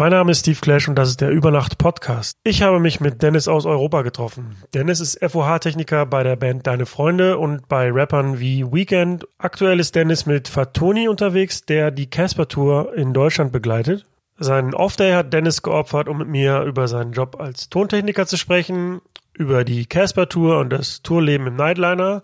Mein 0.00 0.12
Name 0.12 0.30
ist 0.30 0.38
Steve 0.42 0.60
Clash 0.60 0.86
und 0.86 0.94
das 0.94 1.08
ist 1.08 1.20
der 1.20 1.30
Übernacht 1.30 1.76
Podcast. 1.76 2.38
Ich 2.44 2.62
habe 2.62 2.78
mich 2.78 3.00
mit 3.00 3.20
Dennis 3.20 3.48
aus 3.48 3.66
Europa 3.66 4.02
getroffen. 4.02 4.54
Dennis 4.72 5.00
ist 5.00 5.18
FOH-Techniker 5.20 6.06
bei 6.06 6.22
der 6.22 6.36
Band 6.36 6.68
Deine 6.68 6.86
Freunde 6.86 7.36
und 7.36 7.66
bei 7.66 7.90
Rappern 7.90 8.38
wie 8.38 8.64
Weekend. 8.64 9.26
Aktuell 9.38 9.80
ist 9.80 9.96
Dennis 9.96 10.24
mit 10.24 10.46
Fatoni 10.46 11.08
unterwegs, 11.08 11.64
der 11.64 11.90
die 11.90 12.08
Casper 12.08 12.46
Tour 12.46 12.94
in 12.94 13.12
Deutschland 13.12 13.50
begleitet. 13.50 14.06
Seinen 14.38 14.72
Off-Day 14.72 15.14
hat 15.14 15.32
Dennis 15.32 15.62
geopfert, 15.62 16.08
um 16.08 16.18
mit 16.18 16.28
mir 16.28 16.62
über 16.62 16.86
seinen 16.86 17.10
Job 17.10 17.40
als 17.40 17.68
Tontechniker 17.68 18.24
zu 18.28 18.36
sprechen, 18.36 19.00
über 19.34 19.64
die 19.64 19.86
Casper 19.86 20.28
Tour 20.28 20.60
und 20.60 20.70
das 20.70 21.02
Tourleben 21.02 21.48
im 21.48 21.56
Nightliner 21.56 22.22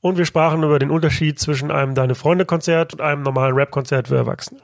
und 0.00 0.18
wir 0.18 0.26
sprachen 0.26 0.64
über 0.64 0.80
den 0.80 0.90
Unterschied 0.90 1.38
zwischen 1.38 1.70
einem 1.70 1.94
Deine 1.94 2.16
Freunde 2.16 2.46
Konzert 2.46 2.94
und 2.94 3.00
einem 3.00 3.22
normalen 3.22 3.54
Rap-Konzert 3.54 4.08
für 4.08 4.16
Erwachsene 4.16 4.60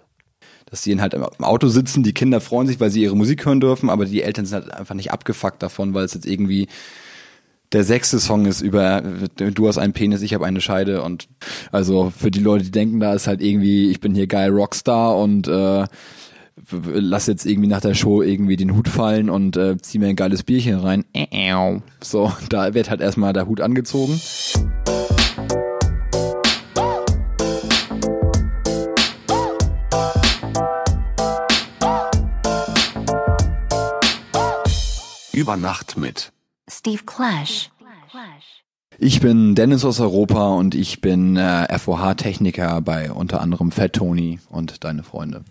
dass 0.71 0.83
sie 0.83 1.01
halt 1.01 1.15
im 1.15 1.25
Auto 1.45 1.69
sitzen, 1.69 2.03
die 2.03 2.13
Kinder 2.13 2.41
freuen 2.41 2.67
sich, 2.67 2.81
weil 2.81 2.91
sie 2.91 3.03
ihre 3.03 3.17
Musik 3.17 3.47
hören 3.47 3.61
dürfen, 3.61 3.91
aber 3.91 4.05
die 4.05 4.23
Eltern 4.23 4.47
sind 4.47 4.63
halt 4.63 4.75
einfach 4.75 4.95
nicht 4.95 5.13
abgefuckt 5.13 5.63
davon, 5.63 5.95
weil 5.95 6.05
es 6.05 6.15
jetzt 6.15 6.27
irgendwie 6.27 6.69
der 7.73 7.85
sechste 7.85 8.19
Song 8.19 8.47
ist 8.47 8.63
über 8.63 9.03
du 9.37 9.69
hast 9.69 9.79
einen 9.79 9.93
Penis, 9.93 10.23
ich 10.23 10.33
habe 10.35 10.47
eine 10.47 10.61
Scheide 10.61 11.03
und 11.03 11.29
also 11.71 12.11
für 12.17 12.31
die 12.31 12.41
Leute, 12.41 12.65
die 12.65 12.71
denken, 12.71 13.01
da 13.01 13.13
ist 13.13 13.27
halt 13.27 13.43
irgendwie, 13.43 13.91
ich 13.91 14.01
bin 14.01 14.15
hier 14.15 14.27
geil 14.27 14.51
Rockstar 14.51 15.17
und 15.19 15.49
äh, 15.49 15.85
lass 16.71 17.27
jetzt 17.27 17.47
irgendwie 17.47 17.69
nach 17.69 17.81
der 17.81 17.95
Show 17.95 18.23
irgendwie 18.23 18.57
den 18.57 18.75
Hut 18.75 18.89
fallen 18.89 19.29
und 19.31 19.57
äh, 19.57 19.77
zieh 19.79 19.99
mir 19.99 20.09
ein 20.09 20.17
geiles 20.17 20.43
Bierchen 20.43 20.79
rein. 20.79 21.05
So, 22.03 22.33
da 22.49 22.73
wird 22.75 22.91
halt 22.91 23.01
erstmal 23.01 23.33
der 23.33 23.47
Hut 23.47 23.61
angezogen. 23.61 24.19
Über 35.39 35.57
Nacht 35.57 35.97
mit 35.97 36.33
Steve 36.69 37.05
Clash. 37.07 37.71
Ich 38.99 39.21
bin 39.21 39.55
Dennis 39.55 39.85
aus 39.85 40.01
Europa 40.01 40.49
und 40.49 40.75
ich 40.75 41.01
bin 41.01 41.37
äh, 41.37 41.79
FOH-Techniker 41.79 42.81
bei 42.81 43.13
unter 43.13 43.41
anderem 43.41 43.71
Fat 43.71 43.93
Tony 43.93 44.41
und 44.49 44.83
deine 44.83 45.05
Freunde. 45.05 45.45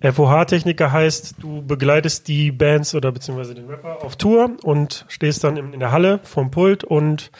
FOH-Techniker 0.00 0.90
heißt, 0.90 1.34
du 1.38 1.60
begleitest 1.60 2.28
die 2.28 2.50
Bands 2.50 2.94
oder 2.94 3.12
beziehungsweise 3.12 3.54
den 3.54 3.66
Rapper 3.66 4.02
auf 4.02 4.16
Tour 4.16 4.52
und 4.62 5.04
stehst 5.08 5.44
dann 5.44 5.58
in, 5.58 5.74
in 5.74 5.80
der 5.80 5.92
Halle 5.92 6.20
vom 6.22 6.50
Pult 6.50 6.82
und 6.82 7.30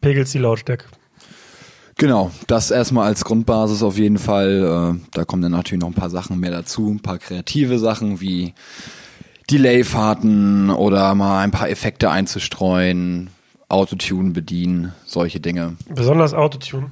pegelst 0.00 0.34
die 0.34 0.38
Lautstärke. 0.38 0.86
Genau, 1.96 2.32
das 2.48 2.72
erstmal 2.72 3.06
als 3.06 3.24
Grundbasis 3.24 3.84
auf 3.84 3.96
jeden 3.98 4.18
Fall. 4.18 4.96
Äh, 4.96 5.08
da 5.12 5.24
kommen 5.24 5.42
dann 5.42 5.52
natürlich 5.52 5.80
noch 5.80 5.90
ein 5.90 5.94
paar 5.94 6.10
Sachen 6.10 6.40
mehr 6.40 6.50
dazu, 6.50 6.90
ein 6.90 7.02
paar 7.02 7.18
kreative 7.18 7.78
Sachen 7.78 8.20
wie 8.20 8.52
Delay-Fahrten 9.50 10.70
oder 10.70 11.14
mal 11.14 11.42
ein 11.42 11.50
paar 11.50 11.68
Effekte 11.70 12.10
einzustreuen, 12.10 13.30
Autotune 13.68 14.30
bedienen, 14.30 14.92
solche 15.04 15.40
Dinge. 15.40 15.76
Besonders 15.88 16.34
Autotune. 16.34 16.90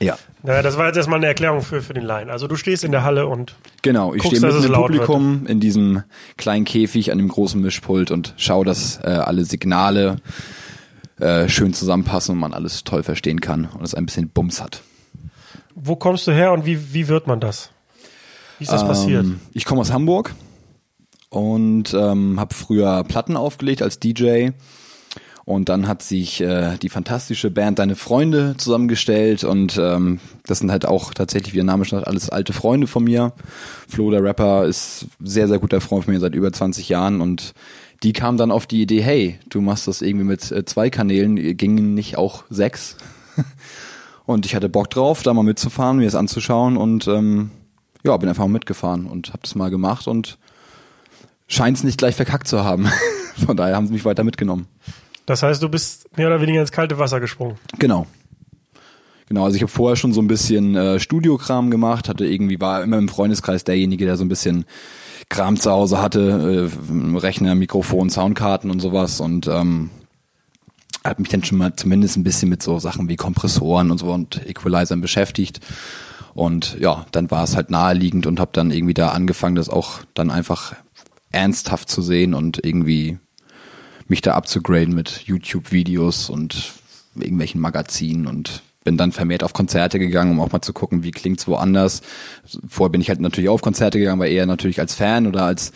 Ja. 0.00 0.18
Naja, 0.42 0.62
das 0.62 0.76
war 0.76 0.86
jetzt 0.86 0.96
erstmal 0.96 1.18
eine 1.18 1.26
Erklärung 1.26 1.62
für, 1.62 1.80
für 1.80 1.94
den 1.94 2.02
Laien. 2.02 2.28
Also 2.28 2.48
du 2.48 2.56
stehst 2.56 2.82
in 2.82 2.90
der 2.90 3.04
Halle 3.04 3.26
und. 3.26 3.54
Genau, 3.82 4.14
ich 4.14 4.22
stehe 4.22 4.40
mitten 4.40 4.64
im 4.64 4.72
Publikum 4.72 5.40
wird. 5.42 5.50
in 5.50 5.60
diesem 5.60 6.02
kleinen 6.36 6.64
Käfig 6.64 7.12
an 7.12 7.18
dem 7.18 7.28
großen 7.28 7.60
Mischpult 7.60 8.10
und 8.10 8.34
schaue, 8.36 8.64
dass 8.64 8.98
äh, 9.04 9.08
alle 9.10 9.44
Signale 9.44 10.16
äh, 11.20 11.48
schön 11.48 11.72
zusammenpassen 11.72 12.32
und 12.32 12.40
man 12.40 12.52
alles 12.52 12.82
toll 12.84 13.04
verstehen 13.04 13.40
kann 13.40 13.66
und 13.66 13.84
es 13.84 13.94
ein 13.94 14.04
bisschen 14.04 14.28
Bums 14.28 14.60
hat. 14.60 14.82
Wo 15.74 15.94
kommst 15.94 16.26
du 16.26 16.32
her 16.32 16.52
und 16.52 16.66
wie, 16.66 16.92
wie 16.92 17.06
wird 17.06 17.28
man 17.28 17.38
das? 17.38 17.70
Wie 18.58 18.64
ist 18.64 18.72
das 18.72 18.82
ähm, 18.82 18.88
passiert? 18.88 19.26
Ich 19.52 19.64
komme 19.64 19.80
aus 19.80 19.92
Hamburg 19.92 20.34
und 21.32 21.94
ähm, 21.94 22.38
habe 22.38 22.54
früher 22.54 23.04
Platten 23.04 23.38
aufgelegt 23.38 23.80
als 23.80 23.98
DJ. 23.98 24.50
Und 25.44 25.70
dann 25.70 25.88
hat 25.88 26.02
sich 26.02 26.40
äh, 26.42 26.76
die 26.76 26.90
fantastische 26.90 27.50
Band 27.50 27.78
Deine 27.78 27.96
Freunde 27.96 28.54
zusammengestellt 28.58 29.42
und 29.42 29.76
ähm, 29.76 30.20
das 30.44 30.58
sind 30.58 30.70
halt 30.70 30.84
auch 30.86 31.14
tatsächlich, 31.14 31.54
wie 31.54 31.56
der 31.56 31.64
Name 31.64 31.84
schon 31.84 31.98
sagt, 31.98 32.06
alles 32.06 32.28
alte 32.28 32.52
Freunde 32.52 32.86
von 32.86 33.02
mir. 33.02 33.32
Flo, 33.88 34.10
der 34.10 34.22
Rapper, 34.22 34.66
ist 34.66 35.06
sehr, 35.20 35.48
sehr 35.48 35.58
guter 35.58 35.80
Freund 35.80 36.04
von 36.04 36.14
mir 36.14 36.20
seit 36.20 36.34
über 36.34 36.52
20 36.52 36.88
Jahren 36.90 37.20
und 37.22 37.54
die 38.02 38.12
kam 38.12 38.36
dann 38.36 38.52
auf 38.52 38.66
die 38.66 38.82
Idee, 38.82 39.02
hey, 39.02 39.38
du 39.48 39.62
machst 39.62 39.88
das 39.88 40.02
irgendwie 40.02 40.26
mit 40.26 40.52
äh, 40.52 40.64
zwei 40.66 40.90
Kanälen, 40.90 41.56
gingen 41.56 41.94
nicht 41.94 42.18
auch 42.18 42.44
sechs? 42.50 42.98
und 44.26 44.44
ich 44.44 44.54
hatte 44.54 44.68
Bock 44.68 44.90
drauf, 44.90 45.22
da 45.22 45.32
mal 45.32 45.42
mitzufahren, 45.42 45.96
mir 45.96 46.04
das 46.04 46.14
anzuschauen 46.14 46.76
und 46.76 47.08
ähm, 47.08 47.50
ja, 48.04 48.16
bin 48.18 48.28
einfach 48.28 48.44
mal 48.44 48.52
mitgefahren 48.52 49.06
und 49.06 49.28
habe 49.28 49.40
das 49.42 49.54
mal 49.54 49.70
gemacht 49.70 50.06
und 50.06 50.38
scheint 51.52 51.76
es 51.76 51.84
nicht 51.84 51.98
gleich 51.98 52.16
verkackt 52.16 52.48
zu 52.48 52.64
haben. 52.64 52.88
Von 53.46 53.56
daher 53.56 53.76
haben 53.76 53.86
sie 53.86 53.92
mich 53.92 54.04
weiter 54.04 54.24
mitgenommen. 54.24 54.66
Das 55.26 55.42
heißt, 55.42 55.62
du 55.62 55.68
bist 55.68 56.16
mehr 56.16 56.26
oder 56.26 56.40
weniger 56.40 56.60
ins 56.60 56.72
kalte 56.72 56.98
Wasser 56.98 57.20
gesprungen. 57.20 57.56
Genau. 57.78 58.06
Genau, 59.28 59.44
also 59.44 59.56
ich 59.56 59.62
habe 59.62 59.70
vorher 59.72 59.96
schon 59.96 60.12
so 60.12 60.20
ein 60.20 60.26
bisschen 60.26 60.74
äh, 60.74 60.98
Studiokram 60.98 61.70
gemacht, 61.70 62.08
hatte 62.08 62.26
irgendwie, 62.26 62.60
war 62.60 62.82
immer 62.82 62.98
im 62.98 63.08
Freundeskreis 63.08 63.64
derjenige, 63.64 64.04
der 64.04 64.16
so 64.16 64.24
ein 64.24 64.28
bisschen 64.28 64.64
Kram 65.28 65.58
zu 65.58 65.70
Hause 65.70 66.02
hatte, 66.02 66.70
äh, 66.70 67.16
Rechner, 67.16 67.54
Mikrofon, 67.54 68.10
Soundkarten 68.10 68.70
und 68.70 68.80
sowas 68.80 69.20
und 69.20 69.46
ähm, 69.46 69.90
hat 71.04 71.18
mich 71.18 71.30
dann 71.30 71.44
schon 71.44 71.58
mal 71.58 71.74
zumindest 71.74 72.16
ein 72.16 72.24
bisschen 72.24 72.48
mit 72.48 72.62
so 72.62 72.78
Sachen 72.78 73.08
wie 73.08 73.16
Kompressoren 73.16 73.90
und 73.90 73.98
so 73.98 74.12
und 74.12 74.46
Equalizern 74.46 75.00
beschäftigt. 75.00 75.60
Und 76.34 76.76
ja, 76.80 77.06
dann 77.12 77.30
war 77.30 77.44
es 77.44 77.56
halt 77.56 77.70
naheliegend 77.70 78.26
und 78.26 78.40
habe 78.40 78.50
dann 78.52 78.70
irgendwie 78.70 78.94
da 78.94 79.08
angefangen, 79.08 79.54
das 79.54 79.68
auch 79.68 80.00
dann 80.14 80.30
einfach 80.30 80.74
ernsthaft 81.32 81.88
zu 81.88 82.02
sehen 82.02 82.34
und 82.34 82.64
irgendwie 82.64 83.18
mich 84.08 84.20
da 84.20 84.34
abzugraden 84.34 84.94
mit 84.94 85.22
YouTube-Videos 85.24 86.30
und 86.30 86.72
irgendwelchen 87.14 87.60
Magazinen 87.60 88.26
und 88.26 88.62
bin 88.84 88.96
dann 88.96 89.12
vermehrt 89.12 89.44
auf 89.44 89.52
Konzerte 89.52 89.98
gegangen, 89.98 90.32
um 90.32 90.40
auch 90.40 90.50
mal 90.50 90.60
zu 90.60 90.72
gucken, 90.72 91.04
wie 91.04 91.12
klingt's 91.12 91.46
woanders. 91.46 92.02
Vorher 92.68 92.90
bin 92.90 93.00
ich 93.00 93.08
halt 93.08 93.20
natürlich 93.20 93.48
auf 93.48 93.62
Konzerte 93.62 93.98
gegangen, 93.98 94.20
aber 94.20 94.28
eher 94.28 94.46
natürlich 94.46 94.80
als 94.80 94.94
Fan 94.94 95.26
oder 95.26 95.44
als 95.44 95.72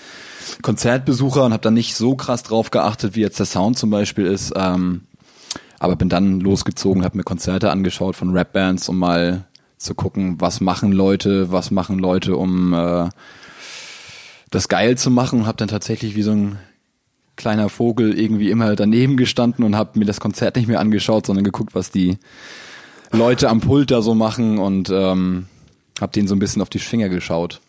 Konzertbesucher 0.62 1.44
und 1.44 1.52
habe 1.52 1.62
dann 1.62 1.74
nicht 1.74 1.94
so 1.94 2.16
krass 2.16 2.42
drauf 2.42 2.70
geachtet, 2.70 3.14
wie 3.14 3.20
jetzt 3.20 3.38
der 3.38 3.46
Sound 3.46 3.78
zum 3.78 3.90
Beispiel 3.90 4.26
ist. 4.26 4.52
Ähm, 4.56 5.02
aber 5.78 5.96
bin 5.96 6.08
dann 6.08 6.40
losgezogen, 6.40 7.04
habe 7.04 7.16
mir 7.16 7.24
Konzerte 7.24 7.70
angeschaut 7.70 8.16
von 8.16 8.36
Rapbands, 8.36 8.88
um 8.88 8.98
mal 8.98 9.44
zu 9.78 9.94
gucken, 9.94 10.40
was 10.40 10.60
machen 10.60 10.90
Leute, 10.90 11.52
was 11.52 11.70
machen 11.70 11.98
Leute, 11.98 12.36
um 12.36 12.72
äh, 12.72 13.08
das 14.50 14.68
geil 14.68 14.96
zu 14.96 15.10
machen 15.10 15.40
und 15.40 15.46
habe 15.46 15.56
dann 15.56 15.68
tatsächlich 15.68 16.14
wie 16.16 16.22
so 16.22 16.32
ein 16.32 16.58
kleiner 17.36 17.68
Vogel 17.68 18.18
irgendwie 18.18 18.50
immer 18.50 18.74
daneben 18.76 19.16
gestanden 19.16 19.64
und 19.64 19.76
habe 19.76 19.98
mir 19.98 20.04
das 20.04 20.20
Konzert 20.20 20.56
nicht 20.56 20.68
mehr 20.68 20.80
angeschaut, 20.80 21.26
sondern 21.26 21.44
geguckt, 21.44 21.74
was 21.74 21.90
die 21.90 22.18
Leute 23.12 23.48
am 23.48 23.60
Pult 23.60 23.90
da 23.90 24.02
so 24.02 24.14
machen 24.14 24.58
und 24.58 24.90
ähm, 24.90 25.46
habe 26.00 26.12
denen 26.12 26.28
so 26.28 26.34
ein 26.34 26.38
bisschen 26.38 26.62
auf 26.62 26.70
die 26.70 26.78
Finger 26.78 27.08
geschaut. 27.08 27.60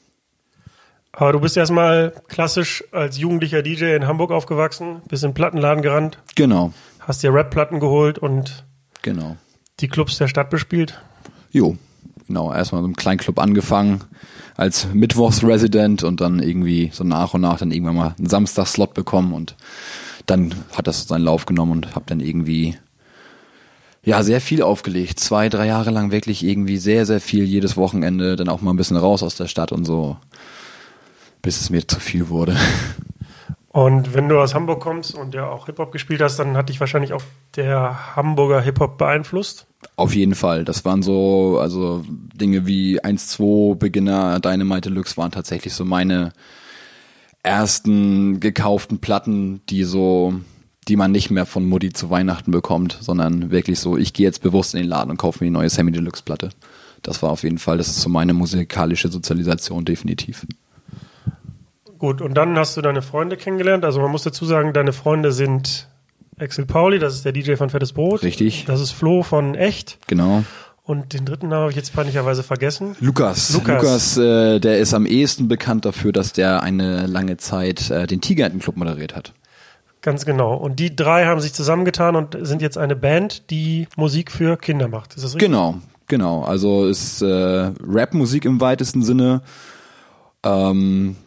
Aber 1.12 1.34
du 1.34 1.40
bist 1.40 1.58
erstmal 1.58 2.14
klassisch 2.28 2.84
als 2.92 3.18
jugendlicher 3.18 3.64
DJ 3.64 3.96
in 3.96 4.08
Hamburg 4.08 4.32
aufgewachsen, 4.32 5.02
bist 5.08 5.24
in 5.24 5.32
den 5.32 5.36
Plattenladen 5.36 5.82
gerannt. 5.82 6.20
Genau. 6.36 6.74
Hast 7.00 7.24
dir 7.24 7.34
Rap-Platten 7.34 7.80
geholt 7.80 8.20
und 8.20 8.66
genau. 9.02 9.36
die 9.80 9.88
Clubs 9.88 10.18
der 10.18 10.28
Stadt 10.28 10.50
bespielt? 10.50 11.02
Jo, 11.52 11.78
genau. 12.28 12.54
Erstmal 12.54 12.82
so 12.82 12.86
einem 12.86 12.96
kleinen 12.96 13.20
Club 13.20 13.40
angefangen, 13.40 14.02
als 14.56 14.88
Mittwochsresident 14.94 16.04
und 16.04 16.22
dann 16.22 16.40
irgendwie 16.40 16.90
so 16.94 17.04
nach 17.04 17.34
und 17.34 17.42
nach 17.42 17.60
dann 17.60 17.72
irgendwann 17.72 17.96
mal 17.96 18.16
einen 18.18 18.30
Samstagslot 18.30 18.94
bekommen 18.94 19.34
und 19.34 19.56
dann 20.26 20.54
hat 20.76 20.88
das 20.88 21.08
seinen 21.08 21.24
Lauf 21.24 21.46
genommen 21.46 21.72
und 21.72 21.96
habe 21.96 22.06
dann 22.08 22.20
irgendwie 22.20 22.78
ja 24.04 24.24
sehr 24.24 24.42
viel 24.42 24.62
aufgelegt. 24.62 25.20
Zwei, 25.20 25.50
drei 25.50 25.68
Jahre 25.68 25.92
lang 25.92 26.12
wirklich 26.12 26.44
irgendwie 26.44 26.78
sehr, 26.78 27.06
sehr 27.06 27.22
viel 27.22 27.44
jedes 27.44 27.78
Wochenende, 27.78 28.36
dann 28.36 28.50
auch 28.50 28.62
mal 28.62 28.72
ein 28.72 28.78
bisschen 28.78 28.98
raus 28.98 29.24
aus 29.24 29.36
der 29.36 29.48
Stadt 29.48 29.72
und 29.72 29.86
so, 29.86 30.18
bis 31.42 31.62
es 31.62 31.70
mir 31.70 31.88
zu 31.88 32.00
viel 32.00 32.30
wurde. 32.30 32.58
Und 33.78 34.16
wenn 34.16 34.28
du 34.28 34.40
aus 34.40 34.56
Hamburg 34.56 34.80
kommst 34.80 35.14
und 35.14 35.36
ja 35.36 35.48
auch 35.48 35.68
Hip-Hop 35.68 35.92
gespielt 35.92 36.20
hast, 36.20 36.38
dann 36.38 36.58
hat 36.58 36.70
dich 36.70 36.80
wahrscheinlich 36.80 37.14
auch 37.14 37.22
der 37.56 38.16
Hamburger 38.16 38.60
Hip-Hop 38.60 38.98
beeinflusst? 38.98 39.68
Auf 39.96 40.16
jeden 40.16 40.34
Fall. 40.34 40.66
Das 40.66 40.84
waren 40.84 41.04
so, 41.04 41.60
also 41.62 42.04
Dinge 42.08 42.66
wie 42.66 43.00
1-2, 43.00 43.76
Beginner, 43.76 44.40
Dynamite 44.40 44.90
Deluxe 44.90 45.16
waren 45.18 45.30
tatsächlich 45.30 45.76
so 45.76 45.86
meine 45.86 46.34
ersten 47.44 48.40
gekauften 48.40 48.98
Platten, 48.98 49.62
die 49.70 49.84
so, 49.84 50.34
die 50.88 50.96
man 50.96 51.12
nicht 51.12 51.30
mehr 51.30 51.46
von 51.46 51.70
Mutti 51.70 51.94
zu 51.94 52.10
Weihnachten 52.10 52.50
bekommt, 52.50 52.98
sondern 53.00 53.52
wirklich 53.52 53.80
so, 53.80 53.96
ich 53.96 54.12
gehe 54.12 54.26
jetzt 54.26 54.42
bewusst 54.42 54.74
in 54.74 54.82
den 54.82 54.90
Laden 54.90 55.12
und 55.12 55.18
kaufe 55.18 55.44
mir 55.44 55.52
die 55.52 55.54
neue 55.54 55.70
Sammy 55.70 55.92
Deluxe 55.92 56.24
Platte. 56.24 56.50
Das 57.04 57.22
war 57.22 57.30
auf 57.30 57.44
jeden 57.44 57.60
Fall, 57.60 57.78
das 57.78 57.90
ist 57.90 58.02
so 58.02 58.10
meine 58.10 58.34
musikalische 58.34 59.10
Sozialisation 59.10 59.86
definitiv. 59.86 60.48
Gut, 61.98 62.22
und 62.22 62.36
dann 62.36 62.58
hast 62.58 62.78
du 62.78 62.82
deine 62.82 63.02
Freunde 63.02 63.38
kennengelernt. 63.38 63.86
Also 63.86 64.02
man 64.02 64.12
muss 64.12 64.24
dazu 64.24 64.46
sagen, 64.46 64.74
deine 64.74 64.94
Freunde 64.94 65.32
sind 65.32 65.88
Axel 66.40 66.66
Pauli, 66.66 67.00
das 67.00 67.16
ist 67.16 67.26
der 67.26 67.32
DJ 67.32 67.56
von 67.56 67.70
Fettes 67.70 67.94
Brot. 67.94 68.22
Richtig. 68.24 68.66
Das 68.66 68.80
ist 68.80 68.92
Flo 68.92 69.24
von 69.24 69.56
Echt. 69.56 69.98
Genau. 70.08 70.44
Und 70.84 71.14
den 71.14 71.26
dritten 71.26 71.50
Namen 71.50 71.64
habe 71.64 71.72
ich 71.72 71.76
jetzt 71.76 71.94
peinlicherweise 71.94 72.44
vergessen. 72.44 72.96
Lukas. 73.02 73.52
Lukas. 73.54 73.84
Lukas, 73.84 74.18
äh, 74.18 74.60
der 74.60 74.80
ist 74.80 74.94
am 74.94 75.06
ehesten 75.06 75.48
bekannt 75.48 75.84
dafür, 75.84 76.14
dass 76.14 76.32
der 76.32 76.64
eine 76.64 77.08
lange 77.08 77.36
Zeit 77.38 77.90
äh, 77.90 78.08
den 78.08 78.22
Tigerenten-Club 78.22 78.78
moderiert 78.78 79.14
hat. 79.14 79.34
Ganz 80.02 80.24
genau. 80.24 80.56
Und 80.56 80.80
die 80.80 80.96
drei 80.96 81.26
haben 81.26 81.42
sich 81.42 81.54
zusammengetan 81.54 82.16
und 82.16 82.38
sind 82.40 82.62
jetzt 82.62 82.78
eine 82.78 82.96
Band, 82.96 83.50
die 83.50 83.88
Musik 83.98 84.32
für 84.32 84.56
Kinder 84.56 84.88
macht. 84.88 85.16
Ist 85.16 85.26
das 85.26 85.34
richtig? 85.34 85.50
Genau, 85.50 85.80
genau. 86.08 86.44
Also 86.44 86.86
ist 86.86 87.22
äh, 87.22 87.26
Rap-Musik 87.26 88.46
im 88.46 88.62
weitesten 88.62 89.04
Sinne. 89.04 89.42
Ähm, 90.44 91.18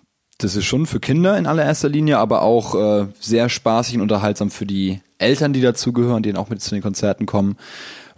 das 0.42 0.56
ist 0.56 0.64
schon 0.64 0.86
für 0.86 1.00
Kinder 1.00 1.36
in 1.36 1.46
allererster 1.46 1.88
Linie, 1.88 2.18
aber 2.18 2.42
auch 2.42 2.74
äh, 2.74 3.06
sehr 3.20 3.48
spaßig 3.48 3.96
und 3.96 4.02
unterhaltsam 4.02 4.50
für 4.50 4.66
die 4.66 5.00
Eltern, 5.18 5.52
die 5.52 5.60
dazugehören, 5.60 6.22
die 6.22 6.32
dann 6.32 6.42
auch 6.42 6.48
mit 6.48 6.62
zu 6.62 6.74
den 6.74 6.82
Konzerten 6.82 7.26
kommen, 7.26 7.56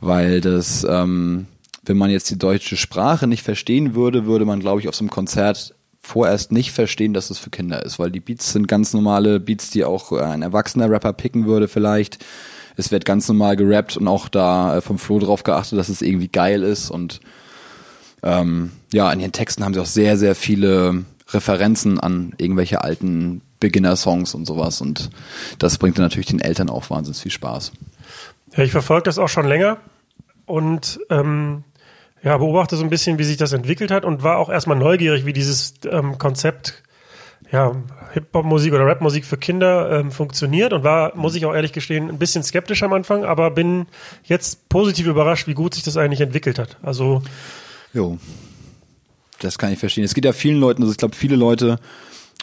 weil 0.00 0.40
das, 0.40 0.86
ähm, 0.88 1.46
wenn 1.84 1.96
man 1.96 2.10
jetzt 2.10 2.30
die 2.30 2.38
deutsche 2.38 2.76
Sprache 2.76 3.26
nicht 3.26 3.42
verstehen 3.42 3.94
würde, 3.94 4.24
würde 4.26 4.44
man, 4.44 4.60
glaube 4.60 4.80
ich, 4.80 4.88
auf 4.88 4.94
so 4.94 5.02
einem 5.02 5.10
Konzert 5.10 5.74
vorerst 6.00 6.52
nicht 6.52 6.72
verstehen, 6.72 7.14
dass 7.14 7.30
es 7.30 7.38
für 7.38 7.50
Kinder 7.50 7.84
ist, 7.84 7.98
weil 7.98 8.10
die 8.10 8.20
Beats 8.20 8.52
sind 8.52 8.66
ganz 8.68 8.92
normale 8.92 9.40
Beats, 9.40 9.70
die 9.70 9.84
auch 9.84 10.12
äh, 10.12 10.20
ein 10.20 10.42
erwachsener 10.42 10.90
Rapper 10.90 11.12
picken 11.12 11.46
würde 11.46 11.68
vielleicht. 11.68 12.24
Es 12.76 12.90
wird 12.90 13.04
ganz 13.04 13.28
normal 13.28 13.56
gerappt 13.56 13.96
und 13.96 14.08
auch 14.08 14.28
da 14.28 14.76
äh, 14.76 14.80
vom 14.80 14.98
Flo 14.98 15.18
drauf 15.18 15.42
geachtet, 15.42 15.78
dass 15.78 15.88
es 15.88 16.02
irgendwie 16.02 16.28
geil 16.28 16.62
ist. 16.62 16.90
Und 16.90 17.20
ähm, 18.22 18.72
ja, 18.92 19.12
in 19.12 19.20
ihren 19.20 19.32
Texten 19.32 19.64
haben 19.64 19.74
sie 19.74 19.80
auch 19.80 19.86
sehr, 19.86 20.16
sehr 20.16 20.34
viele 20.34 21.04
Referenzen 21.34 22.00
an 22.00 22.34
irgendwelche 22.38 22.82
alten 22.82 23.42
Beginner-Songs 23.60 24.34
und 24.34 24.46
sowas 24.46 24.80
und 24.80 25.10
das 25.58 25.78
bringt 25.78 25.98
dann 25.98 26.04
natürlich 26.04 26.26
den 26.26 26.40
Eltern 26.40 26.70
auch 26.70 26.90
wahnsinnig 26.90 27.20
viel 27.20 27.30
Spaß. 27.30 27.72
Ja, 28.56 28.64
ich 28.64 28.72
verfolge 28.72 29.04
das 29.04 29.18
auch 29.18 29.28
schon 29.28 29.46
länger 29.46 29.78
und 30.46 31.00
ähm, 31.10 31.64
ja, 32.22 32.36
beobachte 32.36 32.76
so 32.76 32.84
ein 32.84 32.90
bisschen, 32.90 33.18
wie 33.18 33.24
sich 33.24 33.36
das 33.36 33.52
entwickelt 33.52 33.90
hat 33.90 34.04
und 34.04 34.22
war 34.22 34.38
auch 34.38 34.48
erstmal 34.48 34.76
neugierig, 34.76 35.26
wie 35.26 35.32
dieses 35.32 35.74
ähm, 35.90 36.18
Konzept 36.18 36.82
ja, 37.50 37.76
Hip-Hop-Musik 38.12 38.72
oder 38.72 38.86
Rap-Musik 38.86 39.26
für 39.26 39.36
Kinder 39.36 40.00
ähm, 40.00 40.10
funktioniert 40.10 40.72
und 40.72 40.84
war, 40.84 41.14
muss 41.16 41.34
ich 41.34 41.44
auch 41.44 41.54
ehrlich 41.54 41.72
gestehen, 41.72 42.08
ein 42.08 42.18
bisschen 42.18 42.42
skeptisch 42.42 42.82
am 42.82 42.92
Anfang, 42.94 43.24
aber 43.24 43.50
bin 43.50 43.86
jetzt 44.24 44.68
positiv 44.70 45.06
überrascht, 45.06 45.46
wie 45.46 45.54
gut 45.54 45.74
sich 45.74 45.82
das 45.82 45.98
eigentlich 45.98 46.22
entwickelt 46.22 46.58
hat. 46.58 46.78
Also 46.82 47.22
Jo. 47.92 48.18
Das 49.44 49.58
kann 49.58 49.72
ich 49.72 49.78
verstehen. 49.78 50.04
Es 50.04 50.14
geht 50.14 50.24
ja 50.24 50.32
vielen 50.32 50.58
Leuten, 50.58 50.82
also 50.82 50.92
ich 50.92 50.98
glaube, 50.98 51.16
viele 51.16 51.36
Leute, 51.36 51.78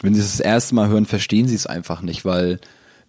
wenn 0.02 0.14
sie 0.14 0.20
es 0.20 0.32
das 0.32 0.40
erste 0.40 0.74
Mal 0.74 0.88
hören, 0.88 1.06
verstehen 1.06 1.48
sie 1.48 1.54
es 1.54 1.66
einfach 1.66 2.02
nicht, 2.02 2.24
weil 2.24 2.60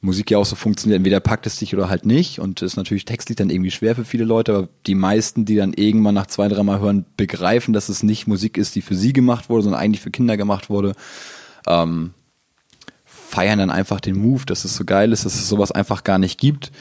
Musik 0.02 0.32
ja 0.32 0.40
auch 0.40 0.46
so 0.46 0.56
funktioniert, 0.56 0.98
entweder 0.98 1.20
packt 1.20 1.46
es 1.46 1.58
dich 1.58 1.76
oder 1.76 1.88
halt 1.88 2.06
nicht 2.06 2.40
und 2.40 2.62
ist 2.64 2.76
natürlich 2.76 3.06
textlich 3.06 3.36
dann 3.36 3.52
irgendwie 3.52 3.70
schwer 3.70 3.96
für 3.96 4.04
viele 4.04 4.24
Leute, 4.24 4.56
aber 4.56 4.70
die 4.88 4.96
meisten, 4.96 5.46
die 5.46 5.56
dann 5.56 5.74
irgendwann 5.74 6.16
nach 6.16 6.26
zwei, 6.26 6.48
dreimal 6.48 6.80
hören, 6.80 7.06
begreifen, 7.18 7.74
dass 7.74 7.88
es 7.88 8.02
nicht 8.02 8.28
Musik 8.28 8.58
ist, 8.58 8.76
die 8.76 8.82
für 8.82 8.96
sie 8.96 9.14
gemacht 9.14 9.50
wurde, 9.50 9.64
sondern 9.64 9.82
eigentlich 9.82 10.02
für 10.02 10.10
Kinder 10.10 10.38
gemacht 10.38 10.72
wurde, 10.72 10.94
ähm, 11.68 12.14
feiern 13.06 13.60
dann 13.60 13.70
einfach 13.70 14.02
den 14.02 14.18
Move, 14.18 14.46
dass 14.46 14.66
es 14.66 14.76
so 14.76 14.86
geil 14.86 15.12
ist, 15.12 15.26
dass 15.26 15.36
es 15.36 15.48
sowas 15.48 15.72
einfach 15.72 16.04
gar 16.04 16.18
nicht 16.18 16.40
gibt. 16.40 16.72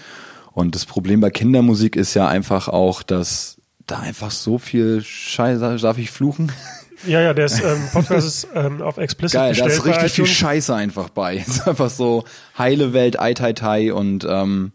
Und 0.53 0.75
das 0.75 0.87
Problem 0.87 1.21
bei 1.21 1.31
Kindermusik 1.31 1.97
ist 1.97 2.15
ja 2.15 2.27
einfach 2.27 2.69
auch, 2.69 3.03
dass 3.03 3.59
da 3.87 3.99
einfach 3.99 4.31
so 4.31 4.59
viel 4.59 5.03
Scheiße, 5.03 5.77
darf 5.77 5.99
ich 5.99 6.11
fluchen? 6.11 6.51
ja, 7.07 7.21
ja, 7.21 7.35
der 7.35 7.47
ist, 7.47 7.61
ähm, 7.65 7.83
Podcast 7.93 8.27
ist 8.27 8.49
ähm, 8.55 8.83
auf 8.83 8.99
Explicit 8.99 9.35
Geil, 9.35 9.55
da 9.55 9.65
gestellt 9.67 9.73
ist 9.73 9.85
bei 9.85 9.91
richtig 9.91 10.13
viel. 10.13 10.27
Scheiße 10.27 10.75
einfach 10.75 11.09
bei. 11.11 11.37
Es 11.37 11.49
ist 11.59 11.69
einfach 11.69 11.91
so 11.91 12.25
heile 12.59 12.93
Welt, 12.93 13.19
Ai 13.19 13.35
Tai 13.35 13.53
Tai 13.53 13.93
und 13.93 14.27
ähm, 14.29 14.73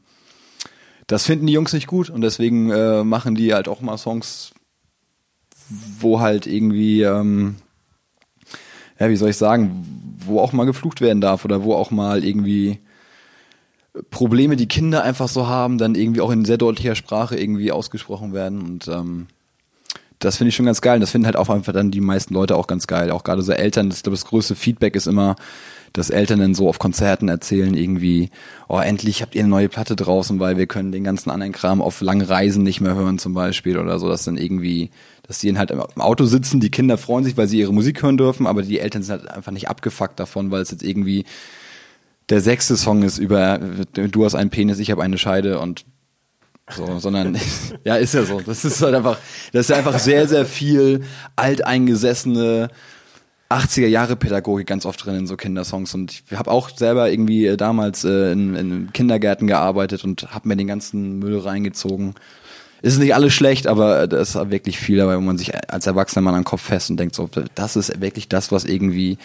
das 1.08 1.26
finden 1.26 1.48
die 1.48 1.54
Jungs 1.54 1.74
nicht 1.74 1.88
gut 1.88 2.10
und 2.10 2.22
deswegen 2.22 2.72
äh, 2.72 3.04
machen 3.04 3.36
die 3.36 3.54
halt 3.54 3.68
auch 3.68 3.82
mal 3.82 3.98
Songs, 3.98 4.54
wo 6.00 6.20
halt 6.20 6.48
irgendwie, 6.48 7.04
ähm, 7.04 7.58
ja, 9.00 9.10
wie 9.10 9.16
soll 9.16 9.30
ich 9.30 9.38
sagen, 9.38 9.86
wo 10.26 10.40
auch 10.40 10.52
mal 10.54 10.66
geflucht 10.66 11.02
werden 11.02 11.22
darf 11.22 11.46
oder 11.46 11.64
wo 11.64 11.76
auch 11.76 11.92
mal 11.92 12.24
irgendwie 12.24 12.80
Probleme, 14.10 14.56
die 14.56 14.68
Kinder 14.68 15.04
einfach 15.04 15.30
so 15.30 15.48
haben, 15.48 15.78
dann 15.78 15.96
irgendwie 15.96 16.22
auch 16.22 16.32
in 16.32 16.44
sehr 16.44 16.58
deutlicher 16.58 16.96
Sprache 16.96 17.38
irgendwie 17.38 17.72
ausgesprochen 17.72 18.34
werden 18.34 18.62
und 18.62 18.88
ähm, 18.88 19.28
das 20.20 20.38
finde 20.38 20.50
ich 20.50 20.56
schon 20.56 20.66
ganz 20.66 20.82
geil. 20.82 20.96
Und 20.96 21.02
das 21.02 21.12
finden 21.12 21.26
halt 21.26 21.36
auch 21.36 21.50
einfach 21.50 21.74
dann 21.74 21.92
die 21.92 22.02
meisten 22.02 22.34
Leute 22.34 22.56
auch 22.56 22.68
ganz 22.68 22.88
geil. 22.88 23.12
Auch 23.12 23.24
gerade 23.24 23.42
so 23.42 23.52
Eltern, 23.52 23.90
das, 23.90 24.00
ich 24.00 24.04
glaube, 24.04 24.16
das 24.16 24.26
größte 24.26 24.56
Feedback 24.56 24.96
ist 24.96 25.08
immer, 25.08 25.36
dass 25.94 26.10
Eltern 26.10 26.40
dann 26.40 26.56
so 26.56 26.68
auf 26.68 26.78
Konzerten 26.78 27.30
erzählen, 27.30 27.74
irgendwie, 27.74 28.30
oh, 28.68 28.80
endlich 28.80 29.22
habt 29.22 29.34
ihr 29.34 29.42
eine 29.42 29.50
neue 29.50 29.70
Platte 29.70 29.96
draußen, 29.96 30.40
weil 30.40 30.58
wir 30.58 30.68
können 30.68 30.92
den 30.92 31.06
ganzen 31.06 31.30
anderen 31.30 31.54
Kram 31.54 31.82
auf 31.82 32.02
langen 32.02 32.26
Reisen 32.26 32.64
nicht 32.64 32.82
mehr 32.82 32.96
hören 32.96 33.18
zum 33.18 33.34
Beispiel 33.34 33.78
oder 33.78 33.98
so, 33.98 34.10
dass 34.10 34.26
dann 34.26 34.38
irgendwie, 34.38 34.90
dass 35.24 35.40
die 35.40 35.48
dann 35.48 35.58
halt 35.58 35.72
im 35.72 36.02
Auto 36.02 36.26
sitzen, 36.26 36.60
die 36.60 36.70
Kinder 36.72 36.98
freuen 36.98 37.24
sich, 37.24 37.38
weil 37.38 37.48
sie 37.48 37.60
ihre 37.60 37.74
Musik 37.74 38.04
hören 38.04 38.18
dürfen, 38.18 38.46
aber 38.46 38.62
die 38.62 38.80
Eltern 38.80 39.04
sind 39.04 39.20
halt 39.20 39.32
einfach 39.32 39.54
nicht 39.54 39.70
abgefuckt 39.70 40.20
davon, 40.20 40.52
weil 40.52 40.62
es 40.62 40.72
jetzt 40.72 40.84
irgendwie 40.84 41.24
der 42.30 42.42
sechste 42.42 42.76
Song 42.76 43.04
ist 43.04 43.18
über 43.18 43.60
du 43.94 44.26
hast 44.26 44.36
einen 44.36 44.50
Penis, 44.50 44.80
ich 44.80 44.92
habe 44.92 45.04
eine 45.04 45.18
Scheide 45.18 45.60
und 45.60 45.86
so, 46.70 47.00
sondern 47.00 47.38
ja, 47.84 47.96
ist 47.96 48.14
ja 48.14 48.24
so. 48.24 48.42
Das 48.42 48.66
ist 48.66 48.82
halt 48.82 48.96
einfach, 48.96 49.18
das 49.52 49.70
ist 49.70 49.76
einfach 49.76 50.00
sehr, 50.00 50.28
sehr 50.28 50.46
viel 50.46 51.04
alteingesessene 51.36 52.70
80er 53.50 53.88
Jahre 53.88 54.16
Pädagogik 54.16 54.66
ganz 54.66 54.86
oft 54.86 55.06
drin 55.06 55.16
in 55.16 55.28
so 55.28 55.38
Kindersongs 55.38 55.94
und 55.94 56.12
ich 56.12 56.38
habe 56.38 56.50
auch 56.50 56.70
selber 56.70 57.12
irgendwie 57.12 57.46
äh, 57.46 57.58
damals 57.58 58.04
äh, 58.04 58.32
in, 58.32 58.56
in 58.56 58.94
Kindergärten 58.94 59.48
gearbeitet 59.48 60.04
und 60.04 60.34
habe 60.34 60.48
mir 60.48 60.56
den 60.56 60.68
ganzen 60.68 61.20
Müll 61.20 61.38
reingezogen. 61.38 62.16
Ist 62.82 63.00
nicht 63.00 63.14
alles 63.14 63.34
schlecht, 63.34 63.68
aber 63.68 64.08
da 64.08 64.20
ist 64.20 64.36
wirklich 64.36 64.78
viel 64.80 64.98
dabei, 64.98 65.16
wo 65.18 65.22
man 65.22 65.38
sich 65.38 65.54
als 65.72 65.88
Erwachsener 65.88 66.22
mal 66.24 66.32
an 66.32 66.42
den 66.42 66.46
Kopf 66.46 66.62
fest 66.62 66.90
und 66.90 66.98
denkt 66.98 67.16
so, 67.16 67.30
das 67.54 67.76
ist 67.76 68.02
wirklich 68.02 68.28
das, 68.28 68.52
was 68.52 68.66
irgendwie 68.66 69.18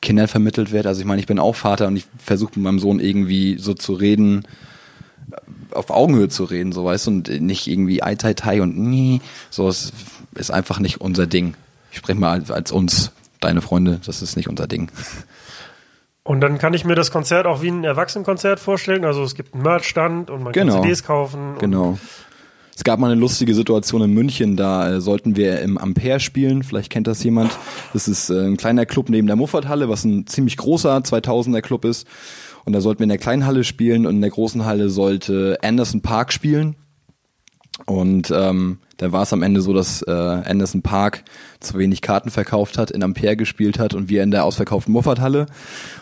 Kindern 0.00 0.28
vermittelt 0.28 0.72
wird. 0.72 0.86
Also 0.86 1.00
ich 1.00 1.06
meine, 1.06 1.20
ich 1.20 1.26
bin 1.26 1.38
auch 1.38 1.54
Vater 1.54 1.86
und 1.86 1.96
ich 1.96 2.06
versuche 2.18 2.52
mit 2.56 2.64
meinem 2.64 2.78
Sohn 2.78 3.00
irgendwie 3.00 3.58
so 3.58 3.74
zu 3.74 3.92
reden, 3.94 4.44
auf 5.72 5.90
Augenhöhe 5.90 6.28
zu 6.28 6.44
reden, 6.44 6.72
so 6.72 6.84
weißt 6.84 7.06
du, 7.06 7.10
und 7.10 7.40
nicht 7.40 7.66
irgendwie 7.66 8.02
Ai 8.02 8.14
Tai 8.14 8.34
Tai 8.34 8.62
und 8.62 8.78
nie. 8.78 9.20
So, 9.50 9.68
es 9.68 9.92
ist 10.34 10.50
einfach 10.50 10.78
nicht 10.78 11.00
unser 11.00 11.26
Ding. 11.26 11.54
Ich 11.90 11.98
spreche 11.98 12.18
mal 12.18 12.32
als, 12.40 12.50
als 12.50 12.72
uns, 12.72 13.12
deine 13.40 13.60
Freunde, 13.60 14.00
das 14.04 14.20
ist 14.22 14.36
nicht 14.36 14.48
unser 14.48 14.66
Ding. 14.66 14.90
Und 16.22 16.40
dann 16.40 16.58
kann 16.58 16.74
ich 16.74 16.84
mir 16.84 16.94
das 16.94 17.10
Konzert 17.10 17.46
auch 17.46 17.62
wie 17.62 17.68
ein 17.70 17.84
Erwachsenenkonzert 17.84 18.60
vorstellen. 18.60 19.04
Also 19.04 19.22
es 19.22 19.34
gibt 19.34 19.54
einen 19.54 19.62
Merchstand 19.62 20.28
und 20.28 20.42
man 20.42 20.52
Genau. 20.52 20.74
kann 20.74 20.82
CDs 20.82 21.02
kaufen. 21.02 21.54
Genau. 21.58 21.98
Es 22.76 22.84
gab 22.84 23.00
mal 23.00 23.10
eine 23.10 23.20
lustige 23.20 23.54
Situation 23.54 24.02
in 24.02 24.12
München, 24.14 24.56
da 24.56 24.88
äh, 24.96 25.00
sollten 25.00 25.34
wir 25.34 25.60
im 25.62 25.78
Ampere 25.78 26.20
spielen, 26.20 26.62
vielleicht 26.62 26.90
kennt 26.90 27.08
das 27.08 27.24
jemand. 27.24 27.50
Das 27.92 28.06
ist 28.06 28.30
äh, 28.30 28.46
ein 28.46 28.56
kleiner 28.56 28.86
Club 28.86 29.08
neben 29.08 29.26
der 29.26 29.34
Muffathalle, 29.34 29.88
was 29.88 30.04
ein 30.04 30.28
ziemlich 30.28 30.56
großer 30.58 30.96
2000er 30.98 31.60
Club 31.60 31.84
ist. 31.84 32.06
Und 32.68 32.74
da 32.74 32.82
sollten 32.82 32.98
wir 32.98 33.04
in 33.04 33.08
der 33.08 33.16
kleinen 33.16 33.46
Halle 33.46 33.64
spielen 33.64 34.04
und 34.04 34.16
in 34.16 34.20
der 34.20 34.28
großen 34.28 34.66
Halle 34.66 34.90
sollte 34.90 35.56
Anderson 35.62 36.02
Park 36.02 36.34
spielen. 36.34 36.76
Und 37.86 38.30
ähm, 38.30 38.76
dann 38.98 39.10
war 39.10 39.22
es 39.22 39.32
am 39.32 39.42
Ende 39.42 39.62
so, 39.62 39.72
dass 39.72 40.02
äh, 40.02 40.10
Anderson 40.12 40.82
Park 40.82 41.24
zu 41.60 41.78
wenig 41.78 42.02
Karten 42.02 42.28
verkauft 42.28 42.76
hat, 42.76 42.90
in 42.90 43.02
Ampere 43.02 43.36
gespielt 43.36 43.78
hat 43.78 43.94
und 43.94 44.10
wir 44.10 44.22
in 44.22 44.30
der 44.30 44.44
ausverkauften 44.44 44.92
Muffathalle. 44.92 45.46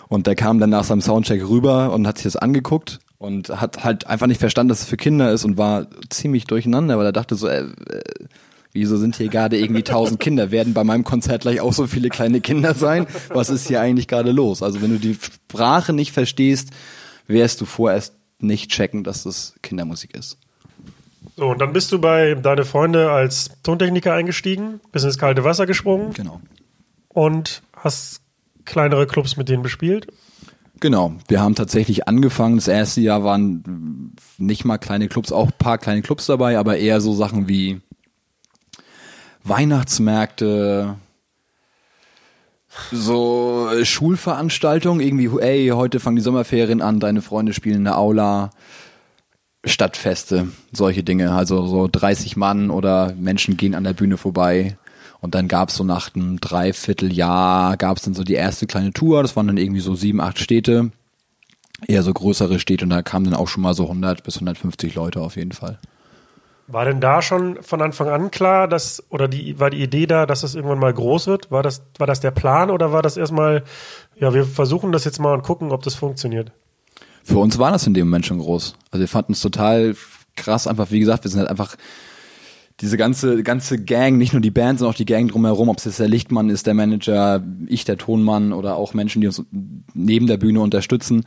Und 0.09 0.27
der 0.27 0.35
kam 0.35 0.59
dann 0.59 0.71
nach 0.71 0.83
seinem 0.83 1.03
Soundcheck 1.03 1.49
rüber 1.49 1.93
und 1.93 2.05
hat 2.05 2.19
sich 2.19 2.25
das 2.25 2.35
angeguckt 2.35 2.99
und 3.19 3.49
hat 3.61 3.85
halt 3.85 4.09
einfach 4.09 4.27
nicht 4.27 4.41
verstanden, 4.41 4.71
dass 4.71 4.81
es 4.81 4.89
für 4.89 4.97
Kinder 4.97 5.31
ist 5.31 5.45
und 5.45 5.57
war 5.57 5.87
ziemlich 6.11 6.47
durcheinander, 6.47 6.99
weil 6.99 7.07
er 7.07 7.13
dachte 7.13 7.37
so, 7.37 7.47
äh, 7.47 7.61
äh, 7.61 8.03
wieso 8.77 8.97
sind 8.99 9.17
hier 9.17 9.29
gerade 9.29 9.59
irgendwie 9.59 9.83
tausend 9.83 10.21
Kinder? 10.21 10.51
Werden 10.51 10.75
bei 10.75 10.85
meinem 10.85 11.03
Konzert 11.03 11.43
gleich 11.43 11.61
auch 11.61 11.73
so 11.73 11.87
viele 11.87 12.11
kleine 12.11 12.41
Kinder 12.41 12.75
sein? 12.75 13.07
Was 13.31 13.49
ist 13.49 13.67
hier 13.67 13.81
eigentlich 13.81 14.07
gerade 14.07 14.31
los? 14.31 14.63
Also 14.63 14.83
wenn 14.83 14.91
du 14.91 14.99
die 14.99 15.15
Sprache 15.15 15.93
nicht 15.93 16.13
verstehst, 16.13 16.71
wirst 17.27 17.61
du 17.61 17.65
vorerst 17.65 18.15
nicht 18.39 18.71
checken, 18.71 19.03
dass 19.03 19.25
das 19.25 19.55
Kindermusik 19.63 20.15
ist. 20.15 20.39
So, 21.37 21.49
und 21.49 21.59
dann 21.61 21.73
bist 21.73 21.91
du 21.91 21.99
bei 21.99 22.35
deine 22.35 22.65
Freunde 22.65 23.11
als 23.11 23.51
Tontechniker 23.63 24.13
eingestiegen, 24.15 24.81
bist 24.93 25.05
ins 25.05 25.19
kalte 25.19 25.43
Wasser 25.45 25.67
gesprungen 25.67 26.13
Genau. 26.13 26.41
und 27.09 27.63
hast 27.75 28.21
kleinere 28.65 29.07
Clubs 29.07 29.37
mit 29.37 29.49
denen 29.49 29.63
bespielt. 29.63 30.07
Genau, 30.81 31.15
wir 31.29 31.41
haben 31.41 31.55
tatsächlich 31.55 32.07
angefangen. 32.07 32.57
Das 32.57 32.69
erste 32.69 33.01
Jahr 33.01 33.25
waren 33.25 34.13
nicht 34.37 34.67
mal 34.67 34.77
kleine 34.77 35.09
Clubs, 35.09 35.33
auch 35.33 35.47
ein 35.47 35.59
paar 35.59 35.79
kleine 35.79 36.03
Clubs 36.03 36.27
dabei, 36.27 36.59
aber 36.59 36.77
eher 36.77 37.01
so 37.01 37.15
Sachen 37.15 37.49
wie 37.49 37.81
Weihnachtsmärkte, 39.49 40.97
so 42.93 43.69
äh, 43.73 43.85
Schulveranstaltungen, 43.85 45.01
irgendwie, 45.01 45.31
ey, 45.41 45.69
heute 45.69 46.01
fangen 46.01 46.17
die 46.17 46.23
Sommerferien 46.23 46.83
an, 46.83 47.01
deine 47.01 47.23
Freunde 47.23 47.53
spielen 47.53 47.77
in 47.77 47.85
der 47.85 47.99
Aula, 47.99 48.51
Stadtfeste, 49.65 50.49
solche 50.73 51.03
Dinge. 51.03 51.33
Also 51.33 51.67
so 51.67 51.89
30 51.91 52.37
Mann 52.37 52.71
oder 52.71 53.15
Menschen 53.19 53.57
gehen 53.57 53.75
an 53.75 53.85
der 53.85 53.95
Bühne 53.95 54.17
vorbei. 54.17 54.77
Und 55.21 55.35
dann 55.35 55.49
gab's 55.49 55.77
so 55.77 55.85
nach 55.85 56.15
einem 56.15 56.41
Dreivierteljahr, 56.41 57.77
gab's 57.77 58.03
dann 58.03 58.15
so 58.15 58.23
die 58.23 58.35
erste 58.35 58.67
kleine 58.67 58.93
Tour. 58.93 59.23
Das 59.23 59.35
waren 59.35 59.49
dann 59.49 59.57
irgendwie 59.57 59.81
so 59.81 59.95
sieben, 59.95 60.21
acht 60.21 60.39
Städte. 60.39 60.93
Eher 61.87 62.03
so 62.03 62.13
größere 62.13 62.61
Städte. 62.61 62.85
Und 62.85 62.91
da 62.91 63.03
kamen 63.03 63.25
dann 63.25 63.35
auch 63.35 63.49
schon 63.49 63.63
mal 63.63 63.75
so 63.75 63.85
100 63.85 64.23
bis 64.23 64.37
150 64.37 64.95
Leute 64.95 65.21
auf 65.21 65.37
jeden 65.37 65.53
Fall. 65.53 65.79
War 66.69 66.85
denn 66.85 67.01
da 67.01 67.23
schon 67.23 67.63
von 67.63 67.81
Anfang 67.81 68.09
an 68.09 68.31
klar, 68.31 68.67
dass, 68.67 69.05
oder 69.11 69.29
die, 69.29 69.61
war 69.61 69.71
die 69.71 69.83
Idee 69.83 70.07
da, 70.07 70.27
dass 70.27 70.41
das 70.41 70.57
irgendwann 70.57 70.81
mal 70.81 70.93
groß 70.93 71.29
wird? 71.29 71.51
War 71.51 71.63
das, 71.63 71.83
war 71.99 72.09
das 72.09 72.21
der 72.21 72.33
Plan 72.33 72.71
oder 72.71 72.93
war 72.93 73.03
das 73.03 73.17
erstmal, 73.17 73.63
ja, 74.19 74.35
wir 74.35 74.45
versuchen 74.45 74.91
das 74.91 75.05
jetzt 75.05 75.21
mal 75.21 75.33
und 75.33 75.43
gucken, 75.43 75.71
ob 75.71 75.83
das 75.83 75.95
funktioniert? 75.95 76.51
Für 77.23 77.39
uns 77.39 77.59
war 77.59 77.71
das 77.71 77.87
in 77.87 77.95
dem 77.95 78.09
Moment 78.09 78.27
schon 78.27 78.39
groß. 78.39 78.75
Also 78.91 79.01
wir 79.01 79.09
fanden 79.09 79.33
es 79.33 79.41
total 79.41 79.95
krass, 80.35 80.67
einfach, 80.67 80.91
wie 80.91 81.01
gesagt, 81.01 81.25
wir 81.25 81.31
sind 81.31 81.41
halt 81.41 81.51
einfach 81.51 81.77
diese 82.81 82.97
ganze, 82.97 83.43
ganze 83.43 83.83
Gang, 83.83 84.19
nicht 84.19 84.33
nur 84.33 84.43
die 84.43 84.51
Band, 84.51 84.79
sondern 84.79 84.93
auch 84.93 84.99
die 84.99 85.07
Gang 85.07 85.31
drumherum, 85.31 85.69
ob 85.69 85.79
es 85.79 85.85
jetzt 85.85 85.99
der 85.99 86.09
Lichtmann 86.09 86.51
ist, 86.51 86.67
der 86.67 86.75
Manager, 86.75 87.43
ich 87.67 87.85
der 87.85 87.97
Tonmann 87.97 88.53
oder 88.53 88.77
auch 88.77 88.93
Menschen, 88.93 89.21
die 89.21 89.29
uns 89.29 89.43
neben 89.95 90.27
der 90.27 90.37
Bühne 90.37 90.61
unterstützen, 90.61 91.25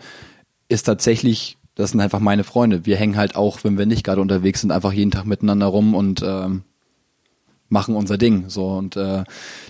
ist 0.67 0.83
tatsächlich, 0.83 1.57
das 1.79 1.91
sind 1.91 2.01
einfach 2.01 2.19
meine 2.19 2.43
Freunde. 2.43 2.85
Wir 2.85 2.97
hängen 2.97 3.15
halt 3.15 3.37
auch, 3.37 3.63
wenn 3.63 3.77
wir 3.77 3.85
nicht 3.85 4.03
gerade 4.03 4.19
unterwegs 4.19 4.59
sind, 4.59 4.71
einfach 4.71 4.91
jeden 4.91 5.11
Tag 5.11 5.25
miteinander 5.25 5.67
rum 5.67 5.95
und 5.95 6.21
ähm, 6.21 6.63
machen 7.69 7.95
unser 7.95 8.17
Ding. 8.17 8.49
So 8.49 8.67
und 8.67 8.97
äh, 8.97 9.23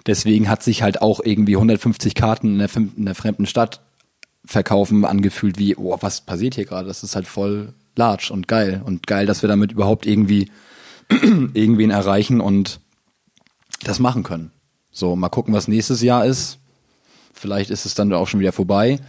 deswegen 0.08 0.50
hat 0.50 0.64
sich 0.64 0.82
halt 0.82 1.04
auch 1.04 1.20
irgendwie 1.24 1.56
150 1.56 2.16
Karten 2.16 2.54
in 2.54 2.58
der, 2.58 2.70
in 2.76 3.06
der 3.06 3.14
fremden 3.14 3.46
Stadt 3.46 3.82
verkaufen 4.44 5.06
angefühlt 5.06 5.60
wie, 5.60 5.76
oh, 5.76 5.96
was 6.02 6.22
passiert 6.22 6.56
hier 6.56 6.66
gerade? 6.66 6.88
Das 6.88 7.04
ist 7.04 7.16
halt 7.16 7.28
voll 7.28 7.74
large 7.96 8.32
und 8.34 8.48
geil 8.48 8.82
und 8.84 9.06
geil, 9.06 9.28
dass 9.28 9.44
wir 9.44 9.48
damit 9.48 9.72
überhaupt 9.72 10.08
irgendwie 10.08 10.50
irgendwen 11.10 11.92
erreichen 11.92 12.42
und 12.42 12.80
das 13.84 14.00
machen 14.00 14.24
können. 14.24 14.50
So, 14.90 15.16
mal 15.16 15.30
gucken, 15.30 15.54
was 15.54 15.68
nächstes 15.68 16.02
Jahr 16.02 16.26
ist. 16.26 16.58
Vielleicht 17.36 17.70
ist 17.70 17.86
es 17.86 17.94
dann 17.94 18.12
auch 18.14 18.28
schon 18.28 18.40
wieder 18.40 18.52
vorbei. 18.52 19.00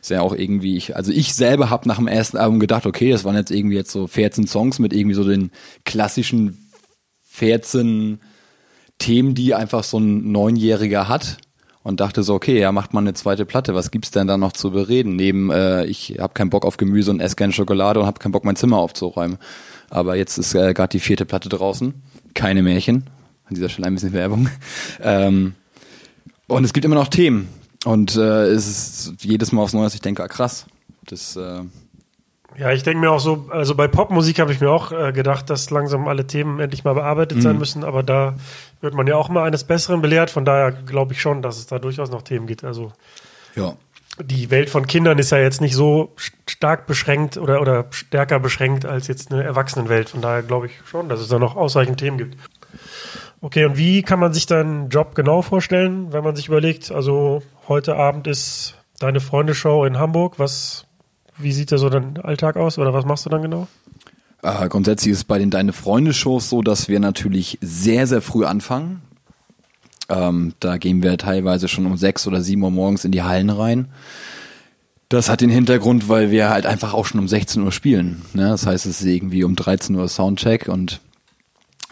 Ist 0.00 0.10
ja 0.10 0.20
auch 0.20 0.34
irgendwie, 0.34 0.76
ich, 0.76 0.96
also 0.96 1.12
ich 1.12 1.34
selber 1.34 1.70
habe 1.70 1.88
nach 1.88 1.96
dem 1.96 2.06
ersten 2.06 2.36
Album 2.36 2.60
gedacht, 2.60 2.86
okay, 2.86 3.10
das 3.10 3.24
waren 3.24 3.36
jetzt 3.36 3.50
irgendwie 3.50 3.76
jetzt 3.76 3.90
so 3.90 4.06
14 4.06 4.46
Songs 4.46 4.78
mit 4.78 4.92
irgendwie 4.92 5.14
so 5.14 5.24
den 5.24 5.50
klassischen 5.84 6.70
14 7.28 8.20
Themen, 8.98 9.34
die 9.34 9.54
einfach 9.54 9.84
so 9.84 9.98
ein 9.98 10.32
Neunjähriger 10.32 11.08
hat 11.08 11.38
und 11.82 12.00
dachte 12.00 12.22
so, 12.22 12.34
okay, 12.34 12.60
ja, 12.60 12.72
macht 12.72 12.92
mal 12.92 13.00
eine 13.00 13.14
zweite 13.14 13.46
Platte. 13.46 13.74
Was 13.74 13.90
gibt's 13.90 14.10
denn 14.10 14.26
da 14.26 14.36
noch 14.36 14.52
zu 14.52 14.72
bereden? 14.72 15.16
Neben, 15.16 15.50
äh, 15.50 15.86
ich 15.86 16.16
habe 16.18 16.34
keinen 16.34 16.50
Bock 16.50 16.66
auf 16.66 16.76
Gemüse 16.76 17.10
und 17.10 17.20
esse 17.20 17.36
gerne 17.36 17.52
Schokolade 17.52 18.00
und 18.00 18.06
habe 18.06 18.18
keinen 18.18 18.32
Bock, 18.32 18.44
mein 18.44 18.56
Zimmer 18.56 18.78
aufzuräumen. 18.78 19.38
Aber 19.88 20.16
jetzt 20.16 20.36
ist 20.36 20.54
äh, 20.54 20.74
gerade 20.74 20.90
die 20.90 21.00
vierte 21.00 21.24
Platte 21.24 21.48
draußen. 21.48 21.94
Keine 22.34 22.62
Märchen. 22.62 23.04
An 23.46 23.54
dieser 23.54 23.68
Stelle 23.68 23.86
ein 23.86 23.94
bisschen 23.94 24.12
Werbung. 24.12 24.48
Ähm, 25.00 25.54
und 26.48 26.64
es 26.64 26.72
gibt 26.72 26.84
immer 26.84 26.94
noch 26.94 27.08
Themen. 27.08 27.48
Und 27.84 28.16
äh, 28.16 28.46
es 28.46 28.66
ist 28.66 29.24
jedes 29.24 29.52
Mal 29.52 29.62
aufs 29.62 29.72
Neue, 29.72 29.84
dass 29.84 29.94
ich 29.94 30.00
denke, 30.00 30.22
ah, 30.22 30.28
krass. 30.28 30.66
Das, 31.06 31.36
äh, 31.36 31.62
ja, 32.56 32.72
ich 32.72 32.82
denke 32.82 33.00
mir 33.00 33.10
auch 33.10 33.20
so, 33.20 33.46
also 33.50 33.74
bei 33.74 33.86
Popmusik 33.86 34.40
habe 34.40 34.52
ich 34.52 34.60
mir 34.60 34.70
auch 34.70 34.90
äh, 34.90 35.12
gedacht, 35.12 35.48
dass 35.48 35.70
langsam 35.70 36.08
alle 36.08 36.26
Themen 36.26 36.58
endlich 36.58 36.84
mal 36.84 36.94
bearbeitet 36.94 37.38
mhm. 37.38 37.42
sein 37.42 37.58
müssen, 37.58 37.84
aber 37.84 38.02
da 38.02 38.34
wird 38.80 38.94
man 38.94 39.06
ja 39.06 39.14
auch 39.16 39.28
mal 39.28 39.44
eines 39.44 39.64
Besseren 39.64 40.02
belehrt, 40.02 40.30
von 40.30 40.44
daher 40.44 40.72
glaube 40.72 41.12
ich 41.12 41.20
schon, 41.20 41.40
dass 41.40 41.58
es 41.58 41.66
da 41.66 41.78
durchaus 41.78 42.10
noch 42.10 42.22
Themen 42.22 42.46
gibt. 42.46 42.64
Also 42.64 42.92
ja 43.54 43.74
die 44.24 44.50
Welt 44.50 44.70
von 44.70 44.86
Kindern 44.86 45.18
ist 45.18 45.30
ja 45.30 45.38
jetzt 45.38 45.60
nicht 45.60 45.74
so 45.74 46.12
stark 46.46 46.86
beschränkt 46.86 47.36
oder, 47.36 47.60
oder 47.60 47.86
stärker 47.90 48.40
beschränkt 48.40 48.84
als 48.84 49.06
jetzt 49.06 49.32
eine 49.32 49.44
Erwachsenenwelt. 49.44 50.10
Von 50.10 50.20
daher 50.20 50.42
glaube 50.42 50.66
ich 50.66 50.72
schon, 50.86 51.08
dass 51.08 51.20
es 51.20 51.28
da 51.28 51.38
noch 51.38 51.56
ausreichend 51.56 51.98
Themen 51.98 52.18
gibt. 52.18 52.36
Okay, 53.40 53.64
und 53.64 53.76
wie 53.76 54.02
kann 54.02 54.18
man 54.18 54.32
sich 54.32 54.46
deinen 54.46 54.88
Job 54.88 55.14
genau 55.14 55.42
vorstellen, 55.42 56.12
wenn 56.12 56.24
man 56.24 56.34
sich 56.34 56.48
überlegt, 56.48 56.90
also 56.90 57.42
heute 57.68 57.96
Abend 57.96 58.26
ist 58.26 58.74
deine 58.98 59.20
Freundeshow 59.20 59.84
in 59.84 59.98
Hamburg. 59.98 60.38
Was, 60.38 60.86
wie 61.36 61.52
sieht 61.52 61.70
da 61.70 61.78
so 61.78 61.88
dein 61.88 62.18
Alltag 62.18 62.56
aus 62.56 62.78
oder 62.78 62.92
was 62.92 63.04
machst 63.04 63.26
du 63.26 63.30
dann 63.30 63.42
genau? 63.42 63.68
Äh, 64.42 64.68
grundsätzlich 64.68 65.12
ist 65.12 65.24
bei 65.24 65.38
den 65.38 65.50
Deine 65.50 65.72
Freunde-Shows 65.72 66.48
so, 66.48 66.62
dass 66.62 66.88
wir 66.88 67.00
natürlich 67.00 67.58
sehr, 67.60 68.06
sehr 68.06 68.22
früh 68.22 68.44
anfangen. 68.44 69.02
Ähm, 70.08 70.54
da 70.60 70.78
gehen 70.78 71.02
wir 71.02 71.18
teilweise 71.18 71.68
schon 71.68 71.86
um 71.86 71.96
sechs 71.96 72.26
oder 72.26 72.40
sieben 72.40 72.62
Uhr 72.62 72.70
morgens 72.70 73.04
in 73.04 73.12
die 73.12 73.22
Hallen 73.22 73.50
rein. 73.50 73.88
Das 75.08 75.28
hat 75.28 75.40
den 75.40 75.50
Hintergrund, 75.50 76.08
weil 76.08 76.30
wir 76.30 76.50
halt 76.50 76.66
einfach 76.66 76.94
auch 76.94 77.06
schon 77.06 77.20
um 77.20 77.28
16 77.28 77.62
Uhr 77.62 77.72
spielen. 77.72 78.22
Ne? 78.34 78.48
Das 78.48 78.66
heißt, 78.66 78.86
es 78.86 79.00
ist 79.00 79.06
irgendwie 79.06 79.42
um 79.44 79.56
13 79.56 79.96
Uhr 79.96 80.08
Soundcheck 80.08 80.68
und 80.68 81.00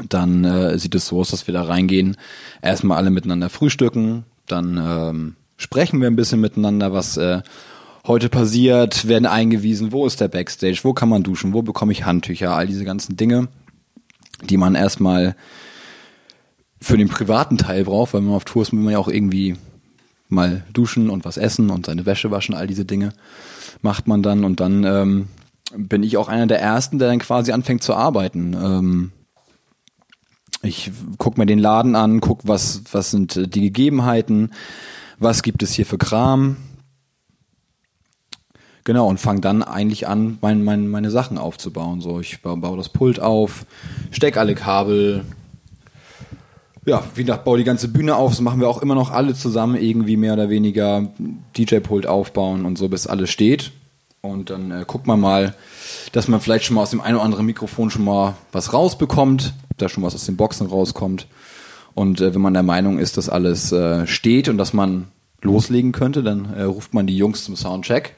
dann 0.09 0.45
äh, 0.45 0.78
sieht 0.78 0.95
es 0.95 1.06
so 1.06 1.21
aus, 1.21 1.30
dass 1.30 1.47
wir 1.47 1.54
da 1.54 1.62
reingehen, 1.62 2.16
erstmal 2.61 2.99
alle 2.99 3.11
miteinander 3.11 3.49
frühstücken, 3.49 4.25
dann 4.47 4.76
ähm, 4.76 5.37
sprechen 5.56 6.00
wir 6.00 6.08
ein 6.08 6.16
bisschen 6.16 6.40
miteinander, 6.40 6.92
was 6.92 7.16
äh, 7.16 7.42
heute 8.06 8.28
passiert, 8.28 9.08
werden 9.08 9.26
eingewiesen, 9.26 9.92
wo 9.92 10.06
ist 10.06 10.20
der 10.20 10.28
Backstage, 10.28 10.80
wo 10.82 10.92
kann 10.92 11.08
man 11.08 11.22
duschen, 11.22 11.52
wo 11.52 11.62
bekomme 11.62 11.92
ich 11.92 12.04
Handtücher, 12.04 12.54
all 12.54 12.66
diese 12.66 12.84
ganzen 12.84 13.16
Dinge, 13.16 13.48
die 14.48 14.56
man 14.56 14.75
erstmal 14.75 15.34
für 16.80 16.96
den 16.96 17.08
privaten 17.08 17.58
Teil 17.58 17.84
braucht, 17.84 18.14
weil 18.14 18.20
man 18.20 18.34
auf 18.34 18.44
Tour 18.44 18.62
ist, 18.62 18.72
will 18.72 18.80
man 18.80 18.92
ja 18.92 18.98
auch 18.98 19.08
irgendwie 19.08 19.56
mal 20.28 20.64
duschen 20.72 21.10
und 21.10 21.25
was 21.25 21.36
essen 21.36 21.70
und 21.70 21.86
seine 21.86 22.06
Wäsche 22.06 22.30
waschen, 22.30 22.54
all 22.54 22.66
diese 22.66 22.84
Dinge 22.84 23.12
macht 23.82 24.06
man 24.06 24.22
dann 24.22 24.44
und 24.44 24.60
dann 24.60 24.84
ähm, 24.84 25.28
bin 25.76 26.02
ich 26.02 26.16
auch 26.16 26.28
einer 26.28 26.46
der 26.46 26.60
ersten, 26.60 26.98
der 26.98 27.08
dann 27.08 27.18
quasi 27.18 27.52
anfängt 27.52 27.82
zu 27.82 27.94
arbeiten. 27.94 28.54
Ähm, 28.54 29.12
ich 30.62 30.90
guck 31.18 31.38
mir 31.38 31.46
den 31.46 31.58
Laden 31.58 31.94
an, 31.94 32.20
guck, 32.20 32.40
was, 32.46 32.82
was 32.92 33.10
sind 33.10 33.54
die 33.54 33.60
Gegebenheiten, 33.60 34.50
was 35.18 35.42
gibt 35.42 35.62
es 35.62 35.73
hier 35.73 35.87
für 35.87 35.99
Kram. 35.99 36.56
Genau, 38.85 39.08
und 39.08 39.18
fange 39.18 39.40
dann 39.40 39.62
eigentlich 39.62 40.06
an, 40.06 40.38
mein, 40.42 40.62
mein, 40.62 40.87
meine 40.87 41.11
Sachen 41.11 41.38
aufzubauen. 41.38 42.00
So, 42.00 42.20
ich 42.20 42.40
baue, 42.42 42.76
das 42.76 42.88
Pult 42.88 43.18
auf, 43.18 43.66
steck 44.12 44.37
alle 44.37 44.54
Kabel, 44.54 45.25
ja, 46.87 47.02
wie 47.16 47.25
gesagt, 47.25 47.44
baue 47.44 47.58
die 47.58 47.64
ganze 47.64 47.88
Bühne 47.88 48.14
auf. 48.14 48.30
Das 48.30 48.40
machen 48.40 48.61
wir 48.61 48.68
auch 48.68 48.80
immer 48.80 48.94
noch 48.94 49.11
alle 49.11 49.35
zusammen, 49.35 49.75
irgendwie 49.75 50.16
mehr 50.16 50.35
oder 50.35 50.49
weniger 50.49 51.08
DJ-Pult 51.56 52.06
aufbauen 52.06 52.64
und 52.64 52.78
so, 52.78 52.88
bis 52.88 53.08
alles 53.08 53.30
steht. 53.30 53.73
Und 54.23 54.50
dann 54.50 54.70
äh, 54.70 54.85
guckt 54.87 55.06
man 55.06 55.20
mal, 55.20 55.54
dass 56.12 56.28
man 56.28 56.40
vielleicht 56.40 56.64
schon 56.64 56.76
mal 56.76 56.82
aus 56.82 56.90
dem 56.90 57.00
einen 57.00 57.16
oder 57.16 57.25
anderen 57.25 57.46
Mikrofon 57.46 57.90
schon 57.90 58.04
mal 58.04 58.35
was 58.52 58.73
rausbekommt, 58.73 59.52
da 59.78 59.88
schon 59.88 60.04
was 60.04 60.14
aus 60.14 60.26
den 60.26 60.37
Boxen 60.37 60.68
rauskommt. 60.68 61.26
Und 61.97 62.21
äh, 62.21 62.33
wenn 62.33 62.41
man 62.41 62.55
der 62.55 62.62
Meinung 62.62 63.00
ist, 63.00 63.17
dass 63.17 63.29
alles 63.29 63.73
äh, 63.73 64.07
steht 64.07 64.49
und 64.49 64.59
dass 64.59 64.73
man 64.73 65.09
loslegen 65.43 65.91
könnte, 65.91 66.23
dann 66.23 66.55
äh, 66.55 66.62
ruft 66.62 66.95
man 66.95 67.09
die 67.09 67.17
Jungs 67.17 67.43
zum 67.43 67.57
Soundcheck. 67.57 68.15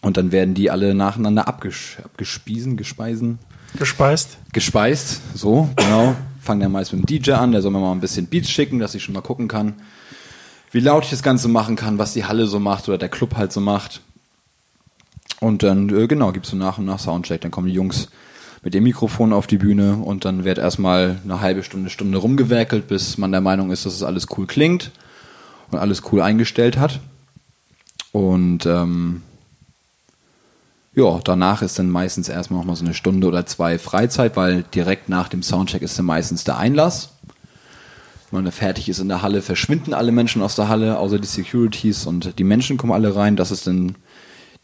Und 0.00 0.16
dann 0.16 0.32
werden 0.32 0.54
die 0.54 0.70
alle 0.70 0.94
nacheinander 0.94 1.46
abges 1.48 1.96
abgespiesen, 2.02 2.78
gespeisen. 2.78 3.38
Gespeist? 3.76 4.38
Gespeist, 4.54 5.20
so, 5.34 5.68
genau 5.76 6.16
fange 6.46 6.62
dann 6.62 6.72
meist 6.72 6.92
mit 6.92 7.02
dem 7.02 7.22
DJ 7.22 7.32
an, 7.32 7.52
der 7.52 7.60
soll 7.60 7.72
mir 7.72 7.80
mal 7.80 7.92
ein 7.92 8.00
bisschen 8.00 8.26
Beats 8.26 8.48
schicken, 8.48 8.78
dass 8.78 8.94
ich 8.94 9.02
schon 9.02 9.14
mal 9.14 9.20
gucken 9.20 9.48
kann, 9.48 9.74
wie 10.70 10.80
laut 10.80 11.04
ich 11.04 11.10
das 11.10 11.22
Ganze 11.22 11.48
machen 11.48 11.76
kann, 11.76 11.98
was 11.98 12.14
die 12.14 12.24
Halle 12.24 12.46
so 12.46 12.58
macht 12.58 12.88
oder 12.88 12.96
der 12.96 13.08
Club 13.10 13.36
halt 13.36 13.52
so 13.52 13.60
macht. 13.60 14.00
Und 15.40 15.62
dann, 15.62 15.90
äh, 15.90 16.06
genau, 16.06 16.32
gibst 16.32 16.52
du 16.52 16.56
nach 16.56 16.78
und 16.78 16.86
nach 16.86 16.98
Soundcheck. 16.98 17.42
Dann 17.42 17.50
kommen 17.50 17.66
die 17.66 17.74
Jungs 17.74 18.08
mit 18.66 18.74
dem 18.74 18.82
Mikrofon 18.82 19.32
auf 19.32 19.46
die 19.46 19.58
Bühne 19.58 19.94
und 19.94 20.24
dann 20.24 20.42
wird 20.42 20.58
erstmal 20.58 21.20
eine 21.22 21.40
halbe 21.40 21.62
Stunde, 21.62 21.88
Stunde 21.88 22.18
rumgewerkelt, 22.18 22.88
bis 22.88 23.16
man 23.16 23.30
der 23.30 23.40
Meinung 23.40 23.70
ist, 23.70 23.86
dass 23.86 23.94
es 23.94 24.02
alles 24.02 24.26
cool 24.36 24.48
klingt 24.48 24.90
und 25.70 25.78
alles 25.78 26.02
cool 26.10 26.20
eingestellt 26.20 26.76
hat. 26.76 26.98
Und 28.10 28.66
ähm, 28.66 29.22
ja, 30.96 31.20
danach 31.22 31.62
ist 31.62 31.78
dann 31.78 31.90
meistens 31.90 32.28
erstmal 32.28 32.58
noch 32.58 32.66
mal 32.66 32.74
so 32.74 32.84
eine 32.84 32.94
Stunde 32.94 33.28
oder 33.28 33.46
zwei 33.46 33.78
Freizeit, 33.78 34.34
weil 34.34 34.64
direkt 34.74 35.08
nach 35.08 35.28
dem 35.28 35.44
Soundcheck 35.44 35.82
ist 35.82 35.96
dann 35.96 36.06
meistens 36.06 36.42
der 36.42 36.58
Einlass. 36.58 37.10
Wenn 38.32 38.42
man 38.42 38.50
fertig 38.50 38.88
ist 38.88 38.98
in 38.98 39.06
der 39.06 39.22
Halle, 39.22 39.42
verschwinden 39.42 39.94
alle 39.94 40.10
Menschen 40.10 40.42
aus 40.42 40.56
der 40.56 40.66
Halle, 40.66 40.98
außer 40.98 41.20
die 41.20 41.28
Securities 41.28 42.04
und 42.04 42.36
die 42.36 42.42
Menschen 42.42 42.78
kommen 42.78 42.92
alle 42.92 43.14
rein. 43.14 43.36
Das 43.36 43.52
ist 43.52 43.68
dann 43.68 43.94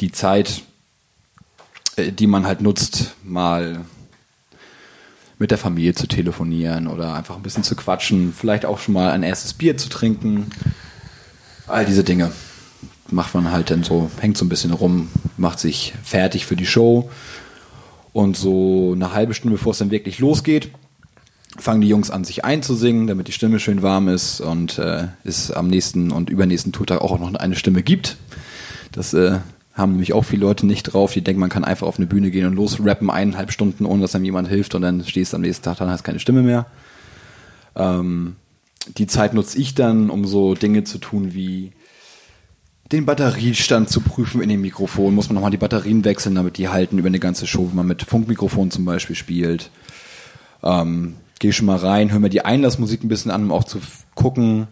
die 0.01 0.11
Zeit, 0.11 0.63
die 1.97 2.27
man 2.27 2.47
halt 2.47 2.61
nutzt, 2.61 3.15
mal 3.23 3.85
mit 5.39 5.51
der 5.51 5.59
Familie 5.59 5.95
zu 5.95 6.07
telefonieren 6.07 6.87
oder 6.87 7.15
einfach 7.15 7.37
ein 7.37 7.43
bisschen 7.43 7.65
zu 7.65 7.75
quatschen, 7.75 8.33
vielleicht 8.33 8.65
auch 8.65 8.79
schon 8.79 8.95
mal 8.95 9.11
ein 9.11 9.25
erstes 9.25 9.55
Bier 9.55 9.77
zu 9.77 9.89
trinken. 9.89 10.51
All 11.67 11.85
diese 11.85 12.05
Dinge 12.05 12.31
macht 13.11 13.35
man 13.35 13.51
halt 13.51 13.71
dann 13.71 13.83
so, 13.83 14.11
hängt 14.21 14.39
so 14.39 14.45
ein 14.45 14.49
bisschen 14.49 14.73
rum, 14.73 15.09
macht 15.37 15.59
sich 15.59 15.95
fertig 16.03 16.47
für 16.47 16.57
die 16.57 16.67
Show. 16.67 17.11
Und 18.13 18.37
so 18.37 18.93
eine 18.95 19.13
halbe 19.13 19.35
Stunde, 19.35 19.57
bevor 19.57 19.73
es 19.73 19.79
dann 19.79 19.91
wirklich 19.91 20.19
losgeht, 20.19 20.71
fangen 21.59 21.81
die 21.81 21.89
Jungs 21.89 22.11
an, 22.11 22.25
sich 22.25 22.45
einzusingen, 22.45 23.07
damit 23.07 23.29
die 23.29 23.33
Stimme 23.33 23.59
schön 23.59 23.83
warm 23.83 24.09
ist 24.09 24.41
und 24.41 24.79
äh, 24.79 25.09
es 25.25 25.51
am 25.51 25.69
nächsten 25.69 26.11
und 26.11 26.31
übernächsten 26.31 26.73
Tourtag 26.73 27.01
auch 27.01 27.19
noch 27.19 27.35
eine 27.35 27.57
Stimme 27.57 27.83
gibt. 27.83 28.17
Das 28.93 29.15
äh, 29.15 29.39
haben 29.75 29.93
nämlich 29.93 30.13
auch 30.13 30.23
viele 30.23 30.43
Leute 30.43 30.67
nicht 30.67 30.85
drauf. 30.85 31.13
Die 31.13 31.23
denken, 31.23 31.41
man 31.41 31.51
kann 31.51 31.65
einfach 31.65 31.87
auf 31.87 31.99
eine 31.99 32.07
Bühne 32.07 32.31
gehen 32.31 32.47
und 32.47 32.55
losrappen 32.55 33.11
eineinhalb 33.11 33.53
Stunden, 33.53 33.87
ohne 33.87 34.03
dass 34.03 34.15
einem 34.15 34.25
jemand 34.25 34.49
hilft 34.49 34.75
und 34.75 34.83
dann 34.83 35.05
stehst 35.05 35.33
du 35.33 35.37
am 35.37 35.43
nächsten 35.43 35.65
Tag, 35.65 35.79
dann 35.79 35.91
hast 35.91 36.05
keine 36.05 36.19
Stimme 36.21 36.43
mehr. 36.43 36.67
Ähm, 37.75 38.37
die 38.99 39.07
Zeit 39.07 39.35
nutze 39.35 39.59
ich 39.59 39.75
dann, 39.75 40.11
um 40.11 40.27
so 40.27 40.55
Dinge 40.55 40.85
zu 40.85 40.99
tun 40.99 41.35
wie 41.35 41.73
den 42.91 43.07
Batteriestand 43.07 43.89
zu 43.89 44.03
prüfen 44.03 44.43
in 44.43 44.51
dem 44.51 44.61
Mikrofon, 44.61 45.15
muss 45.15 45.29
man 45.29 45.37
nochmal 45.37 45.51
die 45.51 45.57
Batterien 45.57 46.05
wechseln, 46.05 46.35
damit 46.35 46.59
die 46.59 46.69
halten 46.69 46.99
über 46.99 47.09
eine 47.09 47.21
ganze 47.21 47.47
Show, 47.47 47.69
wenn 47.69 47.77
man 47.77 47.87
mit 47.87 48.03
Funkmikrofon 48.03 48.71
zum 48.71 48.85
Beispiel 48.85 49.17
spielt. 49.17 49.71
Ähm, 50.63 51.15
Gehe 51.39 51.53
schon 51.53 51.67
mal 51.67 51.79
rein, 51.79 52.13
hör 52.13 52.21
mir 52.21 52.29
die 52.29 52.45
Einlassmusik 52.45 53.03
ein 53.03 53.09
bisschen 53.09 53.33
an, 53.33 53.45
um 53.45 53.53
auch 53.53 53.65
zu 53.65 53.81
gucken, 54.15 54.69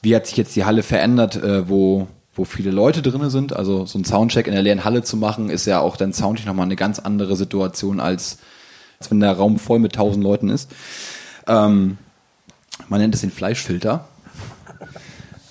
wie 0.00 0.16
hat 0.16 0.26
sich 0.26 0.36
jetzt 0.38 0.56
die 0.56 0.64
Halle 0.64 0.82
verändert, 0.82 1.36
äh, 1.36 1.68
wo, 1.68 2.06
wo 2.34 2.44
viele 2.44 2.70
Leute 2.70 3.02
drinne 3.02 3.30
sind. 3.30 3.54
Also 3.54 3.86
so 3.86 3.98
ein 3.98 4.04
Soundcheck 4.04 4.46
in 4.46 4.52
der 4.52 4.62
leeren 4.62 4.84
Halle 4.84 5.02
zu 5.02 5.16
machen, 5.16 5.50
ist 5.50 5.66
ja 5.66 5.80
auch 5.80 5.96
dann 5.96 6.12
soundlich 6.12 6.46
nochmal 6.46 6.66
eine 6.66 6.76
ganz 6.76 6.98
andere 6.98 7.36
Situation, 7.36 8.00
als, 8.00 8.38
als 8.98 9.10
wenn 9.10 9.20
der 9.20 9.32
Raum 9.32 9.58
voll 9.58 9.78
mit 9.78 9.94
tausend 9.94 10.22
Leuten 10.22 10.48
ist. 10.48 10.70
Ähm, 11.46 11.98
man 12.88 13.00
nennt 13.00 13.14
es 13.14 13.20
den 13.20 13.30
Fleischfilter. 13.30 14.06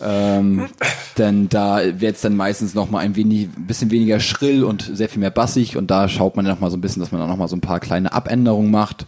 Ähm, 0.01 0.69
denn 1.17 1.49
da 1.49 1.81
wird 1.99 2.15
es 2.15 2.21
dann 2.21 2.37
meistens 2.37 2.73
noch 2.73 2.89
mal 2.89 2.99
ein 2.99 3.17
wenig, 3.17 3.49
bisschen 3.57 3.91
weniger 3.91 4.21
schrill 4.21 4.63
und 4.63 4.89
sehr 4.93 5.09
viel 5.09 5.19
mehr 5.19 5.29
bassig 5.29 5.75
und 5.75 5.91
da 5.91 6.07
schaut 6.07 6.37
man 6.37 6.45
dann 6.45 6.53
noch 6.53 6.61
mal 6.61 6.71
so 6.71 6.77
ein 6.77 6.81
bisschen, 6.81 7.01
dass 7.01 7.11
man 7.11 7.19
dann 7.19 7.29
noch 7.29 7.35
mal 7.35 7.49
so 7.49 7.57
ein 7.57 7.61
paar 7.61 7.81
kleine 7.81 8.13
Abänderungen 8.13 8.71
macht. 8.71 9.05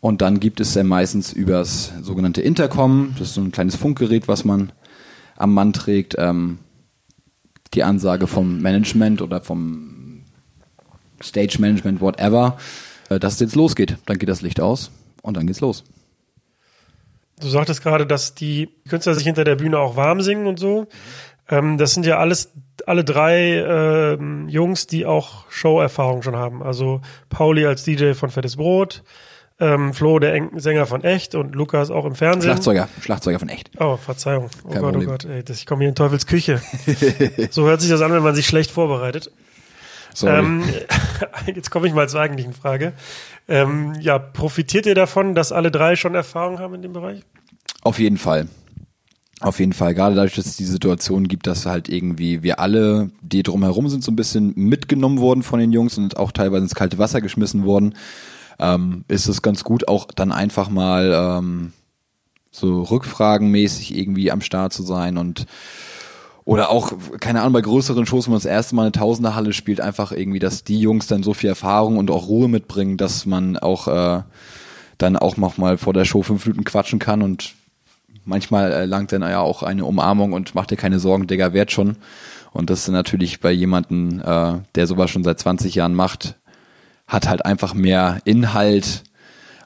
Und 0.00 0.22
dann 0.22 0.40
gibt 0.40 0.60
es 0.60 0.72
dann 0.72 0.86
meistens 0.86 1.34
übers 1.34 1.92
sogenannte 2.00 2.40
Intercom, 2.40 3.14
das 3.18 3.28
ist 3.28 3.34
so 3.34 3.42
ein 3.42 3.52
kleines 3.52 3.76
Funkgerät, 3.76 4.28
was 4.28 4.46
man 4.46 4.72
am 5.40 5.54
Mann 5.54 5.72
trägt, 5.72 6.16
ähm, 6.18 6.58
die 7.74 7.84
Ansage 7.84 8.26
vom 8.26 8.60
Management 8.60 9.22
oder 9.22 9.40
vom 9.40 10.22
Stage 11.22 11.58
Management, 11.60 12.00
whatever, 12.00 12.56
äh, 13.08 13.18
dass 13.18 13.34
es 13.34 13.40
jetzt 13.40 13.54
losgeht. 13.54 13.96
Dann 14.06 14.18
geht 14.18 14.28
das 14.28 14.42
Licht 14.42 14.60
aus 14.60 14.90
und 15.22 15.36
dann 15.36 15.46
geht's 15.46 15.60
los. 15.60 15.84
Du 17.40 17.48
sagtest 17.48 17.82
gerade, 17.82 18.06
dass 18.06 18.34
die 18.34 18.68
Künstler 18.88 19.14
sich 19.14 19.24
hinter 19.24 19.44
der 19.44 19.56
Bühne 19.56 19.78
auch 19.78 19.96
warm 19.96 20.20
singen 20.20 20.46
und 20.46 20.58
so. 20.58 20.88
Ähm, 21.48 21.78
das 21.78 21.94
sind 21.94 22.04
ja 22.06 22.18
alles 22.18 22.52
alle 22.86 23.04
drei 23.04 23.58
ähm, 23.58 24.48
Jungs, 24.48 24.86
die 24.86 25.06
auch 25.06 25.50
Show-Erfahrung 25.50 26.22
schon 26.22 26.36
haben. 26.36 26.62
Also 26.62 27.02
Pauli 27.28 27.66
als 27.66 27.84
DJ 27.84 28.12
von 28.14 28.30
Fettes 28.30 28.56
Brot, 28.56 29.02
ähm, 29.60 29.92
Flo, 29.94 30.18
der 30.18 30.34
Eng 30.34 30.58
Sänger 30.58 30.86
von 30.86 31.04
Echt 31.04 31.34
und 31.34 31.54
Lukas 31.54 31.90
auch 31.90 32.04
im 32.06 32.14
Fernsehen. 32.14 32.50
Schlagzeuger, 32.50 32.88
Schlagzeuger 33.00 33.38
von 33.38 33.48
Echt. 33.48 33.70
Oh, 33.78 33.96
Verzeihung. 33.96 34.48
Oh 34.64 34.70
Kein 34.70 34.80
Gott, 34.80 34.88
oh 34.88 34.92
Problem. 34.92 35.08
Gott, 35.10 35.24
ey, 35.26 35.44
das, 35.44 35.58
ich 35.58 35.66
komme 35.66 35.80
hier 35.80 35.90
in 35.90 35.94
Teufels 35.94 36.26
Küche. 36.26 36.62
so 37.50 37.66
hört 37.66 37.80
sich 37.80 37.90
das 37.90 38.00
an, 38.00 38.12
wenn 38.12 38.22
man 38.22 38.34
sich 38.34 38.46
schlecht 38.46 38.70
vorbereitet. 38.70 39.30
Sorry. 40.14 40.38
Ähm, 40.38 40.64
jetzt 41.54 41.70
komme 41.70 41.86
ich 41.86 41.94
mal 41.94 42.08
zur 42.08 42.20
eigentlichen 42.20 42.54
Frage. 42.54 42.94
Ähm, 43.48 43.94
ja, 44.00 44.18
profitiert 44.18 44.86
ihr 44.86 44.94
davon, 44.94 45.34
dass 45.34 45.52
alle 45.52 45.70
drei 45.70 45.94
schon 45.96 46.14
Erfahrung 46.14 46.58
haben 46.58 46.74
in 46.74 46.82
dem 46.82 46.92
Bereich? 46.92 47.22
Auf 47.82 47.98
jeden 47.98 48.18
Fall. 48.18 48.48
Auf 49.40 49.58
jeden 49.58 49.72
Fall. 49.72 49.94
Gerade 49.94 50.14
dadurch, 50.14 50.34
dass 50.34 50.46
es 50.46 50.56
die 50.56 50.64
Situation 50.64 51.26
gibt, 51.26 51.46
dass 51.46 51.64
halt 51.64 51.88
irgendwie 51.88 52.42
wir 52.42 52.60
alle, 52.60 53.10
die 53.22 53.42
drumherum 53.42 53.88
sind, 53.88 54.04
so 54.04 54.12
ein 54.12 54.16
bisschen 54.16 54.52
mitgenommen 54.54 55.18
worden 55.18 55.42
von 55.42 55.58
den 55.58 55.72
Jungs 55.72 55.96
und 55.96 56.16
auch 56.18 56.32
teilweise 56.32 56.64
ins 56.64 56.74
kalte 56.74 56.98
Wasser 56.98 57.20
geschmissen 57.22 57.64
worden, 57.64 57.94
ähm, 58.60 59.04
ist 59.08 59.28
es 59.28 59.42
ganz 59.42 59.64
gut, 59.64 59.88
auch 59.88 60.06
dann 60.14 60.32
einfach 60.32 60.68
mal 60.68 61.12
ähm, 61.14 61.72
so 62.50 62.82
rückfragenmäßig 62.82 63.96
irgendwie 63.96 64.30
am 64.30 64.40
Start 64.40 64.72
zu 64.72 64.82
sein 64.82 65.16
und 65.16 65.46
oder 66.44 66.70
auch, 66.70 66.92
keine 67.20 67.40
Ahnung, 67.40 67.52
bei 67.52 67.60
größeren 67.60 68.06
Shows, 68.06 68.26
wenn 68.26 68.32
man 68.32 68.40
das 68.40 68.46
erste 68.46 68.74
Mal 68.74 68.82
eine 68.82 68.92
Tausenderhalle 68.92 69.52
spielt, 69.52 69.80
einfach 69.80 70.10
irgendwie, 70.10 70.38
dass 70.40 70.64
die 70.64 70.80
Jungs 70.80 71.06
dann 71.06 71.22
so 71.22 71.32
viel 71.32 71.48
Erfahrung 71.48 71.96
und 71.96 72.10
auch 72.10 72.26
Ruhe 72.26 72.48
mitbringen, 72.48 72.96
dass 72.96 73.24
man 73.24 73.56
auch 73.56 73.86
äh, 73.86 74.22
dann 74.98 75.16
auch 75.16 75.36
noch 75.36 75.58
mal 75.58 75.78
vor 75.78 75.92
der 75.92 76.04
Show 76.04 76.22
fünf 76.22 76.46
Minuten 76.46 76.64
quatschen 76.64 76.98
kann 76.98 77.22
und 77.22 77.54
manchmal 78.24 78.72
äh, 78.72 78.84
langt 78.86 79.12
dann 79.12 79.22
ja 79.22 79.40
auch 79.40 79.62
eine 79.62 79.84
Umarmung 79.84 80.32
und 80.32 80.54
macht 80.54 80.70
dir 80.70 80.76
keine 80.76 80.98
Sorgen, 80.98 81.26
Digga, 81.26 81.52
werd 81.52 81.70
schon. 81.72 81.96
Und 82.52 82.68
das 82.68 82.80
ist 82.80 82.88
natürlich 82.88 83.40
bei 83.40 83.52
jemanden, 83.52 84.20
äh, 84.20 84.58
der 84.74 84.86
sowas 84.86 85.10
schon 85.10 85.22
seit 85.22 85.38
20 85.38 85.76
Jahren 85.76 85.94
macht, 85.94 86.36
hat 87.10 87.28
halt 87.28 87.44
einfach 87.44 87.74
mehr 87.74 88.20
Inhalt, 88.24 89.02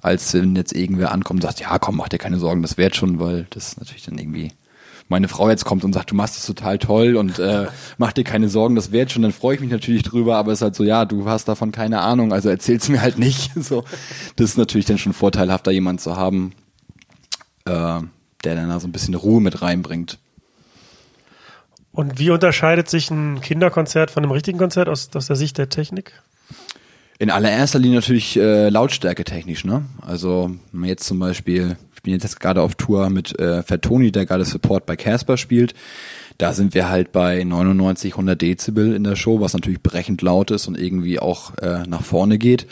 als 0.00 0.32
wenn 0.34 0.56
jetzt 0.56 0.72
irgendwer 0.72 1.12
ankommt 1.12 1.44
und 1.44 1.48
sagt, 1.48 1.60
ja 1.60 1.78
komm, 1.78 1.96
mach 1.96 2.08
dir 2.08 2.18
keine 2.18 2.38
Sorgen, 2.38 2.62
das 2.62 2.78
wird 2.78 2.96
schon, 2.96 3.20
weil 3.20 3.46
das 3.50 3.76
natürlich 3.76 4.04
dann 4.04 4.18
irgendwie 4.18 4.50
meine 5.08 5.28
Frau 5.28 5.50
jetzt 5.50 5.66
kommt 5.66 5.84
und 5.84 5.92
sagt, 5.92 6.10
du 6.10 6.14
machst 6.14 6.36
das 6.36 6.46
total 6.46 6.78
toll 6.78 7.16
und 7.16 7.38
äh, 7.38 7.66
mach 7.98 8.12
dir 8.12 8.24
keine 8.24 8.48
Sorgen, 8.48 8.74
das 8.74 8.92
wird 8.92 9.12
schon, 9.12 9.20
dann 9.20 9.32
freue 9.32 9.56
ich 9.56 9.60
mich 9.60 9.70
natürlich 9.70 10.02
drüber, 10.02 10.36
aber 10.36 10.52
es 10.52 10.58
ist 10.58 10.62
halt 10.62 10.74
so, 10.74 10.84
ja, 10.84 11.04
du 11.04 11.28
hast 11.28 11.46
davon 11.46 11.70
keine 11.70 12.00
Ahnung, 12.00 12.32
also 12.32 12.48
erzähl's 12.48 12.88
mir 12.88 13.02
halt 13.02 13.18
nicht. 13.18 13.52
So, 13.64 13.84
das 14.36 14.50
ist 14.50 14.58
natürlich 14.58 14.86
dann 14.86 14.98
schon 14.98 15.12
vorteilhafter, 15.12 15.70
jemand 15.70 16.00
zu 16.00 16.16
haben, 16.16 16.52
äh, 17.66 18.00
der 18.44 18.54
dann 18.54 18.68
da 18.68 18.80
so 18.80 18.88
ein 18.88 18.92
bisschen 18.92 19.14
Ruhe 19.14 19.40
mit 19.40 19.62
reinbringt. 19.62 20.18
Und 21.92 22.18
wie 22.18 22.30
unterscheidet 22.30 22.88
sich 22.88 23.10
ein 23.10 23.40
Kinderkonzert 23.40 24.10
von 24.10 24.22
einem 24.22 24.32
richtigen 24.32 24.58
Konzert 24.58 24.88
aus, 24.88 25.10
aus 25.14 25.26
der 25.26 25.36
Sicht 25.36 25.58
der 25.58 25.68
Technik? 25.68 26.22
In 27.18 27.30
allererster 27.30 27.78
Linie 27.78 27.96
natürlich 27.96 28.36
äh, 28.36 28.68
Lautstärke 28.68 29.24
technisch, 29.24 29.64
ne? 29.64 29.84
Also 30.00 30.50
jetzt 30.82 31.04
zum 31.04 31.20
Beispiel, 31.20 31.76
ich 31.94 32.02
bin 32.02 32.12
jetzt 32.12 32.40
gerade 32.40 32.60
auf 32.60 32.74
Tour 32.74 33.08
mit 33.08 33.38
äh, 33.38 33.62
Fatoni, 33.62 34.10
der 34.10 34.26
gerade 34.26 34.44
Support 34.44 34.84
bei 34.84 34.96
Casper 34.96 35.36
spielt. 35.36 35.74
Da 36.38 36.52
sind 36.52 36.74
wir 36.74 36.88
halt 36.88 37.12
bei 37.12 37.44
99, 37.44 38.14
100 38.14 38.40
Dezibel 38.42 38.94
in 38.94 39.04
der 39.04 39.14
Show, 39.14 39.40
was 39.40 39.54
natürlich 39.54 39.82
brechend 39.82 40.20
laut 40.22 40.50
ist 40.50 40.66
und 40.66 40.76
irgendwie 40.76 41.20
auch 41.20 41.56
äh, 41.58 41.84
nach 41.86 42.02
vorne 42.02 42.38
geht. 42.38 42.66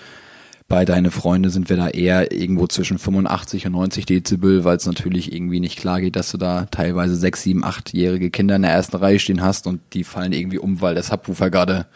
Bei 0.67 0.85
Deine 0.85 1.11
Freunde 1.11 1.51
sind 1.51 1.69
wir 1.69 1.77
da 1.77 1.89
eher 1.89 2.33
irgendwo 2.33 2.67
zwischen 2.67 2.99
85 2.99 3.67
und 3.67 3.73
90 3.73 4.07
Dezibel, 4.07 4.65
weil 4.65 4.79
es 4.79 4.87
natürlich 4.87 5.33
irgendwie 5.33 5.61
nicht 5.61 5.79
klar 5.79 6.01
geht, 6.01 6.17
dass 6.17 6.33
du 6.33 6.39
da 6.39 6.67
teilweise 6.71 7.15
sechs, 7.15 7.43
sieben, 7.43 7.63
achtjährige 7.63 8.31
Kinder 8.31 8.57
in 8.57 8.63
der 8.63 8.73
ersten 8.73 8.97
Reihe 8.97 9.19
stehen 9.19 9.43
hast 9.43 9.67
und 9.67 9.81
die 9.93 10.03
fallen 10.03 10.33
irgendwie 10.33 10.59
um, 10.59 10.81
weil 10.81 10.95
der 10.95 11.03
Subwoofer 11.03 11.51
gerade 11.51 11.87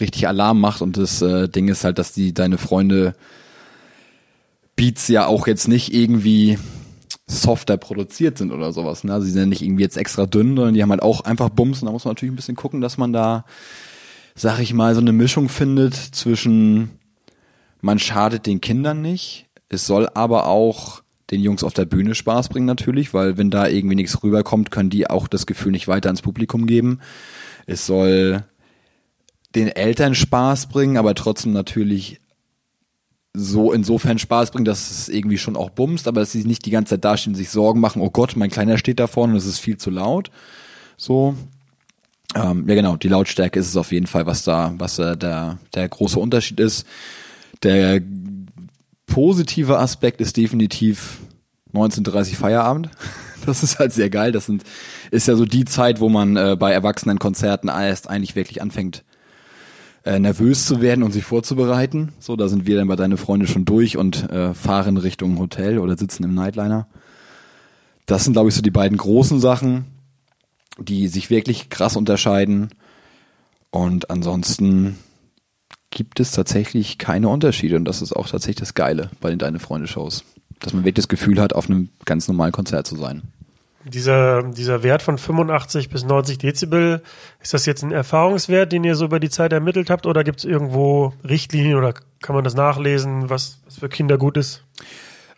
richtig 0.00 0.26
Alarm 0.28 0.60
macht 0.60 0.82
und 0.82 0.96
das 0.96 1.22
äh, 1.22 1.48
Ding 1.48 1.68
ist 1.68 1.84
halt, 1.84 1.98
dass 1.98 2.12
die 2.12 2.34
Deine 2.34 2.58
Freunde 2.58 3.14
Beats 4.76 5.08
ja 5.08 5.26
auch 5.26 5.46
jetzt 5.46 5.68
nicht 5.68 5.94
irgendwie 5.94 6.58
softer 7.26 7.76
produziert 7.76 8.38
sind 8.38 8.52
oder 8.52 8.72
sowas. 8.72 9.04
Ne? 9.04 9.12
Also 9.12 9.26
sie 9.26 9.32
sind 9.32 9.40
ja 9.40 9.46
nicht 9.46 9.62
irgendwie 9.62 9.82
jetzt 9.82 9.96
extra 9.96 10.26
dünn, 10.26 10.56
sondern 10.56 10.74
die 10.74 10.82
haben 10.82 10.90
halt 10.90 11.02
auch 11.02 11.22
einfach 11.22 11.48
Bums 11.48 11.80
und 11.80 11.86
da 11.86 11.92
muss 11.92 12.04
man 12.04 12.12
natürlich 12.12 12.32
ein 12.32 12.36
bisschen 12.36 12.56
gucken, 12.56 12.80
dass 12.80 12.98
man 12.98 13.12
da, 13.12 13.44
sag 14.34 14.58
ich 14.60 14.74
mal, 14.74 14.94
so 14.94 15.00
eine 15.00 15.12
Mischung 15.12 15.48
findet 15.48 15.94
zwischen 15.94 16.90
man 17.80 17.98
schadet 17.98 18.46
den 18.46 18.62
Kindern 18.62 19.02
nicht, 19.02 19.46
es 19.68 19.86
soll 19.86 20.08
aber 20.14 20.46
auch 20.46 21.02
den 21.30 21.40
Jungs 21.40 21.64
auf 21.64 21.74
der 21.74 21.84
Bühne 21.84 22.14
Spaß 22.14 22.48
bringen 22.48 22.66
natürlich, 22.66 23.12
weil 23.12 23.36
wenn 23.36 23.50
da 23.50 23.66
irgendwie 23.68 23.96
nichts 23.96 24.22
rüberkommt, 24.22 24.70
können 24.70 24.90
die 24.90 25.08
auch 25.08 25.28
das 25.28 25.46
Gefühl 25.46 25.72
nicht 25.72 25.88
weiter 25.88 26.08
ans 26.08 26.22
Publikum 26.22 26.66
geben. 26.66 27.00
Es 27.66 27.86
soll 27.86 28.44
den 29.54 29.68
Eltern 29.68 30.14
Spaß 30.14 30.66
bringen, 30.66 30.96
aber 30.96 31.14
trotzdem 31.14 31.52
natürlich 31.52 32.20
so 33.34 33.72
insofern 33.72 34.18
Spaß 34.18 34.52
bringen, 34.52 34.64
dass 34.64 34.90
es 34.90 35.08
irgendwie 35.08 35.38
schon 35.38 35.56
auch 35.56 35.70
bumst, 35.70 36.06
aber 36.06 36.20
dass 36.20 36.32
sie 36.32 36.44
nicht 36.44 36.64
die 36.66 36.70
ganze 36.70 36.90
Zeit 36.90 37.04
dastehen 37.04 37.32
und 37.32 37.36
sich 37.36 37.50
Sorgen 37.50 37.80
machen, 37.80 38.00
oh 38.00 38.10
Gott, 38.10 38.36
mein 38.36 38.50
Kleiner 38.50 38.78
steht 38.78 39.00
da 39.00 39.08
vorne 39.08 39.32
und 39.32 39.38
es 39.38 39.46
ist 39.46 39.58
viel 39.58 39.76
zu 39.76 39.90
laut. 39.90 40.30
So. 40.96 41.34
Ähm, 42.36 42.68
ja 42.68 42.74
genau, 42.74 42.96
die 42.96 43.08
Lautstärke 43.08 43.58
ist 43.58 43.68
es 43.68 43.76
auf 43.76 43.92
jeden 43.92 44.06
Fall, 44.06 44.26
was 44.26 44.44
da, 44.44 44.74
was 44.78 44.98
äh, 44.98 45.16
der, 45.16 45.58
große 45.74 46.18
Unterschied 46.18 46.60
ist. 46.60 46.86
Der 47.62 48.00
positive 49.06 49.78
Aspekt 49.78 50.20
ist 50.20 50.36
definitiv 50.36 51.18
1930 51.68 52.36
Feierabend. 52.36 52.90
Das 53.46 53.62
ist 53.62 53.78
halt 53.78 53.92
sehr 53.92 54.08
geil. 54.08 54.32
Das 54.32 54.46
sind, 54.46 54.64
ist 55.10 55.28
ja 55.28 55.36
so 55.36 55.44
die 55.44 55.66
Zeit, 55.66 56.00
wo 56.00 56.08
man 56.08 56.34
äh, 56.34 56.56
bei 56.58 56.72
erwachsenen 56.72 57.18
Konzerten 57.18 57.68
erst 57.68 58.08
eigentlich 58.08 58.36
wirklich 58.36 58.62
anfängt, 58.62 59.04
äh, 60.04 60.18
nervös 60.18 60.66
zu 60.66 60.80
werden 60.80 61.02
und 61.02 61.12
sich 61.12 61.24
vorzubereiten. 61.24 62.12
So, 62.18 62.36
da 62.36 62.48
sind 62.48 62.66
wir 62.66 62.76
dann 62.76 62.88
bei 62.88 62.96
deine 62.96 63.16
Freunde 63.16 63.46
schon 63.46 63.64
durch 63.64 63.96
und 63.96 64.30
äh, 64.30 64.54
fahren 64.54 64.96
Richtung 64.96 65.38
Hotel 65.38 65.78
oder 65.78 65.96
sitzen 65.96 66.24
im 66.24 66.34
Nightliner. 66.34 66.86
Das 68.06 68.24
sind, 68.24 68.34
glaube 68.34 68.50
ich, 68.50 68.54
so 68.54 68.62
die 68.62 68.70
beiden 68.70 68.98
großen 68.98 69.40
Sachen, 69.40 69.86
die 70.78 71.08
sich 71.08 71.30
wirklich 71.30 71.70
krass 71.70 71.96
unterscheiden. 71.96 72.70
Und 73.70 74.10
ansonsten 74.10 74.98
gibt 75.90 76.20
es 76.20 76.32
tatsächlich 76.32 76.98
keine 76.98 77.28
Unterschiede 77.28 77.76
und 77.76 77.84
das 77.84 78.02
ist 78.02 78.12
auch 78.12 78.28
tatsächlich 78.28 78.60
das 78.60 78.74
Geile 78.74 79.10
bei 79.20 79.30
den 79.30 79.38
Deine 79.38 79.58
Freunde 79.58 79.86
Shows. 79.86 80.24
Dass 80.60 80.72
man 80.72 80.82
wirklich 80.82 81.04
das 81.04 81.08
Gefühl 81.08 81.40
hat, 81.40 81.54
auf 81.54 81.68
einem 81.68 81.88
ganz 82.04 82.28
normalen 82.28 82.52
Konzert 82.52 82.86
zu 82.86 82.96
sein. 82.96 83.22
Dieser, 83.84 84.42
dieser 84.42 84.82
Wert 84.82 85.02
von 85.02 85.18
85 85.18 85.90
bis 85.90 86.04
90 86.04 86.38
Dezibel, 86.38 87.02
ist 87.42 87.52
das 87.52 87.66
jetzt 87.66 87.82
ein 87.82 87.92
Erfahrungswert, 87.92 88.72
den 88.72 88.84
ihr 88.84 88.96
so 88.96 89.04
über 89.04 89.20
die 89.20 89.30
Zeit 89.30 89.52
ermittelt 89.52 89.90
habt 89.90 90.06
oder 90.06 90.24
gibt 90.24 90.38
es 90.38 90.44
irgendwo 90.44 91.12
Richtlinien 91.28 91.76
oder 91.76 91.92
kann 92.22 92.34
man 92.34 92.44
das 92.44 92.54
nachlesen, 92.54 93.28
was, 93.28 93.60
was 93.66 93.78
für 93.78 93.88
Kinder 93.88 94.16
gut 94.16 94.36
ist? 94.36 94.64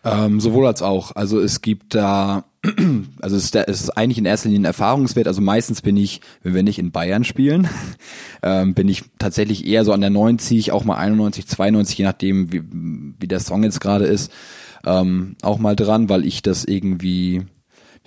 Ähm, 0.03 0.39
sowohl 0.39 0.67
als 0.67 0.81
auch. 0.81 1.15
Also 1.15 1.39
es 1.41 1.61
gibt 1.61 1.93
da, 1.95 2.45
also 3.21 3.35
es 3.35 3.51
ist, 3.53 3.97
eigentlich 3.97 4.17
in 4.17 4.25
erster 4.25 4.47
Linie 4.47 4.61
ein 4.61 4.65
Erfahrungswert. 4.65 5.27
Also 5.27 5.41
meistens 5.41 5.81
bin 5.81 5.97
ich, 5.97 6.21
wenn 6.43 6.53
wir 6.53 6.63
nicht 6.63 6.79
in 6.79 6.91
Bayern 6.91 7.25
spielen, 7.25 7.67
ähm, 8.43 8.73
bin 8.73 8.87
ich 8.87 9.03
tatsächlich 9.19 9.65
eher 9.65 9.83
so 9.83 9.91
an 9.91 10.01
der 10.01 10.09
90, 10.09 10.71
auch 10.71 10.85
mal 10.85 10.95
91, 10.95 11.47
92, 11.47 11.97
je 11.97 12.05
nachdem, 12.05 12.53
wie, 12.53 12.63
wie 13.19 13.27
der 13.27 13.39
Song 13.39 13.63
jetzt 13.63 13.81
gerade 13.81 14.05
ist, 14.05 14.31
ähm, 14.85 15.35
auch 15.41 15.57
mal 15.57 15.75
dran, 15.75 16.07
weil 16.07 16.25
ich 16.25 16.41
das 16.41 16.63
irgendwie, 16.63 17.45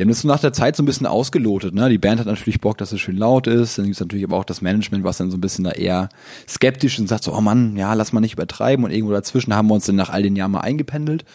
Die 0.01 0.05
haben 0.05 0.09
das 0.09 0.23
so 0.23 0.29
nach 0.29 0.41
der 0.41 0.55
Zeit 0.55 0.77
so 0.77 0.83
ein 0.83 0.87
bisschen 0.87 1.07
ausgelotet. 1.07 1.75
Ne? 1.75 1.91
Die 1.91 1.99
Band 1.99 2.21
hat 2.21 2.27
natürlich 2.27 2.59
Bock, 2.59 2.79
dass 2.79 2.91
es 2.91 3.03
schön 3.03 3.19
laut 3.19 3.47
ist. 3.47 3.77
Dann 3.77 3.85
gibt's 3.85 4.01
natürlich 4.01 4.25
aber 4.25 4.39
auch 4.39 4.45
das 4.45 4.63
Management, 4.63 5.05
was 5.05 5.19
dann 5.19 5.31
so 5.31 5.37
ein 5.37 5.43
bisschen 5.43 5.65
da 5.65 5.73
eher 5.73 6.09
skeptisch 6.49 6.99
und 6.99 7.07
sagt 7.07 7.23
so, 7.23 7.35
oh 7.35 7.43
Mann, 7.43 7.77
ja, 7.77 7.93
lass 7.93 8.15
mal 8.15 8.21
nicht 8.21 8.33
übertreiben. 8.33 8.83
Und 8.83 8.93
irgendwo 8.93 9.13
dazwischen 9.13 9.55
haben 9.55 9.69
wir 9.69 9.75
uns 9.75 9.85
dann 9.85 9.97
nach 9.97 10.09
all 10.09 10.23
den 10.23 10.37
Jahren 10.37 10.53
mal 10.53 10.61
eingependelt. 10.61 11.27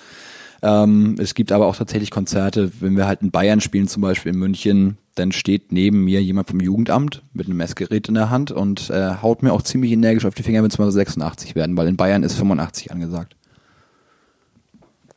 Ähm, 0.64 1.14
es 1.20 1.36
gibt 1.36 1.52
aber 1.52 1.68
auch 1.68 1.76
tatsächlich 1.76 2.10
Konzerte, 2.10 2.72
wenn 2.80 2.98
wir 2.98 3.06
halt 3.06 3.22
in 3.22 3.30
Bayern 3.30 3.62
spielen, 3.62 3.88
zum 3.88 4.02
Beispiel 4.02 4.34
in 4.34 4.40
München, 4.40 4.98
dann 5.14 5.32
steht 5.32 5.72
neben 5.72 6.04
mir 6.04 6.24
jemand 6.24 6.50
vom 6.50 6.60
Jugendamt 6.60 7.22
mit 7.34 7.46
einem 7.46 7.58
Messgerät 7.58 8.08
in 8.08 8.16
der 8.16 8.32
Hand 8.32 8.52
und 8.52 8.90
äh, 8.90 9.12
haut 9.22 9.44
mir 9.44 9.54
auch 9.54 9.62
ziemlich 9.62 9.92
energisch 9.92 10.26
auf 10.26 10.34
die 10.34 10.42
Finger, 10.42 10.64
wenn 10.64 10.72
es 10.72 10.80
mal 10.80 10.90
86 10.90 11.54
werden, 11.54 11.78
weil 11.78 11.88
in 11.88 11.98
Bayern 11.98 12.24
ist 12.24 12.34
85 12.34 12.92
angesagt. 12.92 13.36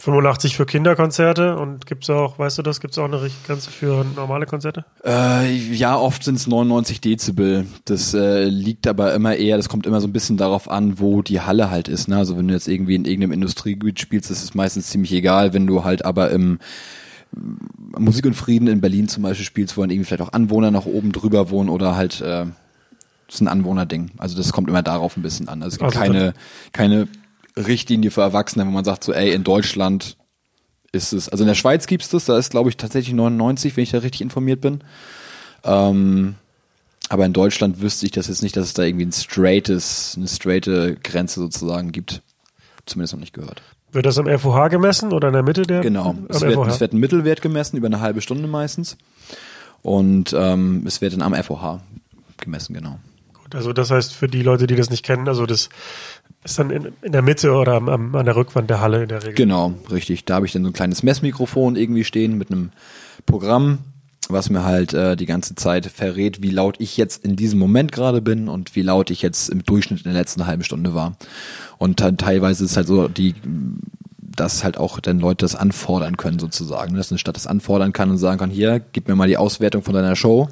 85 0.00 0.56
für 0.56 0.64
Kinderkonzerte 0.64 1.56
und 1.56 1.84
gibt's 1.87 2.08
auch, 2.08 2.38
weißt 2.38 2.58
du 2.58 2.62
das, 2.62 2.80
gibt's 2.80 2.96
auch 2.98 3.06
eine 3.06 3.20
Grenze 3.44 3.68
für 3.68 4.06
normale 4.14 4.46
Konzerte? 4.46 4.84
Äh, 5.04 5.52
ja, 5.56 5.96
oft 5.96 6.22
sind 6.22 6.37
es 6.37 6.46
99 6.46 7.00
Dezibel. 7.00 7.66
Das 7.84 8.14
äh, 8.14 8.44
liegt 8.44 8.87
aber 8.87 9.12
immer 9.12 9.34
eher, 9.34 9.56
das 9.56 9.68
kommt 9.68 9.87
immer 9.87 10.00
so 10.00 10.06
ein 10.06 10.12
bisschen 10.12 10.37
darauf 10.37 10.70
an, 10.70 11.00
wo 11.00 11.22
die 11.22 11.40
Halle 11.40 11.72
halt 11.72 11.88
ist. 11.88 12.06
Ne? 12.06 12.16
Also 12.16 12.38
wenn 12.38 12.46
du 12.46 12.54
jetzt 12.54 12.68
irgendwie 12.68 12.94
in 12.94 13.06
irgendeinem 13.06 13.32
Industriegebiet 13.32 13.98
spielst, 13.98 14.30
ist 14.30 14.44
es 14.44 14.54
meistens 14.54 14.87
ziemlich 14.87 15.12
egal. 15.12 15.52
Wenn 15.52 15.66
du 15.66 15.82
halt 15.82 16.04
aber 16.04 16.30
im 16.30 16.61
Musik 17.98 18.24
und 18.26 18.34
Frieden 18.34 18.68
in 18.68 18.80
Berlin 18.80 19.08
zum 19.08 19.24
Beispiel 19.24 19.44
spielst, 19.44 19.76
wo 19.76 19.80
dann 19.80 19.90
irgendwie 19.90 20.06
vielleicht 20.06 20.22
auch 20.22 20.32
Anwohner 20.32 20.70
noch 20.70 20.87
oben 20.87 21.11
drüber 21.11 21.50
wohnen 21.50 21.68
oder 21.68 21.96
halt 21.96 22.20
äh, 22.20 22.46
das 23.26 23.34
ist 23.34 23.40
ein 23.42 23.48
Anwohnerding. 23.48 24.12
Also 24.16 24.37
das 24.37 24.52
kommt 24.52 24.70
immer 24.70 24.82
darauf 24.82 25.16
ein 25.16 25.22
bisschen 25.22 25.48
an. 25.48 25.62
Also 25.62 25.74
es 25.74 25.78
gibt 25.78 25.96
Also 25.96 26.00
keine, 26.00 26.34
keine 26.72 27.08
Richtlinie 27.66 28.11
für 28.11 28.23
Erwachsene, 28.23 28.66
wo 28.66 28.71
man 28.71 28.85
sagt 28.85 29.05
so, 29.05 29.12
ey, 29.12 29.33
in 29.33 29.44
Deutschland 29.44 30.16
ist 30.92 31.12
es, 31.12 31.29
also 31.29 31.44
in 31.44 31.49
der 31.49 31.55
Schweiz 31.55 31.87
gibt's 31.87 32.09
das, 32.09 32.25
da 32.25 32.38
ist 32.38 32.51
glaube 32.51 32.71
ich 32.71 32.77
tatsächlich 32.77 33.14
99, 33.14 33.77
wenn 33.77 33.83
ich 33.83 33.90
da 33.90 33.99
richtig 33.99 34.23
informiert 34.23 34.61
bin. 34.61 34.83
Ähm, 35.64 36.37
aber 37.09 37.27
in 37.27 37.33
Deutschland 37.33 37.81
wüsste 37.81 38.07
ich 38.07 38.12
das 38.12 38.29
jetzt 38.29 38.42
nicht, 38.42 38.57
dass 38.57 38.66
es 38.66 38.75
da 38.75 38.83
irgendwie 38.83 39.07
ein 39.07 39.12
straightes, 39.12 40.14
eine 40.16 40.29
straighte 40.29 40.97
Grenze 41.03 41.40
sozusagen 41.40 41.92
gibt. 41.92 42.23
Zumindest 42.87 43.14
noch 43.14 43.21
nicht 43.21 43.33
gehört. 43.33 43.62
Wird 43.92 44.05
das 44.05 44.18
am 44.18 44.27
FOH 44.27 44.68
gemessen 44.68 45.12
oder 45.12 45.29
in 45.29 45.35
der 45.35 45.42
Mitte 45.42 45.62
der? 45.62 45.81
Genau. 45.81 46.14
Es 46.29 46.42
wird, 46.42 46.66
es 46.66 46.81
wird 46.81 46.92
ein 46.92 46.99
Mittelwert 46.99 47.40
gemessen, 47.40 47.79
über 47.79 47.87
eine 47.87 48.01
halbe 48.01 48.21
Stunde 48.21 48.47
meistens. 48.47 48.99
Und 49.83 50.35
ähm, 50.37 50.85
es 50.87 51.01
wird 51.01 51.14
dann 51.14 51.23
am 51.23 51.35
FOH 51.35 51.81
gemessen, 52.37 52.75
genau. 52.75 52.99
Gut, 53.33 53.55
also 53.55 53.73
das 53.73 53.90
heißt 53.90 54.12
für 54.12 54.29
die 54.29 54.42
Leute, 54.42 54.66
die 54.66 54.77
das 54.77 54.90
nicht 54.90 55.05
kennen, 55.05 55.29
also 55.29 55.47
das 55.47 55.71
ist 56.44 56.59
dann 56.59 56.70
in, 56.70 56.88
in 57.03 57.12
der 57.12 57.22
Mitte 57.22 57.53
oder 57.53 57.74
am, 57.74 57.88
am, 57.88 58.14
an 58.14 58.24
der 58.24 58.37
Rückwand 58.37 58.70
der 58.70 58.81
Halle 58.81 59.03
in 59.03 59.09
der 59.09 59.22
Regel. 59.22 59.35
Genau, 59.35 59.74
richtig. 59.90 60.24
Da 60.24 60.37
habe 60.37 60.46
ich 60.46 60.53
dann 60.53 60.62
so 60.62 60.70
ein 60.70 60.74
kleines 60.74 61.03
Messmikrofon 61.03 61.77
irgendwie 61.77 62.05
stehen 62.05 62.38
mit 62.38 62.51
einem 62.51 62.70
Programm, 63.27 63.79
was 64.29 64.51
mir 64.51 64.64
halt 64.64 64.94
äh, 64.94 65.16
die 65.16 65.27
ganze 65.27 65.55
Zeit 65.55 65.87
verrät, 65.87 66.42
wie 66.42 66.51
laut 66.51 66.77
ich 66.79 66.96
jetzt 66.96 67.24
in 67.24 67.37
diesem 67.37 67.59
Moment 67.59 67.92
gerade 67.92 68.22
bin 68.22 68.48
und 68.48 68.77
wie 68.77 68.83
laut 68.83 69.11
ich 69.11 69.22
jetzt 69.22 69.48
im 69.48 69.64
Durchschnitt 69.64 70.01
in 70.01 70.12
der 70.12 70.20
letzten 70.20 70.46
halben 70.46 70.64
Stunde 70.64 70.94
war. 70.94 71.16
Und 71.79 72.01
dann 72.01 72.18
teilweise 72.18 72.64
ist 72.64 72.77
halt 72.77 72.87
so, 72.87 73.09
die 73.09 73.35
dass 74.38 74.62
halt 74.62 74.79
auch 74.79 75.01
dann 75.01 75.18
Leute 75.18 75.44
das 75.44 75.57
anfordern 75.57 76.16
können 76.16 76.38
sozusagen, 76.38 76.94
dass 76.94 77.11
eine 77.11 77.18
Stadt 77.18 77.37
das 77.37 77.46
anfordern 77.46 77.92
kann 77.92 78.11
und 78.11 78.18
sagen 78.18 78.38
kann, 78.38 78.51
hier, 78.51 78.81
gib 78.92 79.09
mir 79.09 79.16
mal 79.16 79.27
die 79.27 79.37
Auswertung 79.37 79.83
von 79.83 79.94
deiner 79.94 80.14
Show. 80.14 80.48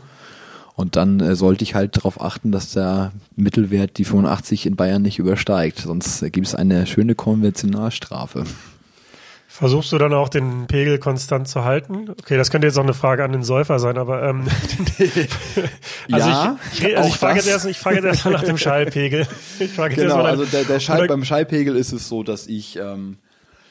Und 0.77 0.95
dann 0.95 1.21
äh, 1.21 1.35
sollte 1.37 1.65
ich 1.65 1.75
halt 1.75 1.97
darauf 1.97 2.21
achten, 2.21 2.53
dass 2.53 2.73
der 2.73 3.13
Mittelwert 3.35 3.97
die 3.97 4.05
85 4.05 4.67
in 4.67 4.77
Bayern 4.77 5.01
nicht 5.03 5.19
übersteigt. 5.19 5.79
Sonst 5.79 6.21
äh, 6.23 6.29
gibt 6.31 6.47
es 6.47 6.55
eine 6.55 6.87
schöne 6.87 7.15
Konventionalstrafe. 7.15 8.45
Versuchst 9.49 9.91
du 9.93 9.97
dann 9.97 10.13
auch 10.13 10.29
den 10.29 10.67
Pegel 10.67 10.99
konstant 10.99 11.49
zu 11.49 11.65
halten? 11.65 12.11
Okay, 12.11 12.37
das 12.37 12.51
könnte 12.51 12.67
jetzt 12.67 12.77
auch 12.77 12.83
eine 12.83 12.93
Frage 12.93 13.25
an 13.25 13.33
den 13.33 13.43
Säufer 13.43 13.79
sein, 13.79 13.97
aber 13.97 14.23
ähm, 14.29 14.45
also 16.13 16.29
Ja, 16.29 16.59
ich, 16.75 16.85
ich, 16.85 16.97
also 16.97 17.09
ich 17.09 17.17
frage 17.17 17.37
das. 17.37 17.47
jetzt 17.47 17.55
erst, 17.55 17.67
ich 17.67 17.79
frage 17.79 17.97
jetzt 17.97 18.05
erst 18.05 18.27
nach 18.27 18.45
dem 18.45 18.59
Schallpegel. 18.59 19.27
Ich 19.59 19.73
frage 19.73 19.95
jetzt 19.95 20.03
Genau, 20.03 20.17
erst 20.17 20.25
mal 20.25 20.31
also 20.31 20.45
der, 20.45 20.65
der 20.65 20.81
Schall, 20.81 21.07
beim 21.07 21.25
Schallpegel 21.25 21.75
ist 21.77 21.93
es 21.93 22.07
so, 22.07 22.23
dass 22.23 22.47
ich 22.49 22.77
ähm, 22.77 23.17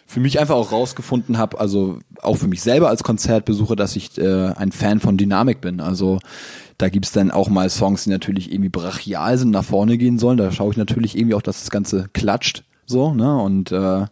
für 0.05 0.19
mich 0.19 0.39
einfach 0.39 0.55
auch 0.55 0.71
rausgefunden 0.71 1.37
habe, 1.37 1.59
also 1.59 1.99
auch 2.21 2.37
für 2.37 2.47
mich 2.47 2.61
selber 2.61 2.89
als 2.89 3.03
Konzertbesucher, 3.03 3.75
dass 3.75 3.95
ich 3.95 4.17
äh, 4.17 4.53
ein 4.55 4.71
Fan 4.71 4.99
von 4.99 5.17
Dynamik 5.17 5.61
bin. 5.61 5.81
Also 5.81 6.19
da 6.77 6.89
gibt's 6.89 7.11
dann 7.11 7.31
auch 7.31 7.49
mal 7.49 7.69
Songs, 7.69 8.03
die 8.03 8.09
natürlich 8.09 8.51
irgendwie 8.51 8.69
brachial 8.69 9.37
sind, 9.37 9.51
nach 9.51 9.63
vorne 9.63 9.97
gehen 9.97 10.19
sollen. 10.19 10.37
Da 10.37 10.51
schaue 10.51 10.71
ich 10.71 10.77
natürlich 10.77 11.17
irgendwie 11.17 11.35
auch, 11.35 11.41
dass 11.41 11.61
das 11.61 11.71
Ganze 11.71 12.07
klatscht, 12.13 12.63
so, 12.85 13.13
ne? 13.13 13.37
Und 13.41 13.71
äh, 13.71 14.05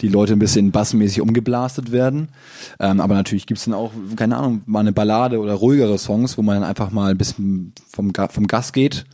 die 0.00 0.08
Leute 0.08 0.32
ein 0.32 0.38
bisschen 0.38 0.70
bassmäßig 0.70 1.20
umgeblastet 1.20 1.92
werden. 1.92 2.28
Ähm, 2.78 3.00
aber 3.00 3.14
natürlich 3.14 3.46
gibt's 3.46 3.64
dann 3.64 3.74
auch, 3.74 3.92
keine 4.16 4.36
Ahnung, 4.36 4.62
mal 4.66 4.80
eine 4.80 4.92
Ballade 4.92 5.38
oder 5.38 5.54
ruhigere 5.54 5.98
Songs, 5.98 6.38
wo 6.38 6.42
man 6.42 6.60
dann 6.60 6.68
einfach 6.68 6.90
mal 6.90 7.10
ein 7.10 7.18
bisschen 7.18 7.74
vom, 7.90 8.12
vom 8.14 8.46
Gas 8.46 8.72
geht, 8.72 9.04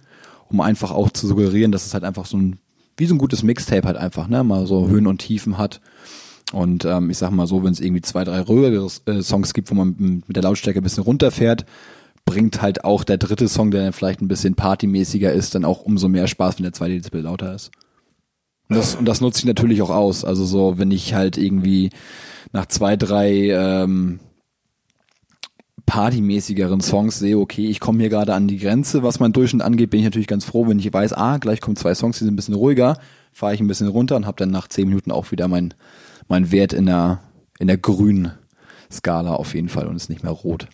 um 0.49 0.61
einfach 0.61 0.93
auch 0.93 1.11
zu 1.11 1.27
suggerieren, 1.27 1.73
dass 1.73 1.87
es 1.87 1.95
halt 1.95 2.05
einfach 2.05 2.27
so 2.27 2.37
ein, 2.37 2.59
wie 2.97 3.07
so 3.07 3.15
ein 3.15 3.19
gutes 3.19 3.43
Mixtape 3.43 3.87
halt 3.87 3.97
einfach, 3.97 4.29
ne, 4.29 4.43
mal 4.45 4.67
so 4.67 4.89
Höhen 4.89 5.07
und 5.07 5.19
Tiefen 5.19 5.59
hat. 5.59 5.81
Und 6.53 6.85
ähm, 6.85 7.11
ich 7.11 7.19
sag 7.19 7.31
mal 7.31 7.47
so, 7.47 7.65
wenn 7.65 7.73
es 7.73 7.81
irgendwie 7.81 8.03
zwei, 8.03 8.25
drei 8.25 8.41
ruhigere 8.41 8.89
äh, 9.07 9.23
Songs 9.23 9.53
gibt, 9.53 9.71
wo 9.71 9.75
man 9.75 10.23
mit 10.27 10.37
der 10.37 10.45
Lautstärke 10.45 10.81
ein 10.81 10.85
bisschen 10.85 11.03
runterfährt, 11.03 11.67
bringt 12.25 12.63
halt 12.63 12.85
auch 12.85 13.05
der 13.05 13.19
dritte 13.19 13.49
Song, 13.49 13.71
der 13.71 13.83
dann 13.83 13.93
vielleicht 13.93 14.21
ein 14.21 14.29
bisschen 14.29 14.55
partymäßiger 14.55 15.33
ist, 15.33 15.55
dann 15.55 15.65
auch 15.65 15.83
umso 15.83 16.09
mehr 16.09 16.27
Spaß, 16.27 16.59
wenn 16.59 16.65
der 16.65 16.73
zweite 16.73 16.95
Dezibel 16.95 17.23
lauter 17.23 17.55
ist. 17.55 17.71
Und 18.69 18.77
das, 18.77 18.95
und 18.97 19.05
das 19.07 19.21
nutze 19.21 19.41
ich 19.41 19.45
natürlich 19.45 19.83
auch 19.83 19.91
aus. 19.91 20.25
Also 20.25 20.45
so, 20.45 20.79
wenn 20.79 20.91
ich 20.91 21.15
halt 21.15 21.37
irgendwie 21.37 21.91
nach 22.53 22.67
zwei, 22.67 22.97
drei 22.97 23.51
ähm, 23.51 24.19
partymäßigeren 25.87 26.81
Songs 26.81 27.19
sehe, 27.19 27.39
okay, 27.39 27.69
ich 27.69 27.81
komme 27.81 28.01
hier 28.01 28.11
gerade 28.11 28.35
an 28.35 28.49
die 28.49 28.59
Grenze, 28.59 29.03
was 29.03 29.21
mein 29.21 29.33
Durchschnitt 29.33 29.63
angeht, 29.63 29.91
bin 29.91 30.01
ich 30.01 30.05
natürlich 30.05 30.27
ganz 30.27 30.45
froh, 30.45 30.69
wenn 30.69 30.79
ich 30.79 30.93
weiß, 30.93 31.13
ah, 31.13 31.39
gleich 31.39 31.61
kommen 31.61 31.77
zwei 31.77 31.95
Songs, 31.95 32.19
die 32.19 32.25
sind 32.25 32.35
ein 32.35 32.37
bisschen 32.37 32.55
ruhiger, 32.55 32.99
fahre 33.33 33.55
ich 33.55 33.61
ein 33.61 33.69
bisschen 33.69 33.89
runter 33.89 34.17
und 34.17 34.27
habe 34.27 34.37
dann 34.37 34.51
nach 34.51 34.69
zehn 34.69 34.89
Minuten 34.89 35.13
auch 35.13 35.31
wieder 35.31 35.49
mein, 35.49 35.75
mein 36.29 36.51
Wert 36.51 36.73
in 36.73 36.87
der, 36.87 37.21
in 37.59 37.69
der 37.69 37.79
grünen 37.79 38.33
Skala 38.91 39.33
auf 39.33 39.55
jeden 39.55 39.69
Fall 39.69 39.87
und 39.87 39.97
ist 39.97 40.11
nicht 40.11 40.23
mehr 40.23 40.33
rot. 40.33 40.69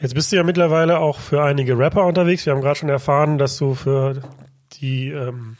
Jetzt 0.00 0.14
bist 0.14 0.32
du 0.32 0.36
ja 0.36 0.42
mittlerweile 0.42 0.98
auch 0.98 1.20
für 1.20 1.42
einige 1.42 1.78
Rapper 1.78 2.04
unterwegs. 2.04 2.44
Wir 2.46 2.52
haben 2.52 2.62
gerade 2.62 2.78
schon 2.78 2.88
erfahren, 2.88 3.38
dass 3.38 3.56
du 3.58 3.74
für 3.74 4.22
die 4.80 5.08
ähm, 5.08 5.56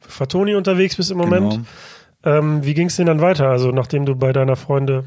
für 0.00 0.10
Fatoni 0.10 0.54
unterwegs 0.54 0.96
bist 0.96 1.10
im 1.10 1.16
Moment. 1.18 1.50
Genau. 2.22 2.38
Ähm, 2.38 2.64
wie 2.64 2.74
ging 2.74 2.88
es 2.88 2.96
denn 2.96 3.06
dann 3.06 3.22
weiter? 3.22 3.48
Also 3.48 3.70
nachdem 3.70 4.04
du 4.04 4.14
bei 4.14 4.32
deiner 4.32 4.56
Freunde 4.56 5.04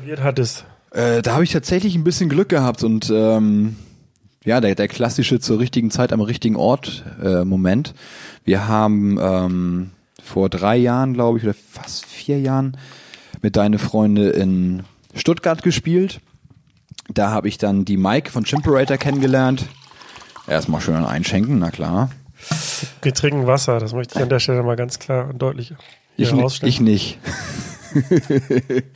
etabliert 0.00 0.22
hattest. 0.22 0.64
Äh, 0.92 1.22
da 1.22 1.34
habe 1.34 1.44
ich 1.44 1.52
tatsächlich 1.52 1.94
ein 1.94 2.04
bisschen 2.04 2.28
Glück 2.28 2.48
gehabt 2.48 2.82
und 2.82 3.10
ähm, 3.10 3.76
ja, 4.44 4.60
der, 4.60 4.74
der 4.74 4.88
klassische 4.88 5.38
zur 5.38 5.58
richtigen 5.58 5.90
Zeit 5.90 6.12
am 6.12 6.20
richtigen 6.20 6.56
Ort 6.56 7.04
äh, 7.22 7.44
Moment. 7.44 7.94
Wir 8.44 8.66
haben 8.66 9.18
ähm, 9.20 9.90
vor 10.22 10.48
drei 10.48 10.76
Jahren, 10.76 11.14
glaube 11.14 11.38
ich, 11.38 11.44
oder 11.44 11.54
fast 11.54 12.06
vier 12.06 12.40
Jahren 12.40 12.76
mit 13.42 13.56
deine 13.56 13.78
Freunde 13.78 14.30
in 14.30 14.84
Stuttgart 15.14 15.62
gespielt. 15.62 16.20
Da 17.12 17.30
habe 17.30 17.48
ich 17.48 17.58
dann 17.58 17.84
die 17.84 17.96
Mike 17.96 18.30
von 18.30 18.44
Chimperator 18.44 18.96
kennengelernt. 18.96 19.66
Erstmal 20.46 20.80
schön 20.80 21.04
einschenken, 21.04 21.58
na 21.58 21.70
klar. 21.70 22.10
Wir 23.02 23.12
trinken 23.12 23.46
Wasser, 23.46 23.78
das 23.78 23.92
möchte 23.92 24.18
ich 24.18 24.22
an 24.22 24.30
der 24.30 24.40
Stelle 24.40 24.62
mal 24.62 24.76
ganz 24.76 24.98
klar 24.98 25.28
und 25.28 25.42
deutlich 25.42 25.74
hier 26.16 26.32
Ich, 26.46 26.62
ich 26.62 26.80
nicht. 26.80 27.18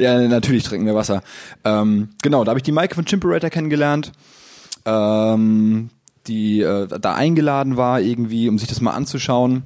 ja, 0.00 0.18
natürlich 0.28 0.64
trinken 0.64 0.86
wir 0.86 0.94
Wasser. 0.94 1.22
Ähm, 1.64 2.10
genau, 2.22 2.44
da 2.44 2.50
habe 2.50 2.58
ich 2.58 2.64
die 2.64 2.72
Maike 2.72 2.94
von 2.94 3.04
Chimperator 3.04 3.50
kennengelernt, 3.50 4.12
ähm, 4.86 5.90
die 6.26 6.60
äh, 6.60 6.86
da 6.86 7.14
eingeladen 7.14 7.76
war 7.76 8.00
irgendwie, 8.00 8.48
um 8.48 8.58
sich 8.58 8.68
das 8.68 8.80
mal 8.80 8.92
anzuschauen. 8.92 9.64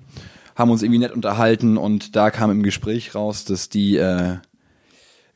Haben 0.56 0.70
uns 0.70 0.82
irgendwie 0.82 1.00
nett 1.00 1.12
unterhalten 1.12 1.76
und 1.76 2.14
da 2.14 2.30
kam 2.30 2.50
im 2.50 2.62
Gespräch 2.62 3.14
raus, 3.14 3.44
dass 3.44 3.68
die 3.68 3.96
äh, 3.96 4.36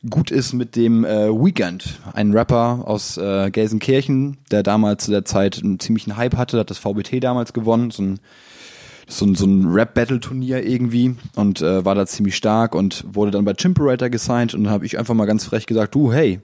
gut 0.09 0.31
ist 0.31 0.53
mit 0.53 0.75
dem 0.75 1.03
äh, 1.03 1.29
Weekend, 1.29 1.99
ein 2.13 2.31
Rapper 2.33 2.83
aus 2.85 3.17
äh, 3.17 3.51
Gelsenkirchen, 3.51 4.37
der 4.51 4.63
damals 4.63 5.05
zu 5.05 5.11
der 5.11 5.25
Zeit 5.25 5.59
einen 5.61 5.79
ziemlichen 5.79 6.15
Hype 6.15 6.37
hatte, 6.37 6.59
hat 6.59 6.69
das 6.69 6.77
VBT 6.77 7.21
damals 7.21 7.51
gewonnen, 7.51 7.91
so 7.91 8.03
ein 8.03 8.19
so 9.09 9.25
ein, 9.25 9.35
so 9.35 9.45
ein 9.45 9.65
Rap-Battle-Turnier 9.65 10.65
irgendwie 10.65 11.15
und 11.35 11.61
äh, 11.61 11.83
war 11.83 11.95
da 11.95 12.05
ziemlich 12.05 12.35
stark 12.35 12.75
und 12.75 13.03
wurde 13.11 13.31
dann 13.31 13.43
bei 13.43 13.53
Chimperator 13.53 14.09
gesigned 14.09 14.53
und 14.53 14.65
dann 14.65 14.73
habe 14.73 14.85
ich 14.85 14.97
einfach 14.97 15.15
mal 15.15 15.25
ganz 15.25 15.45
frech 15.45 15.65
gesagt, 15.65 15.95
du, 15.95 16.13
hey, 16.13 16.39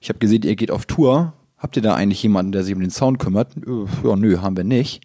ich 0.00 0.08
habe 0.08 0.18
gesehen, 0.18 0.42
ihr 0.42 0.56
geht 0.56 0.70
auf 0.70 0.86
Tour, 0.86 1.32
habt 1.56 1.76
ihr 1.76 1.82
da 1.82 1.94
eigentlich 1.94 2.22
jemanden, 2.22 2.52
der 2.52 2.64
sich 2.64 2.74
um 2.74 2.80
den 2.80 2.90
Sound 2.90 3.18
kümmert? 3.18 3.56
Äh, 3.56 3.86
Ja, 4.06 4.16
nö, 4.16 4.38
haben 4.38 4.56
wir 4.56 4.64
nicht. 4.64 5.02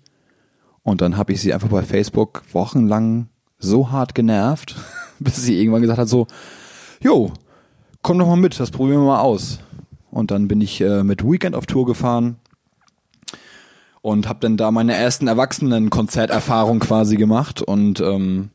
Und 0.83 1.01
dann 1.01 1.17
habe 1.17 1.33
ich 1.33 1.41
sie 1.41 1.53
einfach 1.53 1.69
bei 1.69 1.83
Facebook 1.83 2.43
wochenlang 2.51 3.27
so 3.59 3.91
hart 3.91 4.15
genervt, 4.15 4.75
bis 5.19 5.37
sie 5.37 5.59
irgendwann 5.59 5.81
gesagt 5.81 5.99
hat 5.99 6.09
so, 6.09 6.27
jo, 7.01 7.31
komm 8.01 8.19
doch 8.19 8.27
mal 8.27 8.35
mit, 8.35 8.59
das 8.59 8.71
probieren 8.71 9.01
wir 9.01 9.07
mal 9.07 9.21
aus. 9.21 9.59
Und 10.11 10.31
dann 10.31 10.47
bin 10.47 10.61
ich 10.61 10.81
äh, 10.81 11.03
mit 11.03 11.23
Weekend 11.23 11.55
auf 11.55 11.65
Tour 11.65 11.85
gefahren 11.85 12.37
und 14.05 14.29
habe 14.29 14.37
dann 14.41 14.55
da 14.55 14.69
meine 14.69 14.93
ersten 14.93 15.27
Erwachsenen-Konzerterfahrung 15.27 16.77
quasi 16.77 17.15
gemacht 17.15 17.63
und 17.63 17.99
ähm, 18.01 18.51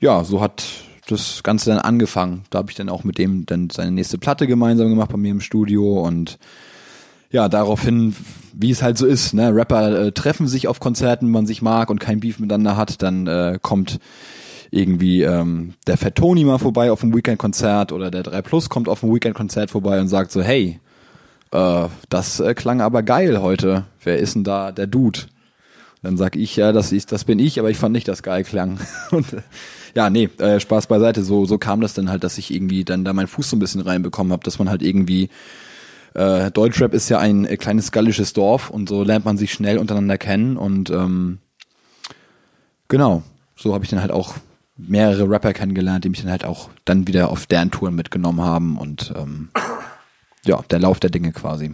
ja, 0.00 0.24
so 0.24 0.40
hat 0.40 0.64
das 1.06 1.42
Ganze 1.42 1.68
dann 1.68 1.80
angefangen. 1.80 2.44
Da 2.48 2.60
habe 2.60 2.70
ich 2.70 2.78
dann 2.78 2.88
auch 2.88 3.04
mit 3.04 3.18
dem 3.18 3.44
dann 3.44 3.68
seine 3.68 3.90
nächste 3.90 4.16
Platte 4.16 4.46
gemeinsam 4.46 4.88
gemacht 4.88 5.10
bei 5.10 5.18
mir 5.18 5.32
im 5.32 5.42
Studio 5.42 6.00
und 6.00 6.38
ja, 7.30 7.50
daraufhin, 7.50 8.16
wie 8.54 8.70
es 8.70 8.82
halt 8.82 8.96
so 8.96 9.04
ist, 9.04 9.34
ne, 9.34 9.54
Rapper 9.54 10.06
äh, 10.06 10.12
treffen 10.12 10.48
sich 10.48 10.66
auf 10.66 10.80
Konzerten, 10.80 11.30
man 11.30 11.44
sich 11.44 11.60
mag 11.60 11.90
und 11.90 12.00
kein 12.00 12.20
Beef 12.20 12.38
miteinander 12.38 12.78
hat, 12.78 13.02
dann 13.02 13.26
äh, 13.26 13.58
kommt 13.60 13.98
irgendwie 14.70 15.20
ähm, 15.24 15.74
der 15.86 15.98
Fat 15.98 16.14
Tony 16.14 16.44
mal 16.44 16.56
vorbei 16.56 16.90
auf 16.90 17.00
dem 17.00 17.14
Weekend-Konzert 17.14 17.92
oder 17.92 18.10
der 18.10 18.22
3 18.22 18.40
Plus 18.40 18.70
kommt 18.70 18.88
auf 18.88 19.00
dem 19.00 19.14
Weekend-Konzert 19.14 19.70
vorbei 19.70 20.00
und 20.00 20.08
sagt 20.08 20.32
so, 20.32 20.40
hey, 20.40 20.80
äh, 21.52 21.88
das 22.08 22.40
äh, 22.40 22.54
klang 22.54 22.80
aber 22.80 23.02
geil 23.02 23.40
heute. 23.40 23.84
Wer 24.02 24.18
ist 24.18 24.34
denn 24.34 24.44
da 24.44 24.72
der 24.72 24.86
Dude? 24.86 25.20
Dann 26.02 26.16
sag 26.16 26.36
ich, 26.36 26.56
ja, 26.56 26.72
das 26.72 26.92
ist, 26.92 27.12
das 27.12 27.24
bin 27.24 27.38
ich, 27.38 27.58
aber 27.58 27.70
ich 27.70 27.76
fand 27.76 27.92
nicht, 27.92 28.08
dass 28.08 28.22
geil 28.22 28.44
klang. 28.44 28.78
Und 29.10 29.32
äh, 29.32 29.42
ja, 29.94 30.08
nee, 30.08 30.28
äh, 30.38 30.60
Spaß 30.60 30.86
beiseite. 30.86 31.22
So, 31.22 31.44
so 31.46 31.58
kam 31.58 31.80
das 31.80 31.94
dann 31.94 32.10
halt, 32.10 32.24
dass 32.24 32.38
ich 32.38 32.54
irgendwie 32.54 32.84
dann 32.84 33.04
da 33.04 33.12
meinen 33.12 33.26
Fuß 33.26 33.50
so 33.50 33.56
ein 33.56 33.60
bisschen 33.60 33.80
reinbekommen 33.80 34.32
habe, 34.32 34.44
dass 34.44 34.58
man 34.58 34.70
halt 34.70 34.82
irgendwie 34.82 35.28
äh, 36.14 36.50
Deutschrap 36.50 36.94
ist 36.94 37.08
ja 37.08 37.18
ein 37.18 37.44
äh, 37.44 37.56
kleines 37.56 37.92
gallisches 37.92 38.32
Dorf 38.32 38.70
und 38.70 38.88
so 38.88 39.02
lernt 39.02 39.24
man 39.24 39.36
sich 39.36 39.52
schnell 39.52 39.78
untereinander 39.78 40.18
kennen 40.18 40.56
und 40.56 40.90
ähm, 40.90 41.38
genau, 42.88 43.22
so 43.56 43.74
habe 43.74 43.84
ich 43.84 43.90
dann 43.90 44.00
halt 44.00 44.10
auch 44.10 44.34
mehrere 44.76 45.28
Rapper 45.28 45.52
kennengelernt, 45.52 46.04
die 46.04 46.08
mich 46.08 46.22
dann 46.22 46.30
halt 46.30 46.44
auch 46.44 46.70
dann 46.84 47.06
wieder 47.06 47.30
auf 47.30 47.46
deren 47.46 47.70
Touren 47.70 47.94
mitgenommen 47.94 48.40
haben 48.40 48.78
und 48.78 49.12
ähm, 49.16 49.50
ja, 50.44 50.60
der 50.70 50.78
Lauf 50.78 51.00
der 51.00 51.10
Dinge 51.10 51.32
quasi. 51.32 51.72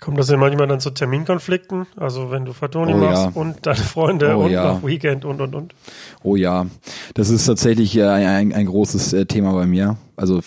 Kommt 0.00 0.18
das 0.18 0.26
denn 0.26 0.38
manchmal 0.38 0.66
dann 0.66 0.78
zu 0.78 0.90
Terminkonflikten? 0.90 1.86
Also 1.96 2.30
wenn 2.30 2.44
du 2.44 2.52
Fatoni 2.52 2.92
Oh, 2.92 2.98
machst 2.98 3.24
ja. 3.24 3.30
und 3.34 3.64
deine 3.64 3.76
Freunde 3.76 4.36
Oh, 4.36 4.44
und 4.44 4.50
ja. 4.50 4.82
Weekend 4.86 5.24
und 5.24 5.40
und 5.40 5.54
und. 5.54 5.74
Oh 6.22 6.36
ja, 6.36 6.66
das 7.14 7.30
ist 7.30 7.46
tatsächlich 7.46 7.96
äh, 7.96 8.04
ein, 8.06 8.26
ein, 8.26 8.52
ein 8.52 8.66
großes 8.66 9.14
äh, 9.14 9.26
Thema 9.26 9.52
bei 9.52 9.66
mir. 9.66 9.96
Also 10.14 10.42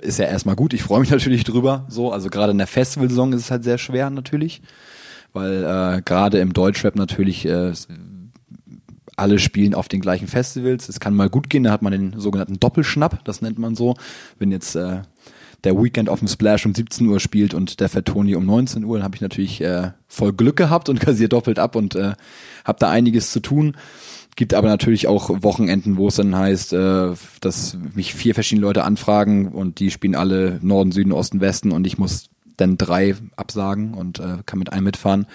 ist 0.00 0.18
ja 0.18 0.24
erstmal 0.24 0.56
gut, 0.56 0.72
ich 0.72 0.82
freue 0.82 1.00
mich 1.00 1.10
natürlich 1.12 1.44
drüber. 1.44 1.84
So, 1.88 2.12
also 2.12 2.30
gerade 2.30 2.52
in 2.52 2.58
der 2.58 2.66
Festivalsaison 2.66 3.32
ist 3.34 3.42
es 3.42 3.50
halt 3.50 3.62
sehr 3.62 3.76
schwer 3.78 4.08
natürlich, 4.08 4.62
weil 5.34 5.64
äh, 5.64 6.02
gerade 6.02 6.38
im 6.38 6.54
Deutschrap 6.54 6.96
natürlich 6.96 7.44
äh, 7.46 7.72
alle 9.16 9.38
spielen 9.38 9.74
auf 9.74 9.88
den 9.88 10.00
gleichen 10.00 10.28
Festivals. 10.28 10.88
Es 10.88 10.98
kann 10.98 11.14
mal 11.14 11.28
gut 11.28 11.50
gehen, 11.50 11.64
da 11.64 11.70
hat 11.72 11.82
man 11.82 11.92
den 11.92 12.18
sogenannten 12.18 12.58
Doppelschnapp, 12.58 13.24
das 13.24 13.42
nennt 13.42 13.58
man 13.58 13.76
so. 13.76 13.96
Wenn 14.38 14.50
jetzt 14.50 14.74
äh, 14.76 15.02
der 15.64 15.82
Weekend 15.82 16.08
auf 16.08 16.18
dem 16.18 16.28
Splash 16.28 16.66
um 16.66 16.74
17 16.74 17.06
Uhr 17.06 17.20
spielt 17.20 17.54
und 17.54 17.80
der 17.80 17.88
Fat 17.88 18.06
Tony 18.06 18.34
um 18.34 18.44
19 18.44 18.84
Uhr, 18.84 18.98
dann 18.98 19.04
habe 19.04 19.16
ich 19.16 19.22
natürlich 19.22 19.60
äh, 19.60 19.90
voll 20.06 20.32
Glück 20.32 20.56
gehabt 20.56 20.88
und 20.88 21.00
kassiert 21.00 21.32
doppelt 21.32 21.58
ab 21.58 21.76
und 21.76 21.94
äh, 21.94 22.12
habe 22.64 22.78
da 22.78 22.90
einiges 22.90 23.32
zu 23.32 23.40
tun. 23.40 23.76
Gibt 24.36 24.52
aber 24.52 24.68
natürlich 24.68 25.06
auch 25.06 25.30
Wochenenden, 25.42 25.96
wo 25.96 26.08
es 26.08 26.16
dann 26.16 26.36
heißt, 26.36 26.72
äh, 26.72 27.12
dass 27.40 27.78
mich 27.94 28.14
vier 28.14 28.34
verschiedene 28.34 28.66
Leute 28.66 28.84
anfragen 28.84 29.48
und 29.48 29.78
die 29.80 29.90
spielen 29.90 30.14
alle 30.14 30.58
Norden, 30.60 30.92
Süden, 30.92 31.12
Osten, 31.12 31.40
Westen 31.40 31.72
und 31.72 31.86
ich 31.86 31.98
muss 31.98 32.30
dann 32.56 32.76
drei 32.76 33.14
absagen 33.36 33.94
und 33.94 34.18
äh, 34.18 34.38
kann 34.44 34.58
mit 34.58 34.72
einem 34.72 34.84
mitfahren. 34.84 35.26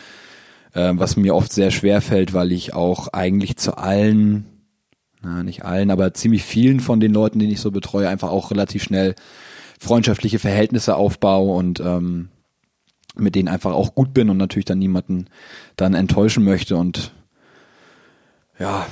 Äh, 0.73 0.93
was 0.95 1.17
mir 1.17 1.35
oft 1.35 1.51
sehr 1.51 1.71
schwer 1.71 2.01
fällt, 2.01 2.33
weil 2.33 2.51
ich 2.51 2.73
auch 2.73 3.07
eigentlich 3.13 3.57
zu 3.57 3.77
allen, 3.77 4.45
na 5.21 5.43
nicht 5.43 5.65
allen, 5.65 5.91
aber 5.91 6.13
ziemlich 6.13 6.43
vielen 6.43 6.79
von 6.79 6.99
den 6.99 7.13
Leuten, 7.13 7.39
die 7.39 7.51
ich 7.51 7.59
so 7.59 7.71
betreue, 7.71 8.07
einfach 8.07 8.29
auch 8.29 8.51
relativ 8.51 8.83
schnell 8.83 9.15
freundschaftliche 9.79 10.39
Verhältnisse 10.39 10.95
aufbaue 10.95 11.55
und 11.55 11.79
ähm, 11.79 12.29
mit 13.15 13.35
denen 13.35 13.47
einfach 13.47 13.73
auch 13.73 13.95
gut 13.95 14.13
bin 14.13 14.29
und 14.29 14.37
natürlich 14.37 14.65
dann 14.65 14.79
niemanden 14.79 15.25
dann 15.75 15.93
enttäuschen 15.93 16.43
möchte 16.43 16.75
und 16.75 17.11
ja, 18.59 18.85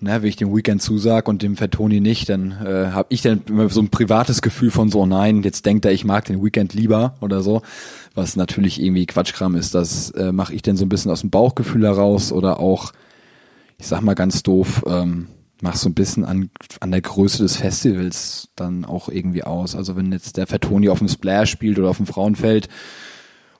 ne, 0.00 0.22
wenn 0.22 0.28
ich 0.28 0.36
dem 0.36 0.54
Weekend 0.54 0.82
zusag 0.82 1.28
und 1.28 1.42
dem 1.42 1.56
Fettoni 1.56 2.00
nicht, 2.00 2.28
dann 2.28 2.52
äh, 2.64 2.90
habe 2.90 3.06
ich 3.10 3.22
dann 3.22 3.42
immer 3.48 3.68
so 3.68 3.80
ein 3.80 3.90
privates 3.90 4.42
Gefühl 4.42 4.70
von 4.70 4.90
so, 4.90 5.06
nein, 5.06 5.42
jetzt 5.42 5.66
denkt 5.66 5.84
er, 5.84 5.92
ich 5.92 6.04
mag 6.04 6.24
den 6.24 6.44
Weekend 6.44 6.74
lieber 6.74 7.14
oder 7.20 7.42
so, 7.42 7.62
was 8.14 8.36
natürlich 8.36 8.82
irgendwie 8.82 9.06
Quatschkram 9.06 9.54
ist. 9.54 9.74
Das 9.74 10.10
äh, 10.10 10.32
mache 10.32 10.54
ich 10.54 10.62
dann 10.62 10.76
so 10.76 10.84
ein 10.84 10.88
bisschen 10.88 11.10
aus 11.10 11.20
dem 11.20 11.30
Bauchgefühl 11.30 11.84
heraus 11.84 12.32
oder 12.32 12.60
auch, 12.60 12.92
ich 13.78 13.86
sag 13.86 14.02
mal 14.02 14.14
ganz 14.14 14.42
doof, 14.42 14.84
ähm, 14.86 15.28
mach 15.60 15.76
so 15.76 15.88
ein 15.88 15.94
bisschen 15.94 16.24
an, 16.24 16.50
an 16.80 16.90
der 16.90 17.00
Größe 17.00 17.42
des 17.42 17.56
Festivals 17.56 18.48
dann 18.56 18.84
auch 18.84 19.08
irgendwie 19.08 19.44
aus. 19.44 19.74
Also 19.74 19.96
wenn 19.96 20.12
jetzt 20.12 20.36
der 20.36 20.46
Fettoni 20.46 20.88
auf 20.88 20.98
dem 20.98 21.08
Splash 21.08 21.50
spielt 21.50 21.78
oder 21.78 21.88
auf 21.88 21.96
dem 21.98 22.06
Frauenfeld 22.06 22.68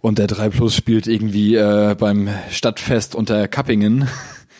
und 0.00 0.18
der 0.18 0.26
3 0.26 0.50
Plus 0.50 0.74
spielt 0.74 1.06
irgendwie 1.06 1.54
äh, 1.54 1.94
beim 1.98 2.28
Stadtfest 2.50 3.14
unter 3.14 3.48
Kappingen, 3.48 4.08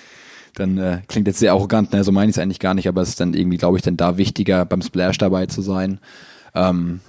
dann 0.55 0.79
äh, 0.79 1.03
klingt 1.09 1.27
jetzt 1.27 1.41
sehr 1.41 1.53
arrogant, 1.53 1.93
ne? 1.93 2.05
so 2.05 2.13
meine 2.13 2.31
ich 2.31 2.37
es 2.37 2.43
eigentlich 2.43 2.61
gar 2.61 2.75
nicht, 2.75 2.89
aber 2.89 3.03
es 3.03 3.11
ist 3.11 3.21
dann 3.21 3.35
irgendwie, 3.35 3.57
glaube 3.59 3.77
ich, 3.77 3.83
dann 3.83 3.97
da 3.97 4.17
wichtiger, 4.17 4.65
beim 4.65 4.83
Splash 4.83 5.19
dabei 5.19 5.47
zu 5.47 5.63
sein, 5.63 5.99
ähm, 6.55 7.01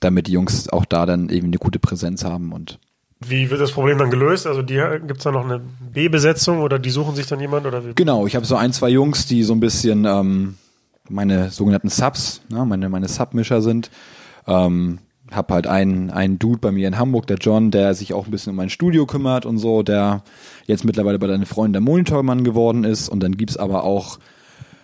damit 0.00 0.26
die 0.26 0.32
Jungs 0.32 0.68
auch 0.68 0.84
da 0.84 1.06
dann 1.06 1.28
irgendwie 1.28 1.46
eine 1.46 1.58
gute 1.58 1.78
Präsenz 1.78 2.24
haben 2.24 2.52
und 2.52 2.78
Wie 3.20 3.50
wird 3.50 3.60
das 3.60 3.72
Problem 3.72 3.98
dann 3.98 4.10
gelöst? 4.10 4.46
Also 4.46 4.62
die 4.62 4.80
gibt's 5.06 5.24
da 5.24 5.32
noch 5.32 5.44
eine 5.44 5.60
B-Besetzung 5.92 6.60
oder 6.60 6.78
die 6.78 6.90
suchen 6.90 7.16
sich 7.16 7.26
dann 7.26 7.40
jemand 7.40 7.66
oder 7.66 7.84
wie? 7.84 7.94
Genau, 7.94 8.26
ich 8.26 8.36
habe 8.36 8.46
so 8.46 8.54
ein, 8.54 8.72
zwei 8.72 8.88
Jungs, 8.90 9.26
die 9.26 9.42
so 9.42 9.54
ein 9.54 9.60
bisschen 9.60 10.04
ähm, 10.04 10.56
meine 11.08 11.50
sogenannten 11.50 11.88
Subs, 11.88 12.42
ne, 12.48 12.64
meine, 12.64 12.88
meine 12.88 13.08
Submischer 13.08 13.60
sind. 13.60 13.90
Ähm, 14.46 15.00
hab 15.30 15.50
halt 15.50 15.66
einen, 15.66 16.10
einen 16.10 16.38
Dude 16.38 16.58
bei 16.58 16.72
mir 16.72 16.88
in 16.88 16.98
Hamburg, 16.98 17.26
der 17.26 17.36
John, 17.36 17.70
der 17.70 17.94
sich 17.94 18.14
auch 18.14 18.26
ein 18.26 18.30
bisschen 18.30 18.50
um 18.50 18.56
mein 18.56 18.70
Studio 18.70 19.04
kümmert 19.04 19.44
und 19.44 19.58
so, 19.58 19.82
der 19.82 20.22
jetzt 20.66 20.84
mittlerweile 20.84 21.18
bei 21.18 21.26
deinen 21.26 21.44
Freunden 21.44 21.74
der 21.74 21.82
Monitormann 21.82 22.44
geworden 22.44 22.84
ist. 22.84 23.08
Und 23.08 23.20
dann 23.22 23.36
gibt's 23.36 23.56
aber 23.56 23.84
auch 23.84 24.18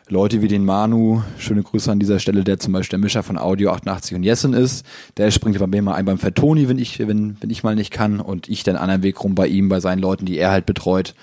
Leute 0.09 0.43
wie 0.43 0.49
den 0.49 0.67
Manu, 0.67 1.23
schöne 1.39 1.63
Grüße 1.63 1.91
an 1.91 1.99
dieser 1.99 2.19
Stelle, 2.19 2.45
der 2.45 2.59
zum 2.59 2.75
Beispiel 2.75 2.99
der 2.99 3.05
Mischer 3.05 3.23
von 3.23 3.39
Audio 3.39 3.71
88 3.71 4.15
und 4.15 4.23
Jessen 4.23 4.53
ist. 4.53 4.85
Der 5.17 5.31
springt 5.31 5.59
bei 5.59 5.67
mir 5.67 5.81
mal 5.81 5.95
ein 5.95 6.05
beim 6.05 6.19
Fettoni, 6.19 6.69
wenn 6.69 6.79
ich, 6.79 6.99
wenn, 6.99 7.39
wenn 7.41 7.49
ich 7.49 7.63
mal 7.63 7.75
nicht 7.75 7.91
kann. 7.91 8.21
Und 8.21 8.49
ich 8.49 8.65
den 8.65 8.77
anderen 8.77 9.03
Weg 9.03 9.25
rum 9.25 9.35
bei 9.35 9.47
ihm, 9.47 9.71
bei 9.71 9.81
seinen 9.81 10.01
Leuten, 10.01 10.27
die 10.27 10.37
er 10.37 10.51
halt 10.51 10.67
betreut. 10.67 11.15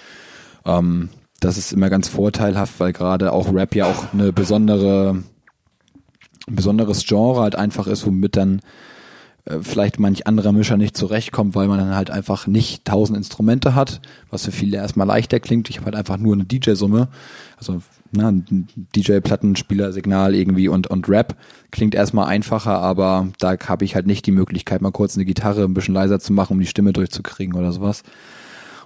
Ähm, 0.66 1.10
das 1.40 1.60
ist 1.60 1.74
immer 1.74 1.92
ganz 1.92 2.08
vorteilhaft, 2.08 2.80
weil 2.80 2.92
gerade 2.92 3.34
auch 3.34 3.54
Rap 3.54 3.76
ja 3.76 3.86
auch 3.86 4.14
eine 4.14 4.34
besondere, 4.34 5.24
ein 6.48 6.56
besonderes 6.56 7.06
Genre 7.06 7.42
halt 7.42 7.56
einfach 7.56 7.86
ist, 7.86 8.06
womit 8.06 8.36
dann 8.36 8.62
äh, 9.46 9.60
vielleicht 9.62 10.00
manch 10.00 10.28
anderer 10.28 10.52
Mischer 10.52 10.78
nicht 10.78 10.96
zurechtkommt, 10.96 11.56
weil 11.56 11.68
man 11.68 11.80
dann 11.80 11.96
halt 11.96 12.12
einfach 12.12 12.48
nicht 12.48 12.86
tausend 12.86 13.18
Instrumente 13.18 13.76
hat, 13.76 14.02
was 14.30 14.46
für 14.46 14.52
viele 14.52 14.78
erstmal 14.78 15.08
leichter 15.08 15.40
klingt. 15.40 15.70
Ich 15.70 15.78
habe 15.78 15.86
halt 15.86 15.96
einfach 15.96 16.18
nur 16.18 16.34
eine 16.34 16.46
DJ-Summe, 16.46 17.08
also 17.58 17.82
na, 18.12 18.34
DJ-Plattenspieler, 18.96 19.94
Signal 19.94 20.36
irgendwie 20.36 20.68
und, 20.68 20.88
und 20.88 21.08
Rap 21.08 21.38
klingt 21.72 21.96
erstmal 21.96 22.28
einfacher, 22.28 22.78
aber 22.80 23.30
da 23.40 23.56
habe 23.68 23.86
ich 23.86 23.96
halt 23.96 24.06
nicht 24.06 24.26
die 24.26 24.32
Möglichkeit, 24.32 24.82
mal 24.82 24.92
kurz 24.92 25.16
eine 25.16 25.26
Gitarre 25.26 25.64
ein 25.64 25.74
bisschen 25.74 25.94
leiser 25.94 26.20
zu 26.20 26.34
machen, 26.34 26.54
um 26.54 26.60
die 26.60 26.68
Stimme 26.68 26.92
durchzukriegen 26.92 27.56
oder 27.56 27.72
sowas. 27.72 28.04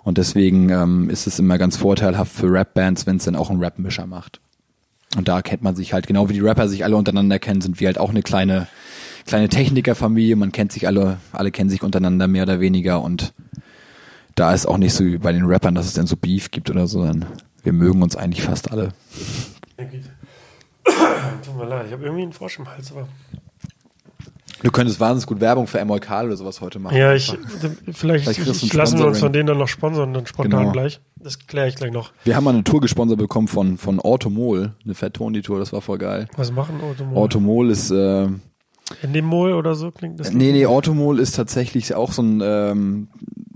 Und 0.04 0.20
deswegen 0.20 0.70
ähm, 0.70 1.10
ist 1.10 1.26
es 1.26 1.40
immer 1.40 1.58
ganz 1.58 1.78
vorteilhaft 1.78 2.32
für 2.32 2.52
Rap-Bands, 2.52 3.08
wenn 3.08 3.18
es 3.18 3.26
dann 3.26 3.36
auch 3.36 3.50
ein 3.50 3.58
Rap-Mischer 3.58 4.06
macht. 4.06 4.40
Und 5.18 5.28
da 5.28 5.42
kennt 5.42 5.64
man 5.64 5.76
sich 5.76 5.94
halt, 5.94 6.06
genau 6.06 6.30
wie 6.30 6.34
die 6.34 6.42
Rapper 6.42 6.68
sich 6.68 6.84
alle 6.84 6.96
untereinander 6.96 7.40
kennen, 7.40 7.62
sind 7.62 7.80
wir 7.80 7.88
halt 7.88 7.98
auch 7.98 8.12
eine 8.12 8.22
kleine, 8.22 8.68
kleine 9.26 9.50
Technikerfamilie. 9.50 10.36
Man 10.36 10.52
kennt 10.52 10.72
sich 10.72 10.88
alle, 10.88 11.18
alle 11.32 11.52
kennen 11.52 11.70
sich 11.70 11.84
untereinander 11.84 12.28
mehr 12.28 12.44
oder 12.44 12.60
weniger 12.60 13.02
und 13.02 13.34
da 14.36 14.54
ist 14.54 14.66
auch 14.66 14.78
nicht 14.78 14.94
so 14.94 15.06
wie 15.06 15.18
bei 15.18 15.32
den 15.32 15.46
Rappern, 15.46 15.76
dass 15.76 15.86
es 15.86 15.94
dann 15.94 16.08
so 16.08 16.18
Beef 16.18 16.52
gibt 16.52 16.70
oder 16.70 16.88
so, 16.88 17.00
sondern 17.06 17.26
wir 17.64 17.74
mögen 17.74 18.02
uns 18.02 18.16
eigentlich 18.16 18.44
fast 18.44 18.72
alle. 18.72 18.90
Tut 21.46 21.58
mir 21.58 21.66
leid, 21.66 21.86
ich 21.88 21.94
habe 21.94 22.04
irgendwie 22.04 22.24
einen 22.24 22.34
Frosch 22.34 22.60
im 22.60 22.70
Hals, 22.70 22.92
aber. 22.92 23.08
Du 24.64 24.72
könntest 24.72 25.00
wahnsinnig 25.00 25.28
gut 25.28 25.42
Werbung 25.42 25.68
für 25.68 25.80
Emolkal 25.80 26.28
oder 26.28 26.38
sowas 26.38 26.62
heute 26.62 26.80
machen. 26.80 26.98
Ja, 26.98 27.14
ich, 27.14 27.26
vielleicht, 27.92 28.26
Vielleicht 28.26 28.40
ich, 28.40 28.64
ich 28.64 28.74
lassen 28.74 28.98
wir 28.98 29.06
uns 29.06 29.20
von 29.20 29.32
denen 29.34 29.48
dann 29.48 29.58
noch 29.58 29.68
sponsern, 29.68 30.14
dann 30.14 30.26
spontan 30.26 30.60
Genau. 30.62 30.72
gleich. 30.72 31.02
Das 31.18 31.46
kläre 31.46 31.68
ich 31.68 31.76
gleich 31.76 31.92
noch. 31.92 32.14
Wir 32.24 32.36
haben 32.36 32.46
mal 32.46 32.54
eine 32.54 32.64
Tour 32.64 32.82
gesponsert 32.82 33.18
bekommen 33.20 33.48
von, 33.48 33.78
von 33.78 34.00
Automol, 34.00 34.74
eine 34.84 34.96
Fat 34.96 35.16
Tony 35.16 35.42
Tour, 35.42 35.60
das 35.60 35.74
war 35.74 35.82
voll 35.82 35.98
geil. 35.98 36.28
Was 36.38 36.52
machen 36.52 36.80
Automol? 36.82 37.18
Automol 37.18 37.70
ist, 37.70 37.92
äh, 37.92 38.28
Endemol 39.02 39.54
oder 39.54 39.74
so 39.76 39.92
klingt 39.92 40.20
das? 40.20 40.32
Nee, 40.32 40.52
nee, 40.52 40.66
Automol 40.66 41.20
ist 41.20 41.36
tatsächlich 41.36 41.96
auch 41.96 42.12
so 42.12 42.22
ein, 42.22 42.42
ähm, 42.44 43.08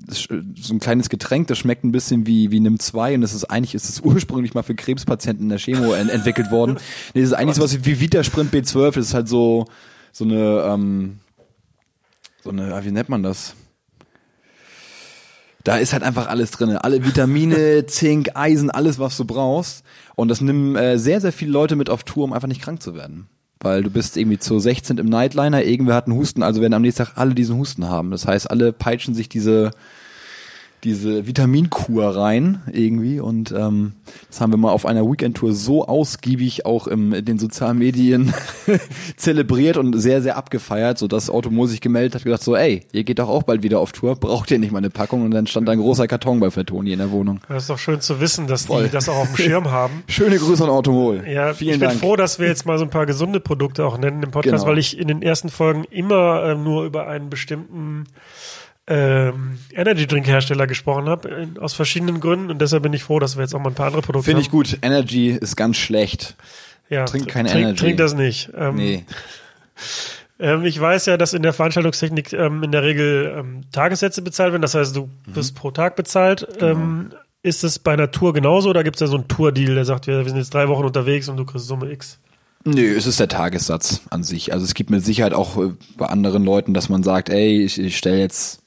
sch- 0.10 0.44
so 0.60 0.74
ein 0.74 0.80
kleines 0.80 1.10
Getränk, 1.10 1.48
das 1.48 1.60
schmeckt 1.60 1.84
ein 1.84 1.92
bisschen 1.92 2.26
wie, 2.26 2.50
wie 2.52 2.60
Nimm 2.60 2.80
2 2.80 3.16
und 3.16 3.22
das 3.22 3.34
ist 3.34 3.46
eigentlich, 3.46 3.76
ist 3.76 3.90
es 3.90 4.02
ursprünglich 4.02 4.54
mal 4.56 4.64
für 4.64 4.74
Krebspatienten 4.76 5.46
in 5.46 5.50
der 5.50 5.60
Chemo 5.60 5.94
en 5.94 6.10
entwickelt 6.10 6.50
worden. 6.52 6.78
Nee, 7.14 7.22
das 7.22 7.30
ist 7.32 7.36
eigentlich 7.38 7.56
sowas 7.58 7.78
wie 7.86 8.00
Vita 8.00 8.24
Sprint 8.24 8.52
B12, 8.54 8.86
das 8.96 9.06
ist 9.08 9.14
halt 9.14 9.28
so, 9.28 9.66
so 10.12 10.26
eine, 10.26 10.64
ähm, 10.68 11.20
so 12.44 12.50
eine, 12.50 12.74
ah, 12.74 12.84
wie 12.84 12.92
nennt 12.92 13.10
man 13.10 13.22
das? 13.22 13.54
Da 15.64 15.78
ist 15.78 15.92
halt 15.94 16.04
einfach 16.04 16.28
alles 16.28 16.52
drin. 16.52 16.70
Alle 16.78 17.06
Vitamine, 17.06 17.86
Zink, 17.88 18.30
Eisen, 18.34 18.72
alles, 18.72 18.98
was 18.98 19.18
du 19.18 19.26
brauchst. 19.26 19.84
Und 20.16 20.30
das 20.30 20.40
nehmen 20.42 20.76
äh, 20.76 20.98
sehr, 20.98 21.20
sehr 21.22 21.34
viele 21.34 21.52
Leute 21.52 21.76
mit 21.76 21.90
auf 21.90 22.04
Tour, 22.04 22.24
um 22.24 22.34
einfach 22.34 22.48
nicht 22.48 22.62
krank 22.62 22.82
zu 22.82 22.96
werden. 22.96 23.28
Weil 23.62 23.84
du 23.84 23.90
bist 23.90 24.16
irgendwie 24.16 24.40
zu 24.40 24.58
16 24.58 25.00
im 25.00 25.08
Nightliner, 25.08 25.64
irgendwer 25.64 25.96
hat 25.96 26.08
einen 26.08 26.16
Husten, 26.16 26.44
also 26.44 26.62
werden 26.62 26.74
am 26.74 26.82
nächsten 26.82 27.04
Tag 27.04 27.18
alle 27.18 27.36
diesen 27.36 27.58
Husten 27.58 27.90
haben. 27.90 28.12
Das 28.12 28.26
heißt, 28.26 28.50
alle 28.50 28.72
peitschen 28.72 29.14
sich 29.14 29.28
diese 29.28 29.72
diese 30.84 31.28
Vitaminkur 31.28 32.16
rein 32.16 32.62
irgendwie 32.72 33.20
und 33.20 33.52
ähm, 33.52 33.94
das 34.30 34.40
haben 34.42 34.54
wir 34.54 34.58
mal 34.58 34.72
auf 34.72 34.86
einer 34.86 35.04
Weekend-Tour 35.04 35.54
so 35.54 35.86
ausgiebig 35.86 36.66
auch 36.66 36.88
im, 36.88 37.14
in 37.14 37.26
den 37.26 37.38
sozialen 37.40 37.78
Medien 37.78 38.34
zelebriert 39.18 39.78
und 39.78 40.00
sehr, 40.00 40.22
sehr 40.22 40.38
abgefeiert, 40.38 40.98
so 40.98 41.08
dass 41.08 41.30
Automo 41.30 41.66
sich 41.66 41.82
gemeldet 41.82 42.16
hat, 42.16 42.24
gesagt 42.24 42.44
so, 42.44 42.56
ey, 42.56 42.86
ihr 42.92 43.04
geht 43.04 43.20
doch 43.20 43.30
auch 43.30 43.44
bald 43.44 43.64
wieder 43.64 43.80
auf 43.80 43.92
Tour, 43.92 44.16
braucht 44.16 44.52
ihr 44.52 44.60
nicht 44.60 44.72
mal 44.72 44.78
eine 44.80 44.90
Packung 44.90 45.24
und 45.26 45.32
dann 45.32 45.48
stand 45.48 45.68
da 45.68 45.74
ein 45.74 45.80
großer 45.80 46.08
Karton 46.08 46.40
bei 46.40 46.50
Fatoni 46.52 46.94
in 46.94 47.00
der 47.00 47.12
Wohnung. 47.12 47.42
Das 47.50 47.64
ist 47.64 47.70
doch 47.70 47.78
schön 47.80 48.02
zu 48.02 48.20
wissen, 48.20 48.48
dass 48.48 48.66
Voll. 48.68 48.84
die 48.86 48.90
das 48.90 49.10
auch 49.10 49.18
auf 49.18 49.28
dem 49.34 49.38
Schirm 49.38 49.72
haben. 49.72 50.04
Schöne 50.08 50.38
Grüße 50.38 50.64
an 50.64 50.70
Automol. 50.70 51.24
Ja, 51.28 51.54
Vielen 51.54 51.74
ich 51.76 51.80
bin 51.80 51.90
Dank. 51.90 52.00
froh, 52.00 52.16
dass 52.16 52.40
wir 52.40 52.48
jetzt 52.48 52.66
mal 52.66 52.78
so 52.78 52.86
ein 52.86 52.90
paar 52.90 53.06
gesunde 53.06 53.40
Produkte 53.40 53.86
auch 53.86 53.98
nennen 53.98 54.24
im 54.24 54.32
Podcast, 54.32 54.64
Genau. 54.64 54.68
weil 54.72 54.78
ich 54.78 54.98
in 54.98 55.08
den 55.08 55.22
ersten 55.22 55.50
Folgen 55.50 55.84
immer 55.90 56.44
ähm, 56.46 56.64
nur 56.64 56.86
über 56.86 57.08
einen 57.08 57.30
bestimmten 57.30 58.06
ähm, 58.90 59.60
Energy 59.74 60.08
Drink 60.08 60.28
Hersteller 60.28 60.66
gesprochen 60.68 61.08
habe, 61.08 61.30
äh, 61.30 61.60
aus 61.60 61.74
verschiedenen 61.74 62.20
Gründen 62.20 62.50
und 62.52 62.60
deshalb 62.60 62.84
bin 62.84 62.92
ich 62.94 63.04
froh, 63.04 63.20
dass 63.20 63.38
wir 63.38 63.44
jetzt 63.44 63.54
auch 63.54 63.60
mal 63.60 63.70
ein 63.70 63.76
paar 63.76 63.86
andere 63.88 64.02
Produkte 64.02 64.26
Finde 64.26 64.42
ich 64.42 64.48
haben. 64.48 64.52
gut. 64.58 64.78
Energy 64.82 65.30
ist 65.30 65.56
ganz 65.56 65.78
schlecht. 65.78 66.36
Ja, 66.90 67.06
Trink 67.06 67.26
tr- 67.26 67.32
keine 67.32 67.50
trink, 67.50 67.62
Energy. 67.64 67.80
Trink 67.84 67.98
das 67.98 68.14
nicht. 68.16 68.50
Ähm, 68.58 68.76
Nee. 68.76 69.06
ähm, 70.40 70.66
ich 70.66 70.80
weiß 70.80 71.06
ja, 71.06 71.18
dass 71.18 71.34
in 71.34 71.44
der 71.44 71.54
Veranstaltungstechnik 71.54 72.34
ähm, 72.34 72.64
in 72.64 72.72
der 72.72 72.84
Regel 72.84 73.34
ähm, 73.38 73.62
Tagessätze 73.72 74.22
bezahlt 74.22 74.52
werden, 74.54 74.62
das 74.62 74.74
heißt, 74.76 74.96
du 74.96 75.04
Mhm. 75.28 75.36
wirst 75.36 75.56
pro 75.56 75.72
Tag 75.72 75.96
bezahlt. 75.96 76.48
Genau. 76.60 76.72
Ähm, 76.72 77.14
ist 77.42 77.64
es 77.64 77.80
bei 77.80 77.94
einer 77.94 78.12
Tour 78.12 78.34
genauso 78.34 78.70
oder 78.70 78.84
gibt 78.84 78.98
es 78.98 79.00
da 79.00 79.08
so 79.08 79.16
einen 79.16 79.28
Tour-Deal, 79.30 79.74
der 79.76 79.86
sagt, 79.86 80.08
wir, 80.08 80.18
wir 80.18 80.26
sind 80.26 80.38
jetzt 80.38 80.54
drei 80.54 80.68
Wochen 80.68 80.84
unterwegs 80.84 81.30
und 81.30 81.38
du 81.38 81.46
kriegst 81.46 81.68
Summe 81.68 81.90
X? 81.92 82.20
Nö, 82.66 82.98
es 82.98 83.06
ist 83.08 83.22
der 83.22 83.30
Tagessatz 83.30 84.02
an 84.10 84.24
sich. 84.26 84.52
Also 84.52 84.66
es 84.66 84.74
gibt 84.74 84.90
mit 84.90 85.06
Sicherheit 85.06 85.34
auch 85.34 85.56
äh, 85.58 85.72
bei 85.96 86.08
anderen 86.08 86.44
Leuten, 86.44 86.74
dass 86.74 86.90
man 86.90 87.04
sagt, 87.04 87.30
ey, 87.30 87.64
ich, 87.64 87.80
ich 87.80 87.98
stelle 87.98 88.20
jetzt, 88.20 88.60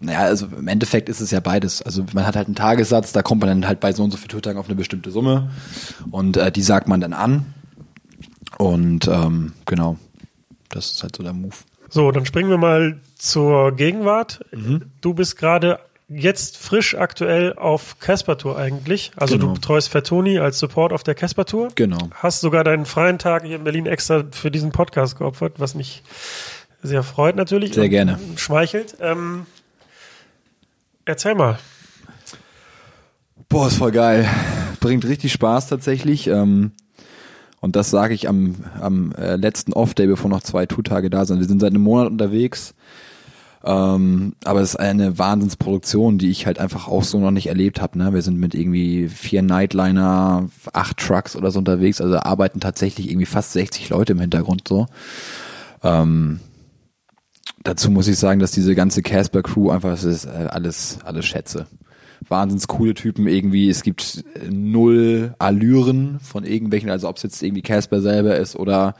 naja, 0.00 0.20
also 0.20 0.46
im 0.46 0.68
Endeffekt 0.68 1.08
ist 1.08 1.20
es 1.20 1.30
ja 1.30 1.40
beides. 1.40 1.82
Also 1.82 2.04
man 2.12 2.26
hat 2.26 2.36
halt 2.36 2.46
einen 2.46 2.54
Tagessatz, 2.54 3.12
da 3.12 3.22
kommt 3.22 3.40
man 3.40 3.48
dann 3.48 3.66
halt 3.68 3.80
bei 3.80 3.92
so 3.92 4.02
und 4.04 4.10
so 4.10 4.16
vielen 4.16 4.28
Tourtagen 4.28 4.58
auf 4.58 4.66
eine 4.66 4.76
bestimmte 4.76 5.10
Summe 5.10 5.50
und 6.10 6.36
äh, 6.36 6.52
die 6.52 6.62
sagt 6.62 6.88
man 6.88 7.00
dann 7.00 7.12
an. 7.12 7.52
Und 8.58 9.06
ähm, 9.08 9.52
genau, 9.66 9.96
das 10.68 10.92
ist 10.92 11.02
halt 11.02 11.16
so 11.16 11.22
der 11.22 11.32
Move. 11.32 11.54
So, 11.88 12.10
dann 12.12 12.26
springen 12.26 12.50
wir 12.50 12.58
mal 12.58 12.98
zur 13.16 13.72
Gegenwart. 13.72 14.40
Mhm. 14.52 14.82
Du 15.00 15.14
bist 15.14 15.36
gerade 15.36 15.78
jetzt 16.08 16.56
frisch 16.56 16.94
aktuell 16.94 17.54
auf 17.54 17.98
Casper 17.98 18.38
Tour 18.38 18.56
eigentlich. 18.58 19.12
Also 19.16 19.34
Genau. 19.36 19.48
du 19.48 19.54
betreust 19.54 19.88
Fatoni 19.90 20.38
als 20.38 20.58
Support 20.58 20.92
auf 20.92 21.02
der 21.02 21.14
Casper 21.14 21.44
Tour. 21.44 21.68
Genau. 21.74 21.98
Hast 22.14 22.40
sogar 22.40 22.64
deinen 22.64 22.86
freien 22.86 23.18
Tag 23.18 23.44
hier 23.44 23.56
in 23.56 23.64
Berlin 23.64 23.86
extra 23.86 24.24
für 24.30 24.50
diesen 24.50 24.72
Podcast 24.72 25.18
geopfert, 25.18 25.54
was 25.58 25.74
mich 25.74 26.02
sehr 26.82 27.02
freut 27.02 27.36
natürlich. 27.36 27.74
Sehr 27.74 27.88
gerne. 27.88 28.18
Schmeichelt. 28.36 28.96
Ähm, 29.00 29.46
erzähl 31.08 31.34
mal. 31.34 31.58
Boah, 33.48 33.68
ist 33.68 33.78
voll 33.78 33.92
geil. 33.92 34.28
Bringt 34.80 35.06
richtig 35.06 35.32
Spaß 35.32 35.68
tatsächlich. 35.68 36.26
Ähm, 36.26 36.72
und 37.60 37.74
das 37.76 37.90
sage 37.90 38.14
ich 38.14 38.28
am, 38.28 38.56
am 38.80 39.12
äh, 39.12 39.36
letzten 39.36 39.72
Off-Day, 39.72 40.06
bevor 40.06 40.30
noch 40.30 40.42
zwei 40.42 40.66
Tourtage 40.66 41.10
da 41.10 41.24
sind. 41.24 41.40
Wir 41.40 41.46
sind 41.46 41.60
seit 41.60 41.70
einem 41.70 41.82
Monat 41.82 42.08
unterwegs. 42.08 42.74
Ähm, 43.64 44.34
aber 44.44 44.60
es 44.60 44.70
ist 44.70 44.76
eine 44.76 45.18
Wahnsinnsproduktion, 45.18 46.18
die 46.18 46.30
ich 46.30 46.46
halt 46.46 46.60
einfach 46.60 46.86
auch 46.86 47.02
so 47.02 47.18
noch 47.18 47.32
nicht 47.32 47.48
erlebt 47.48 47.80
habe. 47.80 47.98
Ne? 47.98 48.12
Wir 48.12 48.22
sind 48.22 48.38
mit 48.38 48.54
irgendwie 48.54 49.08
vier 49.08 49.42
Nightliner, 49.42 50.48
acht 50.74 50.98
Trucks 50.98 51.34
oder 51.34 51.50
so 51.50 51.58
unterwegs. 51.58 52.00
Also 52.00 52.18
arbeiten 52.18 52.60
tatsächlich 52.60 53.10
irgendwie 53.10 53.26
fast 53.26 53.52
60 53.54 53.88
Leute 53.88 54.12
im 54.12 54.20
Hintergrund 54.20 54.68
so. 54.68 54.86
Ähm, 55.82 56.40
dazu 57.64 57.90
muss 57.90 58.08
ich 58.08 58.18
sagen, 58.18 58.40
dass 58.40 58.52
diese 58.52 58.74
ganze 58.74 59.02
Casper 59.02 59.42
Crew 59.42 59.70
einfach 59.70 59.90
das 59.90 60.04
ist 60.04 60.24
äh, 60.26 60.48
alles 60.50 60.98
alles 61.04 61.26
Schätze. 61.26 61.66
Wahnsinns 62.28 62.66
coole 62.66 62.94
Typen 62.94 63.26
irgendwie. 63.26 63.68
Es 63.68 63.82
gibt 63.82 64.24
äh, 64.34 64.50
null 64.50 65.34
Allüren 65.38 66.20
von 66.20 66.44
irgendwelchen, 66.44 66.90
also 66.90 67.08
ob 67.08 67.16
es 67.16 67.22
jetzt 67.22 67.42
irgendwie 67.42 67.62
Casper 67.62 68.00
selber 68.00 68.36
ist 68.36 68.56
oder 68.56 68.94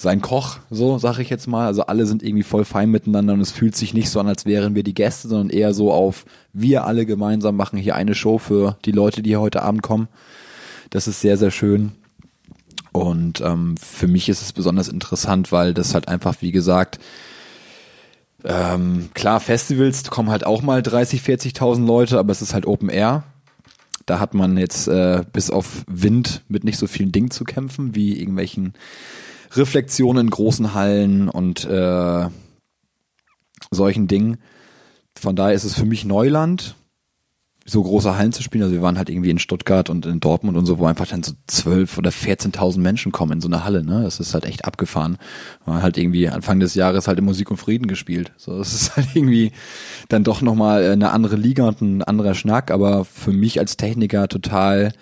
sein 0.00 0.22
Koch, 0.22 0.60
so 0.70 0.96
sag 0.96 1.18
ich 1.18 1.28
jetzt 1.28 1.46
mal. 1.46 1.66
Also 1.66 1.82
alle 1.82 2.06
sind 2.06 2.22
irgendwie 2.22 2.42
voll 2.42 2.64
fein 2.64 2.90
miteinander 2.90 3.34
und 3.34 3.40
es 3.40 3.52
fühlt 3.52 3.76
sich 3.76 3.92
nicht 3.92 4.08
so 4.08 4.18
an, 4.18 4.28
als 4.28 4.46
wären 4.46 4.74
wir 4.74 4.82
die 4.82 4.94
Gäste, 4.94 5.28
sondern 5.28 5.50
eher 5.50 5.74
so 5.74 5.92
auf 5.92 6.24
wir 6.54 6.86
alle 6.86 7.04
gemeinsam 7.04 7.54
machen 7.54 7.78
hier 7.78 7.96
eine 7.96 8.14
Show 8.14 8.38
für 8.38 8.78
die 8.86 8.92
Leute, 8.92 9.20
die 9.20 9.30
hier 9.30 9.40
heute 9.40 9.62
Abend 9.62 9.82
kommen. 9.82 10.08
Das 10.88 11.06
ist 11.06 11.20
sehr, 11.20 11.36
sehr 11.36 11.50
schön. 11.50 11.92
Und 12.92 13.42
ähm, 13.42 13.76
für 13.76 14.08
mich 14.08 14.30
ist 14.30 14.40
es 14.40 14.54
besonders 14.54 14.88
interessant, 14.88 15.52
weil 15.52 15.74
das 15.74 15.92
halt 15.92 16.08
einfach, 16.08 16.36
wie 16.40 16.50
gesagt, 16.50 16.98
ähm, 18.44 19.10
klar, 19.14 19.40
Festivals 19.40 20.04
kommen 20.10 20.30
halt 20.30 20.44
auch 20.44 20.62
mal 20.62 20.82
30, 20.82 21.22
40.000 21.22 21.84
Leute, 21.84 22.18
aber 22.18 22.32
es 22.32 22.42
ist 22.42 22.54
halt 22.54 22.66
Open 22.66 22.88
Air. 22.88 23.24
Da 24.06 24.18
hat 24.18 24.34
man 24.34 24.56
jetzt 24.56 24.88
äh, 24.88 25.22
bis 25.32 25.50
auf 25.50 25.84
Wind 25.86 26.42
mit 26.48 26.64
nicht 26.64 26.78
so 26.78 26.86
vielen 26.86 27.12
Dingen 27.12 27.30
zu 27.30 27.44
kämpfen, 27.44 27.94
wie 27.94 28.18
irgendwelchen 28.18 28.74
Reflexionen 29.52 30.26
in 30.26 30.30
großen 30.30 30.74
Hallen 30.74 31.28
und 31.28 31.64
äh, 31.64 32.28
solchen 33.70 34.08
Dingen. 34.08 34.38
Von 35.14 35.36
daher 35.36 35.54
ist 35.54 35.64
es 35.64 35.74
für 35.74 35.84
mich 35.84 36.04
Neuland, 36.04 36.76
so 37.70 37.82
große 37.82 38.16
Hallen 38.16 38.32
zu 38.32 38.42
spielen. 38.42 38.64
Also 38.64 38.74
wir 38.74 38.82
waren 38.82 38.98
halt 38.98 39.08
irgendwie 39.08 39.30
in 39.30 39.38
Stuttgart 39.38 39.90
und 39.90 40.04
in 40.06 40.20
Dortmund 40.20 40.58
und 40.58 40.66
so, 40.66 40.78
wo 40.78 40.86
einfach 40.86 41.06
dann 41.06 41.22
so 41.22 41.32
12 41.46 41.98
oder 41.98 42.10
14.000 42.10 42.78
Menschen 42.78 43.12
kommen 43.12 43.32
in 43.32 43.40
so 43.40 43.48
eine 43.48 43.64
Halle. 43.64 43.84
Ne? 43.84 44.02
Das 44.02 44.20
ist 44.20 44.34
halt 44.34 44.44
echt 44.44 44.64
abgefahren. 44.64 45.18
Man 45.66 45.82
halt 45.82 45.96
irgendwie 45.96 46.28
Anfang 46.28 46.60
des 46.60 46.74
Jahres 46.74 47.06
halt 47.06 47.18
in 47.18 47.24
Musik 47.24 47.50
und 47.50 47.58
Frieden 47.58 47.86
gespielt. 47.86 48.32
So, 48.36 48.58
das 48.58 48.74
ist 48.74 48.96
halt 48.96 49.08
irgendwie 49.14 49.52
dann 50.08 50.24
doch 50.24 50.42
nochmal 50.42 50.90
eine 50.90 51.12
andere 51.12 51.36
Liga 51.36 51.68
und 51.68 51.80
ein 51.80 52.02
anderer 52.02 52.34
Schnack. 52.34 52.70
Aber 52.70 53.04
für 53.04 53.32
mich 53.32 53.58
als 53.60 53.76
Techniker 53.76 54.28
total 54.28 54.92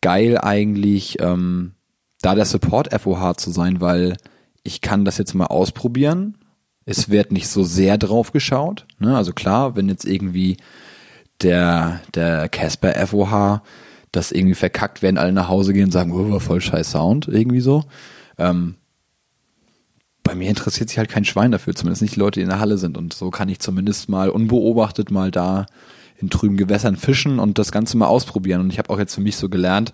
geil 0.00 0.38
eigentlich, 0.38 1.20
ähm, 1.20 1.72
da 2.20 2.34
der 2.34 2.46
Support 2.46 2.98
FOH 2.98 3.34
zu 3.34 3.50
sein, 3.50 3.80
weil 3.80 4.16
ich 4.62 4.80
kann 4.80 5.04
das 5.04 5.18
jetzt 5.18 5.34
mal 5.34 5.46
ausprobieren. 5.46 6.36
Es 6.84 7.10
wird 7.10 7.32
nicht 7.32 7.48
so 7.48 7.64
sehr 7.64 7.98
drauf 7.98 8.32
geschaut. 8.32 8.86
Ne? 8.98 9.16
Also 9.16 9.32
klar, 9.32 9.76
wenn 9.76 9.88
jetzt 9.88 10.06
irgendwie 10.06 10.56
der, 11.42 12.00
der 12.14 12.48
Casper 12.48 12.94
FOH 13.06 13.62
das 14.12 14.32
irgendwie 14.32 14.54
verkackt, 14.54 15.02
werden 15.02 15.18
alle 15.18 15.32
nach 15.32 15.48
Hause 15.48 15.72
gehen 15.72 15.86
und 15.86 15.90
sagen, 15.92 16.12
oh, 16.12 16.38
voll 16.38 16.60
scheiß 16.60 16.90
Sound, 16.90 17.28
irgendwie 17.28 17.60
so. 17.60 17.84
Ähm, 18.38 18.76
bei 20.22 20.34
mir 20.34 20.48
interessiert 20.48 20.88
sich 20.88 20.98
halt 20.98 21.08
kein 21.08 21.24
Schwein 21.24 21.52
dafür, 21.52 21.74
zumindest 21.74 22.02
nicht 22.02 22.16
die 22.16 22.20
Leute, 22.20 22.40
die 22.40 22.44
in 22.44 22.50
der 22.50 22.60
Halle 22.60 22.78
sind. 22.78 22.98
Und 22.98 23.12
so 23.12 23.30
kann 23.30 23.48
ich 23.48 23.60
zumindest 23.60 24.08
mal 24.08 24.28
unbeobachtet 24.30 25.10
mal 25.10 25.30
da 25.30 25.66
in 26.20 26.30
trüben 26.30 26.56
Gewässern 26.56 26.96
fischen 26.96 27.38
und 27.38 27.58
das 27.58 27.72
Ganze 27.72 27.96
mal 27.96 28.06
ausprobieren. 28.06 28.60
Und 28.60 28.70
ich 28.70 28.78
habe 28.78 28.90
auch 28.90 28.98
jetzt 28.98 29.14
für 29.14 29.20
mich 29.20 29.36
so 29.36 29.48
gelernt, 29.48 29.92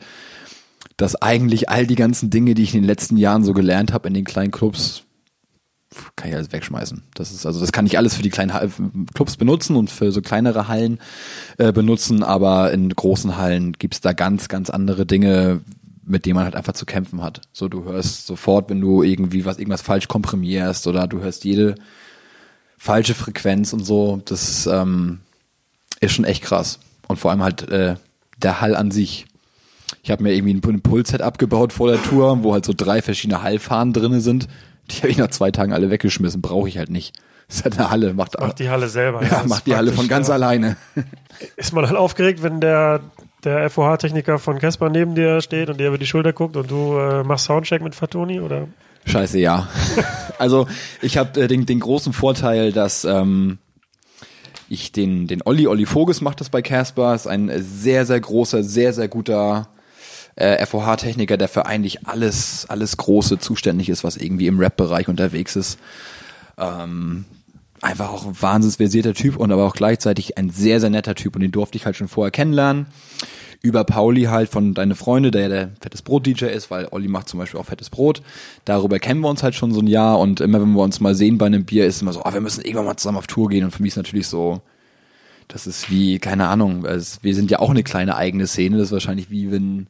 dass 0.96 1.20
eigentlich 1.20 1.68
all 1.68 1.87
die 1.87 1.94
ganzen 1.94 2.30
Dinge, 2.30 2.54
die 2.54 2.62
ich 2.62 2.74
in 2.74 2.83
den 2.83 2.87
letzten 2.87 3.16
Jahren 3.16 3.44
so 3.44 3.52
gelernt 3.52 3.92
habe 3.92 4.09
in 4.09 4.14
den 4.14 4.24
kleinen 4.24 4.50
Clubs, 4.50 5.03
kann 6.16 6.28
ich 6.28 6.37
alles 6.37 6.52
wegschmeißen. 6.52 7.02
Das 7.14 7.33
ist 7.33 7.46
also 7.46 7.61
das 7.61 7.72
kann 7.72 7.87
ich 7.87 7.98
alles 7.98 8.14
für 8.14 8.22
die 8.22 8.30
kleinen 8.30 9.07
Clubs 9.14 9.37
benutzen 9.37 9.76
und 9.76 9.90
für 9.90 10.12
so 10.12 10.20
kleinere 10.20 10.68
Hallen 10.68 10.98
äh, 11.59 11.72
benutzen, 11.72 12.22
aber 12.22 12.72
in 12.72 12.88
großen 12.88 13.37
Hallen 13.37 13.72
gibt's 13.72 14.00
da 14.00 14.12
ganz 14.12 14.48
ganz 14.48 14.70
andere 14.70 15.07
Dinge, 15.07 15.61
mit 16.04 16.26
denen 16.26 16.37
man 16.37 16.44
halt 16.44 16.57
einfach 16.57 16.74
zu 16.74 16.87
kämpfen 16.87 17.22
hat. 17.22 17.40
So 17.52 17.68
du 17.68 17.85
hörst 17.85 18.26
sofort, 18.26 18.70
wenn 18.70 18.80
du 18.80 19.02
irgendwie 19.02 19.44
was 19.44 19.59
irgendwas 19.59 19.83
falsch 19.83 20.09
komprimierst 20.09 20.87
oder 20.87 21.07
du 21.07 21.20
hörst 21.20 21.44
jede 21.44 21.74
falsche 22.78 23.14
Frequenz 23.14 23.72
und 23.72 23.85
so. 23.85 24.20
Das 24.24 24.66
ähm, 24.66 25.20
ist 26.00 26.12
schon 26.12 26.24
echt 26.24 26.42
krass 26.42 26.78
und 27.09 27.18
vor 27.18 27.30
allem 27.30 27.42
halt 27.42 27.68
äh, 27.70 27.96
der 28.37 28.61
Hall 28.61 28.76
an 28.76 28.90
sich. 28.90 29.26
Ich 30.02 30.11
habe 30.11 30.22
mir 30.22 30.35
irgendwie 30.35 30.54
ein 30.54 30.83
Pulsset 30.83 31.22
abgebaut 31.22 31.72
vor 31.72 31.88
der 31.88 32.02
Tour, 32.02 32.42
wo 32.42 32.52
halt 32.52 32.64
so 32.64 32.74
drei 32.76 33.00
verschiedene 33.00 33.42
Hallfahnen 33.42 33.92
drinne 33.92 34.20
sind. 34.20 34.48
Die 34.90 34.98
habe 34.98 35.08
ich 35.08 35.18
nach 35.18 35.28
zwei 35.28 35.50
Tagen 35.50 35.72
alle 35.72 35.90
weggeschmissen, 35.90 36.42
brauche 36.42 36.68
ich 36.68 36.78
halt 36.78 36.90
nicht. 36.90 37.16
Das 37.48 37.58
ist 37.58 37.64
halt 37.64 37.78
eine 37.78 37.90
Halle, 37.90 38.14
macht, 38.14 38.38
Macht 38.40 38.58
die 38.58 38.70
Halle 38.70 38.88
selber. 38.88 39.22
ja, 39.22 39.40
ist 39.40 39.48
macht 39.48 39.66
die 39.66 39.76
Halle 39.76 39.92
von 39.92 40.08
ganz 40.08 40.28
ja. 40.28 40.34
alleine. 40.34 40.76
Ist 41.56 41.72
man 41.72 41.86
halt 41.86 41.96
aufgeregt, 41.96 42.42
wenn 42.42 42.60
der, 42.60 43.00
der 43.44 43.68
FOH-Techniker 43.68 44.38
von 44.38 44.58
Casper 44.58 44.88
neben 44.88 45.14
dir 45.14 45.40
steht 45.40 45.68
und 45.68 45.78
dir 45.78 45.88
über 45.88 45.98
die 45.98 46.06
Schulter 46.06 46.32
guckt 46.32 46.56
und 46.56 46.70
du 46.70 46.96
äh, 46.96 47.22
machst 47.22 47.46
Soundcheck 47.46 47.82
mit 47.82 47.94
Fatoni 47.94 48.40
oder? 48.40 48.68
Scheiße, 49.06 49.38
ja. 49.38 49.68
also 50.38 50.66
ich 51.02 51.18
habe 51.18 51.42
äh, 51.42 51.48
den, 51.48 51.66
den 51.66 51.80
großen 51.80 52.12
Vorteil, 52.12 52.72
dass 52.72 53.04
ähm, 53.04 53.58
ich 54.68 54.92
den, 54.92 55.26
den 55.26 55.42
Olli, 55.44 55.66
Olli 55.66 55.86
Voges 55.86 56.20
macht 56.20 56.40
das 56.40 56.48
bei 56.48 56.62
Casper, 56.62 57.14
ist 57.14 57.26
ein 57.26 57.50
sehr, 57.56 58.06
sehr 58.06 58.20
großer, 58.20 58.62
sehr, 58.62 58.92
sehr 58.92 59.08
guter 59.08 59.68
äh, 60.36 60.64
FOH-Techniker, 60.64 61.36
der 61.36 61.48
für 61.48 61.66
eigentlich 61.66 62.06
alles, 62.06 62.66
alles 62.68 62.96
Große 62.96 63.38
zuständig 63.38 63.88
ist, 63.88 64.04
was 64.04 64.16
irgendwie 64.16 64.46
im 64.46 64.58
Rap-Bereich 64.58 65.08
unterwegs 65.08 65.56
ist. 65.56 65.78
Ähm, 66.58 67.24
einfach 67.80 68.10
auch 68.10 68.26
ein 68.26 68.40
wahnsinns 68.40 68.76
versierter 68.76 69.14
Typ 69.14 69.37
und 69.37 69.52
aber 69.52 69.64
auch 69.64 69.74
gleichzeitig 69.74 70.38
ein 70.38 70.50
sehr, 70.50 70.80
sehr 70.80 70.90
netter 70.90 71.14
Typ 71.14 71.35
und 71.35 71.42
den 71.42 71.52
durfte 71.52 71.76
ich 71.76 71.87
halt 71.87 71.96
schon 71.96 72.08
vorher 72.08 72.30
kennenlernen. 72.30 72.87
Über 73.60 73.85
Pauli 73.85 74.24
halt 74.24 74.50
von 74.50 74.74
Deine 74.74 74.94
Freunde, 74.94 75.30
der 75.30 75.42
ja 75.42 75.48
der 75.48 75.70
Fettes 75.80 76.02
Brot-DJ 76.02 76.46
ist, 76.46 76.70
weil 76.70 76.88
Olli 76.90 77.08
macht 77.08 77.28
zum 77.28 77.38
Beispiel 77.40 77.58
auch 77.58 77.64
Fettes 77.64 77.88
Brot. 77.88 78.20
Darüber 78.66 78.98
kennen 78.98 79.20
wir 79.20 79.30
uns 79.30 79.42
halt 79.42 79.54
schon 79.54 79.72
so 79.72 79.80
ein 79.80 79.87
Jahr 79.87 80.18
und 80.18 80.40
immer 80.40 80.60
wenn 80.60 80.72
wir 80.72 80.82
uns 80.82 81.00
mal 81.00 81.14
sehen 81.14 81.38
bei 81.38 81.46
einem 81.46 81.64
Bier, 81.64 81.87
ist 81.87 82.02
immer 82.02 82.12
so, 82.12 82.22
ah, 82.24 82.35
wir 82.35 82.42
müssen 82.42 82.62
irgendwann 82.62 82.87
mal 82.87 82.96
zusammen 82.96 83.18
auf 83.18 83.26
Tour 83.26 83.48
gehen 83.48 83.64
und 83.64 83.70
für 83.70 83.82
mich 83.82 83.92
ist 83.92 83.96
natürlich 83.96 84.26
so 84.26 84.60
Das 85.48 85.66
ist 85.66 85.90
wie, 85.90 86.18
keine 86.18 86.48
Ahnung, 86.48 86.85
also 86.87 87.18
wir 87.22 87.35
sind 87.35 87.50
ja 87.50 87.58
auch 87.60 87.70
eine 87.70 87.82
kleine 87.82 88.16
eigene 88.16 88.46
Szene, 88.46 88.76
das 88.76 88.88
ist 88.88 88.92
wahrscheinlich 88.92 89.30
wie 89.30 89.50
wenn 89.50 89.87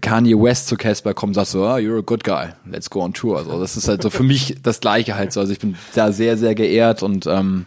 Kanye 0.00 0.34
West 0.34 0.68
zu 0.68 0.76
Casper 0.76 1.14
kommt 1.14 1.30
und 1.30 1.34
sagt 1.34 1.48
so, 1.48 1.64
oh, 1.64 1.76
you're 1.76 1.98
a 1.98 2.02
good 2.02 2.22
guy, 2.22 2.48
let's 2.70 2.90
go 2.90 3.02
on 3.02 3.14
tour. 3.14 3.38
Also 3.38 3.58
das 3.58 3.76
ist 3.76 3.88
halt 3.88 4.02
so 4.02 4.10
für 4.10 4.22
mich 4.22 4.56
das 4.62 4.80
Gleiche 4.80 5.14
halt 5.14 5.32
so. 5.32 5.40
Also 5.40 5.52
ich 5.52 5.58
bin 5.58 5.76
da 5.94 6.12
sehr, 6.12 6.36
sehr 6.36 6.54
geehrt 6.54 7.02
und 7.02 7.26
ähm, 7.26 7.66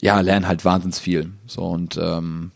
ja, 0.00 0.20
lerne 0.20 0.48
halt 0.48 0.64
wahnsinnig 0.64 0.96
viel. 0.96 1.30
So 1.46 1.62
und 1.62 1.96
ähm, 1.96 2.50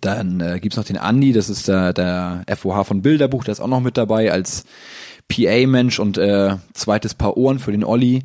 dann 0.00 0.40
äh, 0.40 0.58
gibt's 0.60 0.76
noch 0.76 0.84
den 0.84 0.96
Andi, 0.96 1.32
das 1.32 1.50
ist 1.50 1.68
der, 1.68 1.92
der 1.92 2.44
FOH 2.56 2.84
von 2.84 3.02
Bilderbuch, 3.02 3.44
der 3.44 3.52
ist 3.52 3.60
auch 3.60 3.68
noch 3.68 3.80
mit 3.80 3.96
dabei 3.96 4.32
als 4.32 4.64
PA-Mensch 5.28 5.98
und 5.98 6.18
äh, 6.18 6.56
zweites 6.72 7.14
Paar 7.14 7.36
Ohren 7.36 7.58
für 7.58 7.72
den 7.72 7.84
Olli. 7.84 8.24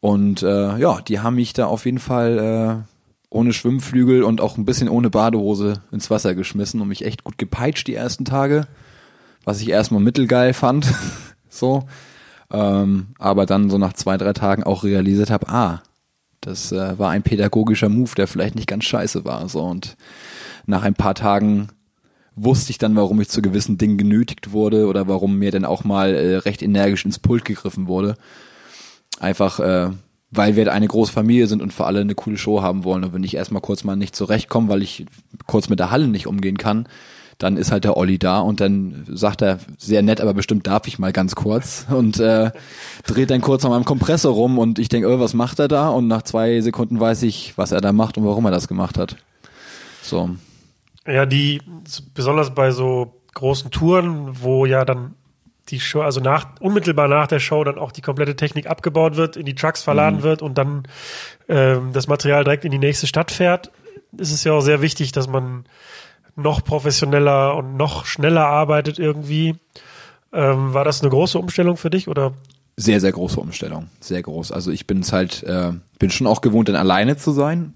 Und 0.00 0.42
äh, 0.42 0.78
ja, 0.78 1.00
die 1.00 1.20
haben 1.20 1.36
mich 1.36 1.52
da 1.52 1.66
auf 1.66 1.86
jeden 1.86 1.98
Fall 1.98 2.84
äh, 2.84 2.91
ohne 3.32 3.52
Schwimmflügel 3.52 4.22
und 4.22 4.40
auch 4.40 4.56
ein 4.56 4.64
bisschen 4.64 4.88
ohne 4.88 5.10
Badehose 5.10 5.82
ins 5.90 6.10
Wasser 6.10 6.34
geschmissen 6.34 6.80
und 6.80 6.88
mich 6.88 7.04
echt 7.04 7.24
gut 7.24 7.38
gepeitscht 7.38 7.86
die 7.86 7.94
ersten 7.94 8.24
Tage, 8.24 8.66
was 9.44 9.60
ich 9.60 9.70
erstmal 9.70 10.00
mittelgeil 10.00 10.52
fand. 10.52 10.86
so. 11.48 11.84
Ähm, 12.50 13.08
aber 13.18 13.46
dann 13.46 13.70
so 13.70 13.78
nach 13.78 13.94
zwei, 13.94 14.18
drei 14.18 14.34
Tagen 14.34 14.62
auch 14.62 14.84
realisiert 14.84 15.30
habe, 15.30 15.48
ah, 15.48 15.82
das 16.42 16.72
äh, 16.72 16.98
war 16.98 17.10
ein 17.10 17.22
pädagogischer 17.22 17.88
Move, 17.88 18.10
der 18.16 18.26
vielleicht 18.26 18.56
nicht 18.56 18.68
ganz 18.68 18.84
scheiße 18.84 19.24
war. 19.24 19.48
So 19.48 19.62
und 19.62 19.96
nach 20.66 20.82
ein 20.82 20.94
paar 20.94 21.14
Tagen 21.14 21.68
wusste 22.34 22.70
ich 22.70 22.78
dann, 22.78 22.96
warum 22.96 23.20
ich 23.20 23.28
zu 23.28 23.42
gewissen 23.42 23.78
Dingen 23.78 23.96
genötigt 23.96 24.52
wurde 24.52 24.86
oder 24.86 25.08
warum 25.08 25.38
mir 25.38 25.50
dann 25.50 25.64
auch 25.64 25.84
mal 25.84 26.14
äh, 26.14 26.36
recht 26.36 26.62
energisch 26.62 27.04
ins 27.04 27.18
Pult 27.18 27.44
gegriffen 27.44 27.86
wurde. 27.86 28.16
Einfach, 29.20 29.60
äh, 29.60 29.90
weil 30.32 30.56
wir 30.56 30.72
eine 30.72 30.88
große 30.88 31.12
Familie 31.12 31.46
sind 31.46 31.62
und 31.62 31.72
für 31.72 31.84
alle 31.84 32.00
eine 32.00 32.14
coole 32.14 32.38
Show 32.38 32.62
haben 32.62 32.84
wollen. 32.84 33.04
Und 33.04 33.12
wenn 33.12 33.22
ich 33.22 33.36
erstmal 33.36 33.60
kurz 33.60 33.84
mal 33.84 33.96
nicht 33.96 34.16
zurechtkomme, 34.16 34.68
weil 34.68 34.82
ich 34.82 35.06
kurz 35.46 35.68
mit 35.68 35.78
der 35.78 35.90
Halle 35.90 36.08
nicht 36.08 36.26
umgehen 36.26 36.56
kann, 36.56 36.88
dann 37.38 37.56
ist 37.56 37.70
halt 37.70 37.84
der 37.84 37.96
Olli 37.96 38.18
da 38.18 38.40
und 38.40 38.60
dann 38.60 39.04
sagt 39.08 39.42
er 39.42 39.58
sehr 39.76 40.02
nett, 40.02 40.20
aber 40.20 40.32
bestimmt 40.32 40.66
darf 40.66 40.86
ich 40.86 40.98
mal 40.98 41.12
ganz 41.12 41.34
kurz 41.34 41.86
und 41.90 42.18
äh, 42.18 42.50
dreht 43.06 43.30
dann 43.30 43.42
kurz 43.42 43.64
an 43.64 43.70
meinem 43.70 43.84
Kompressor 43.84 44.32
rum 44.32 44.58
und 44.58 44.78
ich 44.78 44.88
denke, 44.88 45.08
oh, 45.08 45.20
was 45.20 45.34
macht 45.34 45.58
er 45.58 45.68
da? 45.68 45.88
Und 45.90 46.08
nach 46.08 46.22
zwei 46.22 46.60
Sekunden 46.60 46.98
weiß 46.98 47.22
ich, 47.24 47.52
was 47.56 47.72
er 47.72 47.80
da 47.80 47.92
macht 47.92 48.16
und 48.16 48.24
warum 48.24 48.44
er 48.46 48.50
das 48.50 48.68
gemacht 48.68 48.96
hat. 48.96 49.16
So. 50.02 50.30
Ja, 51.06 51.26
die, 51.26 51.60
besonders 52.14 52.54
bei 52.54 52.70
so 52.70 53.20
großen 53.34 53.70
Touren, 53.70 54.40
wo 54.40 54.66
ja 54.66 54.84
dann 54.84 55.14
die 55.72 55.80
Show, 55.80 56.02
also 56.02 56.20
nach, 56.20 56.46
unmittelbar 56.60 57.08
nach 57.08 57.26
der 57.26 57.40
Show 57.40 57.64
dann 57.64 57.78
auch 57.78 57.90
die 57.90 58.02
komplette 58.02 58.36
Technik 58.36 58.68
abgebaut 58.68 59.16
wird, 59.16 59.36
in 59.36 59.46
die 59.46 59.54
Trucks 59.54 59.82
verladen 59.82 60.18
mhm. 60.18 60.22
wird 60.22 60.42
und 60.42 60.58
dann 60.58 60.84
ähm, 61.48 61.92
das 61.92 62.06
Material 62.06 62.44
direkt 62.44 62.64
in 62.64 62.70
die 62.70 62.78
nächste 62.78 63.06
Stadt 63.06 63.30
fährt, 63.30 63.72
ist 64.16 64.32
es 64.32 64.44
ja 64.44 64.52
auch 64.52 64.60
sehr 64.60 64.82
wichtig, 64.82 65.12
dass 65.12 65.26
man 65.26 65.64
noch 66.36 66.62
professioneller 66.62 67.56
und 67.56 67.76
noch 67.76 68.04
schneller 68.04 68.46
arbeitet 68.46 68.98
irgendwie. 68.98 69.56
Ähm, 70.32 70.72
war 70.72 70.84
das 70.84 71.00
eine 71.00 71.10
große 71.10 71.38
Umstellung 71.38 71.76
für 71.76 71.90
dich 71.90 72.08
oder? 72.08 72.34
Sehr, 72.76 73.00
sehr 73.00 73.12
große 73.12 73.38
Umstellung. 73.38 73.88
Sehr 74.00 74.22
groß. 74.22 74.52
Also 74.52 74.70
ich 74.70 74.86
bin 74.86 75.00
es 75.00 75.12
halt, 75.12 75.42
äh, 75.42 75.72
bin 75.98 76.10
schon 76.10 76.26
auch 76.26 76.40
gewohnt, 76.40 76.68
dann 76.68 76.76
alleine 76.76 77.16
zu 77.16 77.32
sein 77.32 77.72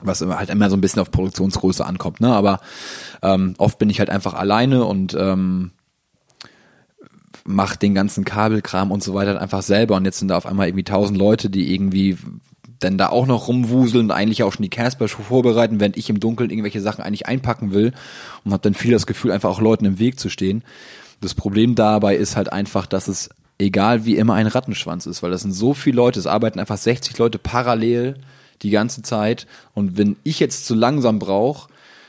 was 0.00 0.20
immer 0.20 0.38
halt 0.38 0.50
immer 0.50 0.70
so 0.70 0.76
ein 0.76 0.80
bisschen 0.80 1.02
auf 1.02 1.10
Produktionsgröße 1.10 1.84
ankommt, 1.84 2.20
ne? 2.20 2.28
Aber 2.28 2.60
ähm, 3.22 3.54
oft 3.58 3.78
bin 3.78 3.90
ich 3.90 3.98
halt 3.98 4.10
einfach 4.10 4.34
alleine 4.34 4.84
und 4.84 5.16
ähm, 5.18 5.72
mach 7.48 7.76
den 7.76 7.94
ganzen 7.94 8.24
Kabelkram 8.24 8.90
und 8.90 9.02
so 9.02 9.14
weiter 9.14 9.40
einfach 9.40 9.62
selber 9.62 9.96
und 9.96 10.04
jetzt 10.04 10.18
sind 10.18 10.28
da 10.28 10.36
auf 10.36 10.46
einmal 10.46 10.68
irgendwie 10.68 10.84
tausend 10.84 11.18
Leute, 11.18 11.48
die 11.48 11.74
irgendwie 11.74 12.18
dann 12.78 12.98
da 12.98 13.08
auch 13.08 13.26
noch 13.26 13.48
rumwuseln 13.48 14.06
und 14.06 14.10
eigentlich 14.12 14.42
auch 14.42 14.52
schon 14.52 14.62
die 14.62 14.68
Casper-Show 14.68 15.22
vorbereiten, 15.22 15.80
während 15.80 15.96
ich 15.96 16.10
im 16.10 16.20
Dunkeln 16.20 16.50
irgendwelche 16.50 16.80
Sachen 16.80 17.02
eigentlich 17.02 17.26
einpacken 17.26 17.72
will 17.72 17.92
und 18.44 18.52
habe 18.52 18.62
dann 18.62 18.74
viel 18.74 18.92
das 18.92 19.06
Gefühl, 19.06 19.32
einfach 19.32 19.48
auch 19.48 19.60
Leuten 19.60 19.86
im 19.86 19.98
Weg 19.98 20.20
zu 20.20 20.28
stehen. 20.28 20.62
Das 21.20 21.34
Problem 21.34 21.74
dabei 21.74 22.16
ist 22.16 22.36
halt 22.36 22.52
einfach, 22.52 22.86
dass 22.86 23.08
es 23.08 23.30
egal 23.58 24.04
wie 24.04 24.16
immer 24.16 24.34
ein 24.34 24.46
Rattenschwanz 24.46 25.06
ist, 25.06 25.22
weil 25.22 25.30
das 25.30 25.40
sind 25.40 25.52
so 25.52 25.74
viele 25.74 25.96
Leute, 25.96 26.20
es 26.20 26.28
arbeiten 26.28 26.60
einfach 26.60 26.76
60 26.76 27.18
Leute 27.18 27.38
parallel 27.38 28.16
die 28.62 28.70
ganze 28.70 29.02
Zeit. 29.02 29.46
Und 29.74 29.96
wenn 29.96 30.16
ich 30.22 30.38
jetzt 30.38 30.66
zu 30.66 30.74
langsam 30.74 31.18
brauche, 31.18 31.68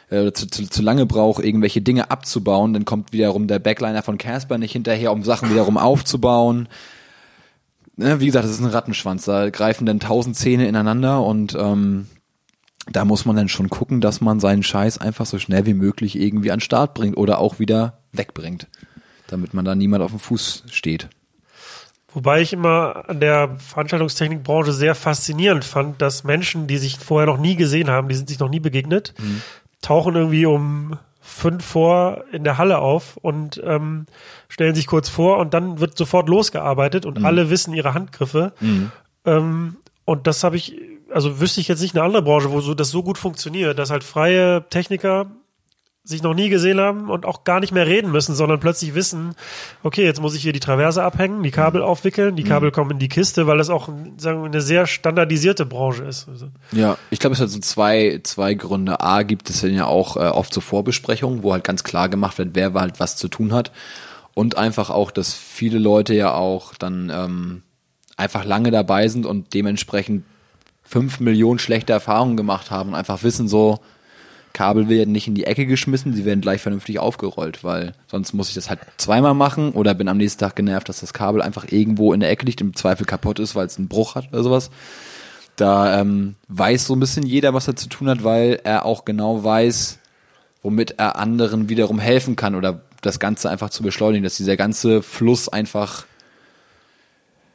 äh, 0.09 0.31
zu, 0.31 0.47
zu, 0.47 0.67
zu 0.67 0.81
lange 0.81 1.05
brauche, 1.05 1.43
irgendwelche 1.43 1.81
Dinge 1.81 2.11
abzubauen, 2.11 2.73
dann 2.73 2.85
kommt 2.85 3.13
wiederum 3.13 3.47
der 3.47 3.59
Backliner 3.59 4.03
von 4.03 4.17
Casper 4.17 4.57
nicht 4.57 4.71
hinterher, 4.71 5.11
um 5.11 5.23
Sachen 5.23 5.49
wiederum 5.49 5.77
aufzubauen. 5.77 6.67
Ne, 7.95 8.19
wie 8.19 8.25
gesagt, 8.27 8.45
das 8.45 8.51
ist 8.51 8.61
ein 8.61 8.67
Rattenschwanz. 8.67 9.25
Da 9.25 9.49
greifen 9.49 9.85
dann 9.85 9.99
tausend 9.99 10.35
Zähne 10.35 10.67
ineinander 10.67 11.23
und 11.23 11.55
ähm, 11.59 12.07
da 12.91 13.05
muss 13.05 13.25
man 13.25 13.35
dann 13.35 13.49
schon 13.49 13.69
gucken, 13.69 14.01
dass 14.01 14.21
man 14.21 14.39
seinen 14.39 14.63
Scheiß 14.63 14.97
einfach 14.97 15.25
so 15.25 15.37
schnell 15.37 15.65
wie 15.65 15.73
möglich 15.73 16.19
irgendwie 16.19 16.51
an 16.51 16.59
Start 16.59 16.93
bringt 16.93 17.17
oder 17.17 17.39
auch 17.39 17.59
wieder 17.59 17.99
wegbringt, 18.11 18.67
damit 19.27 19.53
man 19.53 19.65
da 19.65 19.75
niemand 19.75 20.03
auf 20.03 20.11
dem 20.11 20.19
Fuß 20.19 20.63
steht. 20.71 21.09
Wobei 22.11 22.41
ich 22.41 22.53
immer 22.53 23.07
an 23.07 23.19
der 23.19 23.55
Veranstaltungstechnikbranche 23.57 24.73
sehr 24.73 24.95
faszinierend 24.95 25.63
fand, 25.63 26.01
dass 26.01 26.23
Menschen, 26.23 26.65
die 26.65 26.79
sich 26.79 26.97
vorher 26.97 27.27
noch 27.27 27.37
nie 27.37 27.55
gesehen 27.55 27.89
haben, 27.89 28.09
die 28.09 28.15
sind 28.15 28.29
sich 28.29 28.39
noch 28.39 28.49
nie 28.49 28.59
begegnet, 28.59 29.13
mhm. 29.19 29.43
Tauchen 29.81 30.15
irgendwie 30.15 30.45
um 30.45 30.97
fünf 31.21 31.65
vor 31.65 32.23
in 32.31 32.43
der 32.43 32.57
Halle 32.57 32.79
auf 32.79 33.17
und 33.17 33.61
ähm, 33.63 34.05
stellen 34.47 34.75
sich 34.75 34.87
kurz 34.87 35.09
vor 35.09 35.37
und 35.37 35.53
dann 35.53 35.79
wird 35.79 35.97
sofort 35.97 36.27
losgearbeitet 36.27 37.05
und 37.05 37.19
mhm. 37.19 37.25
alle 37.25 37.49
wissen 37.49 37.73
ihre 37.73 37.93
Handgriffe. 37.93 38.53
Mhm. 38.59 38.91
Ähm, 39.25 39.77
und 40.05 40.27
das 40.27 40.43
habe 40.43 40.57
ich, 40.57 40.75
also 41.13 41.39
wüsste 41.39 41.61
ich 41.61 41.67
jetzt 41.67 41.81
nicht 41.81 41.95
eine 41.95 42.03
andere 42.03 42.23
Branche, 42.23 42.51
wo 42.51 42.61
so 42.61 42.73
das 42.73 42.89
so 42.89 43.03
gut 43.03 43.17
funktioniert, 43.17 43.77
dass 43.77 43.91
halt 43.91 44.03
freie 44.03 44.67
Techniker 44.69 45.27
sich 46.09 46.23
noch 46.23 46.33
nie 46.33 46.49
gesehen 46.49 46.79
haben 46.79 47.09
und 47.09 47.25
auch 47.25 47.43
gar 47.43 47.59
nicht 47.59 47.71
mehr 47.71 47.85
reden 47.85 48.11
müssen, 48.11 48.33
sondern 48.33 48.59
plötzlich 48.59 48.95
wissen, 48.95 49.35
okay, 49.83 50.03
jetzt 50.03 50.19
muss 50.19 50.35
ich 50.35 50.41
hier 50.41 50.53
die 50.53 50.59
Traverse 50.59 51.03
abhängen, 51.03 51.43
die 51.43 51.51
Kabel 51.51 51.81
mhm. 51.81 51.87
aufwickeln, 51.87 52.35
die 52.35 52.43
Kabel 52.43 52.69
mhm. 52.69 52.73
kommen 52.73 52.91
in 52.91 52.99
die 52.99 53.09
Kiste, 53.09 53.45
weil 53.45 53.59
das 53.59 53.69
auch 53.69 53.89
sagen 54.17 54.41
wir, 54.41 54.47
eine 54.47 54.61
sehr 54.61 54.87
standardisierte 54.87 55.67
Branche 55.67 56.03
ist. 56.03 56.27
Also. 56.27 56.47
Ja, 56.71 56.97
ich 57.11 57.19
glaube, 57.19 57.35
es 57.35 57.39
hat 57.39 57.49
so 57.49 57.59
zwei, 57.59 58.19
zwei 58.23 58.55
Gründe. 58.55 59.01
A, 59.01 59.21
gibt 59.21 59.51
es 59.51 59.61
ja 59.61 59.85
auch 59.85 60.17
äh, 60.17 60.21
oft 60.21 60.51
so 60.51 60.61
Vorbesprechungen, 60.61 61.43
wo 61.43 61.53
halt 61.53 61.63
ganz 61.63 61.83
klar 61.83 62.09
gemacht 62.09 62.39
wird, 62.39 62.49
wer 62.53 62.73
halt 62.73 62.99
was 62.99 63.15
zu 63.15 63.27
tun 63.27 63.53
hat. 63.53 63.71
Und 64.33 64.57
einfach 64.57 64.89
auch, 64.89 65.11
dass 65.11 65.35
viele 65.35 65.77
Leute 65.77 66.15
ja 66.15 66.33
auch 66.33 66.73
dann 66.73 67.11
ähm, 67.13 67.61
einfach 68.17 68.45
lange 68.45 68.71
dabei 68.71 69.07
sind 69.09 69.27
und 69.27 69.53
dementsprechend 69.53 70.23
fünf 70.83 71.19
Millionen 71.19 71.59
schlechte 71.59 71.93
Erfahrungen 71.93 72.35
gemacht 72.35 72.71
haben 72.71 72.89
und 72.89 72.95
einfach 72.95 73.21
wissen 73.21 73.47
so, 73.47 73.79
Kabel 74.53 74.89
werden 74.89 75.11
nicht 75.11 75.27
in 75.27 75.35
die 75.35 75.45
Ecke 75.45 75.65
geschmissen, 75.65 76.13
sie 76.13 76.25
werden 76.25 76.41
gleich 76.41 76.61
vernünftig 76.61 76.99
aufgerollt, 76.99 77.63
weil 77.63 77.93
sonst 78.07 78.33
muss 78.33 78.49
ich 78.49 78.55
das 78.55 78.69
halt 78.69 78.79
zweimal 78.97 79.33
machen 79.33 79.71
oder 79.71 79.93
bin 79.93 80.07
am 80.07 80.17
nächsten 80.17 80.39
Tag 80.39 80.55
genervt, 80.55 80.89
dass 80.89 81.01
das 81.01 81.13
Kabel 81.13 81.41
einfach 81.41 81.71
irgendwo 81.71 82.13
in 82.13 82.19
der 82.19 82.29
Ecke 82.29 82.45
liegt, 82.45 82.61
im 82.61 82.75
Zweifel 82.75 83.05
kaputt 83.05 83.39
ist, 83.39 83.55
weil 83.55 83.67
es 83.67 83.77
einen 83.77 83.87
Bruch 83.87 84.15
hat 84.15 84.29
oder 84.31 84.43
sowas. 84.43 84.71
Da 85.55 85.99
ähm, 85.99 86.35
weiß 86.47 86.87
so 86.87 86.95
ein 86.95 86.99
bisschen 86.99 87.25
jeder, 87.25 87.53
was 87.53 87.67
er 87.67 87.75
zu 87.75 87.89
tun 87.89 88.09
hat, 88.09 88.23
weil 88.23 88.59
er 88.63 88.85
auch 88.85 89.05
genau 89.05 89.43
weiß, 89.43 89.99
womit 90.63 90.95
er 90.97 91.17
anderen 91.17 91.69
wiederum 91.69 91.99
helfen 91.99 92.35
kann 92.35 92.55
oder 92.55 92.81
das 93.01 93.19
Ganze 93.19 93.49
einfach 93.49 93.69
zu 93.69 93.83
beschleunigen, 93.83 94.23
dass 94.23 94.37
dieser 94.37 94.57
ganze 94.57 95.01
Fluss 95.01 95.49
einfach 95.49 96.05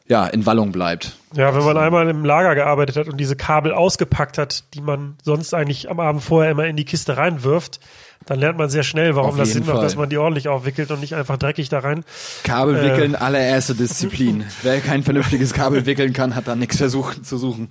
ja, 0.07 0.27
in 0.27 0.45
Wallung 0.45 0.73
bleibt. 0.73 1.17
Ja, 1.35 1.55
wenn 1.55 1.65
man 1.65 1.79
einmal 1.79 2.09
im 2.09 2.25
Lager 2.25 2.55
gearbeitet 2.55 2.97
hat 2.97 3.09
und 3.09 3.17
diese 3.17 3.37
Kabel 3.37 3.73
ausgepackt 3.73 4.37
hat, 4.37 4.65
die 4.75 4.81
man 4.81 5.17
sonst 5.23 5.55
eigentlich 5.55 5.91
am 5.91 5.99
Abend 5.99 6.23
vorher 6.23 6.51
immer 6.51 6.67
in 6.67 6.77
die 6.77 6.85
Kiste 6.85 7.17
reinwirft, 7.17 7.81
dann 8.27 8.39
lernt 8.39 8.59
man 8.59 8.71
sehr 8.71 8.83
schnell, 8.83 9.17
warum 9.17 9.37
das 9.37 9.53
Sinn 9.53 9.67
macht, 9.67 9.83
dass 9.83 9.97
man 9.97 10.09
die 10.09 10.17
ordentlich 10.17 10.49
aufwickelt 10.49 10.91
und 10.91 11.01
nicht 11.01 11.15
einfach 11.15 11.37
dreckig 11.37 11.69
da 11.69 11.81
rein. 11.81 12.05
Kabel 12.43 12.83
wickeln, 12.83 13.15
äh, 13.15 13.19
allererste 13.19 13.75
Disziplin. 13.75 14.45
Wer 14.63 14.81
kein 14.81 15.03
vernünftiges 15.03 15.53
Kabel 15.53 15.85
wickeln 15.87 16.13
kann, 16.13 16.35
hat 16.35 16.49
da 16.49 16.57
nichts 16.57 16.79
versucht 16.79 17.27
zu 17.27 17.37
suchen. 17.37 17.69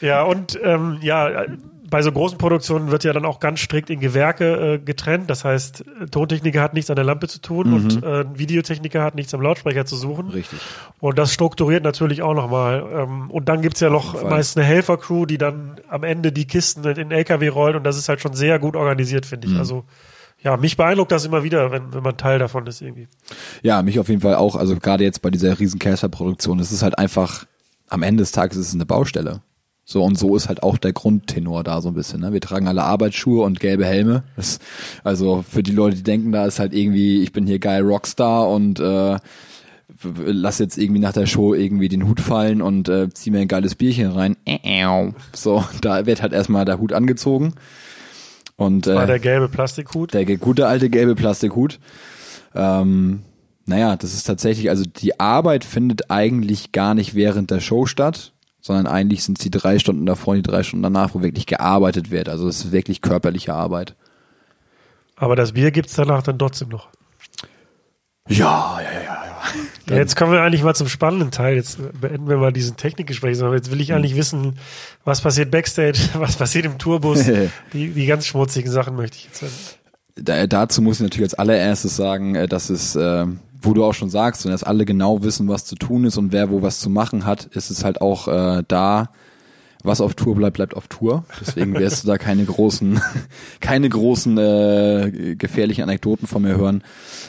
Ja, 0.00 0.22
und 0.22 0.58
ähm, 0.62 0.98
ja, 1.02 1.44
bei 1.90 2.02
so 2.02 2.12
großen 2.12 2.38
Produktionen 2.38 2.90
wird 2.90 3.04
ja 3.04 3.12
dann 3.12 3.24
auch 3.24 3.40
ganz 3.40 3.60
strikt 3.60 3.90
in 3.90 4.00
Gewerke 4.00 4.74
äh, 4.74 4.78
getrennt. 4.78 5.28
Das 5.28 5.44
heißt, 5.44 5.84
Tontechniker 6.10 6.62
hat 6.62 6.72
nichts 6.72 6.88
an 6.88 6.96
der 6.96 7.04
Lampe 7.04 7.26
zu 7.28 7.40
tun 7.40 7.68
mhm. 7.68 7.74
und 7.74 8.02
äh, 8.02 8.24
Videotechniker 8.38 9.02
hat 9.02 9.16
nichts 9.16 9.34
am 9.34 9.42
Lautsprecher 9.42 9.84
zu 9.84 9.96
suchen. 9.96 10.28
Richtig. 10.28 10.60
Und 11.00 11.18
das 11.18 11.32
strukturiert 11.32 11.82
natürlich 11.82 12.22
auch 12.22 12.34
nochmal. 12.34 12.84
Ähm, 12.92 13.30
und 13.30 13.48
dann 13.48 13.60
gibt's 13.60 13.80
ja 13.80 13.90
noch 13.90 14.22
meist 14.22 14.56
eine 14.56 14.64
Helfercrew, 14.64 15.26
die 15.26 15.38
dann 15.38 15.80
am 15.88 16.04
Ende 16.04 16.32
die 16.32 16.46
Kisten 16.46 16.84
in 16.84 16.94
den 16.94 17.10
LKW 17.10 17.48
rollt 17.48 17.76
und 17.76 17.84
das 17.84 17.98
ist 17.98 18.08
halt 18.08 18.20
schon 18.20 18.34
sehr 18.34 18.58
gut 18.58 18.76
organisiert, 18.76 19.26
finde 19.26 19.48
ich. 19.48 19.54
Mhm. 19.54 19.58
Also 19.58 19.84
ja, 20.42 20.56
mich 20.56 20.76
beeindruckt 20.76 21.12
das 21.12 21.24
immer 21.24 21.42
wieder, 21.42 21.70
wenn, 21.70 21.92
wenn 21.92 22.02
man 22.02 22.16
Teil 22.16 22.38
davon 22.38 22.66
ist 22.66 22.80
irgendwie. 22.80 23.08
Ja, 23.62 23.82
mich 23.82 23.98
auf 23.98 24.08
jeden 24.08 24.22
Fall 24.22 24.36
auch. 24.36 24.56
Also 24.56 24.76
gerade 24.76 25.04
jetzt 25.04 25.20
bei 25.22 25.30
dieser 25.30 25.58
riesen 25.58 25.78
Casper-Produktion, 25.78 26.60
es 26.60 26.72
ist 26.72 26.82
halt 26.82 26.98
einfach, 26.98 27.46
am 27.88 28.02
Ende 28.02 28.22
des 28.22 28.32
Tages 28.32 28.56
ist 28.56 28.68
es 28.68 28.74
eine 28.74 28.86
Baustelle. 28.86 29.42
So 29.90 30.04
und 30.04 30.16
so 30.16 30.36
ist 30.36 30.46
halt 30.46 30.62
auch 30.62 30.78
der 30.78 30.92
Grundtenor 30.92 31.64
da 31.64 31.80
so 31.80 31.88
ein 31.88 31.94
bisschen. 31.94 32.20
Ne? 32.20 32.32
Wir 32.32 32.40
tragen 32.40 32.68
alle 32.68 32.84
Arbeitsschuhe 32.84 33.42
und 33.42 33.58
gelbe 33.58 33.84
Helme. 33.84 34.22
Das, 34.36 34.60
also 35.02 35.42
für 35.42 35.64
die 35.64 35.72
Leute, 35.72 35.96
die 35.96 36.04
denken, 36.04 36.30
da 36.30 36.46
ist 36.46 36.60
halt 36.60 36.72
irgendwie, 36.72 37.24
ich 37.24 37.32
bin 37.32 37.44
hier 37.44 37.58
geil 37.58 37.82
Rockstar 37.82 38.48
und 38.48 38.78
äh, 38.78 39.16
lass 40.24 40.60
jetzt 40.60 40.78
irgendwie 40.78 41.00
nach 41.00 41.12
der 41.12 41.26
Show 41.26 41.54
irgendwie 41.54 41.88
den 41.88 42.06
Hut 42.06 42.20
fallen 42.20 42.62
und 42.62 42.88
äh, 42.88 43.10
zieh 43.12 43.32
mir 43.32 43.40
ein 43.40 43.48
geiles 43.48 43.74
Bierchen 43.74 44.12
rein. 44.12 44.36
So, 45.34 45.64
da 45.80 46.06
wird 46.06 46.22
halt 46.22 46.34
erstmal 46.34 46.64
der 46.64 46.78
Hut 46.78 46.92
angezogen. 46.92 47.54
Und, 48.54 48.86
War 48.86 49.02
äh, 49.02 49.06
der 49.08 49.18
gelbe 49.18 49.48
Plastikhut. 49.48 50.14
der 50.14 50.24
gute 50.24 50.68
alte 50.68 50.88
gelbe 50.88 51.16
Plastikhut. 51.16 51.80
Ähm, 52.54 53.22
naja, 53.66 53.96
das 53.96 54.14
ist 54.14 54.22
tatsächlich, 54.22 54.70
also 54.70 54.84
die 54.84 55.18
Arbeit 55.18 55.64
findet 55.64 56.12
eigentlich 56.12 56.70
gar 56.70 56.94
nicht 56.94 57.16
während 57.16 57.50
der 57.50 57.58
Show 57.58 57.86
statt, 57.86 58.32
sondern 58.60 58.86
eigentlich 58.86 59.24
sind 59.24 59.38
es 59.38 59.42
die 59.42 59.50
drei 59.50 59.78
Stunden 59.78 60.06
davor 60.06 60.32
und 60.32 60.46
die 60.46 60.50
drei 60.50 60.62
Stunden 60.62 60.82
danach, 60.82 61.14
wo 61.14 61.22
wirklich 61.22 61.46
gearbeitet 61.46 62.10
wird. 62.10 62.28
Also 62.28 62.48
es 62.48 62.64
ist 62.64 62.72
wirklich 62.72 63.00
körperliche 63.00 63.54
Arbeit. 63.54 63.94
Aber 65.16 65.36
das 65.36 65.52
Bier 65.52 65.70
gibt's 65.70 65.94
danach 65.94 66.22
dann 66.22 66.38
trotzdem 66.38 66.68
noch. 66.68 66.88
Ja, 68.28 68.80
ja, 68.80 68.92
ja, 68.92 69.00
ja. 69.02 69.26
Ja, 69.88 69.96
jetzt 69.96 70.14
kommen 70.14 70.30
wir 70.30 70.42
eigentlich 70.42 70.62
mal 70.62 70.74
zum 70.74 70.88
spannenden 70.88 71.32
Teil. 71.32 71.56
Jetzt 71.56 71.78
beenden 72.00 72.28
wir 72.28 72.36
mal 72.36 72.52
diesen 72.52 72.76
Technikgespräch. 72.76 73.42
Aber 73.42 73.56
jetzt 73.56 73.72
will 73.72 73.80
ich 73.80 73.92
eigentlich 73.92 74.14
wissen, 74.14 74.56
was 75.04 75.20
passiert 75.20 75.50
Backstage, 75.50 75.98
was 76.14 76.36
passiert 76.36 76.64
im 76.64 76.78
Tourbus. 76.78 77.24
die, 77.72 77.90
die 77.90 78.06
ganz 78.06 78.26
schmutzigen 78.26 78.70
Sachen 78.70 78.94
möchte 78.94 79.16
ich 79.16 79.24
jetzt 79.24 79.42
wissen. 79.42 79.74
Da, 80.14 80.46
dazu 80.46 80.80
muss 80.80 80.96
ich 80.96 81.02
natürlich 81.02 81.24
als 81.24 81.34
allererstes 81.34 81.96
sagen, 81.96 82.36
äh, 82.36 82.46
dass 82.46 82.70
es, 82.70 82.94
äh, 82.94 83.26
wo 83.62 83.74
du 83.74 83.84
auch 83.84 83.94
schon 83.94 84.10
sagst, 84.10 84.44
und 84.44 84.52
dass 84.52 84.64
alle 84.64 84.84
genau 84.84 85.22
wissen, 85.22 85.48
was 85.48 85.64
zu 85.64 85.76
tun 85.76 86.04
ist 86.04 86.16
und 86.16 86.32
wer 86.32 86.50
wo 86.50 86.62
was 86.62 86.80
zu 86.80 86.90
machen 86.90 87.26
hat, 87.26 87.46
ist 87.46 87.70
es 87.70 87.84
halt 87.84 88.00
auch 88.00 88.28
äh, 88.28 88.62
da, 88.66 89.10
was 89.82 90.00
auf 90.00 90.14
Tour 90.14 90.34
bleibt, 90.36 90.56
bleibt 90.56 90.76
auf 90.76 90.88
Tour. 90.88 91.24
Deswegen 91.40 91.74
wirst 91.74 92.04
du 92.04 92.08
da 92.08 92.18
keine 92.18 92.44
großen, 92.44 93.00
keine 93.60 93.88
großen 93.88 94.38
äh, 94.38 95.36
gefährlichen 95.36 95.82
Anekdoten 95.82 96.26
von 96.26 96.42
mir 96.42 96.56
hören. 96.56 96.82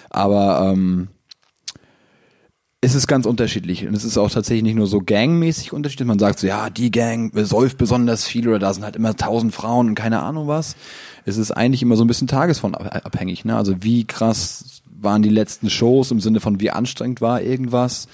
Aber 0.10 0.72
ähm, 0.72 1.10
es 2.82 2.96
ist 2.96 3.06
ganz 3.06 3.28
unterschiedlich 3.28 3.88
und 3.88 3.94
es 3.94 4.04
ist 4.04 4.18
auch 4.18 4.32
tatsächlich 4.32 4.64
nicht 4.64 4.76
nur 4.76 4.88
so 4.88 5.02
gangmäßig 5.02 5.72
unterschiedlich. 5.72 6.08
Man 6.08 6.18
sagt 6.18 6.40
so, 6.40 6.48
ja, 6.48 6.72
die 6.72 6.90
Gang 6.90 7.32
säuft 7.36 7.78
besonders 7.78 8.26
viel 8.26 8.48
oder 8.48 8.58
da 8.58 8.74
sind 8.74 8.84
halt 8.84 8.96
immer 8.96 9.16
tausend 9.16 9.54
Frauen 9.54 9.90
und 9.90 9.96
keine 9.96 10.20
Ahnung 10.20 10.48
was. 10.48 10.76
Es 11.24 11.38
ist 11.38 11.52
eigentlich 11.52 11.84
immer 11.84 11.96
so 11.96 12.04
ein 12.04 12.08
bisschen 12.08 12.28
tagesformabhängig. 12.28 13.46
Ne? 13.46 13.56
Also 13.56 13.84
wie 13.84 14.06
krass 14.06 14.81
waren 15.02 15.22
die 15.22 15.30
letzten 15.30 15.70
Shows 15.70 16.12
im 16.12 16.20
Sinne 16.20 16.40
von 16.40 16.60
wie 16.60 16.72
anstrengend 16.72 17.22
war 17.22 17.42
irgendwas 17.42 18.08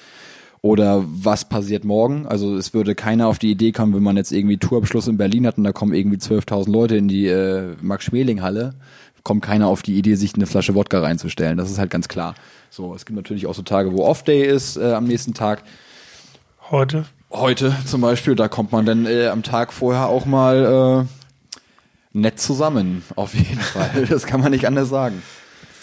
oder 0.61 1.03
was 1.05 1.47
passiert 1.47 1.83
morgen. 1.83 2.25
Also 2.25 2.55
es 2.57 2.73
würde 2.73 2.95
keiner 2.95 3.27
auf 3.27 3.39
die 3.39 3.51
Idee 3.51 3.71
kommen, 3.71 3.93
wenn 3.93 4.03
man 4.03 4.17
jetzt 4.17 4.31
irgendwie 4.31 4.57
Tourabschluss 4.57 5.07
in 5.07 5.17
Berlin 5.17 5.45
hat 5.45 5.57
und 5.57 5.63
da 5.63 5.71
kommen 5.71 5.93
irgendwie 5.93 6.17
12.000 6.17 6.71
Leute 6.71 6.97
in 6.97 7.07
die 7.07 7.27
äh, 7.27 7.75
Max-Schmeling-Halle, 7.81 8.73
kommt 9.23 9.43
keiner 9.43 9.67
auf 9.67 9.81
die 9.81 9.97
Idee, 9.97 10.15
sich 10.15 10.35
eine 10.35 10.45
Flasche 10.45 10.73
Wodka 10.73 11.01
reinzustellen. 11.01 11.57
Das 11.57 11.69
ist 11.69 11.79
halt 11.79 11.89
ganz 11.89 12.07
klar. 12.07 12.35
So, 12.69 12.95
es 12.95 13.05
gibt 13.05 13.17
natürlich 13.17 13.45
auch 13.45 13.53
so 13.53 13.61
Tage, 13.61 13.91
wo 13.91 14.05
Off-Day 14.05 14.45
ist 14.45 14.77
äh, 14.77 14.93
am 14.93 15.05
nächsten 15.05 15.33
Tag. 15.33 15.63
Heute. 16.71 17.05
Heute 17.29 17.75
zum 17.85 18.01
Beispiel, 18.01 18.35
da 18.35 18.47
kommt 18.47 18.71
man 18.71 18.85
dann 18.85 19.05
äh, 19.05 19.27
am 19.27 19.43
Tag 19.43 19.73
vorher 19.73 20.07
auch 20.07 20.25
mal 20.25 21.05
äh, 21.05 22.17
nett 22.17 22.39
zusammen, 22.39 23.03
auf 23.15 23.33
jeden 23.33 23.59
Fall. 23.59 24.05
Das 24.09 24.25
kann 24.25 24.39
man 24.39 24.51
nicht 24.51 24.65
anders 24.65 24.89
sagen. 24.89 25.21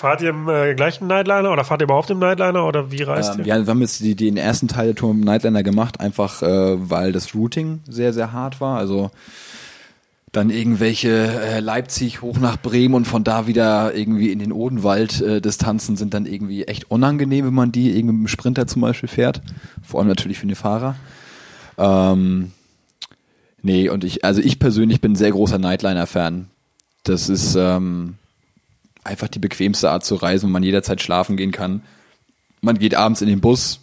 Fahrt 0.04 0.20
ihr 0.20 0.28
im 0.28 0.50
äh, 0.50 0.74
gleichen 0.74 1.06
Nightliner 1.06 1.50
oder 1.50 1.64
fahrt 1.64 1.80
ihr 1.80 1.84
überhaupt 1.84 2.10
im 2.10 2.18
Nightliner 2.18 2.66
oder 2.66 2.90
wie 2.90 3.02
reist 3.02 3.36
Ähm, 3.36 3.40
ihr? 3.40 3.46
ja, 3.46 3.58
wir 3.66 3.70
haben 3.70 3.80
jetzt 3.80 4.00
die, 4.00 4.14
den 4.14 4.36
ersten 4.36 4.68
Teil 4.68 4.88
der 4.88 4.94
Tour 4.96 5.12
im 5.12 5.20
Nightliner 5.20 5.62
gemacht, 5.62 5.98
einfach 5.98 6.42
äh, 6.42 6.90
weil 6.90 7.10
das 7.10 7.34
Routing 7.34 7.80
sehr, 7.88 8.12
sehr 8.12 8.30
hart 8.34 8.60
war. 8.60 8.76
Also 8.76 9.10
dann 10.30 10.50
irgendwelche 10.50 11.08
äh, 11.08 11.60
Leipzig 11.60 12.20
hoch 12.20 12.38
nach 12.38 12.58
Bremen 12.60 12.94
und 12.94 13.06
von 13.06 13.24
da 13.24 13.46
wieder 13.46 13.94
irgendwie 13.94 14.30
in 14.30 14.40
den 14.40 14.52
Odenwald 14.52 15.22
äh, 15.22 15.40
Distanzen 15.40 15.96
sind 15.96 16.12
dann 16.12 16.26
irgendwie 16.26 16.64
echt 16.64 16.90
unangenehm, 16.90 17.46
wenn 17.46 17.54
man 17.54 17.72
die 17.72 17.96
irgendwie 17.96 18.12
mit 18.16 18.24
dem 18.24 18.28
Sprinter 18.28 18.66
zum 18.66 18.82
Beispiel 18.82 19.08
fährt. 19.08 19.40
Vor 19.82 20.00
allem 20.00 20.08
natürlich 20.10 20.38
für 20.38 20.46
den 20.46 20.54
Fahrer. 20.54 20.96
Ähm, 21.78 22.52
nee, 23.62 23.88
und 23.88 24.04
ich, 24.04 24.22
also 24.22 24.42
ich 24.42 24.58
persönlich 24.58 25.00
bin 25.00 25.12
ein 25.12 25.16
sehr 25.16 25.30
großer 25.30 25.56
Nightliner-Fan. 25.58 26.48
Das 27.04 27.30
ist 27.30 27.54
ähm, 27.54 28.16
einfach 29.04 29.28
die 29.28 29.38
bequemste 29.38 29.90
Art 29.90 30.04
zu 30.04 30.14
reisen, 30.16 30.48
wo 30.48 30.52
man 30.52 30.62
jederzeit 30.62 31.00
schlafen 31.02 31.36
gehen 31.36 31.52
kann. 31.52 31.82
Man 32.60 32.78
geht 32.78 32.94
abends 32.94 33.20
in 33.22 33.28
den 33.28 33.40
Bus, 33.40 33.80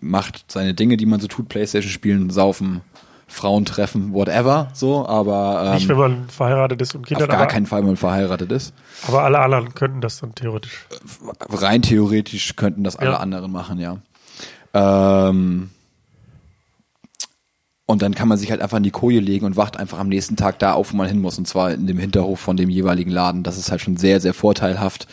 macht 0.00 0.50
seine 0.50 0.74
Dinge, 0.74 0.96
die 0.96 1.06
man 1.06 1.20
so 1.20 1.26
tut, 1.28 1.48
Playstation 1.48 1.90
spielen, 1.92 2.30
saufen, 2.30 2.80
Frauen 3.28 3.64
treffen, 3.64 4.12
whatever, 4.12 4.68
so, 4.72 5.06
aber 5.06 5.74
Nicht, 5.74 5.84
ähm, 5.84 5.88
wenn 5.90 5.96
man 5.98 6.28
verheiratet 6.28 6.80
ist 6.80 6.94
und 6.94 7.06
Kinder 7.06 7.24
auf 7.24 7.28
gar 7.30 7.38
aber, 7.40 7.46
keinen 7.48 7.66
Fall, 7.66 7.80
wenn 7.80 7.88
man 7.88 7.96
verheiratet 7.96 8.52
ist. 8.52 8.72
aber 9.06 9.24
alle 9.24 9.40
anderen 9.40 9.74
könnten 9.74 10.00
das 10.00 10.20
dann 10.20 10.34
theoretisch. 10.34 10.86
Rein 11.50 11.82
theoretisch 11.82 12.54
könnten 12.56 12.84
das 12.84 12.96
alle 12.96 13.10
Ja. 13.10 13.16
anderen 13.18 13.50
machen, 13.52 13.78
ja. 13.80 13.98
Ähm, 14.74 15.70
und 17.86 18.02
dann 18.02 18.14
kann 18.14 18.26
man 18.26 18.36
sich 18.36 18.50
halt 18.50 18.60
einfach 18.60 18.78
in 18.78 18.82
die 18.82 18.90
Koje 18.90 19.20
legen 19.20 19.46
und 19.46 19.56
wacht 19.56 19.76
einfach 19.76 20.00
am 20.00 20.08
nächsten 20.08 20.34
Tag 20.34 20.58
da 20.58 20.72
auf, 20.72 20.92
wo 20.92 20.96
man 20.96 21.06
hin 21.06 21.20
muss. 21.20 21.38
Und 21.38 21.46
zwar 21.46 21.72
in 21.72 21.86
dem 21.86 21.98
Hinterhof 21.98 22.40
von 22.40 22.56
dem 22.56 22.68
jeweiligen 22.68 23.12
Laden. 23.12 23.44
Das 23.44 23.56
ist 23.56 23.70
halt 23.70 23.80
schon 23.80 23.96
sehr, 23.96 24.20
sehr 24.20 24.34
vorteilhaft. 24.34 25.06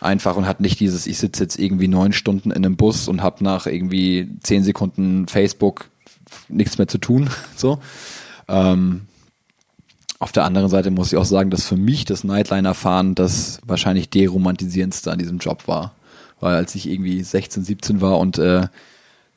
Einfach 0.00 0.36
und 0.36 0.46
hat 0.46 0.60
nicht 0.60 0.78
dieses, 0.78 1.06
ich 1.06 1.16
sitze 1.16 1.44
jetzt 1.44 1.58
irgendwie 1.58 1.88
neun 1.88 2.12
Stunden 2.12 2.50
in 2.50 2.66
einem 2.66 2.76
Bus 2.76 3.08
und 3.08 3.22
habe 3.22 3.42
nach 3.42 3.66
irgendwie 3.66 4.28
zehn 4.42 4.62
Sekunden 4.62 5.26
Facebook 5.26 5.88
nichts 6.48 6.76
mehr 6.76 6.88
zu 6.88 6.98
tun. 6.98 7.30
So. 7.56 7.78
Ähm, 8.48 9.02
auf 10.18 10.32
der 10.32 10.44
anderen 10.44 10.68
Seite 10.68 10.90
muss 10.90 11.12
ich 11.12 11.18
auch 11.18 11.24
sagen, 11.24 11.50
dass 11.50 11.66
für 11.66 11.76
mich 11.76 12.04
das 12.04 12.24
Nightliner-Fahren 12.24 13.14
das 13.14 13.60
wahrscheinlich 13.64 14.10
deromantisierendste 14.10 15.10
an 15.10 15.18
diesem 15.18 15.38
Job 15.38 15.66
war. 15.66 15.94
Weil 16.40 16.56
als 16.56 16.74
ich 16.74 16.88
irgendwie 16.88 17.22
16, 17.22 17.64
17 17.64 18.00
war 18.00 18.18
und 18.18 18.38
äh, 18.38 18.66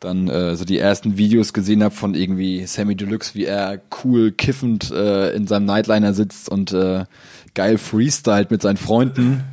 dann 0.05 0.29
äh, 0.29 0.55
so 0.55 0.65
die 0.65 0.79
ersten 0.79 1.17
Videos 1.17 1.53
gesehen 1.53 1.83
habe 1.83 1.93
von 1.93 2.15
irgendwie 2.15 2.65
Sammy 2.65 2.95
Deluxe, 2.95 3.35
wie 3.35 3.45
er 3.45 3.81
cool 4.03 4.31
kiffend 4.31 4.91
äh, 4.91 5.31
in 5.35 5.47
seinem 5.47 5.65
Nightliner 5.65 6.13
sitzt 6.13 6.49
und 6.49 6.71
äh, 6.71 7.05
geil 7.53 7.77
freestylt 7.77 8.51
mit 8.51 8.61
seinen 8.61 8.77
Freunden, 8.77 9.43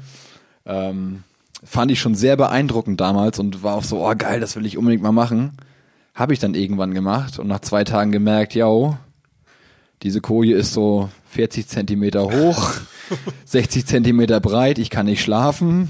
ähm, 0.67 1.25
fand 1.65 1.91
ich 1.91 2.01
schon 2.01 2.15
sehr 2.15 2.37
beeindruckend 2.37 3.01
damals 3.01 3.39
und 3.39 3.63
war 3.63 3.77
auch 3.77 3.85
so, 3.85 4.07
oh 4.07 4.15
geil, 4.17 4.41
das 4.41 4.57
will 4.57 4.67
ich 4.67 4.79
unbedingt 4.79 5.03
mal 5.03 5.13
machen. 5.13 5.53
Habe 6.15 6.35
ich 6.35 6.39
dann 6.39 6.55
irgendwann 6.55 6.95
gemacht 6.95 7.39
und 7.39 7.47
nach 7.47 7.61
zwei 7.61 7.85
Tagen 7.85 8.13
gemerkt, 8.13 8.55
yo, 8.55 8.99
diese 10.03 10.21
Koje 10.21 10.55
ist 10.55 10.73
so 10.73 11.09
40 11.31 11.69
Zentimeter 11.69 12.25
hoch, 12.25 12.73
60 13.47 13.87
Zentimeter 13.87 14.41
breit, 14.41 14.79
ich 14.79 14.91
kann 14.91 15.07
nicht 15.07 15.23
schlafen. 15.23 15.89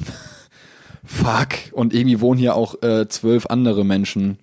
Fuck. 1.05 1.49
Und 1.73 1.95
irgendwie 1.95 2.21
wohnen 2.21 2.39
hier 2.39 2.55
auch 2.55 2.81
äh, 2.83 3.09
zwölf 3.09 3.47
andere 3.47 3.85
Menschen 3.85 4.39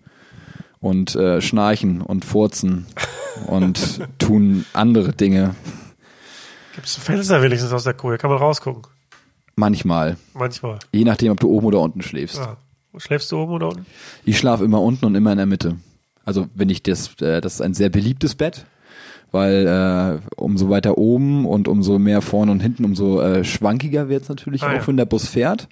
und 0.80 1.15
äh, 1.15 1.41
schnarchen 1.41 2.01
und 2.01 2.25
furzen 2.25 2.86
und 3.47 4.01
tun 4.19 4.65
andere 4.73 5.13
Dinge. 5.13 5.55
Gibt 6.75 6.88
es 6.88 6.95
Fenster 6.95 7.41
wenigstens 7.41 7.71
aus 7.73 7.84
der 7.84 7.93
Koje? 7.93 8.17
Kann 8.17 8.30
man 8.30 8.39
rausgucken? 8.39 8.84
Manchmal. 9.55 10.17
Manchmal. 10.34 10.80
Je 10.93 11.03
nachdem, 11.03 11.32
ob 11.34 11.39
du 11.39 11.49
oben 11.49 11.65
oder 11.67 11.82
unten 11.82 12.01
schläfst. 12.01 12.38
Ja. 12.38 12.57
Schläfst 12.97 13.32
du 13.32 13.38
oben 13.38 13.53
oder 13.53 13.67
unten? 13.69 13.86
Ich 14.23 14.38
schlafe 14.38 14.63
immer 14.63 14.82
unten 14.82 15.05
und 15.05 15.15
immer 15.15 15.32
in 15.32 15.38
der 15.38 15.45
Mitte. 15.45 15.75
Also 16.25 16.47
wenn 16.55 16.69
ich 16.69 16.82
das, 16.84 17.19
äh, 17.21 17.41
das 17.41 17.55
ist 17.55 17.61
ein 17.61 17.73
sehr 17.73 17.89
beliebtes 17.89 18.36
Bett, 18.36 18.65
weil 19.32 19.67
äh, 19.67 20.32
umso 20.41 20.69
weiter 20.69 20.97
oben 20.97 21.45
und 21.45 21.67
umso 21.67 21.99
mehr 21.99 22.21
vorne 22.21 22.51
und 22.51 22.61
hinten, 22.61 22.86
umso 22.86 23.21
äh, 23.21 23.43
schwankiger 23.43 24.09
wird 24.09 24.23
es 24.23 24.30
natürlich 24.30 24.63
Ah, 24.63 24.69
auch, 24.69 24.73
ja. 24.73 24.88
wenn 24.88 24.97
der 24.97 25.05
Bus 25.05 25.27
fährt. 25.27 25.67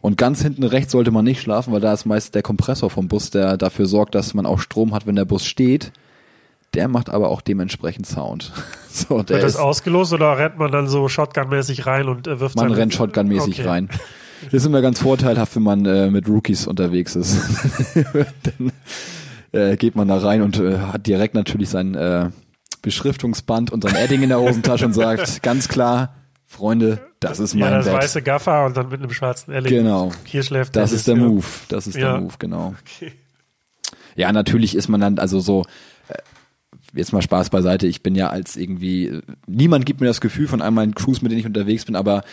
Und 0.00 0.16
ganz 0.16 0.42
hinten 0.42 0.64
rechts 0.64 0.92
sollte 0.92 1.10
man 1.10 1.24
nicht 1.24 1.40
schlafen, 1.40 1.72
weil 1.72 1.80
da 1.80 1.92
ist 1.92 2.06
meist 2.06 2.34
der 2.34 2.42
Kompressor 2.42 2.90
vom 2.90 3.08
Bus, 3.08 3.30
der 3.30 3.56
dafür 3.56 3.86
sorgt, 3.86 4.14
dass 4.14 4.34
man 4.34 4.46
auch 4.46 4.60
Strom 4.60 4.94
hat, 4.94 5.06
wenn 5.06 5.16
der 5.16 5.24
Bus 5.24 5.44
steht. 5.44 5.92
Der 6.74 6.86
macht 6.88 7.10
aber 7.10 7.30
auch 7.30 7.40
dementsprechend 7.40 8.06
Sound. 8.06 8.52
so, 8.90 9.22
der 9.22 9.36
Wird 9.36 9.42
das 9.42 9.54
ist, 9.54 9.60
ausgelost 9.60 10.12
oder 10.12 10.38
rennt 10.38 10.58
man 10.58 10.70
dann 10.70 10.86
so 10.86 11.08
Shotgun-mäßig 11.08 11.86
rein 11.86 12.08
und 12.08 12.26
äh, 12.26 12.40
wirft 12.40 12.56
man 12.56 12.70
rennt 12.70 12.94
Shotgun-mäßig 12.94 13.60
Okay. 13.60 13.68
rein. 13.68 13.88
Das 14.44 14.54
ist 14.54 14.66
immer 14.66 14.82
ganz 14.82 15.00
vorteilhaft, 15.00 15.56
wenn 15.56 15.64
man 15.64 15.84
äh, 15.84 16.10
mit 16.10 16.28
Rookies 16.28 16.66
unterwegs 16.68 17.16
ist. 17.16 17.36
Dann 18.04 18.72
äh, 19.50 19.76
geht 19.76 19.96
man 19.96 20.06
da 20.06 20.18
rein 20.18 20.42
und 20.42 20.60
äh, 20.60 20.78
hat 20.78 21.06
direkt 21.06 21.34
natürlich 21.34 21.70
sein 21.70 21.94
äh, 21.96 22.30
Beschriftungsband 22.82 23.72
und 23.72 23.82
sein 23.82 23.96
Edding 23.96 24.22
in 24.22 24.28
der 24.28 24.40
Hosentasche 24.40 24.86
und 24.86 24.92
sagt 24.92 25.42
ganz 25.42 25.68
klar, 25.68 26.14
Freunde, 26.50 26.98
das 27.20 27.40
ist 27.40 27.52
Ja, 27.52 27.60
mein 27.60 27.72
das 27.74 27.84
Bett. 27.84 27.94
weiße 27.94 28.22
Gaffer 28.22 28.64
und 28.64 28.74
dann 28.76 28.88
mit 28.88 29.00
einem 29.00 29.12
schwarzen 29.12 29.52
Edding. 29.52 29.70
Genau. 29.70 30.12
Hier 30.24 30.42
schläft 30.42 30.74
Das 30.76 30.92
ist 30.92 31.06
der 31.06 31.16
ja. 31.16 31.22
Move. 31.22 31.44
Das 31.68 31.86
ist 31.86 31.94
Ja. 31.96 32.12
der 32.12 32.20
Move, 32.22 32.34
genau. 32.38 32.74
Okay. 32.86 33.12
Ja, 34.16 34.32
natürlich 34.32 34.74
ist 34.74 34.88
man 34.88 35.00
dann, 35.00 35.18
also 35.18 35.40
so, 35.40 35.64
äh, 36.08 36.14
jetzt 36.94 37.12
mal 37.12 37.20
Spaß 37.20 37.50
beiseite, 37.50 37.86
ich 37.86 38.02
bin 38.02 38.14
ja 38.14 38.30
als 38.30 38.56
irgendwie, 38.56 39.08
äh, 39.08 39.22
niemand 39.46 39.84
gibt 39.84 40.00
mir 40.00 40.06
das 40.06 40.22
Gefühl 40.22 40.48
von 40.48 40.62
all 40.62 40.70
meinen 40.70 40.94
Crews, 40.94 41.20
mit 41.20 41.30
denen 41.30 41.40
ich 41.40 41.46
unterwegs 41.46 41.84
bin, 41.84 41.94
aber 41.94 42.24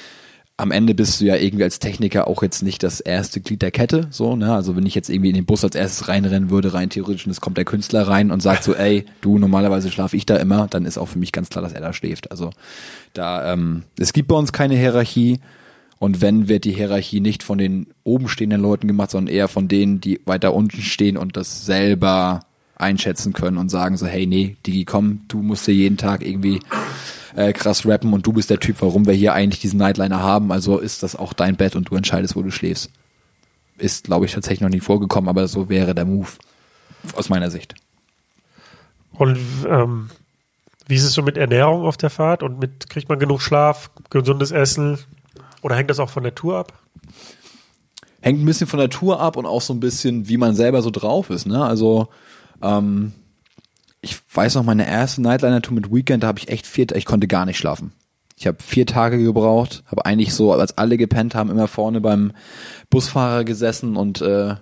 am 0.58 0.72
Ende 0.72 0.96
bist 0.96 1.20
du 1.20 1.26
ja 1.26 1.36
irgendwie 1.36 1.66
als 1.66 1.80
Techniker 1.80 2.28
auch 2.28 2.42
jetzt 2.42 2.64
nicht 2.64 2.82
das 2.82 3.02
erste 3.02 3.42
Glied 3.42 3.62
der 3.62 3.72
Kette, 3.72 4.08
so, 4.10 4.38
ne? 4.38 4.54
Also 4.54 4.76
wenn 4.78 4.86
ich 4.86 4.96
jetzt 4.96 5.10
irgendwie 5.10 5.30
in 5.30 5.36
den 5.36 5.46
Bus 5.46 5.66
als 5.66 5.76
erstes 5.76 6.08
reinrennen 6.08 6.50
würde, 6.50 6.74
rein 6.74 6.90
theoretisch, 6.90 7.26
und 7.26 7.32
es 7.32 7.42
kommt 7.42 7.58
der 7.58 7.66
Künstler 7.66 8.08
rein 8.08 8.32
und 8.32 8.42
sagt 8.42 8.64
so, 8.64 8.74
ey, 8.76 9.06
du, 9.22 9.38
normalerweise 9.38 9.92
schlafe 9.92 10.16
ich 10.16 10.26
da 10.26 10.38
immer, 10.38 10.68
dann 10.68 10.86
ist 10.86 10.98
auch 10.98 11.08
für 11.08 11.20
mich 11.20 11.34
ganz 11.34 11.50
klar, 11.50 11.62
dass 11.62 11.74
er 11.74 11.82
da 11.82 11.92
schläft. 11.92 12.32
Also 12.32 12.52
da, 13.14 13.52
ähm, 13.52 13.84
es 14.00 14.14
gibt 14.14 14.30
bei 14.30 14.36
uns 14.36 14.54
keine 14.54 14.76
Hierarchie 14.76 15.40
Und 15.98 16.22
wenn, 16.22 16.48
wird 16.50 16.66
die 16.66 16.74
Hierarchie 16.74 17.22
nicht 17.22 17.44
von 17.44 17.58
den 17.58 17.88
oben 18.04 18.28
stehenden 18.28 18.62
Leuten 18.62 18.88
gemacht, 18.88 19.12
sondern 19.12 19.34
eher 19.34 19.48
von 19.48 19.68
denen, 19.68 20.02
die 20.02 20.22
weiter 20.26 20.54
unten 20.54 20.82
stehen 20.82 21.18
und 21.18 21.38
das 21.38 21.66
selber 21.66 22.42
einschätzen 22.76 23.34
können 23.34 23.58
und 23.58 23.70
sagen 23.70 23.96
so, 23.98 24.06
hey, 24.06 24.26
nee, 24.28 24.58
Digi, 24.66 24.84
komm, 24.86 25.22
du 25.30 25.42
musst 25.42 25.66
dir 25.68 25.74
jeden 25.74 25.98
Tag 25.98 26.26
irgendwie 26.26 26.60
äh, 27.36 27.54
krass 27.54 27.86
rappen 27.86 28.14
und 28.14 28.26
du 28.26 28.34
bist 28.34 28.50
der 28.50 28.60
Typ, 28.60 28.78
warum 28.80 29.06
wir 29.06 29.14
hier 29.14 29.34
eigentlich 29.34 29.62
diesen 29.62 29.80
Nightliner 29.80 30.22
haben. 30.22 30.52
Also 30.52 30.80
ist 30.80 31.04
das 31.04 31.16
auch 31.16 31.34
dein 31.34 31.56
Bett 31.58 31.76
und 31.76 31.90
du 31.90 31.96
entscheidest, 31.96 32.36
wo 32.36 32.42
du 32.42 32.52
schläfst. 32.52 32.90
Ist, 33.78 34.06
glaube 34.06 34.26
ich, 34.26 34.34
tatsächlich 34.34 34.62
noch 34.62 34.70
nie 34.70 34.80
vorgekommen, 34.80 35.30
aber 35.30 35.48
so 35.48 35.70
wäre 35.70 35.94
der 35.94 36.06
Move. 36.06 36.30
Aus 37.16 37.30
meiner 37.30 37.52
Sicht. 37.52 37.76
Und 39.12 39.38
ähm, 39.68 40.10
wie 40.88 40.96
ist 40.96 41.04
es 41.04 41.14
so 41.14 41.22
mit 41.22 41.38
Ernährung 41.38 41.84
auf 41.84 41.98
der 41.98 42.10
Fahrt 42.10 42.42
und 42.42 42.60
mit 42.60 42.90
kriegt 42.90 43.10
man 43.10 43.20
genug 43.20 43.42
Schlaf, 43.42 43.92
gesundes 44.10 44.52
Essen 44.52 44.98
oder 45.62 45.76
hängt 45.76 45.90
das 45.90 46.00
auch 46.00 46.10
von 46.10 46.24
der 46.24 46.36
Tour 46.36 46.58
ab? 46.58 46.74
Hängt 48.22 48.42
ein 48.42 48.46
bisschen 48.46 48.68
von 48.68 48.80
der 48.80 48.90
Tour 48.90 49.20
ab 49.20 49.38
und 49.38 49.46
auch 49.46 49.62
so 49.62 49.74
ein 49.74 49.80
bisschen, 49.80 50.28
wie 50.28 50.38
man 50.38 50.56
selber 50.56 50.82
so 50.82 50.90
drauf 50.90 51.30
ist. 51.30 51.46
Ne? 51.46 51.64
Also 51.64 52.08
ähm, 52.62 53.14
weiß 54.36 54.56
noch, 54.56 54.64
meine 54.64 54.88
erste 54.88 55.22
Nightliner-Tour 55.22 55.74
mit 55.74 55.94
Weekend, 55.94 56.24
da 56.24 56.28
habe 56.28 56.40
ich 56.40 56.50
echt 56.50 56.68
vier, 56.68 56.88
ich 56.94 57.06
konnte 57.06 57.28
gar 57.28 57.46
nicht 57.46 57.58
schlafen. 57.58 57.94
Ich 58.38 58.48
habe 58.48 58.58
vier 58.62 58.86
Tage 58.86 59.22
gebraucht, 59.22 59.84
habe 59.88 60.06
eigentlich 60.06 60.34
so, 60.34 60.52
als 60.52 60.78
alle 60.78 60.98
gepennt 60.98 61.36
haben, 61.36 61.50
immer 61.50 61.68
vorne 61.68 62.02
beim 62.02 62.34
Busfahrer 62.90 63.46
gesessen 63.46 63.96
und 63.96 64.22
äh, 64.22 64.56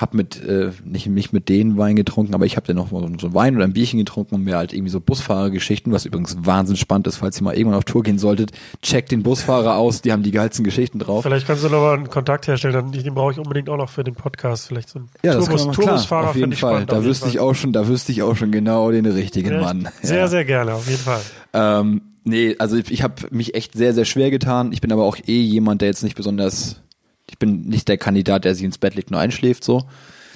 habe 0.00 0.16
mit 0.16 0.42
äh, 0.42 0.70
nicht 0.84 1.06
nicht 1.06 1.32
mit 1.32 1.48
denen 1.48 1.76
Wein 1.78 1.96
getrunken, 1.96 2.34
aber 2.34 2.46
ich 2.46 2.56
habe 2.56 2.66
dann 2.66 2.76
noch 2.76 2.90
mal 2.90 3.06
so 3.20 3.34
Wein 3.34 3.56
oder 3.56 3.64
ein 3.64 3.72
Bierchen 3.72 3.98
getrunken 3.98 4.34
und 4.36 4.44
mir 4.44 4.56
halt 4.56 4.72
irgendwie 4.72 4.90
so 4.90 5.00
Busfahrergeschichten, 5.00 5.92
was 5.92 6.04
übrigens 6.04 6.36
wahnsinnig 6.40 6.80
spannend 6.80 7.06
ist, 7.06 7.16
falls 7.16 7.40
ihr 7.40 7.44
mal 7.44 7.54
irgendwann 7.54 7.78
auf 7.78 7.84
Tour 7.84 8.02
gehen 8.02 8.18
solltet, 8.18 8.52
checkt 8.82 9.12
den 9.12 9.22
Busfahrer 9.22 9.76
aus, 9.76 10.02
die 10.02 10.12
haben 10.12 10.22
die 10.22 10.30
geilsten 10.30 10.64
Geschichten 10.64 10.98
drauf. 10.98 11.22
Vielleicht 11.22 11.46
kannst 11.46 11.64
du 11.64 11.68
noch 11.68 11.80
mal 11.80 11.94
einen 11.94 12.10
Kontakt 12.10 12.46
herstellen, 12.46 12.74
dann, 12.74 12.92
den 12.92 13.14
brauche 13.14 13.32
ich 13.32 13.38
unbedingt 13.38 13.68
auch 13.68 13.76
noch 13.76 13.90
für 13.90 14.04
den 14.04 14.14
Podcast, 14.14 14.68
vielleicht 14.68 14.88
so 14.88 15.00
ein 15.00 15.08
Ja, 15.24 15.34
das 15.34 15.46
Tourbus, 15.46 15.62
klar, 15.62 15.74
Tourbusfahrer 15.74 16.30
auf 16.30 16.36
jeden 16.36 16.52
Fall. 16.52 16.72
spannend, 16.72 16.92
Da 16.92 17.04
wüsste 17.04 17.28
ich 17.28 17.40
auch 17.40 17.54
schon, 17.54 17.72
da 17.72 17.86
wüsste 17.88 18.12
ich 18.12 18.22
auch 18.22 18.36
schon 18.36 18.50
genau 18.50 18.90
den 18.90 19.06
richtigen 19.06 19.52
Echt? 19.52 19.62
Mann. 19.62 19.88
Sehr, 20.02 20.18
ja. 20.18 20.28
sehr 20.28 20.44
gerne, 20.44 20.74
auf 20.74 20.88
jeden 20.88 21.00
Fall. 21.02 21.20
Ähm, 21.52 22.02
nee, 22.24 22.56
also 22.58 22.76
ich, 22.76 22.90
ich 22.90 23.02
habe 23.02 23.14
mich 23.30 23.54
echt 23.54 23.74
sehr, 23.74 23.94
sehr 23.94 24.04
schwer 24.04 24.30
getan. 24.30 24.72
Ich 24.72 24.80
bin 24.80 24.92
aber 24.92 25.04
auch 25.04 25.16
eh 25.26 25.40
jemand, 25.40 25.80
der 25.82 25.88
jetzt 25.88 26.02
nicht 26.02 26.16
besonders, 26.16 26.80
ich 27.28 27.38
bin 27.38 27.62
nicht 27.62 27.88
der 27.88 27.98
Kandidat, 27.98 28.44
der 28.44 28.54
sich 28.54 28.64
ins 28.64 28.78
Bett 28.78 28.94
legt, 28.94 29.10
nur 29.10 29.20
einschläft 29.20 29.64
so. 29.64 29.84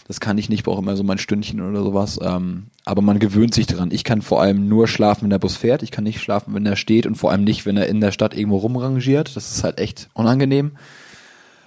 Das 0.07 0.21
kann 0.21 0.39
ich 0.39 0.49
nicht, 0.49 0.65
brauche 0.65 0.81
immer 0.81 0.97
so 0.97 1.03
mein 1.03 1.19
Stündchen 1.19 1.61
oder 1.61 1.83
sowas. 1.83 2.19
Ähm, 2.23 2.69
aber 2.87 3.03
man 3.03 3.19
gewöhnt 3.19 3.53
sich 3.53 3.67
dran. 3.67 3.91
Ich 3.93 4.05
kann 4.05 4.23
vor 4.23 4.41
allem 4.41 4.67
nur 4.67 4.89
schlafen, 4.89 5.25
wenn 5.25 5.31
der 5.31 5.39
Bus 5.39 5.57
fährt. 5.57 5.83
Ich 5.83 5.91
kann 5.91 6.05
nicht 6.05 6.23
schlafen, 6.23 6.55
wenn 6.55 6.65
er 6.65 6.77
steht 6.77 7.05
und 7.05 7.17
vor 7.17 7.31
allem 7.31 7.45
nicht, 7.45 7.67
wenn 7.67 7.77
er 7.77 7.89
in 7.89 8.01
der 8.01 8.13
Stadt 8.13 8.35
irgendwo 8.35 8.57
rumrangiert. 8.57 9.37
Das 9.37 9.53
ist 9.53 9.65
halt 9.65 9.79
echt 9.79 10.09
unangenehm. 10.15 10.73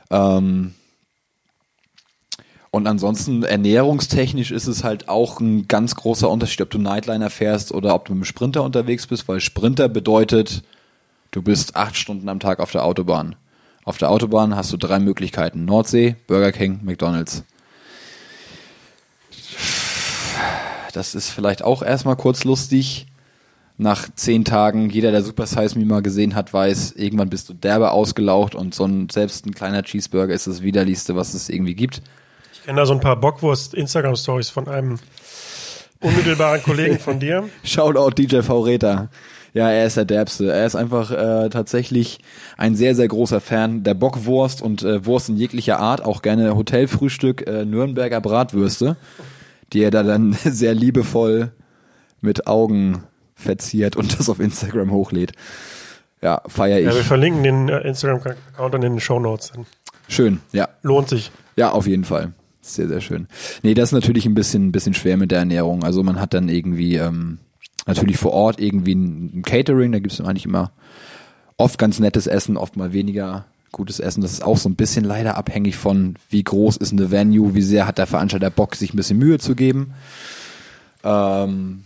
Ähm, 0.10 0.74
und 2.72 2.88
ansonsten 2.88 3.44
ernährungstechnisch 3.44 4.50
ist 4.50 4.66
es 4.66 4.84
halt 4.84 5.08
auch 5.08 5.40
ein 5.40 5.68
ganz 5.68 5.94
großer 5.94 6.30
Unterschied, 6.30 6.62
ob 6.62 6.70
du 6.72 6.80
Nightliner 6.80 7.30
fährst 7.30 7.72
oder 7.72 7.94
ob 7.94 8.06
du 8.06 8.14
mit 8.14 8.24
dem 8.24 8.26
Sprinter 8.26 8.64
unterwegs 8.64 9.06
bist, 9.06 9.28
weil 9.28 9.40
Sprinter 9.42 9.88
bedeutet, 9.88 10.64
du 11.32 11.44
bist 11.44 11.76
acht 11.76 11.96
Stunden 11.96 12.28
am 12.28 12.40
Tag 12.40 12.60
auf 12.60 12.72
der 12.72 12.86
Autobahn. 12.86 13.36
Auf 13.84 13.98
der 13.98 14.10
Autobahn 14.12 14.56
hast 14.56 14.72
du 14.72 14.78
drei 14.78 15.00
Möglichkeiten. 15.00 15.66
Nordsee, 15.66 16.16
Burger 16.28 16.52
King, 16.52 16.80
McDonalds. 16.84 17.44
Das 20.94 21.16
ist 21.16 21.30
vielleicht 21.30 21.64
auch 21.64 21.82
erstmal 21.82 22.16
kurz 22.16 22.44
lustig. 22.44 23.08
Nach 23.78 24.08
zehn 24.14 24.46
Tagen, 24.46 24.90
jeder, 24.92 25.12
der 25.12 25.24
Super 25.24 25.48
Size 25.48 25.80
Me 25.80 25.86
mal 25.86 26.04
gesehen 26.04 26.36
hat, 26.36 26.54
weiß, 26.54 26.92
irgendwann 26.92 27.30
bist 27.30 27.50
du 27.50 27.54
derbe 27.54 27.92
ausgelaucht 27.92 28.54
und 28.54 28.76
so 28.76 28.86
ein, 28.86 29.10
selbst 29.10 29.48
ein 29.48 29.56
kleiner 29.56 29.82
Cheeseburger 29.82 30.34
ist 30.34 30.46
das 30.46 30.62
widerlichste, 30.62 31.16
was 31.16 31.34
es 31.34 31.50
irgendwie 31.50 31.74
gibt. 31.74 32.04
Ich 32.54 32.64
kenne 32.64 32.80
da 32.80 32.86
so 32.86 32.94
ein 32.94 33.00
paar 33.00 33.16
Bockwurst-Instagram-Stories 33.16 34.52
von 34.52 34.68
einem 34.68 35.00
unmittelbaren 36.00 36.62
Kollegen 36.62 37.00
von 37.00 37.20
dir. 37.20 37.50
Shoutout 37.64 38.12
DJ 38.12 38.42
V 38.42 38.62
Reta. 38.62 39.10
Ja, 39.54 39.70
er 39.70 39.86
ist 39.86 39.98
der 39.98 40.06
Derbste. 40.06 40.52
Er 40.52 40.66
ist 40.66 40.76
einfach 40.76 41.12
äh, 41.12 41.50
tatsächlich 41.50 42.20
ein 42.58 42.76
sehr, 42.76 42.96
sehr 42.96 43.08
großer 43.08 43.42
Fan 43.42 43.84
der 43.84 43.94
Bockwurst 43.94 44.62
und 44.62 44.84
äh, 44.84 45.06
Wurst 45.06 45.30
in 45.30 45.36
jeglicher 45.36 45.80
Art. 45.80 46.04
Auch 46.04 46.22
gerne 46.22 46.56
Hotelfrühstück, 46.56 47.46
äh, 47.48 47.66
Nürnberger 47.66 48.22
Bratwürste, 48.22 48.96
die 49.74 49.84
er 49.84 49.92
da 49.92 50.04
dann 50.04 50.34
sehr 50.44 50.74
liebevoll 50.74 51.52
mit 52.22 52.48
Augen 52.48 53.04
verziert 53.36 53.96
und 53.96 54.18
das 54.18 54.30
auf 54.30 54.40
Instagram 54.40 54.92
hochlädt. 54.92 55.34
Ja, 56.22 56.42
feier 56.48 56.80
ich. 56.80 56.86
Ja, 56.86 56.94
wir 56.94 57.04
verlinken 57.04 57.44
den 57.44 57.70
äh, 57.70 57.80
Instagram-Account 57.82 58.76
in 58.76 58.82
den 58.82 59.00
Show 59.00 59.20
Notes. 59.20 59.52
Schön, 60.08 60.40
ja. 60.52 60.70
Lohnt 60.84 61.10
sich. 61.10 61.32
Ja, 61.56 61.72
auf 61.72 61.88
jeden 61.88 62.06
Fall. 62.06 62.32
Sehr, 62.62 62.88
sehr 62.88 63.02
schön. 63.02 63.28
Nee, 63.64 63.74
das 63.74 63.90
ist 63.90 63.94
natürlich 63.94 64.26
ein 64.28 64.36
bisschen, 64.36 64.68
ein 64.68 64.72
bisschen 64.72 64.94
schwer 64.94 65.18
mit 65.18 65.32
der 65.32 65.40
Ernährung. 65.40 65.84
Also 65.84 66.04
man 66.04 66.22
hat 66.22 66.34
dann 66.34 66.48
irgendwie 66.48 66.96
ähm, 66.96 67.40
natürlich 67.88 68.18
vor 68.18 68.34
Ort 68.34 68.60
irgendwie 68.60 68.96
ein, 68.96 69.42
Catering, 69.44 69.92
da 69.92 70.00
gibt's 70.00 70.18
dann 70.18 70.28
eigentlich 70.28 70.46
immer 70.46 70.72
oft 71.58 71.78
ganz 71.78 72.00
nettes 72.00 72.28
Essen, 72.28 72.58
oft 72.58 72.76
mal 72.76 72.94
weniger 72.94 73.46
gutes 73.72 74.00
Essen. 74.00 74.22
Das 74.22 74.34
ist 74.34 74.44
auch 74.44 74.58
so 74.58 74.70
ein 74.70 74.76
bisschen 74.76 75.06
leider 75.06 75.38
abhängig 75.38 75.78
von, 75.78 76.16
wie 76.30 76.44
groß 76.44 76.78
ist 76.78 76.92
eine 76.92 77.12
Venue, 77.12 77.56
wie 77.56 77.62
sehr 77.62 77.88
hat 77.88 77.98
der 77.98 78.08
Veranstalter 78.08 78.50
Bock, 78.50 78.76
sich 78.76 78.94
ein 78.94 78.98
bisschen 78.98 79.18
Mühe 79.18 79.40
zu 79.40 79.56
geben. 79.56 79.94
Ähm, 81.04 81.84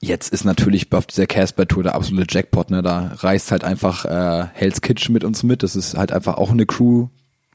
jetzt 0.00 0.32
ist 0.32 0.44
natürlich 0.44 0.92
auf 0.92 1.06
dieser 1.06 1.26
Casper-Tour 1.26 1.84
der 1.84 1.94
absolute 1.94 2.26
Jackpot, 2.28 2.70
ne? 2.70 2.82
Da 2.82 3.12
reist 3.18 3.52
halt 3.52 3.64
einfach 3.64 4.04
äh, 4.04 4.48
Hell's 4.52 4.80
Kitchen 4.80 5.12
mit 5.12 5.24
uns 5.24 5.42
mit. 5.42 5.62
Das 5.62 5.76
ist 5.76 5.96
halt 5.96 6.12
einfach 6.12 6.36
auch 6.36 6.50
eine 6.50 6.66
Crew, 6.66 7.08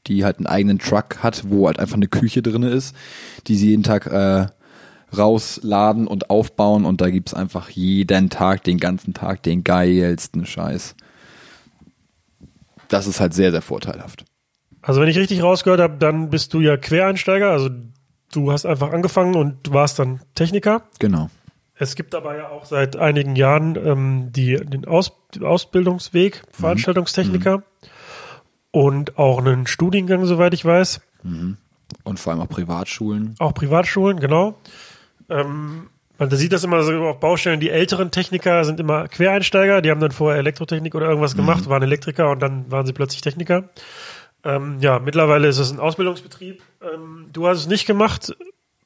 die 0.06 0.24
halt 0.24 0.38
einen 0.38 0.46
eigenen 0.46 0.78
Truck 0.78 1.22
hat, 1.22 1.44
wo 1.48 1.66
halt 1.66 1.78
einfach 1.78 1.96
eine 1.96 2.08
Küche 2.08 2.42
drinne 2.42 2.70
ist, 2.70 2.94
die 3.46 3.56
sie 3.56 3.68
jeden 3.68 3.82
Tag 3.82 4.06
äh, 4.06 4.46
rausladen 5.16 6.06
und 6.06 6.30
aufbauen 6.30 6.84
und 6.84 7.00
da 7.00 7.10
gibt's 7.10 7.34
einfach 7.34 7.70
jeden 7.70 8.30
Tag, 8.30 8.64
den 8.64 8.78
ganzen 8.78 9.14
Tag, 9.14 9.42
den 9.42 9.64
geilsten 9.64 10.44
Scheiß. 10.44 10.94
Das 12.88 13.06
ist 13.06 13.20
halt 13.20 13.34
sehr, 13.34 13.50
sehr 13.50 13.62
vorteilhaft. 13.62 14.24
Also 14.82 15.00
wenn 15.00 15.08
ich 15.08 15.18
richtig 15.18 15.42
rausgehört 15.42 15.80
habe, 15.80 15.96
dann 15.98 16.30
bist 16.30 16.54
du 16.54 16.60
ja 16.60 16.76
Quereinsteiger. 16.76 17.50
Also 17.50 17.70
du 18.32 18.52
hast 18.52 18.66
einfach 18.66 18.92
angefangen 18.92 19.34
und 19.34 19.72
warst 19.72 19.98
dann 19.98 20.20
Techniker. 20.34 20.82
Genau. 20.98 21.30
Es 21.74 21.94
gibt 21.94 22.14
aber 22.14 22.36
ja 22.36 22.48
auch 22.48 22.64
seit 22.64 22.96
einigen 22.96 23.36
Jahren 23.36 23.76
ähm, 23.76 24.32
die, 24.32 24.56
den 24.56 24.84
Aus, 24.86 25.12
Ausbildungsweg, 25.40 26.42
Veranstaltungstechniker 26.50 27.62
und 28.72 29.18
auch 29.18 29.38
einen 29.38 29.66
Studiengang, 29.66 30.24
soweit 30.24 30.54
ich 30.54 30.64
weiß. 30.64 31.00
Und 32.04 32.18
vor 32.18 32.32
allem 32.32 32.42
auch 32.42 32.48
Privatschulen. 32.48 33.34
Auch 33.38 33.54
Privatschulen, 33.54 34.18
genau. 34.18 34.58
Ähm, 35.28 35.88
man 36.18 36.30
sieht 36.30 36.52
das 36.52 36.64
immer 36.64 36.82
so 36.82 36.92
auf 37.04 37.20
Baustellen, 37.20 37.60
die 37.60 37.70
älteren 37.70 38.10
Techniker 38.10 38.64
sind 38.64 38.80
immer 38.80 39.06
Quereinsteiger, 39.06 39.82
die 39.82 39.90
haben 39.90 40.00
dann 40.00 40.10
vorher 40.10 40.38
Elektrotechnik 40.40 40.94
oder 40.96 41.06
irgendwas 41.06 41.36
gemacht, 41.36 41.68
waren 41.68 41.82
Elektriker 41.82 42.30
und 42.30 42.40
dann 42.40 42.70
waren 42.70 42.86
sie 42.86 42.92
plötzlich 42.92 43.20
Techniker. 43.20 43.68
Ähm, 44.44 44.78
ja, 44.80 44.98
mittlerweile 44.98 45.46
ist 45.46 45.58
es 45.58 45.70
ein 45.70 45.78
Ausbildungsbetrieb. 45.78 46.62
Ähm, 46.82 47.26
du 47.32 47.46
hast 47.46 47.58
es 47.58 47.66
nicht 47.68 47.86
gemacht. 47.86 48.36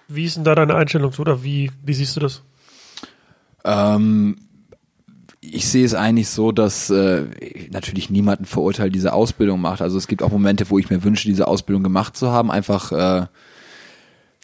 Wie 0.08 0.24
ist 0.24 0.36
denn 0.36 0.44
da 0.44 0.54
deine 0.54 0.74
Einstellung 0.74 1.12
zu 1.12 1.22
oder 1.22 1.42
wie, 1.42 1.70
wie 1.82 1.94
siehst 1.94 2.16
du 2.16 2.20
das? 2.20 2.42
Ähm, 3.64 4.36
ich 5.40 5.68
sehe 5.68 5.84
es 5.84 5.94
eigentlich 5.94 6.28
so, 6.28 6.52
dass 6.52 6.90
äh, 6.90 7.24
natürlich 7.70 8.10
niemanden 8.10 8.44
verurteilt, 8.44 8.94
diese 8.94 9.12
Ausbildung 9.12 9.60
macht. 9.60 9.82
Also 9.82 9.98
es 9.98 10.06
gibt 10.06 10.22
auch 10.22 10.30
Momente, 10.30 10.68
wo 10.70 10.78
ich 10.78 10.90
mir 10.90 11.02
wünsche, 11.02 11.28
diese 11.28 11.48
Ausbildung 11.48 11.82
gemacht 11.82 12.16
zu 12.16 12.30
haben, 12.30 12.50
einfach 12.50 12.92
äh, 12.92 13.26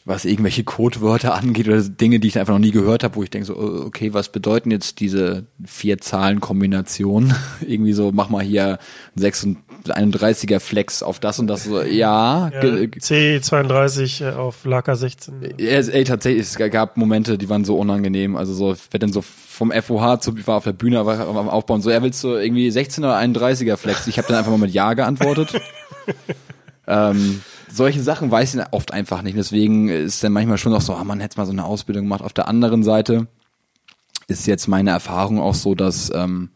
was 0.08 0.24
irgendwelche 0.24 0.64
Codewörter 0.64 1.34
angeht 1.34 1.68
oder 1.68 1.82
Dinge, 1.82 2.18
die 2.18 2.28
ich 2.28 2.38
einfach 2.38 2.54
noch 2.54 2.58
nie 2.60 2.70
gehört 2.70 3.04
habe, 3.04 3.16
wo 3.16 3.22
ich 3.22 3.28
denke 3.28 3.46
so, 3.46 3.56
oh, 3.56 3.84
okay, 3.86 4.14
was 4.14 4.30
bedeuten 4.32 4.70
jetzt 4.70 5.00
diese 5.00 5.44
vier 5.64 5.98
Zahlen 5.98 6.40
Kombinationen? 6.40 7.34
Irgendwie 7.60 7.92
so, 7.92 8.10
mach 8.10 8.30
mal 8.30 8.42
hier 8.42 8.78
ein 9.16 9.58
31er 9.84 10.60
Flex 10.60 11.02
auf 11.02 11.20
das 11.20 11.38
und 11.38 11.46
das. 11.46 11.64
So, 11.64 11.82
ja, 11.82 12.50
Ja, 12.52 12.60
ge- 12.60 12.86
C32 12.86 14.24
äh, 14.26 14.32
auf 14.32 14.64
Laka 14.64 14.96
16. 14.96 15.54
ja, 15.58 15.66
ey, 15.68 16.04
tatsächlich, 16.04 16.42
es 16.42 16.56
gab 16.56 16.96
Momente, 16.96 17.36
die 17.36 17.48
waren 17.50 17.64
so 17.66 17.78
unangenehm. 17.78 18.36
Also 18.36 18.54
so, 18.54 18.74
wer 18.90 19.00
denn 19.00 19.12
so 19.12 19.20
vom 19.22 19.70
FOH 19.72 20.20
zu, 20.20 20.34
ich 20.36 20.46
war 20.46 20.56
auf 20.56 20.64
der 20.64 20.72
Bühne, 20.72 21.04
war 21.04 21.20
am 21.20 21.48
Aufbauen, 21.50 21.82
so, 21.82 21.90
er 21.90 22.02
willst 22.02 22.24
du 22.24 22.28
irgendwie 22.34 22.70
16 22.70 23.04
oder 23.04 23.18
31er 23.18 23.76
Flex? 23.76 24.06
Ich 24.06 24.16
habe 24.18 24.28
dann 24.28 24.38
einfach 24.38 24.50
mal 24.52 24.58
mit 24.58 24.72
Ja 24.72 24.94
geantwortet. 24.94 25.60
ähm, 26.86 27.42
solche 27.70 28.02
Sachen 28.02 28.30
weiß 28.30 28.54
ich 28.54 28.62
oft 28.72 28.92
einfach 28.92 29.22
nicht. 29.22 29.36
Deswegen 29.36 29.88
ist 29.88 30.22
dann 30.24 30.32
manchmal 30.32 30.58
schon 30.58 30.72
noch 30.72 30.80
so, 30.80 30.94
ah, 30.94 31.04
man 31.04 31.20
hätte 31.20 31.38
mal 31.38 31.46
so 31.46 31.52
eine 31.52 31.64
Ausbildung 31.64 32.04
gemacht. 32.04 32.22
Auf 32.22 32.32
der 32.32 32.48
anderen 32.48 32.82
Seite 32.82 33.28
ist 34.26 34.46
jetzt 34.46 34.68
meine 34.68 34.90
Erfahrung 34.90 35.40
auch 35.40 35.54
so, 35.54 35.74
dass 35.74 36.12
ähm, 36.14 36.50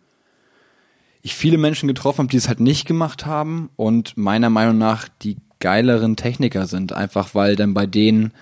ich 1.22 1.34
viele 1.34 1.58
Menschen 1.58 1.88
getroffen 1.88 2.18
habe, 2.18 2.28
die 2.28 2.36
es 2.36 2.48
halt 2.48 2.60
nicht 2.60 2.86
gemacht 2.86 3.26
haben 3.26 3.70
und 3.76 4.16
meiner 4.16 4.50
Meinung 4.50 4.78
nach 4.78 5.08
die 5.08 5.36
geileren 5.60 6.16
Techniker 6.16 6.66
sind. 6.66 6.92
Einfach 6.92 7.34
weil 7.34 7.56
dann 7.56 7.74
bei 7.74 7.86
denen 7.86 8.32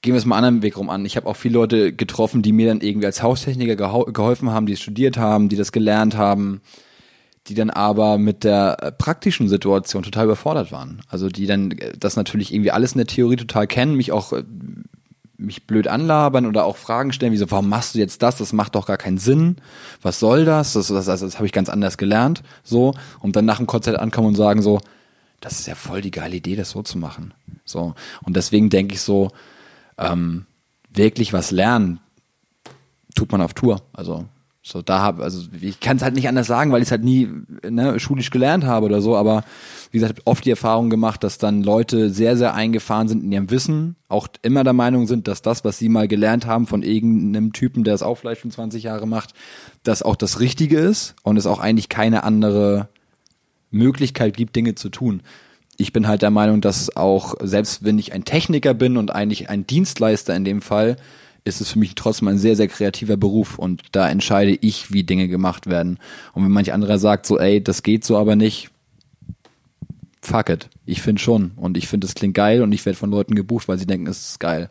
gehen 0.00 0.14
wir 0.14 0.18
es 0.18 0.24
mal 0.24 0.36
anderen 0.36 0.62
Weg 0.62 0.76
rum 0.76 0.90
an. 0.90 1.04
Ich 1.04 1.16
habe 1.16 1.26
auch 1.26 1.36
viele 1.36 1.54
Leute 1.54 1.92
getroffen, 1.92 2.42
die 2.42 2.52
mir 2.52 2.68
dann 2.68 2.80
irgendwie 2.80 3.06
als 3.06 3.22
Haustechniker 3.22 3.76
geholfen 3.76 4.50
haben, 4.50 4.66
die 4.66 4.76
studiert 4.76 5.18
haben, 5.18 5.48
die 5.48 5.56
das 5.56 5.72
gelernt 5.72 6.16
haben, 6.16 6.60
die 7.48 7.54
dann 7.54 7.70
aber 7.70 8.18
mit 8.18 8.44
der 8.44 8.76
äh, 8.80 8.92
praktischen 8.92 9.48
Situation 9.48 10.02
total 10.02 10.26
überfordert 10.26 10.70
waren. 10.70 11.00
Also 11.08 11.28
die 11.28 11.46
dann 11.46 11.72
äh, 11.72 11.92
das 11.98 12.16
natürlich 12.16 12.52
irgendwie 12.52 12.70
alles 12.70 12.92
in 12.92 12.98
der 12.98 13.06
Theorie 13.06 13.36
total 13.36 13.66
kennen, 13.66 13.94
mich 13.94 14.12
auch 14.12 14.32
äh, 14.32 14.44
mich 15.38 15.66
blöd 15.66 15.86
anlabern 15.86 16.46
oder 16.46 16.64
auch 16.64 16.76
Fragen 16.76 17.12
stellen, 17.12 17.32
wie 17.32 17.36
so, 17.36 17.50
warum 17.50 17.68
machst 17.68 17.94
du 17.94 18.00
jetzt 18.00 18.22
das? 18.22 18.36
Das 18.36 18.52
macht 18.52 18.74
doch 18.74 18.86
gar 18.86 18.96
keinen 18.96 19.18
Sinn. 19.18 19.56
Was 20.02 20.18
soll 20.18 20.44
das? 20.44 20.72
Das, 20.72 20.88
das, 20.88 21.06
das, 21.06 21.20
das 21.20 21.36
habe 21.36 21.46
ich 21.46 21.52
ganz 21.52 21.68
anders 21.68 21.96
gelernt. 21.96 22.42
So. 22.64 22.94
Und 23.20 23.36
dann 23.36 23.44
nach 23.44 23.58
dem 23.58 23.68
Konzert 23.68 23.98
ankommen 23.98 24.28
und 24.28 24.34
sagen 24.34 24.62
so, 24.62 24.80
das 25.40 25.60
ist 25.60 25.68
ja 25.68 25.76
voll 25.76 26.02
die 26.02 26.10
geile 26.10 26.36
Idee, 26.36 26.56
das 26.56 26.70
so 26.70 26.82
zu 26.82 26.98
machen. 26.98 27.32
So. 27.64 27.94
Und 28.24 28.36
deswegen 28.36 28.68
denke 28.68 28.94
ich 28.94 29.00
so, 29.00 29.30
ähm, 29.96 30.46
wirklich 30.92 31.32
was 31.32 31.52
lernen, 31.52 32.00
tut 33.14 33.30
man 33.30 33.40
auf 33.40 33.54
Tour. 33.54 33.80
Also 33.92 34.26
so 34.70 34.82
da 34.82 35.00
habe, 35.00 35.22
also 35.22 35.48
ich 35.60 35.80
kann 35.80 35.96
es 35.96 36.02
halt 36.02 36.14
nicht 36.14 36.28
anders 36.28 36.46
sagen, 36.46 36.70
weil 36.72 36.82
ich 36.82 36.88
es 36.88 36.90
halt 36.90 37.04
nie 37.04 37.28
ne, 37.68 37.98
schulisch 37.98 38.30
gelernt 38.30 38.64
habe 38.64 38.86
oder 38.86 39.00
so, 39.00 39.16
aber 39.16 39.44
wie 39.90 39.98
gesagt, 39.98 40.22
oft 40.26 40.44
die 40.44 40.50
Erfahrung 40.50 40.90
gemacht, 40.90 41.24
dass 41.24 41.38
dann 41.38 41.62
Leute 41.62 42.10
sehr, 42.10 42.36
sehr 42.36 42.54
eingefahren 42.54 43.08
sind 43.08 43.24
in 43.24 43.32
ihrem 43.32 43.50
Wissen, 43.50 43.96
auch 44.08 44.28
immer 44.42 44.64
der 44.64 44.74
Meinung 44.74 45.06
sind, 45.06 45.28
dass 45.28 45.42
das, 45.42 45.64
was 45.64 45.78
sie 45.78 45.88
mal 45.88 46.08
gelernt 46.08 46.46
haben 46.46 46.66
von 46.66 46.82
irgendeinem 46.82 47.52
Typen, 47.52 47.84
der 47.84 47.94
es 47.94 48.02
auch 48.02 48.16
vielleicht 48.16 48.42
schon 48.42 48.50
20 48.50 48.82
Jahre 48.82 49.06
macht, 49.06 49.32
dass 49.82 50.02
auch 50.02 50.16
das 50.16 50.40
Richtige 50.40 50.78
ist 50.78 51.14
und 51.22 51.36
es 51.36 51.46
auch 51.46 51.60
eigentlich 51.60 51.88
keine 51.88 52.24
andere 52.24 52.88
Möglichkeit 53.70 54.36
gibt, 54.36 54.56
Dinge 54.56 54.74
zu 54.74 54.90
tun. 54.90 55.22
Ich 55.76 55.92
bin 55.92 56.08
halt 56.08 56.22
der 56.22 56.30
Meinung, 56.30 56.60
dass 56.60 56.94
auch, 56.96 57.34
selbst 57.40 57.84
wenn 57.84 57.98
ich 57.98 58.12
ein 58.12 58.24
Techniker 58.24 58.74
bin 58.74 58.96
und 58.96 59.14
eigentlich 59.14 59.48
ein 59.48 59.66
Dienstleister 59.66 60.34
in 60.34 60.44
dem 60.44 60.60
Fall, 60.60 60.96
ist 61.48 61.60
es 61.60 61.72
für 61.72 61.78
mich 61.78 61.94
trotzdem 61.94 62.28
ein 62.28 62.38
sehr, 62.38 62.56
sehr 62.56 62.68
kreativer 62.68 63.16
Beruf 63.16 63.58
und 63.58 63.82
da 63.92 64.08
entscheide 64.08 64.52
ich, 64.52 64.92
wie 64.92 65.04
Dinge 65.04 65.28
gemacht 65.28 65.66
werden. 65.68 65.98
Und 66.34 66.44
wenn 66.44 66.52
manch 66.52 66.72
anderer 66.72 66.98
sagt 66.98 67.26
so, 67.26 67.38
ey, 67.38 67.62
das 67.62 67.82
geht 67.82 68.04
so 68.04 68.16
aber 68.16 68.36
nicht, 68.36 68.70
fuck 70.22 70.48
it. 70.50 70.68
Ich 70.86 71.02
finde 71.02 71.20
schon 71.20 71.52
und 71.56 71.76
ich 71.76 71.88
finde, 71.88 72.06
es 72.06 72.14
klingt 72.14 72.34
geil 72.34 72.62
und 72.62 72.72
ich 72.72 72.84
werde 72.86 72.98
von 72.98 73.10
Leuten 73.10 73.34
gebucht, 73.34 73.68
weil 73.68 73.78
sie 73.78 73.86
denken, 73.86 74.06
es 74.06 74.30
ist 74.30 74.40
geil. 74.40 74.68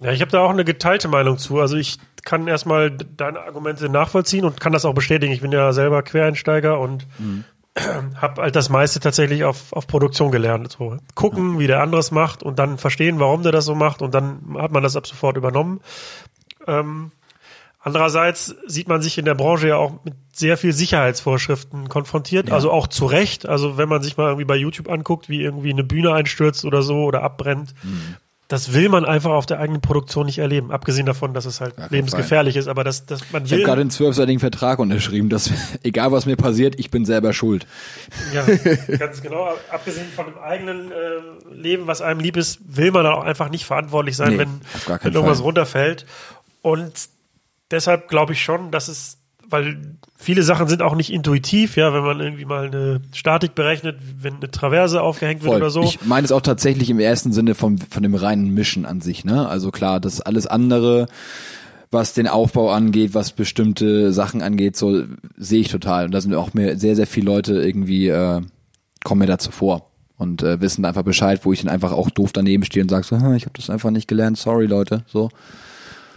Ja, 0.00 0.10
ich 0.10 0.20
habe 0.20 0.32
da 0.32 0.40
auch 0.40 0.50
eine 0.50 0.64
geteilte 0.64 1.08
Meinung 1.08 1.38
zu. 1.38 1.60
Also 1.60 1.76
ich 1.76 1.98
kann 2.24 2.48
erstmal 2.48 2.90
deine 2.90 3.40
Argumente 3.40 3.88
nachvollziehen 3.88 4.44
und 4.44 4.60
kann 4.60 4.72
das 4.72 4.84
auch 4.84 4.94
bestätigen. 4.94 5.32
Ich 5.32 5.40
bin 5.40 5.52
ja 5.52 5.72
selber 5.72 6.02
Quereinsteiger 6.02 6.80
und 6.80 7.06
mhm. 7.18 7.44
habe 8.16 8.42
halt 8.42 8.56
das 8.56 8.68
meiste 8.68 9.00
tatsächlich 9.00 9.44
auf, 9.44 9.72
auf 9.72 9.86
Produktion 9.86 10.30
gelernt. 10.30 10.72
So 10.72 10.98
gucken, 11.14 11.54
ja. 11.54 11.58
wie 11.60 11.66
der 11.66 11.82
andere 11.82 12.00
es 12.00 12.10
macht 12.10 12.42
und 12.42 12.58
dann 12.58 12.78
verstehen, 12.78 13.18
warum 13.18 13.42
der 13.42 13.52
das 13.52 13.64
so 13.64 13.74
macht 13.74 14.02
und 14.02 14.14
dann 14.14 14.56
hat 14.58 14.72
man 14.72 14.82
das 14.82 14.96
ab 14.96 15.06
sofort 15.06 15.36
übernommen. 15.36 15.80
Ähm, 16.66 17.12
andererseits 17.80 18.54
sieht 18.66 18.88
man 18.88 19.00
sich 19.00 19.18
in 19.18 19.24
der 19.24 19.34
Branche 19.34 19.68
ja 19.68 19.76
auch 19.76 20.04
mit 20.04 20.14
sehr 20.32 20.56
viel 20.56 20.72
Sicherheitsvorschriften 20.72 21.88
konfrontiert, 21.88 22.48
ja. 22.48 22.54
also 22.54 22.70
auch 22.70 22.86
zu 22.86 23.06
Recht. 23.06 23.46
Also 23.46 23.78
wenn 23.78 23.88
man 23.88 24.02
sich 24.02 24.16
mal 24.16 24.26
irgendwie 24.26 24.44
bei 24.44 24.56
YouTube 24.56 24.90
anguckt, 24.90 25.28
wie 25.28 25.42
irgendwie 25.42 25.72
eine 25.72 25.84
Bühne 25.84 26.12
einstürzt 26.12 26.64
oder 26.64 26.82
so 26.82 27.04
oder 27.04 27.22
abbrennt, 27.22 27.74
mhm 27.82 28.16
das 28.52 28.74
will 28.74 28.90
man 28.90 29.06
einfach 29.06 29.30
auf 29.30 29.46
der 29.46 29.60
eigenen 29.60 29.80
Produktion 29.80 30.26
nicht 30.26 30.36
erleben. 30.36 30.70
Abgesehen 30.70 31.06
davon, 31.06 31.32
dass 31.32 31.46
es 31.46 31.62
halt 31.62 31.72
ja, 31.78 31.86
lebensgefährlich 31.88 32.56
ist, 32.56 32.68
aber 32.68 32.84
das, 32.84 33.06
das 33.06 33.32
man 33.32 33.46
Ich 33.46 33.52
habe 33.52 33.62
gerade 33.62 33.80
einen 33.80 33.88
zwölfseitigen 33.88 34.40
Vertrag 34.40 34.78
unterschrieben, 34.78 35.30
dass 35.30 35.50
egal 35.82 36.12
was 36.12 36.26
mir 36.26 36.36
passiert, 36.36 36.78
ich 36.78 36.90
bin 36.90 37.06
selber 37.06 37.32
schuld. 37.32 37.66
Ja, 38.34 38.44
ganz 38.98 39.22
genau. 39.22 39.48
Abgesehen 39.70 40.06
von 40.14 40.26
dem 40.26 40.36
eigenen 40.36 40.92
äh, 40.92 41.54
Leben, 41.54 41.86
was 41.86 42.02
einem 42.02 42.20
lieb 42.20 42.36
ist, 42.36 42.60
will 42.62 42.90
man 42.90 43.06
auch 43.06 43.24
einfach 43.24 43.48
nicht 43.48 43.64
verantwortlich 43.64 44.18
sein, 44.18 44.32
nee, 44.32 44.38
wenn, 44.40 44.60
wenn 45.00 45.14
irgendwas 45.14 45.42
runterfällt. 45.42 46.04
Und 46.60 46.92
deshalb 47.70 48.06
glaube 48.08 48.34
ich 48.34 48.42
schon, 48.42 48.70
dass 48.70 48.88
es 48.88 49.21
weil 49.52 49.96
viele 50.16 50.42
Sachen 50.42 50.68
sind 50.68 50.82
auch 50.82 50.94
nicht 50.94 51.12
intuitiv, 51.12 51.76
ja, 51.76 51.92
wenn 51.92 52.02
man 52.02 52.20
irgendwie 52.20 52.44
mal 52.44 52.66
eine 52.66 53.02
Statik 53.12 53.54
berechnet, 53.54 53.98
wenn 54.20 54.36
eine 54.36 54.50
Traverse 54.50 55.02
aufgehängt 55.02 55.42
Voll. 55.42 55.52
wird 55.52 55.62
oder 55.62 55.70
so. 55.70 55.82
Ich 55.82 56.04
meine 56.04 56.24
es 56.24 56.32
auch 56.32 56.40
tatsächlich 56.40 56.90
im 56.90 57.00
ersten 57.00 57.32
Sinne 57.32 57.54
von, 57.54 57.78
von 57.78 58.02
dem 58.02 58.14
reinen 58.14 58.54
Mischen 58.54 58.86
an 58.86 59.00
sich, 59.00 59.24
ne? 59.24 59.48
Also 59.48 59.70
klar, 59.70 60.00
das 60.00 60.20
alles 60.20 60.46
andere, 60.46 61.06
was 61.90 62.14
den 62.14 62.26
Aufbau 62.26 62.70
angeht, 62.70 63.14
was 63.14 63.32
bestimmte 63.32 64.12
Sachen 64.12 64.42
angeht, 64.42 64.76
so 64.76 65.04
sehe 65.36 65.60
ich 65.60 65.68
total. 65.68 66.06
Und 66.06 66.12
da 66.12 66.20
sind 66.20 66.34
auch 66.34 66.54
mir 66.54 66.78
sehr, 66.78 66.96
sehr 66.96 67.06
viele 67.06 67.26
Leute 67.26 67.54
irgendwie, 67.54 68.08
äh, 68.08 68.40
kommen 69.04 69.18
mir 69.18 69.26
dazu 69.26 69.50
vor 69.50 69.90
und 70.16 70.42
äh, 70.42 70.60
wissen 70.60 70.84
einfach 70.84 71.02
Bescheid, 71.02 71.40
wo 71.44 71.52
ich 71.52 71.60
dann 71.62 71.68
einfach 71.68 71.92
auch 71.92 72.08
doof 72.08 72.32
daneben 72.32 72.64
stehe 72.64 72.82
und 72.82 72.88
sage 72.88 73.04
so, 73.04 73.16
ich 73.16 73.44
habe 73.44 73.56
das 73.56 73.68
einfach 73.70 73.90
nicht 73.90 74.08
gelernt, 74.08 74.38
sorry 74.38 74.66
Leute, 74.66 75.04
so. 75.06 75.28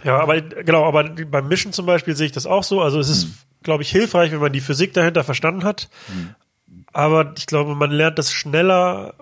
Ja, 0.06 0.20
aber 0.20 0.40
genau, 0.40 0.84
aber 0.84 1.02
beim 1.02 1.48
Mischen 1.48 1.72
zum 1.72 1.84
Beispiel 1.84 2.14
sehe 2.14 2.26
ich 2.26 2.32
das 2.32 2.46
auch 2.46 2.62
so. 2.62 2.80
Also 2.80 3.00
es 3.00 3.08
ist, 3.08 3.24
hm. 3.24 3.34
glaube 3.64 3.82
ich, 3.82 3.90
hilfreich, 3.90 4.30
wenn 4.30 4.38
man 4.38 4.52
die 4.52 4.60
Physik 4.60 4.94
dahinter 4.94 5.24
verstanden 5.24 5.64
hat. 5.64 5.88
Hm. 6.06 6.36
Aber 6.92 7.34
ich 7.36 7.46
glaube, 7.46 7.74
man 7.74 7.90
lernt 7.90 8.16
das 8.16 8.32
schneller 8.32 9.14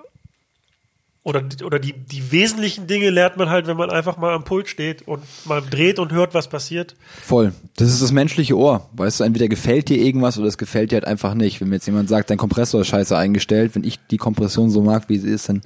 oder, 1.22 1.42
oder 1.64 1.78
die, 1.78 1.94
die 1.94 2.32
wesentlichen 2.32 2.86
Dinge 2.86 3.08
lernt 3.08 3.38
man 3.38 3.48
halt, 3.48 3.66
wenn 3.66 3.78
man 3.78 3.88
einfach 3.88 4.18
mal 4.18 4.34
am 4.34 4.44
Pult 4.44 4.68
steht 4.68 5.08
und 5.08 5.22
mal 5.46 5.62
dreht 5.62 5.98
und 5.98 6.12
hört, 6.12 6.34
was 6.34 6.48
passiert. 6.48 6.96
Voll. 7.22 7.54
Das 7.76 7.88
ist 7.88 8.02
das 8.02 8.12
menschliche 8.12 8.58
Ohr. 8.58 8.90
Weißt 8.92 9.20
du, 9.20 9.24
entweder 9.24 9.48
gefällt 9.48 9.88
dir 9.88 9.96
irgendwas 9.96 10.36
oder 10.36 10.48
es 10.48 10.58
gefällt 10.58 10.92
dir 10.92 10.96
halt 10.96 11.06
einfach 11.06 11.32
nicht. 11.32 11.62
Wenn 11.62 11.70
mir 11.70 11.76
jetzt 11.76 11.86
jemand 11.86 12.10
sagt, 12.10 12.28
dein 12.28 12.36
Kompressor 12.36 12.82
ist 12.82 12.88
scheiße 12.88 13.16
eingestellt, 13.16 13.74
wenn 13.74 13.84
ich 13.84 13.98
die 14.10 14.18
Kompression 14.18 14.68
so 14.68 14.82
mag, 14.82 15.08
wie 15.08 15.16
sie 15.16 15.30
ist, 15.30 15.48
dann 15.48 15.62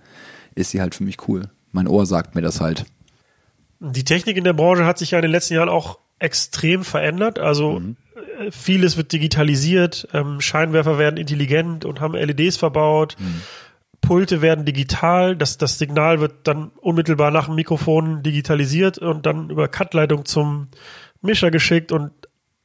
ist 0.54 0.70
sie 0.70 0.80
halt 0.80 0.94
für 0.94 1.02
mich 1.02 1.16
cool. 1.26 1.50
Mein 1.72 1.88
Ohr 1.88 2.06
sagt 2.06 2.36
mir 2.36 2.42
das 2.42 2.60
halt. 2.60 2.86
Die 3.80 4.04
Technik 4.04 4.36
in 4.36 4.44
der 4.44 4.52
Branche 4.52 4.84
hat 4.84 4.98
sich 4.98 5.12
ja 5.12 5.18
in 5.18 5.22
den 5.22 5.30
letzten 5.30 5.54
Jahren 5.54 5.68
auch 5.68 5.98
extrem 6.18 6.84
verändert. 6.84 7.38
Also 7.38 7.80
mhm. 7.80 7.96
Äh, 8.38 8.50
vieles 8.50 8.96
wird 8.96 9.12
digitalisiert, 9.12 10.08
ähm, 10.12 10.40
Scheinwerfer 10.40 10.98
werden 10.98 11.16
intelligent 11.16 11.84
und 11.84 12.00
haben 12.00 12.14
LEDs 12.14 12.56
verbaut. 12.56 13.16
Mhm. 13.18 13.42
Pulte 14.00 14.40
werden 14.40 14.64
digital, 14.64 15.36
das, 15.36 15.58
das 15.58 15.78
Signal 15.78 16.20
wird 16.20 16.32
dann 16.44 16.70
unmittelbar 16.76 17.30
nach 17.30 17.46
dem 17.46 17.56
Mikrofon 17.56 18.22
digitalisiert 18.22 18.98
und 18.98 19.26
dann 19.26 19.50
über 19.50 19.66
Cutleitung 19.66 20.24
zum 20.24 20.68
Mischer 21.20 21.50
geschickt 21.50 21.90
und 21.90 22.12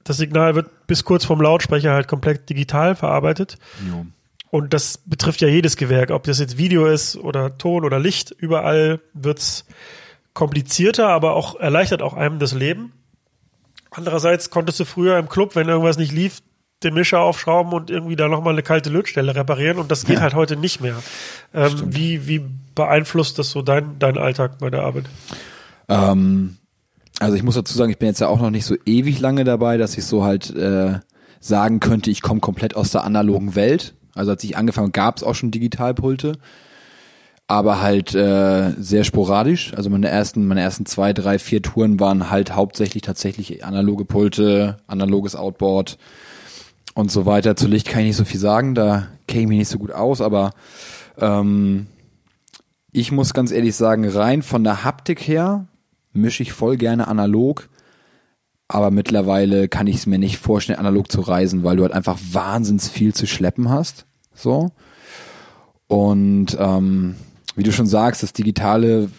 das 0.03 0.17
Signal 0.17 0.53
wird 0.53 0.85
bis 0.85 1.03
kurz 1.03 1.25
vom 1.25 1.41
Lautsprecher 1.41 1.91
halt 1.91 2.07
komplett 2.07 2.49
digital 2.49 2.95
verarbeitet. 2.95 3.57
Jo. 3.89 4.05
Und 4.51 4.73
das 4.73 4.99
betrifft 4.99 5.41
ja 5.41 5.47
jedes 5.47 5.75
Gewerk, 5.75 6.11
ob 6.11 6.23
das 6.23 6.39
jetzt 6.39 6.59
Video 6.59 6.85
ist 6.85 7.17
oder 7.17 7.57
Ton 7.57 7.83
oder 7.83 7.99
Licht, 7.99 8.29
überall 8.29 8.99
wird's 9.13 9.65
komplizierter, 10.33 11.09
aber 11.09 11.33
auch 11.35 11.59
erleichtert 11.59 12.01
auch 12.01 12.13
einem 12.13 12.39
das 12.39 12.53
Leben. 12.53 12.93
Andererseits 13.91 14.49
konntest 14.49 14.79
du 14.79 14.85
früher 14.85 15.17
im 15.17 15.29
Club, 15.29 15.55
wenn 15.55 15.69
irgendwas 15.69 15.97
nicht 15.97 16.11
lief, 16.11 16.41
den 16.83 16.95
Mischer 16.95 17.19
aufschrauben 17.19 17.73
und 17.73 17.89
irgendwie 17.89 18.15
da 18.15 18.27
nochmal 18.27 18.53
eine 18.53 18.63
kalte 18.63 18.89
Lötstelle 18.89 19.35
reparieren 19.35 19.77
und 19.77 19.91
das 19.91 20.05
geht 20.05 20.17
ja. 20.17 20.21
halt 20.21 20.33
heute 20.33 20.57
nicht 20.57 20.81
mehr. 20.81 21.01
Ähm, 21.53 21.71
wie, 21.85 22.27
wie 22.27 22.41
beeinflusst 22.75 23.39
das 23.39 23.51
so 23.51 23.61
dein, 23.61 23.99
dein 23.99 24.17
Alltag 24.17 24.57
bei 24.59 24.69
der 24.69 24.83
Arbeit? 24.83 25.05
Ähm, 25.87 26.57
also 27.19 27.35
ich 27.35 27.43
muss 27.43 27.55
dazu 27.55 27.77
sagen, 27.77 27.91
ich 27.91 27.99
bin 27.99 28.07
jetzt 28.07 28.19
ja 28.19 28.27
auch 28.27 28.41
noch 28.41 28.49
nicht 28.49 28.65
so 28.65 28.75
ewig 28.85 29.19
lange 29.19 29.43
dabei, 29.43 29.77
dass 29.77 29.97
ich 29.97 30.05
so 30.05 30.23
halt 30.23 30.53
äh, 30.55 30.99
sagen 31.39 31.79
könnte, 31.79 32.09
ich 32.09 32.21
komme 32.21 32.39
komplett 32.39 32.75
aus 32.75 32.91
der 32.91 33.03
analogen 33.03 33.55
Welt. 33.55 33.93
Also 34.15 34.31
als 34.31 34.43
ich 34.43 34.57
angefangen 34.57 34.91
gab 34.91 35.17
es 35.17 35.23
auch 35.23 35.35
schon 35.35 35.51
Digitalpulte 35.51 36.37
aber 37.47 37.81
halt 37.81 38.15
äh, 38.15 38.71
sehr 38.77 39.03
sporadisch. 39.03 39.73
Also 39.75 39.89
meine 39.89 40.09
ersten, 40.09 40.47
meine 40.47 40.61
ersten 40.61 40.85
zwei, 40.85 41.13
drei, 41.13 41.39
vier 41.39 41.61
Touren 41.61 41.99
waren 41.99 42.29
halt 42.29 42.55
hauptsächlich 42.55 43.03
tatsächlich 43.03 43.65
analoge 43.65 44.05
Pulte, 44.05 44.77
analoges 44.87 45.35
Outboard 45.35 45.97
und 46.93 47.11
so 47.11 47.25
weiter. 47.25 47.55
Zu 47.55 47.67
Licht 47.67 47.87
kann 47.87 48.01
ich 48.01 48.07
nicht 48.07 48.15
so 48.17 48.25
viel 48.25 48.39
sagen, 48.39 48.75
da 48.75 49.07
kenne 49.27 49.43
ich 49.43 49.49
mich 49.49 49.57
nicht 49.59 49.69
so 49.69 49.77
gut 49.79 49.91
aus, 49.91 50.21
aber 50.21 50.51
ähm, 51.17 51.87
ich 52.91 53.11
muss 53.11 53.33
ganz 53.33 53.51
ehrlich 53.51 53.75
sagen, 53.75 54.07
rein 54.07 54.41
von 54.41 54.63
der 54.63 54.83
Haptik 54.83 55.27
her 55.27 55.67
mische 56.13 56.43
ich 56.43 56.53
voll 56.53 56.77
gerne 56.77 57.07
analog, 57.07 57.69
aber 58.67 58.91
mittlerweile 58.91 59.67
kann 59.67 59.87
ich 59.87 59.97
es 59.97 60.05
mir 60.05 60.19
nicht 60.19 60.37
vorstellen, 60.37 60.79
analog 60.79 61.11
zu 61.11 61.21
reisen, 61.21 61.63
weil 61.63 61.75
du 61.75 61.83
halt 61.83 61.93
einfach 61.93 62.19
wahnsinns 62.31 62.87
viel 62.87 63.13
zu 63.13 63.27
schleppen 63.27 63.69
hast. 63.69 64.05
So. 64.33 64.71
Und 65.87 66.57
ähm, 66.59 67.15
wie 67.55 67.63
du 67.63 67.71
schon 67.71 67.87
sagst, 67.87 68.23
das 68.23 68.33
Digitale 68.33 69.09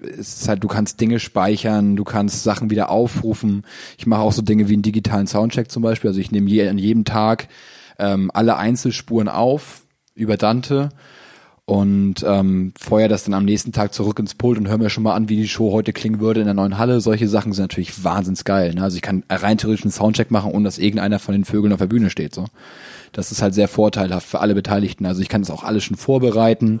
ist 0.00 0.48
halt, 0.48 0.62
du 0.62 0.68
kannst 0.68 1.00
Dinge 1.00 1.18
speichern, 1.18 1.96
du 1.96 2.04
kannst 2.04 2.42
Sachen 2.42 2.70
wieder 2.70 2.90
aufrufen. 2.90 3.64
Ich 3.98 4.06
mache 4.06 4.20
auch 4.20 4.32
so 4.32 4.42
Dinge 4.42 4.68
wie 4.68 4.74
einen 4.74 4.82
digitalen 4.82 5.26
Soundcheck 5.26 5.70
zum 5.70 5.82
Beispiel. 5.82 6.08
Also 6.08 6.20
ich 6.20 6.30
nehme 6.30 6.48
je, 6.50 6.68
an 6.68 6.78
jedem 6.78 7.04
Tag 7.04 7.48
ähm, 7.98 8.30
alle 8.34 8.56
Einzelspuren 8.56 9.28
auf 9.28 9.82
über 10.14 10.36
Dante 10.36 10.90
und 11.64 12.24
ähm, 12.24 12.72
feuer 12.78 13.08
das 13.08 13.24
dann 13.24 13.34
am 13.34 13.44
nächsten 13.44 13.72
Tag 13.72 13.92
zurück 13.92 14.18
ins 14.20 14.34
Pult 14.34 14.56
und 14.56 14.68
höre 14.68 14.78
mir 14.78 14.90
schon 14.90 15.02
mal 15.02 15.14
an, 15.14 15.28
wie 15.28 15.36
die 15.36 15.48
Show 15.48 15.72
heute 15.72 15.92
klingen 15.92 16.20
würde 16.20 16.40
in 16.40 16.46
der 16.46 16.54
neuen 16.54 16.78
Halle. 16.78 17.00
Solche 17.00 17.26
Sachen 17.26 17.52
sind 17.52 17.64
natürlich 17.64 18.04
wahnsinns 18.04 18.44
geil. 18.44 18.74
Ne? 18.74 18.82
Also 18.82 18.96
ich 18.96 19.02
kann 19.02 19.24
rein 19.28 19.58
theoretisch 19.58 19.84
einen 19.84 19.92
Soundcheck 19.92 20.30
machen, 20.30 20.52
ohne 20.52 20.64
dass 20.64 20.78
irgendeiner 20.78 21.18
von 21.18 21.32
den 21.32 21.44
Vögeln 21.44 21.72
auf 21.72 21.80
der 21.80 21.86
Bühne 21.86 22.10
steht. 22.10 22.34
So, 22.34 22.44
Das 23.12 23.32
ist 23.32 23.42
halt 23.42 23.54
sehr 23.54 23.66
vorteilhaft 23.66 24.28
für 24.28 24.40
alle 24.40 24.54
Beteiligten. 24.54 25.06
Also 25.06 25.22
ich 25.22 25.28
kann 25.28 25.42
das 25.42 25.50
auch 25.50 25.64
alles 25.64 25.82
schon 25.82 25.96
vorbereiten 25.96 26.80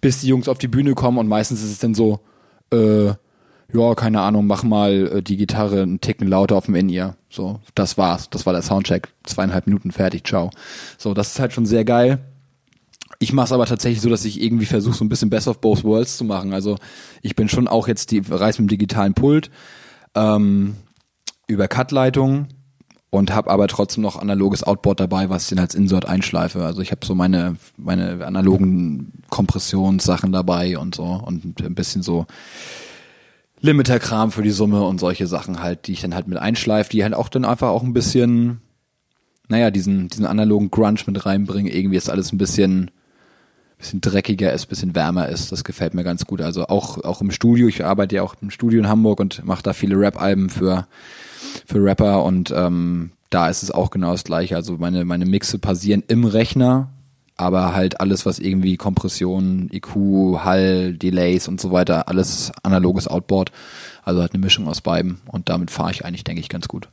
bis 0.00 0.20
die 0.20 0.28
Jungs 0.28 0.48
auf 0.48 0.58
die 0.58 0.68
Bühne 0.68 0.94
kommen 0.94 1.18
und 1.18 1.28
meistens 1.28 1.62
ist 1.62 1.70
es 1.70 1.78
dann 1.78 1.94
so, 1.94 2.20
äh, 2.72 3.12
ja, 3.72 3.94
keine 3.94 4.20
Ahnung, 4.20 4.46
mach 4.46 4.62
mal 4.62 5.18
äh, 5.18 5.22
die 5.22 5.36
Gitarre 5.36 5.82
einen 5.82 6.00
Ticken 6.00 6.28
lauter 6.28 6.56
auf 6.56 6.66
dem 6.66 6.74
In-Ear. 6.74 7.16
So, 7.28 7.60
das 7.74 7.98
war's. 7.98 8.30
Das 8.30 8.46
war 8.46 8.52
der 8.52 8.62
Soundcheck. 8.62 9.08
Zweieinhalb 9.24 9.66
Minuten 9.66 9.92
fertig, 9.92 10.26
ciao. 10.26 10.50
So, 10.96 11.12
das 11.12 11.32
ist 11.32 11.40
halt 11.40 11.52
schon 11.52 11.66
sehr 11.66 11.84
geil. 11.84 12.18
Ich 13.18 13.32
mache 13.32 13.46
es 13.46 13.52
aber 13.52 13.66
tatsächlich 13.66 14.00
so, 14.00 14.08
dass 14.08 14.24
ich 14.24 14.40
irgendwie 14.40 14.64
versuche, 14.64 14.94
so 14.94 15.04
ein 15.04 15.08
bisschen 15.08 15.28
Best 15.28 15.48
of 15.48 15.60
Both 15.60 15.84
Worlds 15.84 16.16
zu 16.16 16.24
machen. 16.24 16.52
Also 16.52 16.76
ich 17.20 17.34
bin 17.36 17.48
schon 17.48 17.68
auch 17.68 17.88
jetzt 17.88 18.10
die 18.10 18.22
Reis 18.30 18.58
mit 18.58 18.66
dem 18.66 18.70
digitalen 18.70 19.14
Pult 19.14 19.50
ähm, 20.14 20.76
über 21.46 21.68
Cut-Leitung 21.68 22.46
und 23.10 23.34
habe 23.34 23.50
aber 23.50 23.68
trotzdem 23.68 24.02
noch 24.02 24.16
analoges 24.16 24.62
Outboard 24.62 25.00
dabei, 25.00 25.30
was 25.30 25.44
ich 25.44 25.48
dann 25.50 25.58
als 25.60 25.74
Insert 25.74 26.06
einschleife. 26.06 26.64
Also 26.64 26.82
ich 26.82 26.90
habe 26.90 27.06
so 27.06 27.14
meine 27.14 27.56
meine 27.76 28.24
analogen 28.26 29.12
Kompressionssachen 29.30 30.32
dabei 30.32 30.78
und 30.78 30.94
so 30.94 31.04
und 31.04 31.60
ein 31.60 31.74
bisschen 31.74 32.02
so 32.02 32.26
Limiter-Kram 33.60 34.30
für 34.30 34.42
die 34.42 34.50
Summe 34.50 34.82
und 34.84 35.00
solche 35.00 35.26
Sachen 35.26 35.62
halt, 35.62 35.86
die 35.86 35.92
ich 35.92 36.00
dann 36.00 36.14
halt 36.14 36.28
mit 36.28 36.38
einschleife, 36.38 36.90
die 36.90 37.02
halt 37.02 37.14
auch 37.14 37.28
dann 37.28 37.44
einfach 37.44 37.68
auch 37.68 37.82
ein 37.82 37.92
bisschen, 37.92 38.60
naja, 39.48 39.70
diesen, 39.70 40.08
diesen 40.08 40.26
analogen 40.26 40.70
Grunge 40.70 41.00
mit 41.06 41.26
reinbringen. 41.26 41.72
Irgendwie 41.72 41.96
ist 41.96 42.10
alles 42.10 42.32
ein 42.32 42.38
bisschen, 42.38 42.90
bisschen 43.78 44.00
dreckiger 44.00 44.52
ist, 44.52 44.66
bisschen 44.66 44.94
wärmer 44.94 45.28
ist. 45.28 45.52
Das 45.52 45.64
gefällt 45.64 45.94
mir 45.94 46.04
ganz 46.04 46.26
gut. 46.26 46.42
Also 46.42 46.66
auch, 46.66 47.02
auch 47.04 47.20
im 47.20 47.30
Studio. 47.30 47.68
Ich 47.68 47.84
arbeite 47.84 48.16
ja 48.16 48.22
auch 48.22 48.34
im 48.42 48.50
Studio 48.50 48.80
in 48.80 48.88
Hamburg 48.88 49.20
und 49.20 49.44
mache 49.44 49.62
da 49.62 49.72
viele 49.72 49.98
Rap-Alben 49.98 50.50
für, 50.50 50.86
für 51.66 51.82
Rapper 51.82 52.24
und 52.24 52.52
ähm, 52.54 53.12
da 53.30 53.48
ist 53.48 53.62
es 53.62 53.70
auch 53.70 53.90
genau 53.90 54.12
das 54.12 54.24
gleiche. 54.24 54.56
Also 54.56 54.76
meine, 54.78 55.04
meine 55.04 55.26
Mixe 55.26 55.58
passieren 55.58 56.02
im 56.08 56.24
Rechner, 56.24 56.88
aber 57.36 57.74
halt 57.74 58.00
alles, 58.00 58.26
was 58.26 58.38
irgendwie 58.38 58.76
Kompression, 58.76 59.68
IQ, 59.72 60.40
Hall, 60.44 60.94
Delays 60.94 61.46
und 61.46 61.60
so 61.60 61.70
weiter, 61.70 62.08
alles 62.08 62.52
analoges 62.62 63.06
Outboard. 63.06 63.52
Also 64.02 64.22
halt 64.22 64.32
eine 64.32 64.42
Mischung 64.42 64.66
aus 64.66 64.80
beiden 64.80 65.20
und 65.26 65.48
damit 65.48 65.70
fahre 65.70 65.90
ich 65.90 66.04
eigentlich, 66.04 66.24
denke 66.24 66.40
ich, 66.40 66.48
ganz 66.48 66.66
gut. 66.66 66.88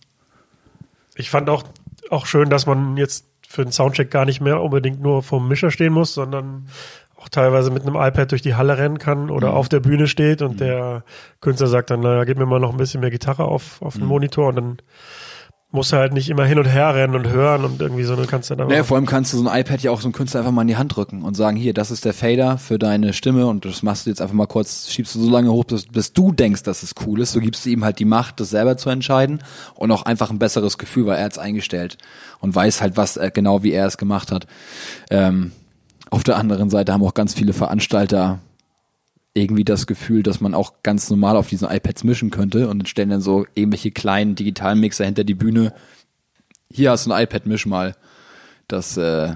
Ich 1.16 1.30
fand 1.30 1.50
auch, 1.50 1.64
auch 2.10 2.26
schön, 2.26 2.50
dass 2.50 2.66
man 2.66 2.98
jetzt 2.98 3.26
für 3.56 3.64
den 3.64 3.72
Soundcheck 3.72 4.12
gar 4.12 4.26
nicht 4.26 4.42
mehr 4.42 4.62
unbedingt 4.62 5.02
nur 5.02 5.24
vorm 5.24 5.48
Mischer 5.48 5.72
stehen 5.72 5.94
muss, 5.94 6.14
sondern 6.14 6.68
auch 7.16 7.30
teilweise 7.30 7.72
mit 7.72 7.84
einem 7.84 7.96
iPad 7.96 8.32
durch 8.32 8.42
die 8.42 8.56
Halle 8.56 8.78
rennen 8.78 9.00
kann 9.00 9.30
oder 9.30 9.50
mhm. 9.50 9.56
auf 9.56 9.70
der 9.70 9.80
Bühne 9.80 10.08
steht 10.08 10.42
und 10.42 10.54
mhm. 10.54 10.58
der 10.58 11.04
Künstler 11.42 11.68
sagt 11.68 11.90
dann, 11.90 12.02
naja, 12.02 12.24
gib 12.26 12.38
mir 12.38 12.46
mal 12.46 12.60
noch 12.60 12.72
ein 12.72 12.78
bisschen 12.78 13.02
mehr 13.02 13.10
Gitarre 13.10 13.46
auf, 13.46 13.82
auf 13.82 13.96
den 13.96 14.04
mhm. 14.04 14.10
Monitor 14.10 14.50
und 14.50 14.56
dann 14.56 14.78
musst 15.72 15.92
du 15.92 15.98
halt 15.98 16.14
nicht 16.14 16.30
immer 16.30 16.46
hin 16.46 16.58
und 16.58 16.66
her 16.66 16.96
rennen 16.96 17.16
und 17.16 17.28
hören 17.28 17.66
und 17.66 17.82
irgendwie 17.82 18.04
so, 18.04 18.16
du 18.16 18.26
kannst 18.26 18.50
dann 18.50 18.62
aber. 18.62 18.70
Naja, 18.70 18.84
vor 18.84 18.98
allem 18.98 19.06
kannst 19.06 19.34
du 19.34 19.38
so 19.38 19.48
ein 19.48 19.60
iPad 19.60 19.82
ja 19.82 19.92
auch 19.92 20.00
so 20.00 20.08
einem 20.08 20.14
Künstler 20.14 20.40
einfach 20.40 20.54
mal 20.54 20.62
in 20.62 20.70
die 20.70 20.78
Hand 20.78 20.96
drücken 20.96 21.24
und 21.24 21.36
sagen, 21.36 21.58
hier, 21.58 21.74
das 21.74 21.92
ist 21.92 22.06
der 22.06 22.14
Fader 22.14 22.58
für 22.58 22.80
deine 22.80 23.14
Stimme 23.14 23.48
und 23.48 23.66
das 23.66 23.84
machst 23.84 24.06
du 24.06 24.10
jetzt 24.10 24.22
einfach 24.22 24.34
mal 24.34 24.48
kurz, 24.48 24.90
schiebst 24.90 25.16
du 25.16 25.22
so 25.22 25.30
lange 25.30 25.52
hoch, 25.52 25.66
bis, 25.66 25.86
bis 25.86 26.14
du 26.14 26.32
denkst, 26.32 26.64
dass 26.64 26.84
es 26.84 26.94
cool 27.06 27.20
ist. 27.20 27.34
So 27.34 27.40
gibst 27.40 27.66
du 27.66 27.70
ihm 27.70 27.84
halt 27.84 28.00
die 28.00 28.06
Macht, 28.06 28.40
das 28.40 28.50
selber 28.50 28.78
zu 28.78 28.90
entscheiden 28.90 29.40
und 29.76 29.92
auch 29.92 30.04
einfach 30.04 30.32
ein 30.32 30.40
besseres 30.40 30.78
Gefühl, 30.78 31.08
weil 31.08 31.18
er 31.18 31.28
es 31.28 31.38
eingestellt 31.38 31.98
und 32.40 32.56
weiß 32.56 32.82
halt, 32.82 32.98
was 32.98 33.18
äh, 33.18 33.32
genau 33.34 33.64
wie 33.64 33.72
er 33.72 33.86
es 33.86 33.98
gemacht 33.98 34.32
hat. 34.32 34.48
Ähm, 35.10 35.52
auf 36.10 36.24
der 36.24 36.38
anderen 36.38 36.70
Seite 36.70 36.94
haben 36.94 37.04
auch 37.04 37.14
ganz 37.14 37.34
viele 37.34 37.54
Veranstalter 37.54 38.40
irgendwie 39.36 39.66
das 39.66 39.86
Gefühl, 39.86 40.24
dass 40.24 40.42
man 40.42 40.54
auch 40.54 40.74
ganz 40.82 41.10
normal 41.10 41.36
auf 41.36 41.50
diesen 41.50 41.70
iPads 41.70 42.06
mischen 42.06 42.32
könnte 42.32 42.70
und 42.70 42.88
stellen 42.88 43.10
dann 43.10 43.22
so 43.22 43.46
irgendwelche 43.54 43.92
kleinen 43.92 44.36
digitalen 44.36 44.80
Mixer 44.80 45.06
hinter 45.06 45.26
die 45.26 45.36
Bühne. 45.36 45.74
Hier 46.72 46.92
hast 46.92 47.06
du 47.06 47.12
ein 47.12 47.24
iPad, 47.24 47.46
misch 47.46 47.66
mal. 47.66 47.96
Das, 48.68 48.98
äh, 48.98 49.36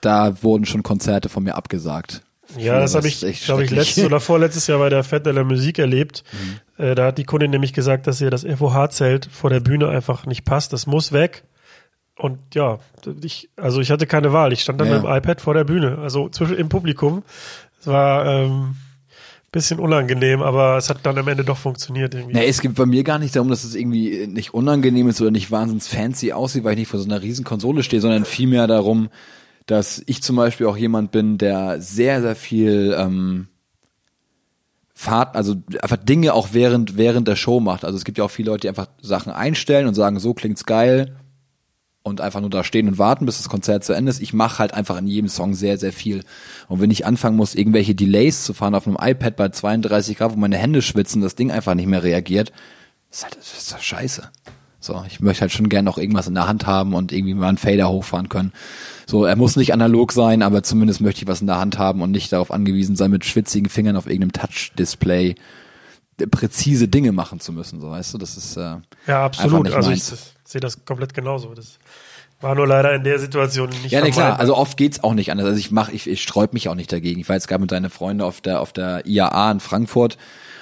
da 0.00 0.42
wurden 0.42 0.66
schon 0.66 0.82
Konzerte 0.82 1.28
von 1.28 1.44
mir 1.44 1.54
abgesagt. 1.54 2.22
Ja, 2.58 2.80
das 2.80 2.96
habe 2.96 3.06
ich, 3.06 3.20
glaube 3.44 3.64
ich, 3.64 3.70
letztes 3.70 4.04
oder 4.04 4.18
vorletztes 4.18 4.66
Jahr 4.66 4.80
bei 4.80 4.88
der 4.88 5.04
Fête 5.04 5.20
de 5.20 5.32
la 5.32 5.44
Musik 5.44 5.78
erlebt. 5.78 6.24
Mhm. 6.32 6.84
Äh, 6.84 6.94
da 6.96 7.06
hat 7.06 7.18
die 7.18 7.24
Kundin 7.24 7.52
nämlich 7.52 7.72
gesagt, 7.72 8.08
dass 8.08 8.20
ihr 8.20 8.30
das 8.30 8.44
FOH-Zelt 8.44 9.26
vor 9.26 9.50
der 9.50 9.60
Bühne 9.60 9.88
einfach 9.88 10.26
nicht 10.26 10.44
passt. 10.44 10.72
Das 10.72 10.88
muss 10.88 11.12
weg. 11.12 11.44
Und 12.16 12.38
ja, 12.54 12.80
ich, 13.22 13.48
also 13.56 13.80
ich 13.80 13.92
hatte 13.92 14.08
keine 14.08 14.32
Wahl. 14.32 14.52
Ich 14.52 14.62
stand 14.62 14.80
dann 14.80 14.88
ja. 14.88 14.94
mit 14.94 15.04
dem 15.04 15.10
iPad 15.10 15.40
vor 15.40 15.54
der 15.54 15.64
Bühne, 15.64 15.98
also 15.98 16.28
zwischen 16.28 16.56
im 16.56 16.68
Publikum. 16.68 17.22
Es 17.80 17.86
war 17.86 18.26
ähm, 18.26 18.76
bisschen 19.52 19.80
unangenehm, 19.80 20.42
aber 20.42 20.76
es 20.76 20.88
hat 20.90 20.98
dann 21.02 21.18
am 21.18 21.26
Ende 21.26 21.44
doch 21.44 21.56
funktioniert 21.56 22.14
irgendwie. 22.14 22.34
Nee, 22.34 22.46
es 22.46 22.60
geht 22.60 22.74
bei 22.74 22.86
mir 22.86 23.02
gar 23.02 23.18
nicht 23.18 23.34
darum, 23.34 23.48
dass 23.48 23.64
es 23.64 23.74
irgendwie 23.74 24.26
nicht 24.28 24.54
unangenehm 24.54 25.08
ist 25.08 25.20
oder 25.20 25.30
nicht 25.30 25.50
wahnsinnig 25.50 25.84
fancy 25.84 26.32
aussieht, 26.32 26.62
weil 26.62 26.72
ich 26.72 26.78
nicht 26.80 26.88
vor 26.88 27.00
so 27.00 27.06
einer 27.06 27.22
riesen 27.22 27.44
Konsole 27.44 27.82
stehe, 27.82 28.00
sondern 28.00 28.24
vielmehr 28.24 28.66
darum, 28.66 29.08
dass 29.66 30.02
ich 30.06 30.22
zum 30.22 30.36
Beispiel 30.36 30.66
auch 30.66 30.76
jemand 30.76 31.10
bin, 31.10 31.36
der 31.38 31.80
sehr, 31.80 32.22
sehr 32.22 32.36
viel 32.36 32.94
ähm, 32.96 33.48
Fahrt, 34.94 35.34
also 35.34 35.56
einfach 35.80 35.96
Dinge 35.96 36.34
auch 36.34 36.50
während, 36.52 36.96
während 36.96 37.26
der 37.26 37.36
Show 37.36 37.58
macht. 37.58 37.84
Also 37.84 37.96
es 37.96 38.04
gibt 38.04 38.18
ja 38.18 38.24
auch 38.24 38.30
viele 38.30 38.50
Leute, 38.50 38.62
die 38.62 38.68
einfach 38.68 38.88
Sachen 39.00 39.32
einstellen 39.32 39.88
und 39.88 39.94
sagen, 39.94 40.18
so 40.20 40.34
klingt's 40.34 40.64
geil, 40.64 41.16
und 42.02 42.20
einfach 42.20 42.40
nur 42.40 42.50
da 42.50 42.64
stehen 42.64 42.88
und 42.88 42.98
warten, 42.98 43.26
bis 43.26 43.36
das 43.36 43.48
Konzert 43.48 43.84
zu 43.84 43.92
Ende 43.92 44.10
ist. 44.10 44.20
Ich 44.20 44.32
mache 44.32 44.58
halt 44.58 44.72
einfach 44.72 44.96
in 44.96 45.06
jedem 45.06 45.28
Song 45.28 45.54
sehr, 45.54 45.76
sehr 45.76 45.92
viel. 45.92 46.24
Und 46.68 46.80
wenn 46.80 46.90
ich 46.90 47.04
anfangen 47.04 47.36
muss, 47.36 47.54
irgendwelche 47.54 47.94
Delays 47.94 48.44
zu 48.44 48.54
fahren 48.54 48.74
auf 48.74 48.86
einem 48.86 48.96
iPad 49.00 49.36
bei 49.36 49.48
32 49.50 50.16
Grad, 50.16 50.32
wo 50.32 50.36
meine 50.36 50.56
Hände 50.56 50.82
schwitzen, 50.82 51.20
das 51.20 51.34
Ding 51.34 51.50
einfach 51.50 51.74
nicht 51.74 51.86
mehr 51.86 52.02
reagiert, 52.02 52.52
ist 53.10 53.24
halt 53.24 53.36
das 53.36 53.58
ist 53.58 53.72
doch 53.72 53.80
scheiße. 53.80 54.30
So, 54.82 55.04
ich 55.06 55.20
möchte 55.20 55.42
halt 55.42 55.52
schon 55.52 55.68
gern 55.68 55.84
noch 55.84 55.98
irgendwas 55.98 56.26
in 56.26 56.34
der 56.34 56.48
Hand 56.48 56.66
haben 56.66 56.94
und 56.94 57.12
irgendwie 57.12 57.34
mal 57.34 57.48
einen 57.48 57.58
Fader 57.58 57.90
hochfahren 57.90 58.30
können. 58.30 58.52
So, 59.06 59.26
er 59.26 59.36
muss 59.36 59.56
nicht 59.56 59.74
analog 59.74 60.12
sein, 60.12 60.42
aber 60.42 60.62
zumindest 60.62 61.02
möchte 61.02 61.22
ich 61.22 61.28
was 61.28 61.42
in 61.42 61.46
der 61.46 61.60
Hand 61.60 61.76
haben 61.76 62.00
und 62.00 62.12
nicht 62.12 62.32
darauf 62.32 62.50
angewiesen 62.50 62.96
sein, 62.96 63.10
mit 63.10 63.26
schwitzigen 63.26 63.68
Fingern 63.68 63.96
auf 63.96 64.06
irgendeinem 64.06 64.32
Touch-Display 64.32 65.34
präzise 66.30 66.88
Dinge 66.88 67.12
machen 67.12 67.40
zu 67.40 67.52
müssen. 67.52 67.80
So, 67.80 67.90
weißt 67.90 68.14
du, 68.14 68.18
das 68.18 68.36
ist 68.36 68.56
äh, 68.56 68.76
ja 69.06 69.24
absolut. 69.24 69.72
also 69.72 69.90
ich 69.90 70.02
sehe 70.50 70.60
das 70.60 70.84
komplett 70.84 71.14
genauso. 71.14 71.54
Das 71.54 71.78
war 72.40 72.54
nur 72.54 72.66
leider 72.66 72.94
in 72.94 73.04
der 73.04 73.18
Situation 73.18 73.68
nicht. 73.68 73.90
Ja, 73.90 74.02
nee, 74.02 74.10
klar. 74.10 74.38
Also 74.38 74.56
oft 74.56 74.76
geht's 74.76 75.04
auch 75.04 75.14
nicht 75.14 75.30
anders. 75.30 75.46
Also 75.46 75.58
ich 75.58 75.70
mache, 75.70 75.92
ich, 75.92 76.08
ich 76.08 76.22
sträub 76.22 76.52
mich 76.52 76.68
auch 76.68 76.74
nicht 76.74 76.92
dagegen. 76.92 77.20
Ich 77.20 77.28
war 77.28 77.36
jetzt 77.36 77.48
gerade 77.48 77.60
mit 77.60 77.72
deinen 77.72 77.90
Freunden 77.90 78.22
auf 78.22 78.40
der 78.40 78.60
auf 78.60 78.72
der 78.72 79.06
IAA 79.06 79.52
in 79.52 79.60
Frankfurt 79.60 80.16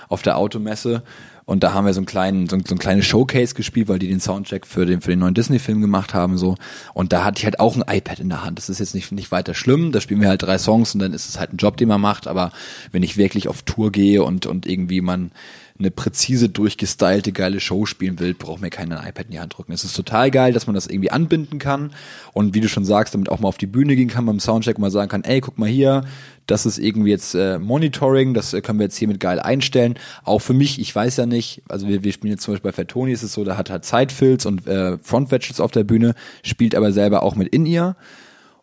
auf 0.09 0.23
der 0.23 0.39
Automesse 0.39 1.03
und 1.49 1.65
da 1.65 1.73
haben 1.73 1.87
wir 1.87 1.95
so 1.95 2.01
einen 2.01 2.07
kleinen, 2.07 2.47
so 2.47 2.57
ein, 2.57 2.65
so 2.67 2.75
ein 2.75 2.79
kleines 2.79 3.07
Showcase 3.07 3.55
gespielt, 3.55 3.89
weil 3.89 3.99
die 3.99 4.07
den 4.07 4.21
Soundcheck 4.21 4.67
für 4.67 4.85
den, 4.85 5.01
für 5.01 5.13
den 5.13 5.21
neuen 5.21 5.33
Disney-Film 5.33 5.81
gemacht 5.81 6.13
haben, 6.13 6.37
so. 6.37 6.57
Und 6.93 7.15
da 7.15 7.25
hatte 7.25 7.39
ich 7.39 7.47
halt 7.47 7.59
auch 7.59 7.75
ein 7.75 7.85
iPad 7.89 8.21
in 8.21 8.29
der 8.29 8.45
Hand. 8.45 8.59
Das 8.59 8.69
ist 8.69 8.81
jetzt 8.81 8.95
nicht, 8.95 9.11
nicht 9.13 9.33
weiter 9.33 9.55
schlimm. 9.55 9.91
Da 9.91 10.03
spielen 10.03 10.21
wir 10.21 10.29
halt 10.29 10.43
drei 10.43 10.59
Songs 10.59 10.93
und 10.93 11.01
dann 11.01 11.15
ist 11.15 11.27
es 11.27 11.39
halt 11.39 11.55
ein 11.55 11.57
Job, 11.57 11.79
den 11.79 11.89
man 11.89 12.03
macht. 12.03 12.27
Aber 12.27 12.53
wenn 12.93 13.03
ich 13.03 13.17
wirklich 13.17 13.49
auf 13.49 13.63
Tour 13.63 13.91
gehe 13.93 14.23
und, 14.23 14.45
und 14.45 14.67
irgendwie 14.67 15.01
man, 15.01 15.31
eine 15.79 15.91
präzise, 15.91 16.49
durchgestylte, 16.49 17.33
geile 17.33 17.61
Show 17.61 17.87
spielen 17.87 18.19
will, 18.19 18.35
braucht 18.35 18.61
mir 18.61 18.71
keinen 18.71 18.93
iPad 18.93 19.27
in 19.27 19.31
die 19.31 19.41
Hand 19.41 19.57
drücken. 19.57 19.73
Es 19.73 19.85
ist 19.85 19.95
total 19.95 20.31
geil, 20.31 20.53
dass 20.53 20.67
man 20.67 20.75
das 20.75 20.89
irgendwie 20.89 21.11
anbinden 21.11 21.59
kann 21.59 21.93
und 22.33 22.55
wie 22.55 22.61
du 22.61 22.69
schon 22.69 22.85
sagst, 22.85 23.15
damit 23.15 23.29
auch 23.29 23.39
mal 23.39 23.49
auf 23.49 23.59
die 23.59 23.67
Bühne 23.67 23.95
gehen 23.95 24.09
kann 24.09 24.27
beim 24.27 24.41
Soundcheck 24.41 24.77
und 24.77 24.83
mal 24.83 24.91
sagen 24.91 25.09
kann, 25.09 25.25
ey, 25.25 25.41
guck 25.41 25.57
mal 25.59 25.69
hier, 25.69 26.05
das 26.47 26.67
ist 26.67 26.79
irgendwie 26.79 27.11
jetzt 27.11 27.35
äh, 27.35 27.59
Monitoring, 27.59 28.35
das 28.35 28.55
äh, 28.55 28.61
können 28.61 28.79
wir 28.81 28.85
jetzt 28.85 28.97
hiermit 28.97 29.21
geil 29.21 29.39
einstellen. 29.39 29.95
Auch 30.25 30.41
für 30.41 30.55
mich, 30.55 30.81
ich 30.81 30.95
weiß 30.95 31.17
ja 31.17 31.27
nicht, 31.27 31.63
also 31.69 31.87
wir, 31.87 32.03
wir 32.03 32.13
spielen 32.13 32.33
jetzt 32.33 32.43
zum 32.43 32.55
Beispiel 32.55 32.71
bei 32.71 32.77
Fatoni, 32.77 33.13
ist 33.13 33.23
es 33.23 33.33
so, 33.33 33.45
da 33.45 33.57
hat 33.57 33.71
halt 33.71 33.85
Sidefills 33.85 34.47
und 34.47 34.67
äh, 34.67 34.99
Front 34.99 35.31
Wedges 35.31 35.61
auf 35.61 35.71
der 35.71 35.85
Bühne, 35.85 36.15
spielt 36.43 36.75
aber 36.75 36.93
selber 36.93 37.23
auch 37.23 37.37
mit 37.37 37.49
In-Ear 37.49 37.97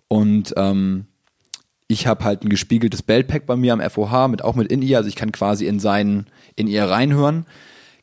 und 0.07 0.53
ähm, 0.57 1.05
ich 1.87 2.07
habe 2.07 2.23
halt 2.23 2.43
ein 2.43 2.49
gespiegeltes 2.49 3.03
Beltpack 3.03 3.45
bei 3.45 3.55
mir 3.55 3.73
am 3.73 3.81
FOH 3.81 4.27
mit 4.27 4.43
auch 4.43 4.55
mit 4.55 4.71
In-Ear, 4.71 4.97
also 4.97 5.09
ich 5.09 5.15
kann 5.15 5.31
quasi 5.31 5.67
in 5.67 5.79
seinen 5.79 6.27
in 6.55 6.67
ihr 6.67 6.85
reinhören, 6.85 7.45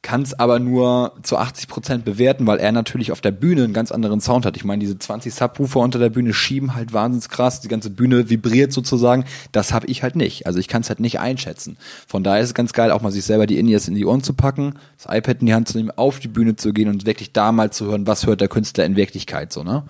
kann 0.03 0.23
es 0.23 0.35
aber 0.35 0.59
nur 0.59 1.15
zu 1.23 1.37
80 1.37 1.69
Prozent 1.69 2.05
bewerten, 2.05 2.47
weil 2.47 2.59
er 2.59 2.73
natürlich 2.73 3.13
auf 3.13 3.21
der 3.21 3.31
Bühne 3.31 3.65
einen 3.65 3.73
ganz 3.73 3.93
anderen 3.93 4.21
Sound 4.21 4.45
hat. 4.45 4.57
Ich 4.57 4.65
meine, 4.65 4.81
diese 4.81 4.99
20 4.99 5.33
Subwoofer 5.33 5.79
unter 5.79 6.01
der 6.01 6.11
Bühne 6.11 6.35
schieben 6.35 6.75
halt 6.75 6.93
wahnsinnig 6.93 7.29
krass, 7.29 7.61
die 7.61 7.69
ganze 7.69 7.91
Bühne 7.91 8.29
vibriert 8.29 8.73
sozusagen. 8.73 9.25
Das 9.53 9.73
habe 9.73 9.87
ich 9.87 10.03
halt 10.03 10.17
nicht. 10.17 10.47
Also 10.47 10.59
ich 10.59 10.67
kann 10.67 10.83
es 10.83 10.89
halt 10.89 10.99
nicht 10.99 11.21
einschätzen. 11.21 11.77
Von 12.09 12.25
daher 12.25 12.43
ist 12.43 12.49
es 12.49 12.55
ganz 12.55 12.73
geil, 12.73 12.91
auch 12.91 13.01
mal 13.01 13.13
sich 13.13 13.25
selber 13.25 13.47
die 13.47 13.59
In-Ears 13.59 13.87
in 13.87 13.95
die 13.95 14.05
Ohren 14.05 14.25
zu 14.25 14.35
packen, 14.35 14.75
das 14.97 15.07
iPad 15.17 15.41
in 15.41 15.47
die 15.47 15.55
Hand 15.55 15.69
zu 15.69 15.79
nehmen, 15.79 15.93
auf 15.93 16.19
die 16.19 16.29
Bühne 16.29 16.57
zu 16.57 16.73
gehen 16.73 16.89
und 16.89 17.07
wirklich 17.07 17.33
da 17.33 17.53
mal 17.53 17.71
zu 17.73 17.87
hören, 17.87 18.07
was 18.07 18.27
hört 18.27 18.41
der 18.41 18.49
Künstler 18.49 18.85
in 18.85 18.97
Wirklichkeit 18.97 19.53
so, 19.53 19.63
ne? 19.63 19.85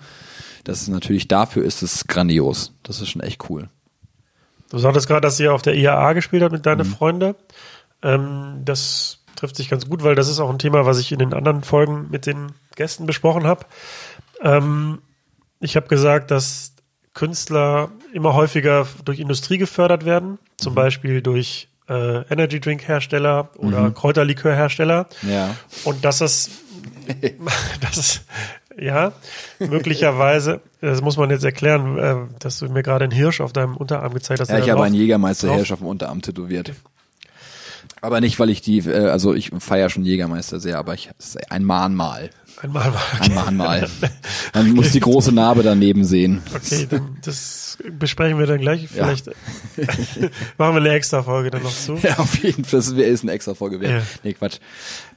Das 0.63 0.81
ist 0.81 0.87
natürlich, 0.87 1.27
dafür 1.27 1.65
ist 1.65 1.81
es 1.81 2.07
grandios. 2.07 2.71
Das 2.83 3.01
ist 3.01 3.09
schon 3.09 3.21
echt 3.21 3.49
cool. 3.49 3.67
Du 4.73 4.79
sagtest 4.79 5.07
gerade, 5.07 5.21
dass 5.21 5.39
ihr 5.39 5.53
auf 5.53 5.61
der 5.61 5.75
IAA 5.75 6.13
gespielt 6.13 6.41
habt 6.41 6.51
mit 6.51 6.65
deinen 6.65 6.87
mhm. 6.87 6.91
Freunden. 6.91 7.35
Ähm, 8.01 8.63
das 8.65 9.19
trifft 9.35 9.55
sich 9.55 9.69
ganz 9.69 9.87
gut, 9.87 10.03
weil 10.03 10.15
das 10.15 10.27
ist 10.27 10.39
auch 10.39 10.49
ein 10.49 10.57
Thema, 10.57 10.87
was 10.87 10.97
ich 10.97 11.11
in 11.11 11.19
den 11.19 11.31
anderen 11.31 11.61
Folgen 11.61 12.07
mit 12.09 12.25
den 12.25 12.53
Gästen 12.75 13.05
besprochen 13.05 13.45
habe. 13.45 13.67
Ähm, 14.41 15.03
ich 15.59 15.75
habe 15.75 15.87
gesagt, 15.87 16.31
dass 16.31 16.73
Künstler 17.13 17.91
immer 18.13 18.33
häufiger 18.33 18.87
durch 19.05 19.19
Industrie 19.19 19.59
gefördert 19.59 20.05
werden, 20.05 20.39
zum 20.57 20.73
mhm. 20.73 20.77
Beispiel 20.77 21.21
durch 21.21 21.67
äh, 21.87 22.23
Energy 22.33 22.59
Drink 22.59 22.87
Hersteller 22.87 23.51
oder 23.57 23.81
mhm. 23.81 23.93
Kräuterlikör 23.93 24.55
Ja. 25.21 25.55
Und 25.83 26.03
dass 26.03 26.17
das, 26.17 26.49
das 27.81 27.97
ist, 27.97 28.25
ja, 28.79 29.13
möglicherweise, 29.59 30.61
das 30.81 31.01
muss 31.01 31.17
man 31.17 31.29
jetzt 31.29 31.43
erklären, 31.43 31.97
äh, 31.97 32.15
dass 32.39 32.59
du 32.59 32.69
mir 32.69 32.83
gerade 32.83 33.05
einen 33.05 33.13
Hirsch 33.13 33.41
auf 33.41 33.53
deinem 33.53 33.77
Unterarm 33.77 34.13
gezeigt 34.13 34.39
hast. 34.39 34.49
Ja, 34.49 34.59
ich 34.59 34.69
habe 34.69 34.83
einen 34.83 34.95
Jägermeister 34.95 35.53
Hirsch 35.53 35.71
auf 35.71 35.79
dem 35.79 35.87
Unterarm 35.87 36.21
tätowiert. 36.21 36.73
Aber 38.01 38.19
nicht, 38.19 38.37
weil 38.39 38.49
ich 38.49 38.61
die, 38.61 38.79
äh, 38.79 39.07
also 39.07 39.33
ich 39.33 39.51
feiere 39.59 39.89
schon 39.89 40.03
Jägermeister 40.03 40.59
sehr, 40.59 40.77
aber 40.77 40.93
ich 40.93 41.09
es 41.17 41.35
ist 41.35 41.51
ein 41.51 41.63
Mahnmal. 41.63 42.29
Mal. 42.67 42.93
Ein 43.19 43.33
Mahnmal. 43.33 43.89
Man 44.53 44.71
muss 44.71 44.91
die 44.91 44.99
große 44.99 45.31
Narbe 45.31 45.63
daneben 45.63 46.05
sehen. 46.05 46.41
Okay, 46.53 46.87
dann, 46.89 47.17
das 47.23 47.77
besprechen 47.97 48.39
wir 48.39 48.45
dann 48.45 48.59
gleich. 48.59 48.87
Vielleicht 48.87 49.27
machen 50.57 50.75
wir 50.75 50.81
eine 50.81 50.89
extra 50.91 51.23
Folge 51.23 51.49
dann 51.49 51.63
noch 51.63 51.75
zu. 51.75 51.95
Ja, 51.95 52.19
auf 52.19 52.35
jeden 52.43 52.63
Fall. 52.63 52.79
Das 52.79 52.87
ist 52.89 53.23
eine 53.23 53.31
extra 53.31 53.53
Folge 53.53 53.79
wert. 53.81 53.91
Ja. 53.91 54.01
Nee, 54.23 54.33
Quatsch. 54.33 54.59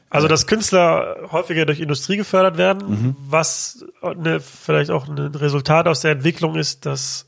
Also, 0.09 0.29
dass 0.29 0.47
Künstler 0.47 1.29
häufiger 1.33 1.67
durch 1.67 1.81
Industrie 1.81 2.17
gefördert 2.17 2.59
werden, 2.59 2.89
Mhm. 2.89 3.17
was 3.29 3.85
eine, 4.03 4.41
vielleicht 4.41 4.91
auch 4.91 5.09
ein 5.09 5.19
Resultat 5.19 5.89
aus 5.89 6.01
der 6.01 6.13
Entwicklung 6.13 6.57
ist, 6.57 6.87
dass 6.87 7.27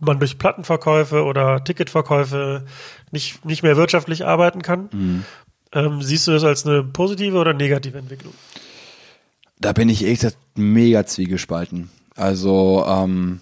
man 0.00 0.18
durch 0.18 0.38
Plattenverkäufe 0.38 1.24
oder 1.24 1.62
Ticketverkäufe 1.64 2.64
nicht, 3.10 3.44
nicht 3.44 3.62
mehr 3.62 3.76
wirtschaftlich 3.76 4.26
arbeiten 4.26 4.62
kann. 4.62 4.88
Mhm. 4.92 5.24
Ähm, 5.72 6.02
siehst 6.02 6.26
du 6.26 6.32
das 6.32 6.44
als 6.44 6.66
eine 6.66 6.82
positive 6.82 7.36
oder 7.36 7.52
negative 7.52 7.98
Entwicklung? 7.98 8.32
Da 9.60 9.72
bin 9.72 9.88
ich 9.88 10.04
echt 10.04 10.36
mega 10.56 11.04
zwiegespalten. 11.04 11.90
Also, 12.14 12.84
ähm, 12.86 13.40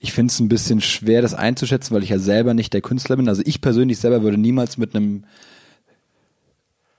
ich 0.00 0.12
finde 0.12 0.30
es 0.32 0.38
ein 0.40 0.48
bisschen 0.48 0.80
schwer, 0.80 1.22
das 1.22 1.34
einzuschätzen, 1.34 1.94
weil 1.94 2.02
ich 2.02 2.10
ja 2.10 2.18
selber 2.18 2.52
nicht 2.52 2.72
der 2.74 2.82
Künstler 2.82 3.16
bin. 3.16 3.28
Also 3.28 3.42
ich 3.44 3.60
persönlich 3.60 3.98
selber 3.98 4.22
würde 4.22 4.36
niemals 4.36 4.76
mit 4.76 4.94
einem 4.94 5.24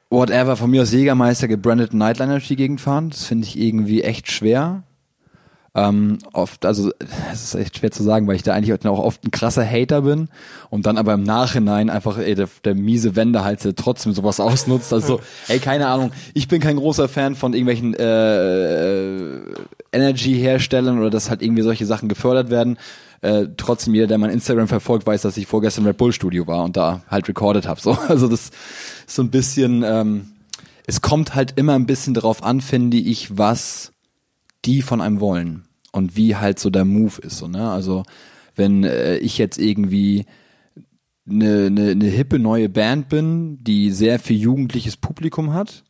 whatever 0.10 0.56
von 0.56 0.70
mir 0.70 0.82
aus 0.82 0.92
Jägermeister 0.92 1.48
gebrandeten 1.48 2.00
Nightliner 2.00 2.34
durch 2.34 2.48
die 2.48 2.56
Gegend 2.56 2.82
fahren. 2.82 3.10
Das 3.10 3.26
finde 3.26 3.48
ich 3.48 3.60
irgendwie 3.60 4.02
echt 4.02 4.32
schwer. 4.32 4.84
Ähm, 5.76 6.20
oft, 6.32 6.66
also 6.66 6.90
es 7.34 7.44
ist 7.44 7.56
echt 7.56 7.78
schwer 7.78 7.92
zu 7.92 8.02
sagen, 8.02 8.28
weil 8.28 8.38
ich 8.38 8.44
da 8.44 8.54
eigentlich 8.54 8.74
auch 8.86 9.00
oft 9.00 9.26
ein 9.26 9.32
krasser 9.32 9.70
Hater 9.70 10.04
bin 10.04 10.30
und 10.70 10.86
dann 10.86 10.98
aber 10.98 11.14
im 11.14 11.24
Nachhinein 11.24 11.90
einfach 11.90 12.18
ey, 12.18 12.34
der, 12.34 12.48
der 12.64 12.76
miese 12.76 13.18
Wendehals, 13.18 13.64
der 13.64 13.76
trotzdem 13.76 14.14
sowas 14.14 14.40
ausnutzt. 14.40 14.94
Also, 14.94 15.20
ey, 15.50 15.60
keine 15.60 15.88
Ahnung, 15.88 16.12
ich 16.34 16.48
bin 16.48 16.62
kein 16.62 16.78
großer 16.78 17.10
Fan 17.10 17.36
von 17.36 17.54
irgendwelchen 17.54 17.94
äh, 17.94 19.26
äh, 19.26 19.42
Energy-Herstellern 19.92 20.98
oder 20.98 21.10
dass 21.10 21.30
halt 21.30 21.42
irgendwie 21.42 21.64
solche 21.64 21.86
Sachen 21.86 22.08
gefördert 22.08 22.50
werden. 22.50 22.78
Äh, 23.22 23.48
trotzdem 23.58 23.94
jeder, 23.94 24.08
der 24.08 24.18
mein 24.18 24.30
Instagram 24.30 24.68
verfolgt, 24.68 25.08
weiß, 25.08 25.22
dass 25.22 25.38
ich 25.38 25.48
vorgestern 25.48 25.84
im 25.84 25.88
Red 25.88 25.98
Bull 25.98 26.12
Studio 26.14 26.48
war 26.48 26.64
und 26.64 26.78
da 26.78 27.04
halt 27.08 27.28
recorded 27.28 27.68
habe. 27.68 27.80
So, 27.82 27.92
also 28.08 28.28
das 28.28 28.46
ist 28.46 28.54
so 29.08 29.22
ein 29.24 29.32
bisschen. 29.32 29.84
Ähm, 29.84 30.32
es 30.88 31.02
kommt 31.02 31.34
halt 31.34 31.54
immer 31.56 31.74
ein 31.74 31.88
bisschen 31.88 32.14
drauf 32.14 32.44
an, 32.44 32.62
finde 32.62 32.98
ich, 32.98 33.38
was 33.38 33.92
die 34.66 34.82
von 34.82 35.02
einem 35.02 35.20
wollen 35.20 35.64
und 35.92 36.16
wie 36.16 36.36
halt 36.36 36.60
so 36.60 36.70
der 36.70 36.86
Move 36.86 37.22
ist. 37.22 37.38
So, 37.38 37.48
ne? 37.48 37.72
Also 37.72 38.04
wenn 38.56 38.84
äh, 38.84 39.18
ich 39.18 39.38
jetzt 39.38 39.58
irgendwie 39.58 40.26
eine, 41.28 41.66
eine, 41.68 41.92
eine 41.92 42.06
hippe 42.06 42.40
neue 42.40 42.70
Band 42.70 43.10
bin, 43.10 43.64
die 43.64 43.92
sehr 43.92 44.20
viel 44.20 44.38
jugendliches 44.38 44.98
Publikum 44.98 45.54
hat, 45.54 45.84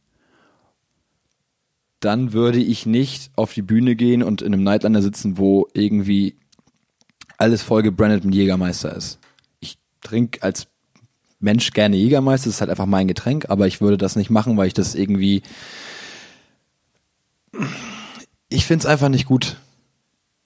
dann 2.00 2.34
würde 2.34 2.60
ich 2.60 2.86
nicht 2.86 3.32
auf 3.36 3.54
die 3.54 3.62
Bühne 3.62 3.96
gehen 3.96 4.24
und 4.24 4.42
in 4.42 4.54
einem 4.54 4.64
Nightliner 4.64 5.02
sitzen, 5.02 5.38
wo 5.38 5.68
irgendwie 5.74 6.36
alles 7.38 7.64
voll 7.64 7.84
gebrandet 7.84 8.24
mit 8.24 8.36
Jägermeister 8.36 8.96
ist. 8.96 9.20
Ich 9.60 9.78
trinke 10.02 10.42
als 10.44 10.68
Mensch 11.40 11.72
gerne 11.72 11.96
Jägermeister, 11.96 12.46
das 12.46 12.56
ist 12.56 12.62
halt 12.62 12.72
einfach 12.72 12.86
mein 12.86 13.08
Getränk, 13.08 13.50
aber 13.50 13.68
ich 13.68 13.82
würde 13.82 13.98
das 13.98 14.16
nicht 14.16 14.30
machen, 14.30 14.58
weil 14.58 14.68
ich 14.68 14.74
das 14.74 14.96
irgendwie 14.96 15.44
ich 18.50 18.66
find's 18.66 18.86
einfach 18.86 19.10
nicht 19.10 19.26
gut. 19.26 19.58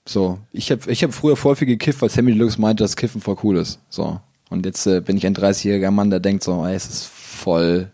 So, 0.08 0.40
ich 0.52 0.72
habe 0.72 0.90
ich 0.92 1.04
hab 1.04 1.14
früher 1.14 1.36
voll 1.36 1.56
viel 1.56 1.68
gekifft, 1.68 2.02
weil 2.02 2.10
Sammy 2.10 2.32
Deluxe 2.32 2.60
meinte, 2.60 2.84
dass 2.84 2.96
Kiffen 2.96 3.22
voll 3.22 3.38
cool 3.44 3.58
ist. 3.58 3.80
So, 3.90 4.20
und 4.50 4.66
jetzt 4.66 4.88
äh, 4.88 5.02
bin 5.02 5.18
ich 5.18 5.26
ein 5.26 5.36
30-jähriger 5.36 5.92
Mann, 5.92 6.10
der 6.10 6.20
denkt 6.20 6.44
so, 6.44 6.66
ey, 6.66 6.76
es 6.76 6.90
ist 6.90 7.06
voll 7.06 7.92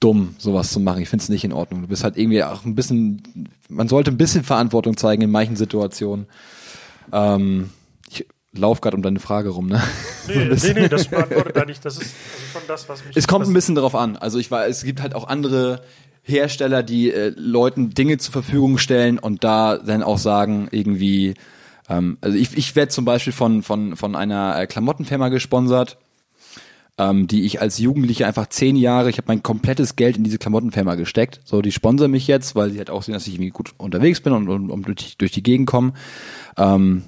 dumm, 0.00 0.34
sowas 0.38 0.72
zu 0.72 0.80
machen. 0.80 1.02
Ich 1.02 1.08
find's 1.08 1.28
nicht 1.28 1.44
in 1.44 1.52
Ordnung. 1.52 1.82
Du 1.82 1.88
bist 1.88 2.02
halt 2.02 2.16
irgendwie 2.16 2.42
auch 2.42 2.64
ein 2.64 2.74
bisschen, 2.74 3.22
man 3.68 3.88
sollte 3.88 4.10
ein 4.10 4.16
bisschen 4.16 4.42
Verantwortung 4.42 4.96
zeigen 4.96 5.22
in 5.22 5.30
manchen 5.30 5.56
Situationen. 5.56 6.26
Ähm, 7.12 7.70
ich 8.10 8.26
lauf 8.52 8.80
gerade 8.80 8.96
um 8.96 9.02
deine 9.02 9.20
Frage 9.20 9.50
rum, 9.50 9.68
ne? 9.68 9.82
Nee, 10.26 10.44
nee, 10.46 10.72
nee, 10.74 10.88
das 10.88 11.08
beantwortet 11.08 11.54
gar 11.54 11.66
nicht. 11.66 11.84
Das 11.84 11.94
ist 11.94 12.14
also 12.32 12.46
schon 12.52 12.62
das, 12.68 12.88
was 12.88 13.04
mich. 13.04 13.16
Es 13.16 13.28
kommt 13.28 13.46
ein 13.46 13.52
bisschen 13.52 13.74
darauf 13.74 13.94
an. 13.94 14.16
Also 14.16 14.38
ich 14.38 14.50
war, 14.50 14.66
es 14.66 14.82
gibt 14.84 15.02
halt 15.02 15.14
auch 15.14 15.28
andere 15.28 15.82
Hersteller, 16.22 16.82
die 16.82 17.12
äh, 17.12 17.32
Leuten 17.36 17.90
Dinge 17.90 18.18
zur 18.18 18.32
Verfügung 18.32 18.78
stellen 18.78 19.18
und 19.18 19.44
da 19.44 19.78
dann 19.78 20.02
auch 20.02 20.18
sagen, 20.18 20.68
irgendwie, 20.70 21.34
ähm, 21.88 22.16
also 22.20 22.36
ich, 22.38 22.56
ich 22.56 22.76
werde 22.76 22.90
zum 22.90 23.04
Beispiel 23.04 23.32
von, 23.32 23.62
von, 23.62 23.96
von 23.96 24.14
einer 24.14 24.58
äh, 24.58 24.66
Klamottenfirma 24.66 25.28
gesponsert, 25.28 25.98
ähm, 26.98 27.26
die 27.26 27.44
ich 27.44 27.60
als 27.60 27.78
Jugendlicher 27.78 28.26
einfach 28.26 28.48
zehn 28.48 28.76
Jahre, 28.76 29.08
ich 29.10 29.16
habe 29.16 29.28
mein 29.28 29.42
komplettes 29.42 29.96
Geld 29.96 30.16
in 30.16 30.24
diese 30.24 30.38
Klamottenfirma 30.38 30.94
gesteckt. 30.94 31.40
So, 31.44 31.62
die 31.62 31.72
sponsern 31.72 32.10
mich 32.10 32.26
jetzt, 32.26 32.54
weil 32.54 32.70
sie 32.70 32.78
halt 32.78 32.90
auch 32.90 33.02
sehen, 33.02 33.14
dass 33.14 33.26
ich 33.26 33.34
irgendwie 33.34 33.50
gut 33.50 33.72
unterwegs 33.78 34.20
bin 34.20 34.32
und, 34.32 34.48
und, 34.48 34.70
und 34.70 34.86
durch, 34.86 34.96
die- 34.96 35.18
durch 35.18 35.32
die 35.32 35.42
Gegend 35.42 35.66
komme. 35.66 35.94
Ähm, 36.56 37.02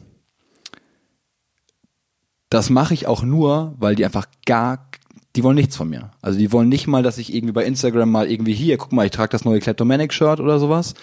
das 2.51 2.71
mache 2.71 2.95
ich 2.95 3.07
auch 3.07 3.23
nur, 3.23 3.75
weil 3.79 3.95
die 3.97 4.05
einfach 4.05 4.27
gar, 4.47 4.89
die 5.35 5.43
wollen 5.43 5.57
nichts 5.57 5.77
von 5.77 5.89
mir. 5.89 6.13
Also 6.23 6.39
die 6.39 6.53
wollen 6.53 6.69
nicht 6.69 6.87
mal, 6.87 7.03
dass 7.03 7.19
ich 7.19 7.35
irgendwie 7.35 7.53
bei 7.53 7.65
Instagram 7.65 8.11
mal 8.11 8.31
irgendwie 8.31 8.55
hier, 8.55 8.79
guck 8.79 8.93
mal, 8.93 9.05
ich 9.07 9.13
trage 9.13 9.31
das 9.31 9.45
neue 9.45 9.61
Kleptomanic-Shirt 9.61 10.41
oder 10.41 10.59
sowas. 10.59 10.95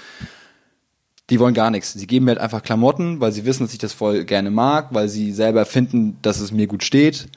Die 1.30 1.40
wollen 1.40 1.54
gar 1.54 1.70
nichts. 1.70 1.94
Sie 1.94 2.08
geben 2.08 2.26
mir 2.26 2.32
halt 2.32 2.42
einfach 2.42 2.64
Klamotten, 2.64 3.20
weil 3.22 3.32
sie 3.32 3.46
wissen, 3.46 3.64
dass 3.64 3.74
ich 3.74 3.80
das 3.80 3.94
voll 3.94 4.26
gerne 4.26 4.50
mag, 4.52 4.88
weil 4.94 5.08
sie 5.10 5.32
selber 5.32 5.66
finden, 5.66 6.18
dass 6.22 6.40
es 6.40 6.52
mir 6.52 6.68
gut 6.68 6.84
steht. 6.84 7.28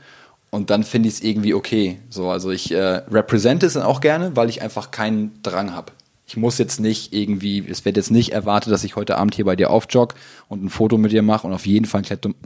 Und 0.54 0.70
dann 0.70 0.84
finde 0.84 1.08
ich 1.08 1.16
es 1.16 1.20
irgendwie 1.20 1.52
okay. 1.52 1.98
So, 2.10 2.30
also 2.30 2.52
ich 2.52 2.70
äh, 2.70 2.78
represente 2.78 3.66
es 3.66 3.72
dann 3.72 3.82
auch 3.82 4.00
gerne, 4.00 4.36
weil 4.36 4.48
ich 4.48 4.62
einfach 4.62 4.92
keinen 4.92 5.42
Drang 5.42 5.74
habe. 5.74 5.90
Ich 6.28 6.36
muss 6.36 6.58
jetzt 6.58 6.78
nicht 6.78 7.12
irgendwie, 7.12 7.66
es 7.68 7.84
wird 7.84 7.96
jetzt 7.96 8.12
nicht 8.12 8.30
erwartet, 8.30 8.72
dass 8.72 8.84
ich 8.84 8.94
heute 8.94 9.18
Abend 9.18 9.34
hier 9.34 9.46
bei 9.46 9.56
dir 9.56 9.70
aufjogg 9.70 10.14
und 10.46 10.62
ein 10.62 10.70
Foto 10.70 10.96
mit 10.96 11.10
dir 11.10 11.22
mache 11.22 11.44
und 11.44 11.52
auf 11.52 11.66
jeden 11.66 11.86
Fall 11.86 12.02
ein 12.02 12.04
Kleptom 12.04 12.36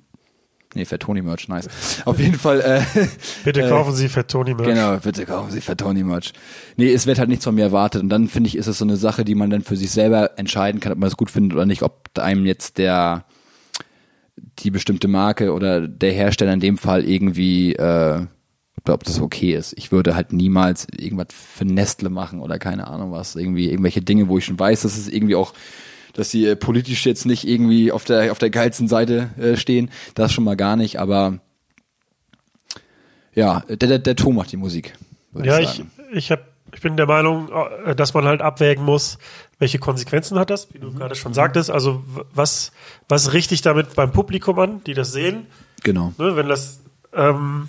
Nee, 0.74 0.86
für 0.86 0.98
Tony 0.98 1.20
Merch, 1.20 1.48
nice. 1.48 1.68
Auf 2.06 2.18
jeden 2.18 2.38
Fall, 2.38 2.62
äh, 2.62 2.82
Bitte 3.44 3.62
äh, 3.62 3.68
kaufen 3.68 3.94
Sie 3.94 4.08
für 4.08 4.26
Tony 4.26 4.54
Merch. 4.54 4.68
Genau, 4.68 4.96
bitte 4.96 5.26
kaufen 5.26 5.50
Sie 5.50 5.60
für 5.60 5.76
Tony 5.76 6.02
Merch. 6.02 6.32
Nee, 6.78 6.92
es 6.92 7.06
wird 7.06 7.18
halt 7.18 7.28
nichts 7.28 7.44
von 7.44 7.54
mir 7.54 7.64
erwartet. 7.64 8.02
Und 8.02 8.08
dann 8.08 8.28
finde 8.28 8.48
ich, 8.48 8.56
ist 8.56 8.68
es 8.68 8.78
so 8.78 8.86
eine 8.86 8.96
Sache, 8.96 9.24
die 9.24 9.34
man 9.34 9.50
dann 9.50 9.62
für 9.62 9.76
sich 9.76 9.90
selber 9.90 10.38
entscheiden 10.38 10.80
kann, 10.80 10.92
ob 10.92 10.98
man 10.98 11.08
es 11.08 11.16
gut 11.16 11.30
findet 11.30 11.54
oder 11.54 11.66
nicht, 11.66 11.82
ob 11.82 12.10
einem 12.18 12.46
jetzt 12.46 12.78
der 12.78 13.24
die 14.58 14.70
bestimmte 14.70 15.08
Marke 15.08 15.52
oder 15.52 15.86
der 15.86 16.12
Hersteller 16.12 16.52
in 16.52 16.60
dem 16.60 16.78
Fall 16.78 17.04
irgendwie, 17.04 17.74
äh, 17.74 18.26
ob, 18.88 19.04
das 19.04 19.20
okay 19.20 19.54
ist. 19.54 19.74
Ich 19.76 19.92
würde 19.92 20.14
halt 20.14 20.32
niemals 20.32 20.86
irgendwas 20.96 21.28
für 21.30 21.64
Nestle 21.64 22.08
machen 22.08 22.40
oder 22.40 22.58
keine 22.58 22.86
Ahnung 22.86 23.12
was. 23.12 23.36
Irgendwie 23.36 23.70
irgendwelche 23.70 24.00
Dinge, 24.00 24.28
wo 24.28 24.38
ich 24.38 24.46
schon 24.46 24.58
weiß, 24.58 24.82
dass 24.82 24.96
es 24.96 25.08
irgendwie 25.08 25.34
auch 25.34 25.52
dass 26.14 26.30
sie 26.30 26.46
äh, 26.46 26.56
politisch 26.56 27.06
jetzt 27.06 27.26
nicht 27.26 27.46
irgendwie 27.46 27.92
auf 27.92 28.04
der 28.04 28.32
auf 28.32 28.38
der 28.38 28.50
geilsten 28.50 28.88
Seite 28.88 29.30
äh, 29.38 29.56
stehen, 29.56 29.90
das 30.14 30.32
schon 30.32 30.42
mal 30.42 30.56
gar 30.56 30.74
nicht, 30.74 30.98
aber 30.98 31.38
ja, 33.34 33.60
der, 33.68 33.76
der, 33.76 33.98
der 34.00 34.16
Ton 34.16 34.34
macht 34.34 34.50
die 34.50 34.56
Musik. 34.56 34.94
Ja, 35.34 35.60
ich 35.60 35.78
ich, 35.78 35.84
ich, 36.12 36.30
hab, 36.32 36.40
ich 36.74 36.80
bin 36.80 36.96
der 36.96 37.06
Meinung, 37.06 37.48
äh, 37.84 37.94
dass 37.94 38.14
man 38.14 38.24
halt 38.24 38.40
abwägen 38.40 38.84
muss, 38.84 39.18
welche 39.58 39.78
Konsequenzen 39.78 40.38
hat 40.38 40.50
das, 40.50 40.72
wie 40.72 40.78
du 40.78 40.92
gerade 40.92 41.14
schon 41.14 41.34
sagtest. 41.34 41.70
Also 41.70 42.02
was, 42.32 42.72
was 43.08 43.32
richte 43.32 43.54
ich 43.54 43.62
damit 43.62 43.94
beim 43.94 44.12
Publikum 44.12 44.58
an, 44.58 44.82
die 44.84 44.94
das 44.94 45.12
sehen? 45.12 45.46
Genau. 45.82 46.12
Ne, 46.18 46.36
wenn 46.36 46.48
das, 46.48 46.80
ähm, 47.12 47.68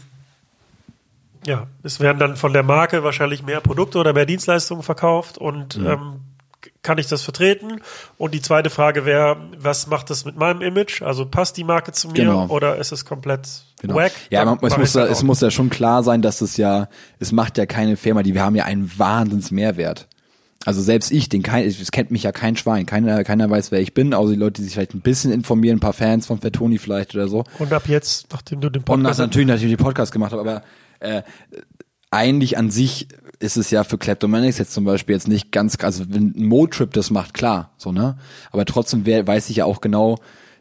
ja, 1.46 1.68
es 1.84 2.00
werden 2.00 2.20
dann 2.20 2.36
von 2.36 2.54
der 2.54 2.64
Marke 2.64 3.04
wahrscheinlich 3.04 3.44
mehr 3.44 3.62
Produkte 3.62 3.98
oder 3.98 4.14
mehr 4.14 4.26
Dienstleistungen 4.26 4.84
verkauft 4.84 5.38
und 5.38 5.78
Mhm. 5.78 5.88
ähm, 5.88 6.02
kann 6.82 6.98
ich 6.98 7.08
das 7.08 7.24
vertreten? 7.24 7.82
Und 8.18 8.34
die 8.34 8.42
zweite 8.42 8.70
Frage 8.70 9.06
wäre, 9.06 9.38
was 9.58 9.88
macht 9.88 10.10
das 10.10 10.26
mit 10.26 10.36
meinem 10.38 10.62
Image? 10.62 11.02
Also 11.02 11.26
passt 11.26 11.56
die 11.58 11.64
Marke 11.64 11.92
zu 11.94 12.08
mir 12.10 12.14
Genau. 12.16 12.48
oder 12.48 12.76
ist 12.78 12.92
es 12.92 13.06
komplett 13.06 13.48
Genau. 13.82 13.96
wack? 13.96 14.12
Ja, 14.30 14.44
man, 14.46 14.60
es, 14.62 14.78
muss 14.78 14.96
es 14.96 15.24
muss 15.24 15.42
ja 15.42 15.52
schon 15.52 15.70
klar 15.70 16.04
sein, 16.04 16.22
dass 16.22 16.42
es 16.42 16.58
ja, 16.58 16.88
es 17.20 17.32
macht 17.32 17.58
ja 17.58 17.66
keine 17.66 17.96
Firma, 17.98 18.24
die 18.24 18.34
wir 18.34 18.44
haben 18.44 18.56
ja 18.56 18.66
einen 18.66 18.92
Wahnsinns 19.00 19.52
Mehrwert. 19.52 20.08
Also 20.66 20.82
selbst 20.82 21.12
ich, 21.12 21.30
den 21.30 21.42
kein, 21.42 21.66
es 21.66 21.92
kennt 21.92 22.12
mich 22.12 22.24
ja 22.24 22.34
kein 22.34 22.58
Schwein, 22.58 22.86
keiner, 22.86 23.24
keiner 23.24 23.50
weiß, 23.50 23.72
wer 23.72 23.80
ich 23.80 23.94
bin, 23.94 24.14
außer 24.14 24.34
die 24.34 24.40
Leute, 24.40 24.62
die 24.62 24.64
sich 24.64 24.74
vielleicht 24.74 24.94
ein 24.94 25.00
bisschen 25.00 25.32
informieren, 25.32 25.78
ein 25.78 25.80
paar 25.80 25.94
Fans 25.94 26.28
von 26.28 26.40
Fatoni 26.40 26.78
vielleicht 26.78 27.16
oder 27.16 27.30
so. 27.30 27.46
Und 27.60 27.72
ab 27.72 27.88
jetzt, 27.88 28.28
nachdem 28.32 28.60
du 28.60 28.70
den 28.70 28.84
Und 28.84 29.02
nach, 29.02 29.10
Podcast 29.10 29.20
natürlich, 29.20 29.48
natürlich 29.48 29.78
die 29.78 29.84
Podcast 29.84 30.12
gemacht 30.12 30.34
habe, 30.34 30.42
aber 30.42 30.64
äh, 31.00 31.22
eigentlich 32.12 32.58
an 32.58 32.72
sich 32.72 33.08
ist 33.40 33.56
es 33.56 33.72
ja 33.72 33.86
für 33.86 33.98
Kleptomanics 33.98 34.58
jetzt 34.58 34.74
zum 34.74 34.84
Beispiel 34.84 35.16
jetzt 35.16 35.30
nicht 35.30 35.54
ganz, 35.54 35.78
also 35.82 36.04
wenn 36.10 36.34
ein 36.36 36.46
Motrip 36.46 36.92
das 36.92 37.10
macht, 37.10 37.34
klar, 37.34 37.72
so, 37.78 37.94
ne? 37.94 38.18
Aber 38.52 38.66
trotzdem 38.66 39.06
wer, 39.06 39.26
weiß 39.26 39.50
ich 39.50 39.58
ja 39.58 39.66
auch 39.66 39.80
genau, 39.80 40.18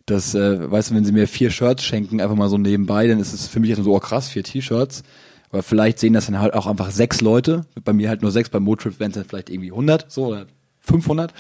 dass, 0.07 0.35
äh, 0.35 0.71
weißt 0.71 0.91
du, 0.91 0.95
wenn 0.95 1.05
sie 1.05 1.13
mir 1.13 1.27
vier 1.27 1.51
Shirts 1.51 1.83
schenken, 1.83 2.21
einfach 2.21 2.37
mal 2.37 2.49
so 2.49 2.57
nebenbei, 2.57 3.09
dann 3.09 3.19
ist 3.19 3.33
es 3.33 3.49
für 3.49 3.59
mich 3.61 3.71
jetzt 3.71 3.83
so, 3.83 3.95
oh 3.95 3.99
krass, 3.99 4.29
vier 4.29 4.45
T-Shirts. 4.45 5.03
Aber 5.51 5.63
vielleicht 5.63 5.99
sehen 5.99 6.13
das 6.13 6.27
dann 6.27 6.39
halt 6.39 6.55
auch 6.55 6.67
einfach 6.67 6.91
sechs 6.91 7.21
Leute. 7.21 7.65
Bei 7.85 7.93
mir 7.93 8.09
halt 8.09 8.23
nur 8.23 8.31
sechs, 8.31 8.51
bei 8.51 8.61
Motrip 8.61 9.01
wären 9.01 9.11
es 9.11 9.17
dann 9.17 9.25
vielleicht 9.25 9.51
irgendwie 9.51 9.71
100, 9.71 10.11
so, 10.11 10.27
oder 10.27 10.47
500. 10.81 11.33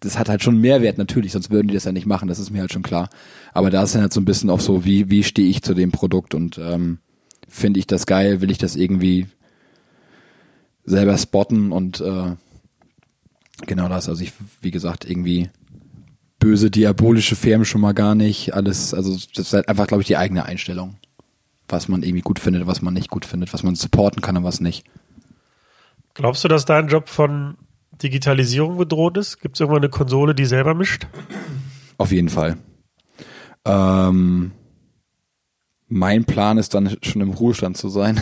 Das 0.00 0.18
hat 0.18 0.28
halt 0.28 0.42
schon 0.42 0.60
Mehrwert 0.60 0.98
natürlich, 0.98 1.32
sonst 1.32 1.50
würden 1.50 1.68
die 1.68 1.74
das 1.74 1.84
ja 1.84 1.92
nicht 1.92 2.06
machen, 2.06 2.28
das 2.28 2.38
ist 2.38 2.50
mir 2.50 2.60
halt 2.60 2.72
schon 2.72 2.82
klar. 2.82 3.08
Aber 3.52 3.70
da 3.70 3.82
ist 3.82 3.94
dann 3.94 4.02
halt 4.02 4.12
so 4.12 4.20
ein 4.20 4.26
bisschen 4.26 4.50
auch 4.50 4.60
so, 4.60 4.84
wie, 4.84 5.08
wie 5.08 5.22
stehe 5.22 5.48
ich 5.48 5.62
zu 5.62 5.72
dem 5.72 5.92
Produkt 5.92 6.34
und 6.34 6.58
ähm, 6.58 6.98
finde 7.48 7.80
ich 7.80 7.86
das 7.86 8.06
geil, 8.06 8.40
will 8.40 8.50
ich 8.50 8.58
das 8.58 8.76
irgendwie 8.76 9.28
selber 10.84 11.16
spotten 11.16 11.72
und 11.72 12.00
äh, 12.00 12.36
genau 13.66 13.88
das. 13.88 14.08
Also 14.08 14.22
ich, 14.22 14.32
wie 14.60 14.70
gesagt, 14.70 15.08
irgendwie 15.08 15.48
böse, 16.38 16.70
diabolische 16.70 17.36
Firmen 17.36 17.64
schon 17.64 17.80
mal 17.80 17.94
gar 17.94 18.14
nicht. 18.14 18.52
Alles, 18.52 18.92
also 18.92 19.14
das 19.34 19.46
ist 19.46 19.52
halt 19.54 19.68
einfach, 19.68 19.86
glaube 19.86 20.02
ich, 20.02 20.06
die 20.06 20.18
eigene 20.18 20.44
Einstellung. 20.44 20.96
Was 21.68 21.88
man 21.88 22.02
irgendwie 22.02 22.22
gut 22.22 22.38
findet, 22.38 22.66
was 22.66 22.82
man 22.82 22.94
nicht 22.94 23.10
gut 23.10 23.24
findet, 23.24 23.52
was 23.54 23.62
man 23.62 23.74
supporten 23.74 24.20
kann 24.20 24.36
und 24.36 24.44
was 24.44 24.60
nicht. 24.60 24.84
Glaubst 26.14 26.44
du, 26.44 26.48
dass 26.48 26.64
dein 26.64 26.88
Job 26.88 27.08
von 27.08 27.56
Digitalisierung 28.02 28.76
bedroht 28.76 29.16
ist? 29.16 29.40
Gibt 29.40 29.56
es 29.56 29.60
irgendwann 29.60 29.82
eine 29.82 29.90
Konsole, 29.90 30.34
die 30.34 30.44
selber 30.44 30.74
mischt? 30.74 31.06
Auf 31.98 32.12
jeden 32.12 32.28
Fall. 32.28 32.56
Ähm, 33.64 34.52
mein 35.88 36.24
Plan 36.24 36.58
ist 36.58 36.74
dann 36.74 36.96
schon 37.02 37.22
im 37.22 37.30
Ruhestand 37.30 37.76
zu 37.76 37.88
sein. 37.88 38.20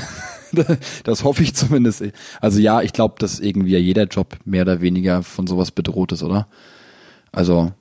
das 1.04 1.24
hoffe 1.24 1.42
ich 1.42 1.54
zumindest. 1.54 2.04
Also 2.40 2.60
ja, 2.60 2.82
ich 2.82 2.92
glaube, 2.92 3.14
dass 3.18 3.40
irgendwie 3.40 3.76
jeder 3.76 4.04
Job 4.04 4.36
mehr 4.44 4.62
oder 4.62 4.80
weniger 4.80 5.22
von 5.22 5.46
sowas 5.46 5.70
bedroht 5.70 6.12
ist, 6.12 6.22
oder? 6.22 6.48
Also. 7.30 7.72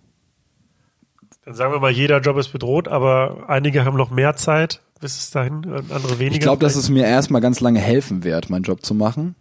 Dann 1.45 1.55
sagen 1.55 1.73
wir 1.73 1.79
mal, 1.79 1.91
jeder 1.91 2.19
Job 2.19 2.37
ist 2.37 2.49
bedroht, 2.49 2.87
aber 2.87 3.45
einige 3.47 3.83
haben 3.83 3.97
noch 3.97 4.11
mehr 4.11 4.35
Zeit 4.35 4.81
bis 5.01 5.17
es 5.17 5.31
dahin, 5.31 5.65
andere 5.65 6.19
weniger. 6.19 6.35
Ich 6.35 6.39
glaube, 6.39 6.61
dass 6.61 6.75
es 6.75 6.89
mir 6.89 7.05
erstmal 7.05 7.41
ganz 7.41 7.59
lange 7.59 7.79
helfen 7.79 8.23
wird, 8.23 8.49
meinen 8.49 8.63
Job 8.63 8.85
zu 8.85 8.93
machen. 8.93 9.35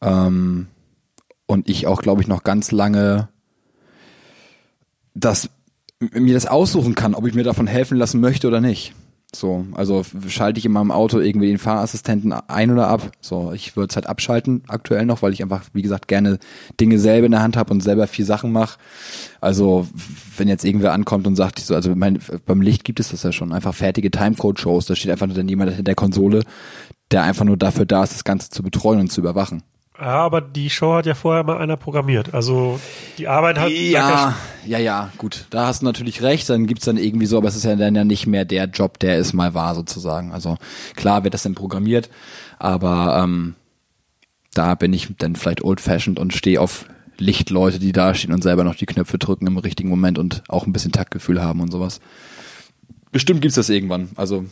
Ähm, 0.00 0.68
und 1.46 1.68
ich 1.68 1.86
auch, 1.86 2.00
glaube 2.00 2.22
ich, 2.22 2.28
noch 2.28 2.44
ganz 2.44 2.70
lange 2.70 3.28
das 5.14 5.50
mir 6.00 6.34
das 6.34 6.46
aussuchen 6.46 6.94
kann, 6.94 7.14
ob 7.14 7.26
ich 7.26 7.34
mir 7.34 7.44
davon 7.44 7.66
helfen 7.66 7.96
lassen 7.96 8.20
möchte 8.20 8.48
oder 8.48 8.60
nicht. 8.60 8.94
So, 9.34 9.64
also 9.74 10.04
schalte 10.28 10.58
ich 10.58 10.66
in 10.66 10.72
meinem 10.72 10.90
Auto 10.90 11.18
irgendwie 11.18 11.48
den 11.48 11.58
Fahrassistenten 11.58 12.32
ein 12.32 12.70
oder 12.70 12.88
ab. 12.88 13.12
So, 13.20 13.52
ich 13.52 13.76
würde 13.76 13.90
es 13.90 13.96
halt 13.96 14.06
abschalten 14.06 14.62
aktuell 14.68 15.06
noch, 15.06 15.22
weil 15.22 15.32
ich 15.32 15.42
einfach, 15.42 15.62
wie 15.72 15.82
gesagt, 15.82 16.08
gerne 16.08 16.38
Dinge 16.80 16.98
selber 16.98 17.26
in 17.26 17.32
der 17.32 17.42
Hand 17.42 17.56
habe 17.56 17.72
und 17.72 17.82
selber 17.82 18.06
viel 18.06 18.24
Sachen 18.24 18.52
mache. 18.52 18.78
Also, 19.40 19.86
wenn 20.36 20.48
jetzt 20.48 20.64
irgendwer 20.64 20.92
ankommt 20.92 21.26
und 21.26 21.36
sagt, 21.36 21.58
so, 21.58 21.74
also 21.74 21.94
mein, 21.94 22.18
beim 22.46 22.60
Licht 22.60 22.84
gibt 22.84 23.00
es 23.00 23.10
das 23.10 23.22
ja 23.22 23.32
schon, 23.32 23.52
einfach 23.52 23.74
fertige 23.74 24.10
Timecode-Shows, 24.10 24.86
da 24.86 24.94
steht 24.94 25.10
einfach 25.10 25.26
nur 25.26 25.36
dann 25.36 25.48
jemand 25.48 25.70
hinter 25.70 25.84
der 25.84 25.94
Konsole, 25.94 26.42
der 27.10 27.22
einfach 27.22 27.44
nur 27.44 27.56
dafür 27.56 27.86
da 27.86 28.04
ist, 28.04 28.14
das 28.14 28.24
Ganze 28.24 28.50
zu 28.50 28.62
betreuen 28.62 29.00
und 29.00 29.12
zu 29.12 29.20
überwachen. 29.20 29.62
Ja, 29.98 30.06
aber 30.06 30.40
die 30.40 30.70
Show 30.70 30.94
hat 30.94 31.06
ja 31.06 31.14
vorher 31.14 31.44
mal 31.44 31.58
einer 31.58 31.76
programmiert. 31.76 32.34
Also 32.34 32.80
die 33.16 33.28
Arbeit 33.28 33.58
hat. 33.58 33.70
Ja, 33.70 34.34
ja, 34.66 34.78
ja, 34.78 35.12
gut. 35.18 35.46
Da 35.50 35.66
hast 35.66 35.82
du 35.82 35.86
natürlich 35.86 36.20
recht. 36.20 36.50
Dann 36.50 36.66
gibt's 36.66 36.84
dann 36.84 36.96
irgendwie 36.96 37.26
so, 37.26 37.38
aber 37.38 37.46
es 37.46 37.54
ist 37.54 37.64
ja 37.64 37.76
dann 37.76 37.94
ja 37.94 38.02
nicht 38.02 38.26
mehr 38.26 38.44
der 38.44 38.64
Job, 38.64 38.98
der 38.98 39.18
es 39.18 39.32
mal 39.32 39.54
war, 39.54 39.74
sozusagen. 39.76 40.32
Also 40.32 40.56
klar 40.96 41.22
wird 41.22 41.34
das 41.34 41.44
dann 41.44 41.54
programmiert, 41.54 42.10
aber 42.58 43.22
ähm, 43.22 43.54
da 44.52 44.74
bin 44.74 44.92
ich 44.92 45.08
dann 45.18 45.36
vielleicht 45.36 45.62
old-fashioned 45.62 46.18
und 46.18 46.34
stehe 46.34 46.60
auf 46.60 46.86
Lichtleute, 47.18 47.78
die 47.78 47.92
da 47.92 48.14
stehen 48.14 48.32
und 48.32 48.42
selber 48.42 48.64
noch 48.64 48.74
die 48.74 48.86
Knöpfe 48.86 49.18
drücken 49.18 49.46
im 49.46 49.58
richtigen 49.58 49.88
Moment 49.88 50.18
und 50.18 50.42
auch 50.48 50.66
ein 50.66 50.72
bisschen 50.72 50.90
Taktgefühl 50.92 51.40
haben 51.40 51.60
und 51.60 51.70
sowas. 51.70 52.00
Bestimmt 53.12 53.42
gibt's 53.42 53.54
das 53.54 53.68
irgendwann. 53.68 54.08
Also 54.16 54.44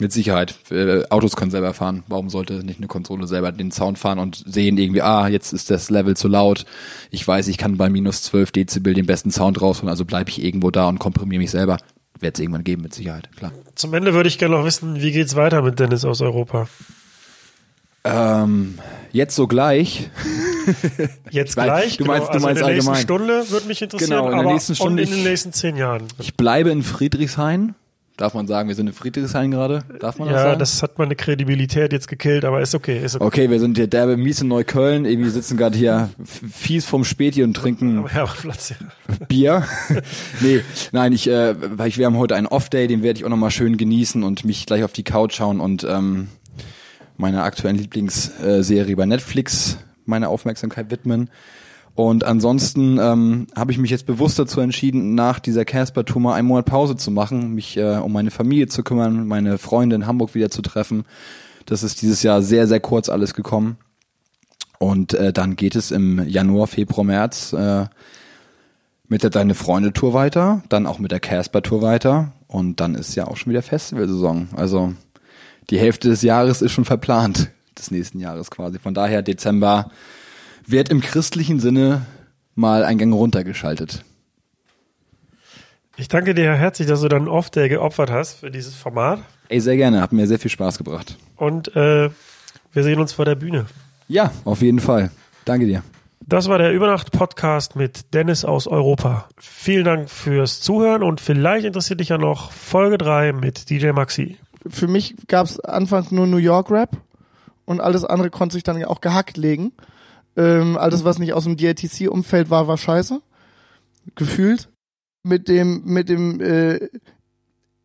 mit 0.00 0.12
Sicherheit. 0.12 0.56
Äh, 0.70 1.04
Autos 1.10 1.36
können 1.36 1.50
selber 1.50 1.72
fahren. 1.74 2.02
Warum 2.08 2.28
sollte 2.28 2.54
nicht 2.64 2.78
eine 2.78 2.86
Konsole 2.86 3.26
selber 3.26 3.52
den 3.52 3.70
Sound 3.70 3.98
fahren 3.98 4.18
und 4.18 4.42
sehen 4.46 4.76
irgendwie, 4.78 5.02
ah, 5.02 5.28
jetzt 5.28 5.52
ist 5.52 5.70
das 5.70 5.90
Level 5.90 6.16
zu 6.16 6.28
laut. 6.28 6.66
Ich 7.10 7.26
weiß, 7.26 7.48
ich 7.48 7.58
kann 7.58 7.76
bei 7.76 7.88
minus 7.88 8.22
12 8.22 8.52
Dezibel 8.52 8.94
den 8.94 9.06
besten 9.06 9.30
Sound 9.30 9.60
rausholen, 9.60 9.88
also 9.88 10.04
bleibe 10.04 10.30
ich 10.30 10.42
irgendwo 10.42 10.70
da 10.70 10.88
und 10.88 10.98
komprimiere 10.98 11.40
mich 11.40 11.50
selber. 11.50 11.78
Wird 12.18 12.36
es 12.36 12.40
irgendwann 12.40 12.64
geben, 12.64 12.82
mit 12.82 12.94
Sicherheit, 12.94 13.28
klar. 13.36 13.52
Zum 13.74 13.92
Ende 13.92 14.14
würde 14.14 14.28
ich 14.28 14.38
gerne 14.38 14.56
noch 14.56 14.64
wissen, 14.64 15.02
wie 15.02 15.12
geht's 15.12 15.36
weiter 15.36 15.60
mit 15.62 15.78
Dennis 15.78 16.04
aus 16.04 16.22
Europa? 16.22 16.66
Ähm, 18.04 18.78
jetzt 19.12 19.34
so 19.34 19.46
gleich. 19.46 20.08
Jetzt 21.30 21.54
gleich? 21.56 21.96
Du 21.96 22.04
meinst, 22.04 22.28
genau. 22.28 22.38
du 22.38 22.44
meinst 22.44 22.46
also 22.46 22.48
in 22.48 22.54
der 22.54 22.64
allgemein. 22.64 22.74
nächsten 22.76 22.96
Stunde 22.96 23.50
würde 23.50 23.66
mich 23.66 23.82
interessieren, 23.82 24.10
Genau, 24.10 24.24
in 24.26 24.30
der 24.32 24.40
aber 24.40 24.52
nächsten 24.52 24.74
Stunde 24.74 25.02
und 25.02 25.08
in 25.10 25.14
den 25.14 25.24
nächsten 25.24 25.52
zehn 25.52 25.76
Jahren. 25.76 26.04
Ich 26.18 26.36
bleibe 26.36 26.70
in 26.70 26.82
Friedrichshain. 26.82 27.74
Darf 28.16 28.32
man 28.32 28.46
sagen, 28.46 28.68
wir 28.68 28.74
sind 28.74 28.86
in 28.86 28.94
Friedrichshain 28.94 29.50
gerade? 29.50 29.84
Darf 30.00 30.18
man 30.18 30.28
das 30.28 30.36
Ja, 30.36 30.42
sagen? 30.44 30.58
das 30.58 30.82
hat 30.82 30.98
meine 30.98 31.14
Kredibilität 31.16 31.92
jetzt 31.92 32.08
gekillt, 32.08 32.46
aber 32.46 32.62
ist 32.62 32.74
okay, 32.74 32.98
ist 33.04 33.16
okay. 33.16 33.24
Okay, 33.24 33.50
wir 33.50 33.60
sind 33.60 33.76
hier 33.76 33.88
derbe 33.88 34.16
mies 34.16 34.40
in 34.40 34.48
Neukölln. 34.48 35.04
Irgendwie 35.04 35.28
sitzen 35.28 35.58
gerade 35.58 35.76
hier 35.76 36.08
fies 36.24 36.86
vom 36.86 37.04
Späti 37.04 37.42
und 37.42 37.52
trinken 37.52 38.06
ja, 38.14 38.24
Platz, 38.24 38.70
ja. 38.70 38.76
Bier. 39.28 39.64
nee, 40.40 40.62
nein, 40.92 41.12
ich, 41.12 41.28
äh, 41.28 41.54
weil 41.78 41.88
ich, 41.88 41.98
wir 41.98 42.06
haben 42.06 42.16
heute 42.16 42.36
einen 42.36 42.46
Off-Day, 42.46 42.86
den 42.86 43.02
werde 43.02 43.18
ich 43.18 43.26
auch 43.26 43.30
nochmal 43.30 43.50
schön 43.50 43.76
genießen 43.76 44.22
und 44.22 44.46
mich 44.46 44.64
gleich 44.64 44.82
auf 44.82 44.92
die 44.92 45.04
Couch 45.04 45.34
schauen 45.34 45.60
und 45.60 45.84
ähm, 45.84 46.28
meiner 47.18 47.44
aktuellen 47.44 47.76
Lieblingsserie 47.76 48.96
bei 48.96 49.04
Netflix 49.04 49.76
meine 50.06 50.30
Aufmerksamkeit 50.30 50.90
widmen. 50.90 51.28
Und 51.96 52.24
ansonsten 52.24 52.98
ähm, 53.00 53.46
habe 53.56 53.72
ich 53.72 53.78
mich 53.78 53.90
jetzt 53.90 54.04
bewusst 54.04 54.38
dazu 54.38 54.60
entschieden, 54.60 55.14
nach 55.14 55.38
dieser 55.38 55.64
Casper-Tour 55.64 56.20
mal 56.20 56.34
einen 56.34 56.46
Monat 56.46 56.66
Pause 56.66 56.96
zu 56.96 57.10
machen, 57.10 57.54
mich 57.54 57.78
äh, 57.78 57.96
um 57.96 58.12
meine 58.12 58.30
Familie 58.30 58.68
zu 58.68 58.82
kümmern, 58.82 59.26
meine 59.26 59.56
Freunde 59.56 59.96
in 59.96 60.06
Hamburg 60.06 60.34
wieder 60.34 60.50
zu 60.50 60.60
treffen. 60.60 61.06
Das 61.64 61.82
ist 61.82 62.02
dieses 62.02 62.22
Jahr 62.22 62.42
sehr, 62.42 62.66
sehr 62.66 62.80
kurz 62.80 63.08
alles 63.08 63.32
gekommen. 63.32 63.78
Und 64.78 65.14
äh, 65.14 65.32
dann 65.32 65.56
geht 65.56 65.74
es 65.74 65.90
im 65.90 66.22
Januar, 66.28 66.66
Februar, 66.66 67.04
März 67.04 67.54
äh, 67.54 67.86
mit 69.08 69.22
der 69.22 69.30
Deine 69.30 69.54
Freunde 69.54 69.94
Tour 69.94 70.12
weiter, 70.12 70.62
dann 70.68 70.86
auch 70.86 70.98
mit 70.98 71.12
der 71.12 71.20
Casper 71.20 71.62
Tour 71.62 71.80
weiter 71.80 72.32
und 72.46 72.78
dann 72.78 72.94
ist 72.94 73.14
ja 73.14 73.26
auch 73.26 73.38
schon 73.38 73.52
wieder 73.52 73.62
Festivalsaison. 73.62 74.48
Also 74.54 74.92
die 75.70 75.78
Hälfte 75.78 76.10
des 76.10 76.20
Jahres 76.20 76.60
ist 76.60 76.72
schon 76.72 76.84
verplant, 76.84 77.50
des 77.78 77.90
nächsten 77.90 78.20
Jahres 78.20 78.50
quasi. 78.50 78.78
Von 78.78 78.92
daher 78.92 79.22
Dezember 79.22 79.90
wird 80.66 80.88
im 80.88 81.00
christlichen 81.00 81.60
Sinne 81.60 82.06
mal 82.54 82.84
ein 82.84 82.98
Gang 82.98 83.12
runtergeschaltet. 83.14 84.04
Ich 85.96 86.08
danke 86.08 86.34
dir 86.34 86.54
herzlich, 86.54 86.88
dass 86.88 87.00
du 87.00 87.08
dann 87.08 87.28
Off-Day 87.28 87.68
geopfert 87.68 88.10
hast 88.10 88.34
für 88.40 88.50
dieses 88.50 88.74
Format. 88.74 89.20
Ey, 89.48 89.60
sehr 89.60 89.76
gerne, 89.76 90.02
hat 90.02 90.12
mir 90.12 90.26
sehr 90.26 90.38
viel 90.38 90.50
Spaß 90.50 90.76
gebracht. 90.76 91.16
Und 91.36 91.74
äh, 91.74 92.10
wir 92.72 92.82
sehen 92.82 93.00
uns 93.00 93.12
vor 93.12 93.24
der 93.24 93.36
Bühne. 93.36 93.66
Ja, 94.08 94.30
auf 94.44 94.60
jeden 94.60 94.80
Fall. 94.80 95.10
Danke 95.44 95.66
dir. 95.66 95.82
Das 96.20 96.48
war 96.48 96.58
der 96.58 96.72
Übernacht-Podcast 96.72 97.76
mit 97.76 98.12
Dennis 98.12 98.44
aus 98.44 98.66
Europa. 98.66 99.28
Vielen 99.38 99.84
Dank 99.84 100.10
fürs 100.10 100.60
Zuhören 100.60 101.02
und 101.02 101.20
vielleicht 101.20 101.64
interessiert 101.64 102.00
dich 102.00 102.08
ja 102.08 102.18
noch 102.18 102.50
Folge 102.50 102.98
3 102.98 103.32
mit 103.32 103.70
DJ 103.70 103.92
Maxi. 103.92 104.36
Für 104.68 104.88
mich 104.88 105.14
gab 105.28 105.46
es 105.46 105.60
anfangs 105.60 106.10
nur 106.10 106.26
New 106.26 106.38
York 106.38 106.70
Rap 106.70 106.96
und 107.64 107.80
alles 107.80 108.04
andere 108.04 108.30
konnte 108.30 108.54
sich 108.54 108.64
dann 108.64 108.82
auch 108.84 109.00
gehackt 109.00 109.36
legen. 109.36 109.72
Ähm, 110.36 110.76
alles, 110.76 111.04
was 111.04 111.18
nicht 111.18 111.32
aus 111.32 111.44
dem 111.44 111.56
DITC-Umfeld 111.56 112.50
war, 112.50 112.68
war 112.68 112.76
scheiße. 112.76 113.20
Gefühlt. 114.14 114.68
Mit 115.22 115.48
dem, 115.48 115.82
mit 115.84 116.08
dem 116.08 116.40
äh, 116.40 116.88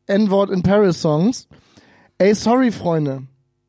N-Wort 0.05 0.51
in 0.51 0.61
Paris-Songs. 0.61 1.47
Ey, 2.17 2.35
sorry, 2.35 2.71
Freunde. 2.71 3.23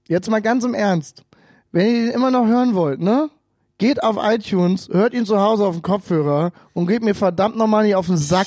Jetzt 0.08 0.28
mal 0.28 0.42
ganz 0.42 0.64
im 0.64 0.74
Ernst. 0.74 1.24
Wenn 1.70 1.86
ihr 1.86 2.06
den 2.06 2.10
immer 2.10 2.30
noch 2.30 2.46
hören 2.46 2.74
wollt, 2.74 3.00
ne? 3.00 3.30
Geht 3.78 4.02
auf 4.02 4.16
iTunes, 4.20 4.88
hört 4.92 5.14
ihn 5.14 5.24
zu 5.24 5.40
Hause 5.40 5.64
auf 5.64 5.74
dem 5.74 5.82
Kopfhörer 5.82 6.52
und 6.74 6.86
geht 6.86 7.02
mir 7.02 7.14
verdammt 7.14 7.56
nochmal 7.56 7.84
nicht 7.84 7.96
auf 7.96 8.06
den 8.06 8.18
Sack. 8.18 8.46